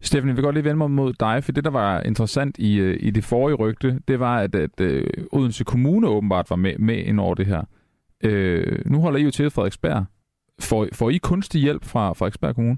Steffen, 0.01 0.29
jeg 0.29 0.35
vil 0.35 0.43
godt 0.43 0.55
lige 0.55 0.63
vende 0.63 0.77
mig 0.77 0.91
mod 0.91 1.13
dig, 1.13 1.43
for 1.43 1.51
det, 1.51 1.63
der 1.63 1.71
var 1.71 2.01
interessant 2.01 2.57
i, 2.57 2.79
øh, 2.79 2.97
i 2.99 3.09
det 3.11 3.23
forrige 3.23 3.55
rygte, 3.55 3.99
det 4.07 4.19
var, 4.19 4.37
at, 4.37 4.55
at 4.55 4.81
Odense 5.31 5.63
Kommune 5.63 6.07
åbenbart 6.07 6.49
var 6.49 6.55
med, 6.55 6.77
med 6.77 6.97
ind 6.97 7.19
over 7.19 7.35
det 7.35 7.45
her. 7.45 7.63
Uh, 8.25 8.91
nu 8.91 9.01
holder 9.01 9.19
I 9.19 9.23
jo 9.23 9.31
til 9.31 9.49
Frederiksberg. 9.49 10.05
Får, 10.61 10.87
får 10.93 11.09
I 11.09 11.17
kunstig 11.17 11.61
hjælp 11.61 11.85
fra 11.85 12.13
Frederiksberg 12.13 12.55
Kommune? 12.55 12.77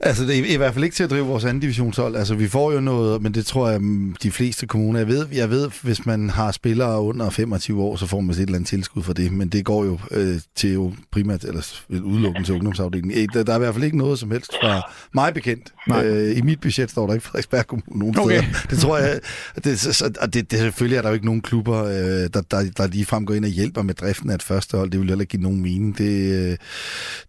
Altså, 0.00 0.24
det 0.24 0.38
er 0.38 0.54
i 0.54 0.56
hvert 0.56 0.74
fald 0.74 0.84
ikke 0.84 0.96
til 0.96 1.04
at 1.04 1.10
drive 1.10 1.26
vores 1.26 1.44
anden 1.44 1.60
divisionshold. 1.60 2.16
Altså, 2.16 2.34
vi 2.34 2.48
får 2.48 2.72
jo 2.72 2.80
noget, 2.80 3.22
men 3.22 3.34
det 3.34 3.46
tror 3.46 3.68
jeg, 3.68 3.80
mm, 3.80 4.16
de 4.22 4.30
fleste 4.30 4.66
kommuner... 4.66 5.00
Jeg 5.00 5.08
ved, 5.08 5.26
jeg 5.32 5.50
ved 5.50 5.70
hvis 5.82 6.06
man 6.06 6.30
har 6.30 6.52
spillere 6.52 7.00
under 7.00 7.30
25 7.30 7.82
år, 7.82 7.96
så 7.96 8.06
får 8.06 8.20
man 8.20 8.30
et 8.30 8.40
eller 8.40 8.54
andet 8.54 8.68
tilskud 8.68 9.02
for 9.02 9.12
det, 9.12 9.32
men 9.32 9.48
det 9.48 9.64
går 9.64 9.84
jo 9.84 9.98
øh, 10.10 10.40
til 10.56 10.72
jo 10.72 10.92
primært, 11.10 11.44
eller 11.44 11.62
udelukkende 12.04 12.46
til 12.48 12.54
ungdomsafdelingen. 12.54 13.28
Der, 13.34 13.42
der 13.42 13.52
er 13.52 13.56
i 13.56 13.58
hvert 13.58 13.74
fald 13.74 13.84
ikke 13.84 13.98
noget 13.98 14.18
som 14.18 14.30
helst 14.30 14.50
fra 14.62 14.92
mig 15.14 15.34
bekendt. 15.34 15.72
Øh, 16.04 16.38
I 16.38 16.40
mit 16.40 16.60
budget 16.60 16.90
står 16.90 17.06
der 17.06 17.14
ikke 17.14 17.26
Frederiksberg 17.26 17.66
Kommune 17.66 17.98
nogen 17.98 18.18
okay. 18.18 18.38
steder. 18.38 18.66
Det 18.70 18.78
tror 18.78 18.98
jeg... 18.98 19.20
Det, 19.64 19.80
så, 19.80 20.12
og 20.20 20.34
det, 20.34 20.50
det, 20.50 20.58
selvfølgelig 20.58 20.96
er 20.96 21.02
der 21.02 21.08
jo 21.08 21.14
ikke 21.14 21.26
nogen 21.26 21.40
klubber, 21.40 21.84
øh, 21.84 21.94
der, 21.94 22.42
der, 22.50 22.70
der 22.76 22.86
lige 22.86 23.04
frem 23.04 23.26
går 23.26 23.34
ind 23.34 23.44
og 23.44 23.50
hjælper 23.50 23.82
med 23.82 23.94
driften 23.94 24.30
af 24.30 24.34
et 24.34 24.42
første 24.42 24.76
hold. 24.76 24.90
Det 24.90 25.00
vil 25.00 25.08
heller 25.08 25.22
ikke 25.22 25.30
give 25.30 25.42
nogen 25.42 25.60
mening. 25.62 25.98
Det, 25.98 26.32
øh, 26.32 26.56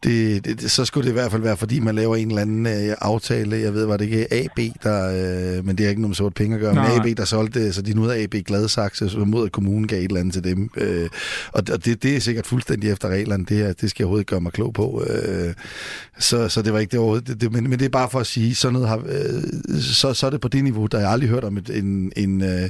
det, 0.04 0.46
det, 0.46 0.72
så 0.72 0.86
skulle 0.86 1.06
det 1.06 1.12
i 1.12 1.14
hvert 1.14 1.32
fald 1.32 1.42
være, 1.42 1.58
fordi 1.58 1.80
man 1.80 1.96
laver 1.96 2.16
en 2.16 2.28
eller 2.28 2.42
anden 2.42 2.65
anden 2.66 2.90
øh, 2.90 2.96
aftale, 3.02 3.58
jeg 3.58 3.74
ved, 3.74 3.86
var 3.86 3.98
det 3.98 4.06
ikke 4.06 4.34
AB, 4.34 4.60
der, 4.84 5.58
øh, 5.58 5.66
men 5.66 5.78
det 5.78 5.86
er 5.86 5.90
ikke 5.90 6.02
noget 6.02 6.10
med 6.10 6.16
sort 6.16 6.34
penge 6.34 6.56
at 6.56 6.62
gøre, 6.62 6.74
Nej. 6.74 6.98
men 6.98 7.12
AB, 7.12 7.18
der 7.18 7.26
solgte, 7.26 7.74
så 7.74 7.82
de 7.82 7.94
nu 7.94 8.04
er 8.06 8.24
AB 8.24 8.36
Gladsaxe, 8.46 9.10
så 9.10 9.18
mod 9.18 9.46
at 9.46 9.52
kommunen 9.52 9.88
gav 9.88 10.00
et 10.00 10.04
eller 10.04 10.20
andet 10.20 10.34
til 10.34 10.44
dem. 10.44 10.70
Øh, 10.78 11.10
og 11.52 11.64
og 11.72 11.86
det, 11.86 12.04
det 12.04 12.16
er 12.16 12.20
sikkert 12.20 12.48
fuldstændig 12.48 12.92
efter 12.92 13.08
reglerne, 13.10 13.46
det, 13.46 13.58
her, 13.58 13.74
det 13.74 13.90
skal 13.90 14.04
jeg 14.04 14.06
overhovedet 14.06 14.22
ikke 14.22 14.30
gøre 14.30 14.42
mig 14.42 14.52
klog 14.52 14.74
på. 14.74 15.04
Øh, 15.10 15.54
så, 16.20 16.50
så 16.50 16.62
det 16.62 16.74
var 16.74 16.80
ikke 16.80 16.92
det 16.92 17.00
overhovedet, 17.00 17.28
det, 17.28 17.42
det, 17.42 17.52
men, 17.52 17.70
men 17.70 17.80
det 17.80 17.86
er 17.86 17.90
bare 17.90 18.10
for 18.10 18.20
at 18.20 18.28
sige, 18.28 18.56
sådan 18.56 18.74
noget 18.74 18.88
har, 18.88 18.98
øh, 18.98 19.82
så, 19.82 20.14
så 20.14 20.26
er 20.26 20.30
det 20.30 20.42
på 20.42 20.48
det 20.48 20.64
niveau, 20.64 20.86
der 20.86 21.00
jeg 21.00 21.10
aldrig 21.10 21.30
hørt 21.30 21.44
om 21.44 21.58
et, 21.58 21.70
en, 21.70 22.12
en, 22.16 22.42
øh, 22.42 22.70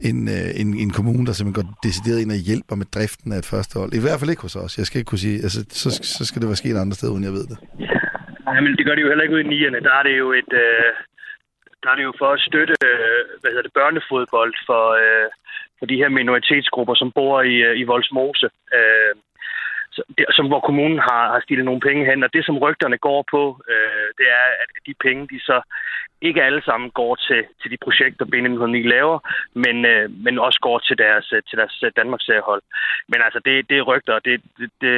en, 0.00 0.28
øh, 0.28 0.50
en, 0.54 0.78
en 0.78 0.90
kommune, 0.90 1.26
der 1.26 1.32
simpelthen 1.32 1.64
går 1.64 1.78
decideret 1.82 2.20
ind 2.20 2.30
og 2.30 2.36
hjælper 2.36 2.76
med 2.76 2.86
driften 2.94 3.32
af 3.32 3.38
et 3.38 3.46
første 3.46 3.78
hold. 3.78 3.94
I 3.94 3.98
hvert 3.98 4.18
fald 4.20 4.30
ikke 4.30 4.42
hos 4.42 4.56
os. 4.56 4.78
Jeg 4.78 4.86
skal 4.86 4.98
ikke 4.98 5.08
kunne 5.08 5.18
sige, 5.18 5.42
altså, 5.42 5.64
så, 5.70 6.00
så 6.02 6.24
skal 6.24 6.42
det 6.42 6.48
være 6.48 6.56
sket 6.56 6.76
andre 6.76 6.94
steder, 6.94 7.12
uden 7.12 7.24
jeg 7.24 7.32
ved 7.32 7.46
det. 7.46 7.56
Nej, 8.46 8.60
men 8.60 8.76
det 8.76 8.86
gør 8.86 8.94
de 8.94 9.00
jo 9.00 9.08
heller 9.08 9.24
ikke 9.24 9.34
ude 9.34 9.44
i 9.44 9.52
nierne. 9.54 9.80
Der 9.80 9.94
er 9.94 10.02
det 10.02 10.18
jo 10.18 10.32
et... 10.32 10.52
Øh, 10.52 10.92
der 11.82 11.90
er 11.90 11.96
det 11.96 12.04
jo 12.04 12.14
for 12.18 12.30
at 12.32 12.40
støtte 12.48 12.74
øh, 12.88 13.22
hvad 13.40 13.50
hedder 13.50 13.66
det, 13.66 13.78
børnefodbold 13.80 14.54
for, 14.66 14.84
øh, 15.02 15.28
for 15.78 15.86
de 15.86 16.00
her 16.02 16.08
minoritetsgrupper, 16.08 16.94
som 16.94 17.12
bor 17.12 17.42
i, 17.42 17.54
øh, 17.68 17.80
i 17.80 17.84
Voldsmose. 17.90 18.48
Øh, 18.76 19.14
som 20.36 20.46
hvor 20.50 20.60
kommunen 20.60 20.98
har, 21.08 21.22
har 21.32 21.40
stillet 21.44 21.64
nogle 21.64 21.80
penge 21.80 22.04
hen. 22.10 22.24
Og 22.24 22.30
det, 22.32 22.46
som 22.46 22.58
rygterne 22.58 22.98
går 22.98 23.24
på, 23.30 23.42
øh, 23.70 23.81
det 24.22 24.28
er, 24.40 24.46
at 24.62 24.68
de 24.88 24.94
penge, 25.06 25.22
de 25.32 25.38
så 25.50 25.58
ikke 26.28 26.42
alle 26.48 26.62
sammen 26.68 26.88
går 27.00 27.14
til, 27.26 27.40
til 27.60 27.68
de 27.72 27.78
projekter, 27.86 28.24
B909 28.32 28.78
laver, 28.94 29.18
men, 29.64 29.76
øh, 29.92 30.04
men 30.24 30.34
også 30.46 30.58
går 30.62 30.78
til 30.78 30.96
deres, 30.98 31.26
til 31.48 31.56
deres 31.60 31.84
Danmarks 31.96 32.30
hold. 32.48 32.62
Men 33.08 33.18
altså, 33.26 33.40
det, 33.46 33.54
det 33.68 33.76
er 33.78 33.88
rygter, 33.90 34.18
det, 34.28 34.34
det, 34.58 34.70
det... 34.80 34.94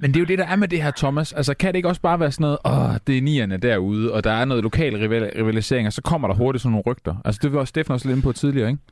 Men 0.00 0.08
det 0.10 0.16
er 0.16 0.24
jo 0.24 0.30
det, 0.32 0.38
der 0.38 0.48
er 0.52 0.56
med 0.56 0.68
det 0.68 0.82
her, 0.82 0.92
Thomas. 1.02 1.32
Altså, 1.32 1.52
kan 1.56 1.68
det 1.68 1.76
ikke 1.76 1.92
også 1.92 2.06
bare 2.08 2.20
være 2.20 2.32
sådan 2.32 2.44
noget, 2.48 2.58
åh, 2.70 2.94
det 3.06 3.14
er 3.18 3.22
nierne 3.22 3.56
derude, 3.68 4.12
og 4.14 4.24
der 4.24 4.34
er 4.40 4.44
noget 4.44 4.62
lokal 4.68 4.94
rivalisering, 5.40 5.86
og 5.86 5.92
så 5.92 6.02
kommer 6.10 6.28
der 6.28 6.34
hurtigt 6.34 6.62
sådan 6.62 6.72
nogle 6.72 6.88
rygter. 6.90 7.14
Altså, 7.24 7.38
det 7.42 7.52
var 7.52 7.64
Stefan 7.64 7.94
også 7.94 8.08
lidt 8.08 8.24
på 8.24 8.32
tidligere, 8.32 8.68
ikke? 8.68 8.82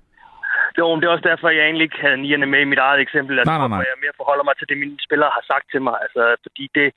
Jo, 0.79 0.85
men 0.91 0.99
det 1.01 1.07
er 1.07 1.15
også 1.17 1.29
derfor, 1.31 1.49
jeg 1.49 1.65
egentlig 1.65 1.87
ikke 1.89 2.05
havde 2.07 2.23
nierne 2.25 2.47
med 2.53 2.61
i 2.63 2.71
mit 2.73 2.83
eget 2.89 3.01
eksempel. 3.07 3.35
Altså, 3.39 3.51
nej, 3.51 3.59
nej, 3.63 3.69
nej. 3.69 3.91
jeg 3.93 4.03
mere 4.05 4.21
forholder 4.21 4.45
mig 4.49 4.55
til 4.57 4.69
det, 4.69 4.77
mine 4.83 4.97
spillere 5.07 5.31
har 5.37 5.45
sagt 5.53 5.67
til 5.73 5.83
mig. 5.87 5.97
Altså, 6.05 6.23
fordi 6.45 6.65
det, 6.79 6.89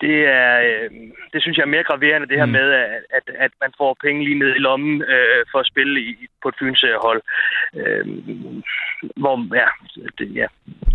det 0.00 0.16
er, 0.40 0.52
øh, 0.68 0.90
det 1.32 1.42
synes 1.42 1.56
jeg 1.56 1.64
er 1.64 1.74
mere 1.74 1.84
graverende, 1.84 2.28
det 2.28 2.38
her 2.38 2.46
mm. 2.46 2.52
med, 2.52 2.68
at, 2.72 3.02
at, 3.18 3.26
at 3.44 3.52
man 3.60 3.72
får 3.78 3.96
penge 4.04 4.24
lige 4.24 4.38
ned 4.38 4.54
i 4.54 4.58
lommen 4.58 5.02
øh, 5.02 5.42
for 5.50 5.58
at 5.58 5.66
spille 5.66 6.00
i, 6.00 6.10
på 6.42 6.48
et 6.48 6.54
Fynshold. 6.58 7.22
Øh, 7.80 8.06
hvor, 9.16 9.34
ja, 9.62 9.68
det, 10.18 10.26
ja, 10.40 10.46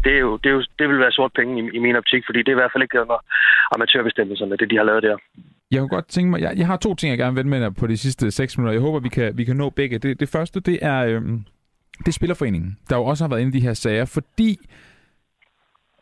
det, 0.04 0.14
er 0.14 0.20
jo, 0.20 0.38
det, 0.38 0.50
er 0.50 0.54
jo, 0.54 0.64
det 0.80 0.90
vil 0.90 1.00
være 1.00 1.12
sort 1.12 1.32
penge 1.36 1.54
i, 1.60 1.76
i 1.78 1.80
min 1.80 1.96
optik, 1.96 2.24
fordi 2.26 2.40
det 2.40 2.48
er 2.48 2.58
i 2.58 2.62
hvert 2.62 2.72
fald 2.74 2.84
ikke 2.84 3.02
under 3.02 3.20
amatørbestemmelserne, 3.76 4.58
det 4.58 4.72
de 4.72 4.78
har 4.78 4.84
lavet 4.84 5.04
der. 5.04 5.18
Jeg 5.72 5.80
kunne 5.80 5.96
godt 5.98 6.08
tænke 6.08 6.30
mig, 6.30 6.42
jeg, 6.42 6.54
jeg 6.58 6.68
har 6.68 6.78
to 6.78 6.96
ting, 6.96 7.10
jeg 7.10 7.18
gerne 7.18 7.36
vil 7.36 7.44
vende 7.44 7.60
med 7.60 7.72
på 7.72 7.88
de 7.88 7.98
sidste 7.98 8.32
seks 8.32 8.58
minutter. 8.58 8.74
Jeg 8.74 8.82
håber, 8.82 9.00
vi 9.00 9.10
kan, 9.10 9.38
vi 9.38 9.44
kan 9.44 9.56
nå 9.56 9.70
begge. 9.70 9.98
Det, 10.00 10.20
det 10.20 10.30
første, 10.30 10.60
det 10.60 10.80
er... 10.82 11.06
Øh, 11.06 11.22
det 11.98 12.08
er 12.08 12.12
Spillerforeningen, 12.12 12.78
der 12.90 12.96
jo 12.96 13.04
også 13.04 13.24
har 13.24 13.30
været 13.30 13.42
inde 13.42 13.58
i 13.58 13.60
de 13.60 13.68
her 13.68 13.74
sager, 13.74 14.06
fordi 14.06 14.58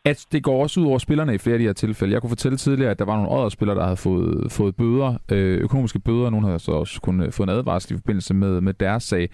at 0.06 0.26
det 0.32 0.42
går 0.42 0.62
også 0.62 0.80
ud 0.80 0.86
over 0.86 0.98
spillerne 0.98 1.34
i 1.34 1.38
flere 1.38 1.54
af 1.54 1.58
de 1.58 1.64
her 1.64 1.72
tilfælde. 1.72 2.12
Jeg 2.12 2.20
kunne 2.20 2.30
fortælle 2.30 2.58
tidligere, 2.58 2.90
at 2.90 2.98
der 2.98 3.04
var 3.04 3.16
nogle 3.16 3.30
andre 3.30 3.50
spillere, 3.50 3.78
der 3.78 3.84
havde 3.84 3.96
fået, 3.96 4.52
fået 4.52 4.76
bøder, 4.76 5.18
øh, 5.32 5.58
økonomiske 5.60 5.98
bøder. 5.98 6.30
Nogle 6.30 6.46
havde 6.46 6.58
så 6.58 6.72
også 6.72 7.00
kun 7.00 7.20
øh, 7.20 7.32
fået 7.32 7.46
en 7.46 7.54
advarsel 7.54 7.92
i 7.92 7.96
forbindelse 7.98 8.34
med, 8.34 8.60
med 8.60 8.74
deres 8.74 9.02
sag. 9.02 9.30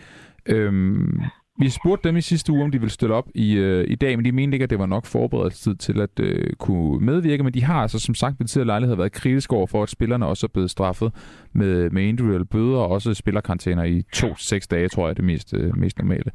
Øhm, 0.47 1.21
vi 1.59 1.69
spurgte 1.69 2.09
dem 2.09 2.17
i 2.17 2.21
sidste 2.21 2.53
uge, 2.53 2.65
om 2.65 2.71
de 2.71 2.81
ville 2.81 2.93
stille 2.93 3.15
op 3.15 3.29
i, 3.35 3.53
øh, 3.55 3.85
i 3.89 3.95
dag, 3.95 4.17
men 4.17 4.25
de 4.25 4.33
mente 4.33 4.55
ikke, 4.55 4.65
at 4.65 4.71
det 4.71 4.79
var 4.79 4.87
nok 4.87 5.07
forberedelsestid 5.07 5.75
til 5.75 6.01
at 6.01 6.21
øh, 6.21 6.53
kunne 6.59 7.07
medvirke. 7.07 7.43
Men 7.43 7.55
de 7.55 7.65
har 7.65 7.83
altså 7.83 7.99
som 7.99 8.15
sagt 8.15 8.41
ved 8.41 8.47
tidligere 8.47 8.67
lejlighed 8.67 8.97
været 8.97 9.13
kritiske 9.13 9.57
over 9.57 9.67
for, 9.67 9.83
at 9.83 9.89
spillerne 9.89 10.27
også 10.27 10.47
er 10.47 10.53
blevet 10.53 10.71
straffet 10.71 11.13
med, 11.53 11.91
med 11.91 12.03
individuelle 12.03 12.47
bøder, 12.47 12.79
og 12.79 12.89
også 12.89 13.15
spillerkarantæner 13.15 13.85
i 13.85 14.03
to 14.13 14.35
til 14.35 14.47
seks 14.47 14.69
dage, 14.69 14.89
tror 14.89 15.07
jeg 15.07 15.11
er 15.11 15.15
det 15.15 15.25
mest, 15.25 15.55
øh, 15.55 15.79
mest 15.79 15.99
normale. 15.99 16.31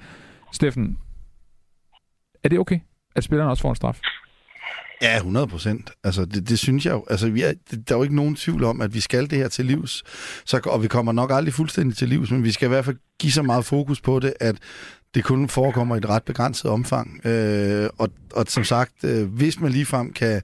Steffen, 0.53 0.97
er 2.43 2.49
det 2.49 2.59
okay, 2.59 2.79
at 3.15 3.23
spillerne 3.23 3.49
også 3.51 3.61
får 3.61 3.69
en 3.69 3.75
straf? 3.75 4.01
Ja, 5.01 5.17
100 5.17 5.47
procent. 5.47 5.91
Altså, 6.03 6.25
det, 6.25 6.49
det 6.49 6.59
synes 6.59 6.85
jeg 6.85 6.91
jo. 6.91 7.05
Altså, 7.09 7.29
vi 7.29 7.41
er, 7.41 7.53
der 7.71 7.95
er 7.95 7.97
jo 7.97 8.03
ikke 8.03 8.15
nogen 8.15 8.35
tvivl 8.35 8.63
om, 8.63 8.81
at 8.81 8.93
vi 8.93 8.99
skal 8.99 9.29
det 9.29 9.37
her 9.37 9.47
til 9.47 9.65
livs. 9.65 10.03
Så, 10.45 10.59
og 10.65 10.83
vi 10.83 10.87
kommer 10.87 11.11
nok 11.11 11.31
aldrig 11.31 11.53
fuldstændig 11.53 11.97
til 11.97 12.09
livs, 12.09 12.31
men 12.31 12.43
vi 12.43 12.51
skal 12.51 12.65
i 12.65 12.69
hvert 12.69 12.85
fald 12.85 12.97
give 13.19 13.31
så 13.31 13.41
meget 13.41 13.65
fokus 13.65 14.01
på 14.01 14.19
det, 14.19 14.33
at 14.39 14.55
det 15.15 15.23
kun 15.23 15.49
forekommer 15.49 15.95
i 15.95 15.97
et 15.97 16.09
ret 16.09 16.23
begrænset 16.23 16.71
omfang. 16.71 17.25
Øh, 17.25 17.89
og, 17.97 18.09
og 18.33 18.45
som 18.47 18.63
sagt, 18.63 19.03
øh, 19.03 19.27
hvis 19.27 19.59
man 19.59 19.71
ligefrem 19.71 20.13
kan... 20.13 20.41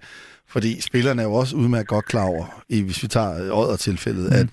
Fordi 0.47 0.81
spillerne 0.81 1.21
er 1.21 1.25
jo 1.25 1.33
også 1.33 1.55
udmærket 1.55 1.87
godt 1.87 2.05
klar 2.05 2.23
over, 2.23 2.63
hvis 2.67 3.03
vi 3.03 3.07
tager 3.07 3.51
Odder-tilfældet, 3.51 4.29
mm. 4.29 4.35
at 4.35 4.47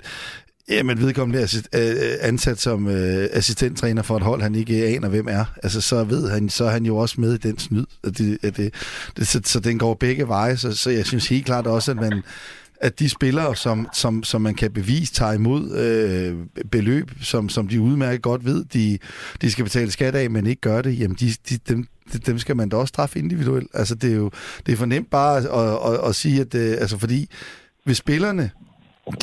Jamen, 0.71 1.01
vedkommende 1.01 1.43
er 1.43 1.62
øh, 1.75 1.91
øh, 1.91 2.16
ansat 2.21 2.61
som 2.61 2.89
øh, 2.89 3.29
assistenttræner 3.33 4.03
for 4.03 4.16
et 4.16 4.23
hold, 4.23 4.43
han 4.43 4.55
ikke 4.55 4.87
aner, 4.87 5.09
hvem 5.09 5.29
er. 5.29 5.45
Altså, 5.62 5.81
så 5.81 6.05
ved 6.05 6.31
han, 6.31 6.49
så 6.49 6.64
er 6.64 6.71
han 6.71 6.87
jo 6.87 6.97
også 6.97 7.21
med 7.21 7.35
i 7.35 7.39
den 7.39 7.59
snyd. 7.59 7.87
At 8.05 8.18
det, 8.18 8.39
at 8.43 8.57
det, 8.57 8.75
det, 9.16 9.29
så, 9.29 9.41
så 9.45 9.61
den 9.61 9.79
går 9.79 9.95
begge 9.95 10.29
veje, 10.29 10.57
så, 10.57 10.77
så 10.77 10.91
jeg 10.91 11.07
synes 11.07 11.29
helt 11.29 11.47
klart 11.47 11.66
også, 11.66 11.91
at 11.91 11.97
man 11.97 12.23
at 12.81 12.99
de 12.99 13.09
spillere, 13.09 13.57
som, 13.57 13.89
som, 13.93 14.23
som 14.23 14.41
man 14.41 14.55
kan 14.55 14.71
bevise, 14.71 15.14
tager 15.14 15.33
imod 15.33 15.77
øh, 15.77 16.64
beløb, 16.71 17.11
som, 17.23 17.49
som 17.49 17.68
de 17.68 17.81
udmærket 17.81 18.23
godt 18.23 18.45
ved, 18.45 18.64
de, 18.64 18.99
de 19.41 19.51
skal 19.51 19.64
betale 19.64 19.91
skat 19.91 20.14
af, 20.14 20.31
men 20.31 20.47
ikke 20.47 20.61
gør 20.61 20.83
det, 20.83 20.99
jamen 20.99 21.16
de, 21.21 21.33
de, 21.49 21.59
dem, 21.68 21.87
dem 22.27 22.39
skal 22.39 22.57
man 22.57 22.68
da 22.68 22.77
også 22.77 22.89
straffe 22.89 23.18
individuelt. 23.18 23.71
Altså 23.75 23.95
det 23.95 24.11
er 24.11 24.16
jo 24.16 24.31
det 24.66 24.73
er 24.73 24.77
for 24.77 24.87
nemt 24.87 25.11
bare 25.11 25.37
at, 25.37 25.95
at, 25.95 26.09
at 26.09 26.14
sige, 26.14 26.41
at 26.41 26.55
øh, 26.55 26.77
altså 26.81 26.99
fordi 26.99 27.31
hvis 27.85 27.97
spillerne 27.97 28.51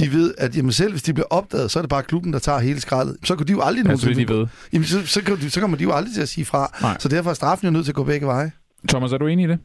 de 0.02 0.08
ved, 0.18 0.28
at 0.38 0.58
jamen 0.58 0.72
selv 0.72 0.92
hvis 0.92 1.04
de 1.08 1.14
bliver 1.14 1.32
opdaget, 1.40 1.72
så 1.72 1.80
er 1.80 1.84
det 1.84 1.90
bare 1.90 2.04
klubben, 2.04 2.34
der 2.34 2.40
tager 2.40 2.60
hele 2.60 2.82
skraldet. 2.82 3.16
Så 3.28 3.36
kan 3.36 3.48
de 3.48 3.52
jo 3.58 3.62
aldrig 3.68 3.84
nogen 3.84 4.00
de 4.22 4.34
ved. 4.36 4.44
Jamen, 4.74 4.88
så, 4.94 4.98
så, 5.16 5.20
kan, 5.26 5.34
så 5.56 5.60
kommer 5.62 5.78
de 5.78 5.84
jo 5.90 5.94
aldrig 5.98 6.14
til 6.14 6.26
at 6.28 6.34
sige 6.36 6.46
fra. 6.52 6.62
Nej. 6.86 6.96
Så 7.04 7.08
derfor 7.16 7.30
er 7.30 7.38
straffen 7.42 7.68
jo 7.68 7.74
nødt 7.74 7.86
til 7.86 7.94
at 7.96 8.00
gå 8.02 8.06
begge 8.12 8.28
veje. 8.34 8.50
Thomas, 8.92 9.14
er 9.14 9.18
du 9.18 9.28
enig 9.28 9.44
i 9.48 9.52
det? 9.54 9.60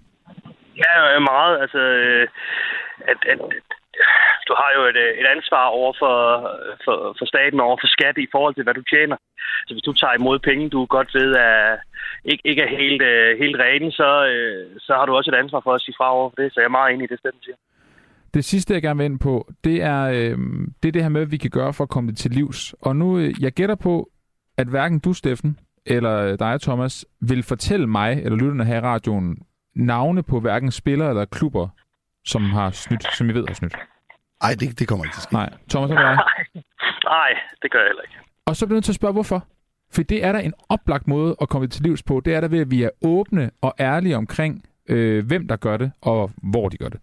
Ja, 0.84 1.18
meget. 1.32 1.54
Altså, 1.62 1.78
øh, 1.78 2.28
at, 3.10 3.18
at, 3.32 3.38
du 4.48 4.52
har 4.60 4.70
jo 4.76 4.82
et, 4.90 4.98
øh, 5.04 5.12
et 5.20 5.26
ansvar 5.36 5.64
over 5.78 5.92
for, 6.00 6.16
for, 6.84 6.96
for 7.18 7.26
staten 7.32 7.60
over 7.60 7.76
for 7.82 7.88
skat 7.96 8.16
i 8.18 8.32
forhold 8.34 8.54
til, 8.54 8.64
hvad 8.64 8.74
du 8.74 8.84
tjener. 8.92 9.16
Så 9.66 9.74
hvis 9.74 9.86
du 9.88 9.92
tager 9.92 10.14
imod 10.18 10.38
penge, 10.38 10.70
du 10.74 10.80
godt 10.96 11.10
ved 11.14 11.30
at 11.36 11.78
ikke, 12.24 12.44
ikke 12.50 12.62
er 12.62 12.76
helt, 12.80 13.02
øh, 13.02 13.38
helt 13.42 13.56
rene, 13.64 13.92
så, 14.00 14.08
så 14.86 14.92
har 14.98 15.06
du 15.06 15.12
også 15.16 15.30
et 15.30 15.40
ansvar 15.42 15.60
for 15.64 15.74
at 15.74 15.82
sige 15.84 15.94
fra 15.98 16.08
over 16.16 16.30
for 16.30 16.38
det. 16.42 16.48
Så 16.52 16.60
jeg 16.60 16.68
er 16.68 16.78
meget 16.78 16.92
enig 16.92 17.04
i 17.04 17.12
det, 17.12 17.18
Steffen 17.18 17.42
siger. 17.42 17.58
Det 18.34 18.44
sidste, 18.44 18.74
jeg 18.74 18.82
gerne 18.82 18.98
vil 18.98 19.04
ind 19.04 19.18
på, 19.18 19.52
det 19.64 19.82
er, 19.82 20.02
øh, 20.02 20.38
det 20.82 20.88
er 20.88 20.92
det 20.92 21.02
her 21.02 21.08
med, 21.08 21.20
hvad 21.20 21.30
vi 21.30 21.36
kan 21.36 21.50
gøre 21.50 21.72
for 21.72 21.84
at 21.84 21.90
komme 21.90 22.10
det 22.10 22.18
til 22.18 22.30
livs. 22.30 22.74
Og 22.80 22.96
nu, 22.96 23.18
øh, 23.18 23.42
jeg 23.42 23.52
gætter 23.52 23.74
på, 23.74 24.10
at 24.56 24.66
hverken 24.66 24.98
du, 24.98 25.12
Steffen, 25.12 25.58
eller 25.86 26.36
dig, 26.36 26.60
Thomas, 26.60 27.04
vil 27.20 27.42
fortælle 27.42 27.86
mig, 27.86 28.22
eller 28.22 28.38
lytterne 28.38 28.64
her 28.64 28.76
i 28.76 28.80
radioen, 28.80 29.38
navne 29.74 30.22
på 30.22 30.40
hverken 30.40 30.70
spillere 30.70 31.08
eller 31.08 31.24
klubber, 31.24 31.68
som 32.24 32.42
har 32.42 32.70
snydt, 32.70 33.16
som 33.16 33.30
I 33.30 33.32
ved 33.32 33.44
har 33.48 33.54
snydt. 33.54 33.76
Nej, 34.42 34.54
det, 34.60 34.78
det 34.78 34.88
kommer 34.88 35.04
ikke 35.04 35.14
til 35.14 35.18
at 35.20 35.22
ske. 35.22 35.34
Nej. 35.34 35.50
Thomas, 35.70 35.90
hvad 35.90 35.98
er 35.98 36.16
Nej, 37.16 37.28
det 37.62 37.70
gør 37.70 37.78
jeg 37.78 37.88
heller 37.88 38.02
ikke. 38.02 38.14
Og 38.46 38.56
så 38.56 38.66
bliver 38.66 38.74
jeg 38.74 38.76
nødt 38.76 38.84
til 38.84 38.92
at 38.92 38.96
spørge, 38.96 39.12
hvorfor? 39.12 39.46
For 39.92 40.02
det 40.02 40.24
er 40.24 40.32
der 40.32 40.38
en 40.38 40.54
oplagt 40.68 41.08
måde 41.08 41.36
at 41.40 41.48
komme 41.48 41.66
til 41.66 41.82
livs 41.82 42.02
på. 42.02 42.20
Det 42.24 42.34
er 42.34 42.40
der 42.40 42.48
ved, 42.48 42.60
at 42.60 42.70
vi 42.70 42.82
er 42.82 42.90
åbne 43.04 43.50
og 43.60 43.74
ærlige 43.80 44.16
omkring, 44.16 44.64
øh, 44.88 45.26
hvem 45.26 45.48
der 45.48 45.56
gør 45.56 45.76
det, 45.76 45.92
og 46.02 46.30
hvor 46.42 46.68
de 46.68 46.76
gør 46.76 46.88
det. 46.88 47.00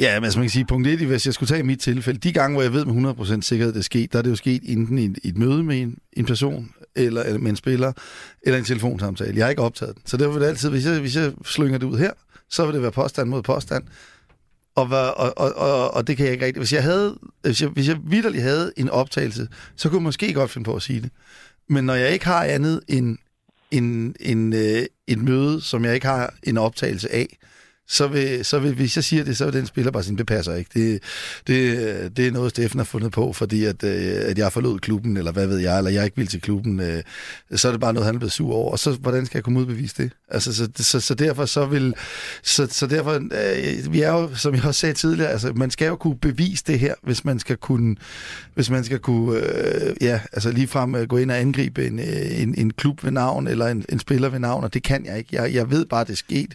Ja, 0.00 0.20
men 0.20 0.24
altså 0.24 0.38
man 0.38 0.46
kan 0.46 0.50
sige, 0.50 0.64
punkt 0.64 0.88
1, 0.88 0.98
hvis 0.98 1.26
jeg 1.26 1.34
skulle 1.34 1.48
tage 1.48 1.62
mit 1.62 1.80
tilfælde, 1.80 2.18
de 2.18 2.32
gange, 2.32 2.54
hvor 2.54 2.62
jeg 2.62 2.72
ved 2.72 2.84
med 2.84 3.14
100% 3.38 3.40
sikkerhed, 3.40 3.72
det 3.72 3.78
er 3.78 3.84
sket, 3.84 4.12
der 4.12 4.18
er 4.18 4.22
det 4.22 4.30
jo 4.30 4.36
sket 4.36 4.62
enten 4.64 4.98
i 4.98 5.28
et, 5.28 5.38
møde 5.38 5.62
med 5.62 5.80
en, 5.80 5.98
en 6.12 6.24
person, 6.24 6.72
eller, 6.96 7.22
eller 7.22 7.38
med 7.38 7.50
en 7.50 7.56
spiller, 7.56 7.92
eller 8.42 8.58
en 8.58 8.64
telefonsamtale. 8.64 9.36
Jeg 9.36 9.44
har 9.44 9.50
ikke 9.50 9.62
optaget 9.62 9.94
den. 9.94 10.02
Så 10.06 10.16
derfor 10.16 10.32
vil 10.32 10.42
det 10.42 10.48
altid, 10.48 10.70
hvis 10.70 10.86
jeg, 10.86 11.00
hvis 11.00 11.16
jeg 11.16 11.32
slynger 11.44 11.78
det 11.78 11.86
ud 11.86 11.98
her, 11.98 12.10
så 12.50 12.64
vil 12.64 12.74
det 12.74 12.82
være 12.82 12.92
påstand 12.92 13.28
mod 13.28 13.42
påstand. 13.42 13.84
Og, 14.74 14.88
og, 15.16 15.38
og, 15.38 15.54
og, 15.56 15.94
og 15.94 16.06
det 16.06 16.16
kan 16.16 16.26
jeg 16.26 16.32
ikke 16.32 16.46
rigtig. 16.46 16.60
Hvis 16.60 16.72
jeg 16.72 16.82
havde, 16.82 17.18
hvis 17.42 17.62
jeg, 17.62 17.68
hvis 17.68 17.88
jeg 17.88 17.96
vidderligt 18.04 18.42
havde 18.42 18.72
en 18.76 18.90
optagelse, 18.90 19.48
så 19.76 19.88
kunne 19.88 19.98
jeg 19.98 20.02
måske 20.02 20.32
godt 20.32 20.50
finde 20.50 20.64
på 20.64 20.76
at 20.76 20.82
sige 20.82 21.00
det. 21.00 21.10
Men 21.68 21.84
når 21.84 21.94
jeg 21.94 22.12
ikke 22.12 22.24
har 22.24 22.44
andet 22.44 22.80
end 22.88 23.18
en, 23.70 24.14
en, 24.20 24.52
øh, 24.52 24.86
et 25.06 25.18
møde, 25.18 25.60
som 25.60 25.84
jeg 25.84 25.94
ikke 25.94 26.06
har 26.06 26.34
en 26.42 26.58
optagelse 26.58 27.12
af, 27.12 27.38
så 27.88 28.06
vil, 28.06 28.44
så 28.44 28.58
vil, 28.58 28.74
hvis 28.74 28.96
jeg 28.96 29.04
siger 29.04 29.24
det, 29.24 29.36
så 29.36 29.44
vil 29.44 29.54
den 29.54 29.66
spiller 29.66 29.90
bare 29.90 30.02
sige, 30.02 30.18
det 30.18 30.26
passer 30.26 30.54
ikke. 30.54 30.70
Det, 30.74 31.02
det, 31.46 32.16
det 32.16 32.26
er 32.26 32.32
noget, 32.32 32.50
Steffen 32.50 32.78
har 32.78 32.84
fundet 32.84 33.12
på, 33.12 33.32
fordi 33.32 33.64
at, 33.64 33.84
øh, 33.84 34.30
at 34.30 34.38
jeg 34.38 34.52
forlod 34.52 34.78
klubben, 34.78 35.16
eller 35.16 35.32
hvad 35.32 35.46
ved 35.46 35.58
jeg, 35.58 35.78
eller 35.78 35.90
jeg 35.90 36.04
ikke 36.04 36.16
vil 36.16 36.26
til 36.26 36.40
klubben. 36.40 36.80
Øh, 36.80 37.02
så 37.54 37.68
er 37.68 37.72
det 37.72 37.80
bare 37.80 37.92
noget, 37.92 38.06
han 38.06 38.14
er 38.14 38.18
blevet 38.18 38.32
sur 38.32 38.54
over. 38.54 38.72
Og 38.72 38.78
så, 38.78 38.92
hvordan 38.92 39.26
skal 39.26 39.38
jeg 39.38 39.44
komme 39.44 39.58
ud 39.58 39.64
og 39.64 39.68
bevise 39.68 40.02
det? 40.02 40.10
Altså, 40.28 40.54
så, 40.54 40.68
så, 40.76 41.00
så 41.00 41.14
derfor 41.14 41.44
så 41.44 41.66
vil... 41.66 41.94
Så, 42.42 42.66
så 42.70 42.86
derfor, 42.86 43.14
øh, 43.14 43.92
vi 43.92 44.00
er 44.00 44.12
jo, 44.12 44.34
som 44.34 44.54
jeg 44.54 44.64
også 44.64 44.80
sagde 44.80 44.94
tidligere, 44.94 45.30
altså, 45.30 45.52
man 45.52 45.70
skal 45.70 45.86
jo 45.86 45.96
kunne 45.96 46.16
bevise 46.16 46.64
det 46.66 46.78
her, 46.78 46.94
hvis 47.02 47.24
man 47.24 47.38
skal 47.38 47.56
kunne, 47.56 47.96
hvis 48.54 48.70
man 48.70 48.84
skal 48.84 48.98
kunne, 48.98 49.36
øh, 49.38 49.96
ja, 50.00 50.20
altså 50.32 50.50
ligefrem 50.50 50.94
øh, 50.94 51.08
gå 51.08 51.16
ind 51.16 51.30
og 51.30 51.40
angribe 51.40 51.86
en, 51.86 51.98
øh, 51.98 52.42
en, 52.42 52.54
en 52.58 52.72
klub 52.72 53.04
ved 53.04 53.10
navn, 53.10 53.48
eller 53.48 53.66
en, 53.66 53.84
en 53.88 53.98
spiller 53.98 54.28
ved 54.28 54.38
navn, 54.38 54.64
og 54.64 54.74
det 54.74 54.82
kan 54.82 55.06
jeg 55.06 55.18
ikke. 55.18 55.42
Jeg, 55.42 55.54
jeg 55.54 55.70
ved 55.70 55.86
bare, 55.86 56.04
det 56.04 56.12
er 56.12 56.16
sket, 56.16 56.54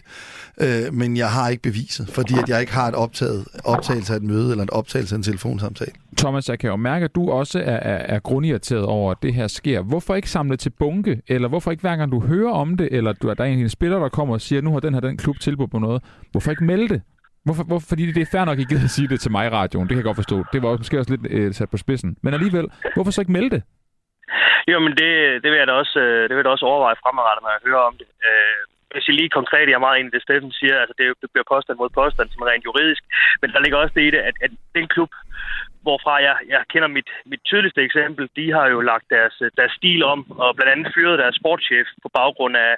øh, 0.60 0.94
men 0.94 1.17
jeg 1.18 1.30
har 1.30 1.48
ikke 1.48 1.62
beviset, 1.62 2.06
fordi 2.14 2.34
at 2.42 2.48
jeg 2.48 2.60
ikke 2.60 2.72
har 2.72 2.88
et 2.88 2.94
optaget, 2.94 3.48
optagelse 3.64 4.12
af 4.12 4.16
et 4.16 4.22
møde 4.22 4.50
eller 4.50 4.62
en 4.62 4.72
optagelse 4.72 5.14
af 5.14 5.16
en 5.16 5.22
telefonsamtale. 5.22 5.92
Thomas, 6.18 6.48
jeg 6.48 6.58
kan 6.58 6.70
jo 6.70 6.76
mærke, 6.76 7.04
at 7.04 7.14
du 7.14 7.30
også 7.30 7.58
er, 7.58 7.78
er, 7.92 8.14
er 8.14 8.18
grundirriteret 8.18 8.84
over, 8.84 9.10
at 9.10 9.16
det 9.22 9.34
her 9.34 9.46
sker. 9.46 9.82
Hvorfor 9.82 10.14
ikke 10.14 10.30
samle 10.30 10.56
til 10.56 10.70
bunke, 10.70 11.22
eller 11.28 11.48
hvorfor 11.48 11.70
ikke 11.70 11.80
hver 11.80 11.96
gang 11.96 12.12
du 12.12 12.20
hører 12.20 12.52
om 12.52 12.76
det, 12.76 12.88
eller 12.92 13.12
du, 13.12 13.34
der 13.38 13.44
er 13.44 13.48
en 13.48 13.68
spiller, 13.68 13.98
der 13.98 14.08
kommer 14.08 14.34
og 14.34 14.40
siger, 14.40 14.62
nu 14.62 14.72
har 14.72 14.80
den 14.80 14.94
her 14.94 15.00
den 15.00 15.16
klub 15.16 15.38
tilbudt 15.40 15.70
på 15.70 15.78
noget, 15.78 16.02
hvorfor 16.32 16.50
ikke 16.50 16.64
melde 16.64 16.88
det? 16.88 17.02
Hvorfor, 17.44 17.64
hvorfor, 17.64 17.86
fordi 17.88 18.12
det 18.12 18.22
er 18.22 18.30
fair 18.32 18.44
nok, 18.44 18.58
at 18.58 18.62
I 18.64 18.66
gider 18.70 18.84
at 18.84 18.90
sige 18.90 19.08
det 19.08 19.20
til 19.20 19.30
mig 19.30 19.46
i 19.46 19.50
radioen. 19.50 19.86
Det 19.88 19.94
kan 19.94 20.02
jeg 20.02 20.10
godt 20.10 20.22
forstå. 20.22 20.44
Det 20.52 20.62
var 20.62 20.76
måske 20.76 20.98
også 20.98 21.12
lidt 21.14 21.26
øh, 21.30 21.54
sat 21.54 21.70
på 21.70 21.76
spidsen. 21.76 22.16
Men 22.22 22.34
alligevel, 22.34 22.66
hvorfor 22.94 23.10
så 23.10 23.20
ikke 23.20 23.32
melde 23.32 23.50
det? 23.50 23.62
Jo, 24.70 24.76
men 24.84 24.92
det, 25.00 25.10
det, 25.42 25.48
vil 25.50 25.58
jeg 25.58 25.66
da 25.66 25.74
også, 25.82 25.96
øh, 26.04 26.22
det 26.22 26.32
vil 26.34 26.42
jeg 26.42 26.48
da 26.48 26.56
også 26.56 26.66
overveje 26.72 27.00
fremadrettet, 27.02 27.42
når 27.42 27.52
jeg 27.56 27.62
hører 27.68 27.82
om 27.90 27.94
det. 28.00 28.08
Øh, 28.28 28.60
hvis 28.92 29.08
jeg 29.08 29.14
lige 29.16 29.36
konkret, 29.38 29.68
jeg 29.68 29.78
er 29.78 29.86
meget 29.86 29.98
enig 29.98 30.10
i 30.10 30.14
det, 30.14 30.22
Steffen 30.22 30.52
siger, 30.52 30.76
altså 30.82 30.94
det, 30.98 31.06
det 31.22 31.28
bliver 31.32 31.50
påstand 31.52 31.76
mod 31.78 31.90
påstand, 32.00 32.28
som 32.30 32.42
er 32.42 32.50
rent 32.50 32.64
juridisk, 32.68 33.02
men 33.40 33.50
der 33.52 33.60
ligger 33.60 33.78
også 33.78 33.94
det 33.96 34.04
i 34.06 34.10
det, 34.14 34.22
at, 34.28 34.36
at 34.44 34.50
den 34.74 34.86
klub, 34.94 35.10
hvorfra 35.82 36.14
jeg, 36.28 36.36
jeg 36.48 36.62
kender 36.72 36.88
mit, 36.88 37.10
mit 37.30 37.42
tydeligste 37.44 37.82
eksempel, 37.82 38.24
de 38.36 38.46
har 38.56 38.66
jo 38.74 38.80
lagt 38.80 39.06
deres, 39.16 39.34
deres 39.58 39.72
stil 39.72 40.02
om, 40.12 40.20
og 40.42 40.56
blandt 40.56 40.72
andet 40.72 40.94
fyret 40.94 41.18
deres 41.18 41.36
sportschef 41.40 41.86
på 42.02 42.08
baggrund 42.18 42.56
af, 42.56 42.74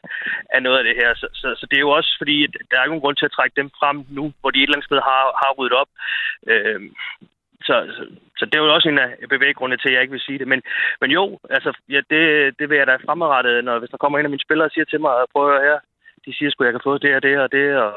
af 0.54 0.62
noget 0.62 0.78
af 0.78 0.84
det 0.84 0.96
her. 1.00 1.10
Så, 1.14 1.26
så, 1.40 1.48
så 1.58 1.64
det 1.70 1.76
er 1.76 1.86
jo 1.86 1.96
også 1.98 2.12
fordi, 2.20 2.36
at 2.44 2.50
der 2.70 2.76
er 2.76 2.84
ikke 2.84 2.94
nogen 2.94 3.06
grund 3.06 3.16
til 3.16 3.28
at 3.28 3.36
trække 3.36 3.56
dem 3.60 3.70
frem 3.80 3.96
nu, 4.18 4.24
hvor 4.40 4.50
de 4.50 4.58
et 4.58 4.62
eller 4.62 4.76
andet 4.76 4.90
sted 4.90 5.00
har, 5.10 5.22
har 5.42 5.52
ryddet 5.58 5.78
op. 5.82 5.90
Øh, 6.52 6.80
så, 7.68 7.74
så, 7.96 8.02
så 8.38 8.44
det 8.46 8.54
er 8.54 8.64
jo 8.64 8.74
også 8.74 8.88
en 8.88 8.98
af 8.98 9.10
bevæggrundene 9.28 9.80
til, 9.80 9.88
at 9.88 9.94
jeg 9.94 10.02
ikke 10.02 10.16
vil 10.16 10.26
sige 10.28 10.38
det. 10.38 10.48
Men, 10.48 10.62
men 11.00 11.10
jo, 11.10 11.38
altså, 11.50 11.70
ja, 11.88 12.00
det, 12.10 12.22
det 12.58 12.66
vil 12.68 12.78
jeg 12.78 12.86
da 12.86 12.96
fremadrettet, 13.06 13.64
når, 13.64 13.78
hvis 13.78 13.90
der 13.90 14.02
kommer 14.02 14.18
en 14.18 14.28
af 14.28 14.30
mine 14.30 14.46
spillere 14.46 14.68
og 14.68 14.70
siger 14.74 14.84
til 14.84 15.00
mig, 15.00 15.14
prøv 15.34 15.54
at 15.54 15.62
her, 15.68 15.78
de 16.30 16.36
siger 16.36 16.50
at 16.50 16.66
jeg 16.68 16.76
kan 16.76 16.88
få 16.88 16.92
det 17.04 17.12
og 17.16 17.22
det 17.26 17.34
og 17.44 17.48
det, 17.56 17.66
og, 17.84 17.92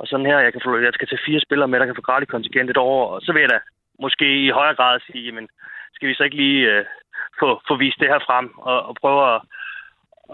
og 0.00 0.04
sådan 0.06 0.26
her, 0.30 0.38
jeg, 0.46 0.52
kan 0.52 0.62
få, 0.64 0.70
jeg 0.88 0.94
skal 0.94 1.08
tage 1.08 1.26
fire 1.26 1.40
spillere 1.46 1.68
med, 1.68 1.78
der 1.78 1.86
kan 1.86 1.98
få 1.98 2.08
gratis 2.08 2.28
kontingent 2.34 2.70
et 2.70 2.84
år, 2.92 3.00
og 3.14 3.20
så 3.24 3.30
vil 3.32 3.44
jeg 3.44 3.52
da 3.54 3.58
måske 4.04 4.26
i 4.46 4.50
højere 4.58 4.78
grad 4.78 5.00
sige, 5.06 5.24
jamen, 5.28 5.46
skal 5.94 6.08
vi 6.08 6.14
så 6.14 6.24
ikke 6.24 6.40
lige 6.44 6.60
øh, 6.72 6.84
få, 7.40 7.48
få 7.68 7.74
vist 7.76 8.00
det 8.00 8.08
her 8.12 8.20
frem, 8.28 8.46
og, 8.70 8.78
og 8.88 8.94
prøve 9.02 9.20
at, 9.34 9.40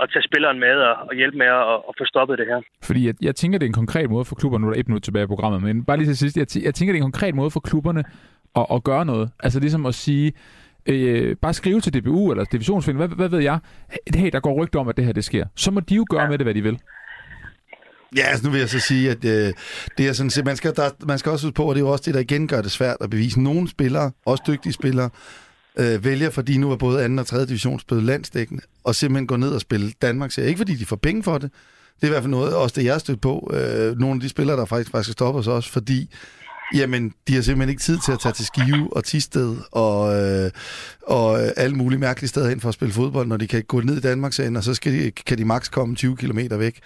at 0.00 0.06
tage 0.12 0.28
spilleren 0.28 0.58
med 0.64 0.74
og, 0.88 0.94
og 1.08 1.14
hjælpe 1.20 1.38
med 1.42 1.46
at, 1.46 1.76
at 1.88 1.92
få 1.98 2.04
stoppet 2.12 2.38
det 2.38 2.46
her. 2.46 2.60
Fordi 2.88 3.06
jeg, 3.06 3.14
jeg 3.28 3.34
tænker, 3.34 3.58
det 3.58 3.66
er 3.66 3.74
en 3.74 3.82
konkret 3.82 4.10
måde 4.10 4.24
for 4.24 4.34
klubberne, 4.40 4.62
nu 4.62 4.68
er 4.68 4.72
der 4.72 4.80
et 4.80 4.88
minut 4.88 5.02
tilbage 5.02 5.24
i 5.24 5.32
programmet, 5.34 5.62
men 5.62 5.84
bare 5.84 5.96
lige 5.96 6.08
til 6.08 6.18
sidst, 6.18 6.36
jeg, 6.36 6.64
jeg 6.64 6.74
tænker, 6.74 6.92
det 6.92 6.98
er 6.98 7.04
en 7.04 7.12
konkret 7.12 7.34
måde 7.34 7.50
for 7.50 7.60
klubberne 7.60 8.04
at, 8.60 8.66
at 8.74 8.84
gøre 8.84 9.04
noget. 9.04 9.30
Altså 9.44 9.60
ligesom 9.60 9.86
at 9.86 9.94
sige, 9.94 10.32
øh, 10.86 11.36
bare 11.36 11.52
skrive 11.52 11.80
til 11.80 11.94
DBU 11.94 12.30
eller 12.30 12.44
divisionsforeningen, 12.44 13.08
hvad, 13.08 13.16
hvad 13.16 13.28
ved 13.28 13.44
jeg, 13.44 13.58
hey, 14.14 14.30
der 14.32 14.40
går 14.40 14.62
rygter 14.62 14.80
om, 14.80 14.88
at 14.88 14.96
det 14.96 15.04
her 15.04 15.12
det 15.12 15.24
sker. 15.24 15.46
Så 15.56 15.70
må 15.70 15.80
de 15.80 15.94
jo 15.94 16.06
gøre 16.10 16.22
ja. 16.22 16.28
med 16.28 16.38
det, 16.38 16.46
hvad 16.46 16.54
de 16.54 16.62
vil. 16.62 16.78
Ja, 18.16 18.22
altså 18.22 18.46
nu 18.46 18.50
vil 18.50 18.60
jeg 18.60 18.68
så 18.68 18.78
sige, 18.78 19.10
at 19.10 19.24
øh, 19.24 19.52
det 19.98 20.08
er 20.08 20.12
sådan 20.12 20.30
set, 20.30 20.44
man 20.44 20.56
skal, 20.56 20.76
der, 20.76 20.90
man 21.06 21.18
skal 21.18 21.32
også 21.32 21.46
huske 21.46 21.54
på, 21.54 21.70
at 21.70 21.74
det 21.74 21.80
er 21.80 21.86
jo 21.86 21.92
også 21.92 22.02
det, 22.06 22.14
der 22.14 22.20
igen 22.20 22.48
gør 22.48 22.62
det 22.62 22.70
svært 22.70 22.96
at 23.00 23.10
bevise. 23.10 23.40
Nogle 23.40 23.68
spillere, 23.68 24.10
også 24.26 24.42
dygtige 24.46 24.72
spillere, 24.72 25.10
øh, 25.78 26.04
vælger, 26.04 26.30
fordi 26.30 26.56
nu 26.58 26.70
er 26.72 26.76
både 26.76 27.04
anden 27.04 27.18
og 27.18 27.26
tredje 27.26 27.46
division 27.46 27.80
spillet 27.80 28.04
landsdækkende, 28.04 28.62
og 28.84 28.94
simpelthen 28.94 29.26
går 29.26 29.36
ned 29.36 29.48
og 29.48 29.60
spille 29.60 29.92
Danmark. 30.02 30.30
Så 30.30 30.40
ikke 30.40 30.58
fordi 30.58 30.74
de 30.74 30.86
får 30.86 30.96
penge 30.96 31.22
for 31.22 31.38
det, 31.38 31.50
Det 31.96 32.02
er 32.02 32.06
i 32.06 32.10
hvert 32.10 32.22
fald 32.22 32.30
noget, 32.30 32.54
også 32.54 32.74
det 32.76 32.84
jeg 32.84 32.94
har 32.94 32.98
stødt 32.98 33.20
på. 33.20 33.50
Øh, 33.54 33.98
nogle 33.98 34.14
af 34.14 34.20
de 34.20 34.28
spillere, 34.28 34.56
der 34.56 34.64
faktisk, 34.64 34.90
faktisk 34.90 35.12
stopper 35.12 35.40
os 35.40 35.46
også, 35.46 35.70
fordi 35.72 36.10
Jamen, 36.74 37.12
de 37.28 37.34
har 37.34 37.42
simpelthen 37.42 37.68
ikke 37.68 37.82
tid 37.82 37.98
til 38.04 38.12
at 38.12 38.20
tage 38.20 38.32
til 38.32 38.46
Skive 38.46 38.96
og 38.96 39.04
Tisted 39.04 39.56
og, 39.72 40.22
øh, 40.22 40.50
og 41.02 41.40
alle 41.58 41.76
mulige 41.76 41.98
mærkelige 41.98 42.28
steder 42.28 42.48
hen 42.48 42.60
for 42.60 42.68
at 42.68 42.74
spille 42.74 42.94
fodbold, 42.94 43.28
når 43.28 43.36
de 43.36 43.46
kan 43.46 43.62
gå 43.62 43.80
ned 43.80 43.96
i 43.96 44.00
Danmark 44.00 44.32
og 44.56 44.64
så 44.64 44.74
skal 44.74 44.92
de, 44.92 45.10
kan 45.10 45.38
de 45.38 45.44
maks 45.44 45.68
komme 45.68 45.94
20 45.94 46.16
km 46.16 46.38
væk. 46.50 46.80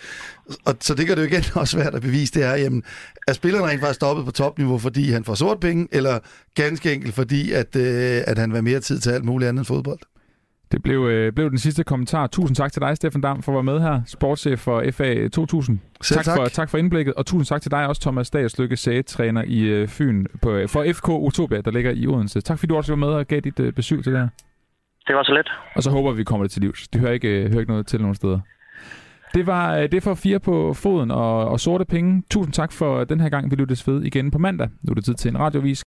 Og, 0.64 0.76
så 0.80 0.94
det 0.94 1.06
gør 1.06 1.14
det 1.14 1.22
jo 1.22 1.26
igen 1.26 1.44
også 1.54 1.72
svært 1.72 1.94
at 1.94 2.02
bevise, 2.02 2.34
det 2.34 2.44
er, 2.44 2.54
jamen, 2.54 2.82
er 3.28 3.32
spilleren 3.32 3.66
rent 3.66 3.80
faktisk 3.80 3.96
stoppet 3.96 4.24
på 4.24 4.30
topniveau, 4.30 4.78
fordi 4.78 5.10
han 5.10 5.24
får 5.24 5.34
sort 5.34 5.60
penge, 5.60 5.88
eller 5.92 6.18
ganske 6.54 6.92
enkelt 6.92 7.14
fordi, 7.14 7.52
at, 7.52 7.76
øh, 7.76 8.22
at 8.26 8.38
han 8.38 8.52
vil 8.52 8.64
mere 8.64 8.80
tid 8.80 9.00
til 9.00 9.10
alt 9.10 9.24
muligt 9.24 9.48
andet 9.48 9.60
end 9.60 9.66
fodbold? 9.66 9.98
Det 10.72 10.82
blev, 10.82 11.06
øh, 11.06 11.32
blev 11.32 11.50
den 11.50 11.58
sidste 11.58 11.84
kommentar. 11.84 12.26
Tusind 12.26 12.56
tak 12.56 12.72
til 12.72 12.82
dig, 12.82 12.96
Stefan 12.96 13.20
Dam, 13.20 13.42
for 13.42 13.52
at 13.52 13.54
være 13.54 13.62
med 13.62 13.80
her. 13.80 14.00
Sportschef 14.06 14.60
for 14.60 14.84
FA 14.90 15.28
2000. 15.28 15.80
Selv 16.00 16.16
tak, 16.16 16.24
tak. 16.24 16.36
For, 16.36 16.44
tak 16.44 16.70
for 16.70 16.78
indblikket, 16.78 17.14
og 17.14 17.26
tusind 17.26 17.46
tak 17.46 17.62
til 17.62 17.70
dig 17.70 17.86
også, 17.86 18.02
Thomas 18.02 18.30
Dagslykke, 18.30 18.76
sægetræner 18.76 19.42
i 19.46 19.60
øh, 19.60 19.88
Fyn 19.88 20.26
på, 20.42 20.50
øh, 20.50 20.68
for 20.68 20.84
FK 20.92 21.08
Utopia, 21.08 21.60
der 21.60 21.70
ligger 21.70 21.90
i 21.90 22.06
Odense. 22.06 22.40
Tak 22.40 22.58
fordi 22.58 22.68
du 22.68 22.76
også 22.76 22.92
var 22.92 22.96
med 22.96 23.08
og 23.08 23.26
gav 23.26 23.40
dit 23.40 23.60
øh, 23.60 23.72
besøg 23.72 24.04
til 24.04 24.12
det 24.12 24.20
her. 24.20 24.28
Det 25.06 25.16
var 25.16 25.22
så 25.22 25.32
let. 25.32 25.50
Og 25.76 25.82
så 25.82 25.90
håber 25.90 26.10
vi, 26.12 26.16
vi 26.16 26.24
kommer 26.24 26.44
det 26.44 26.50
til 26.50 26.62
livs. 26.62 26.88
Det 26.88 27.00
hører 27.00 27.12
ikke, 27.12 27.28
øh, 27.28 27.48
hører 27.50 27.60
ikke 27.60 27.72
noget 27.72 27.86
til 27.86 28.00
nogen 28.00 28.14
steder. 28.14 28.40
Det 29.34 29.46
var 29.46 29.76
øh, 29.76 29.92
det 29.92 30.02
for 30.02 30.14
fire 30.14 30.40
på 30.40 30.74
foden 30.74 31.10
og, 31.10 31.48
og 31.48 31.60
sorte 31.60 31.84
penge. 31.84 32.22
Tusind 32.30 32.52
tak 32.52 32.72
for 32.72 33.04
den 33.04 33.20
her 33.20 33.28
gang. 33.28 33.50
Vi 33.50 33.56
lyttes 33.56 33.88
ved 33.88 34.02
igen 34.02 34.30
på 34.30 34.38
mandag. 34.38 34.68
Nu 34.82 34.90
er 34.90 34.94
det 34.94 35.04
tid 35.04 35.14
til 35.14 35.28
en 35.28 35.38
radiovis. 35.38 35.84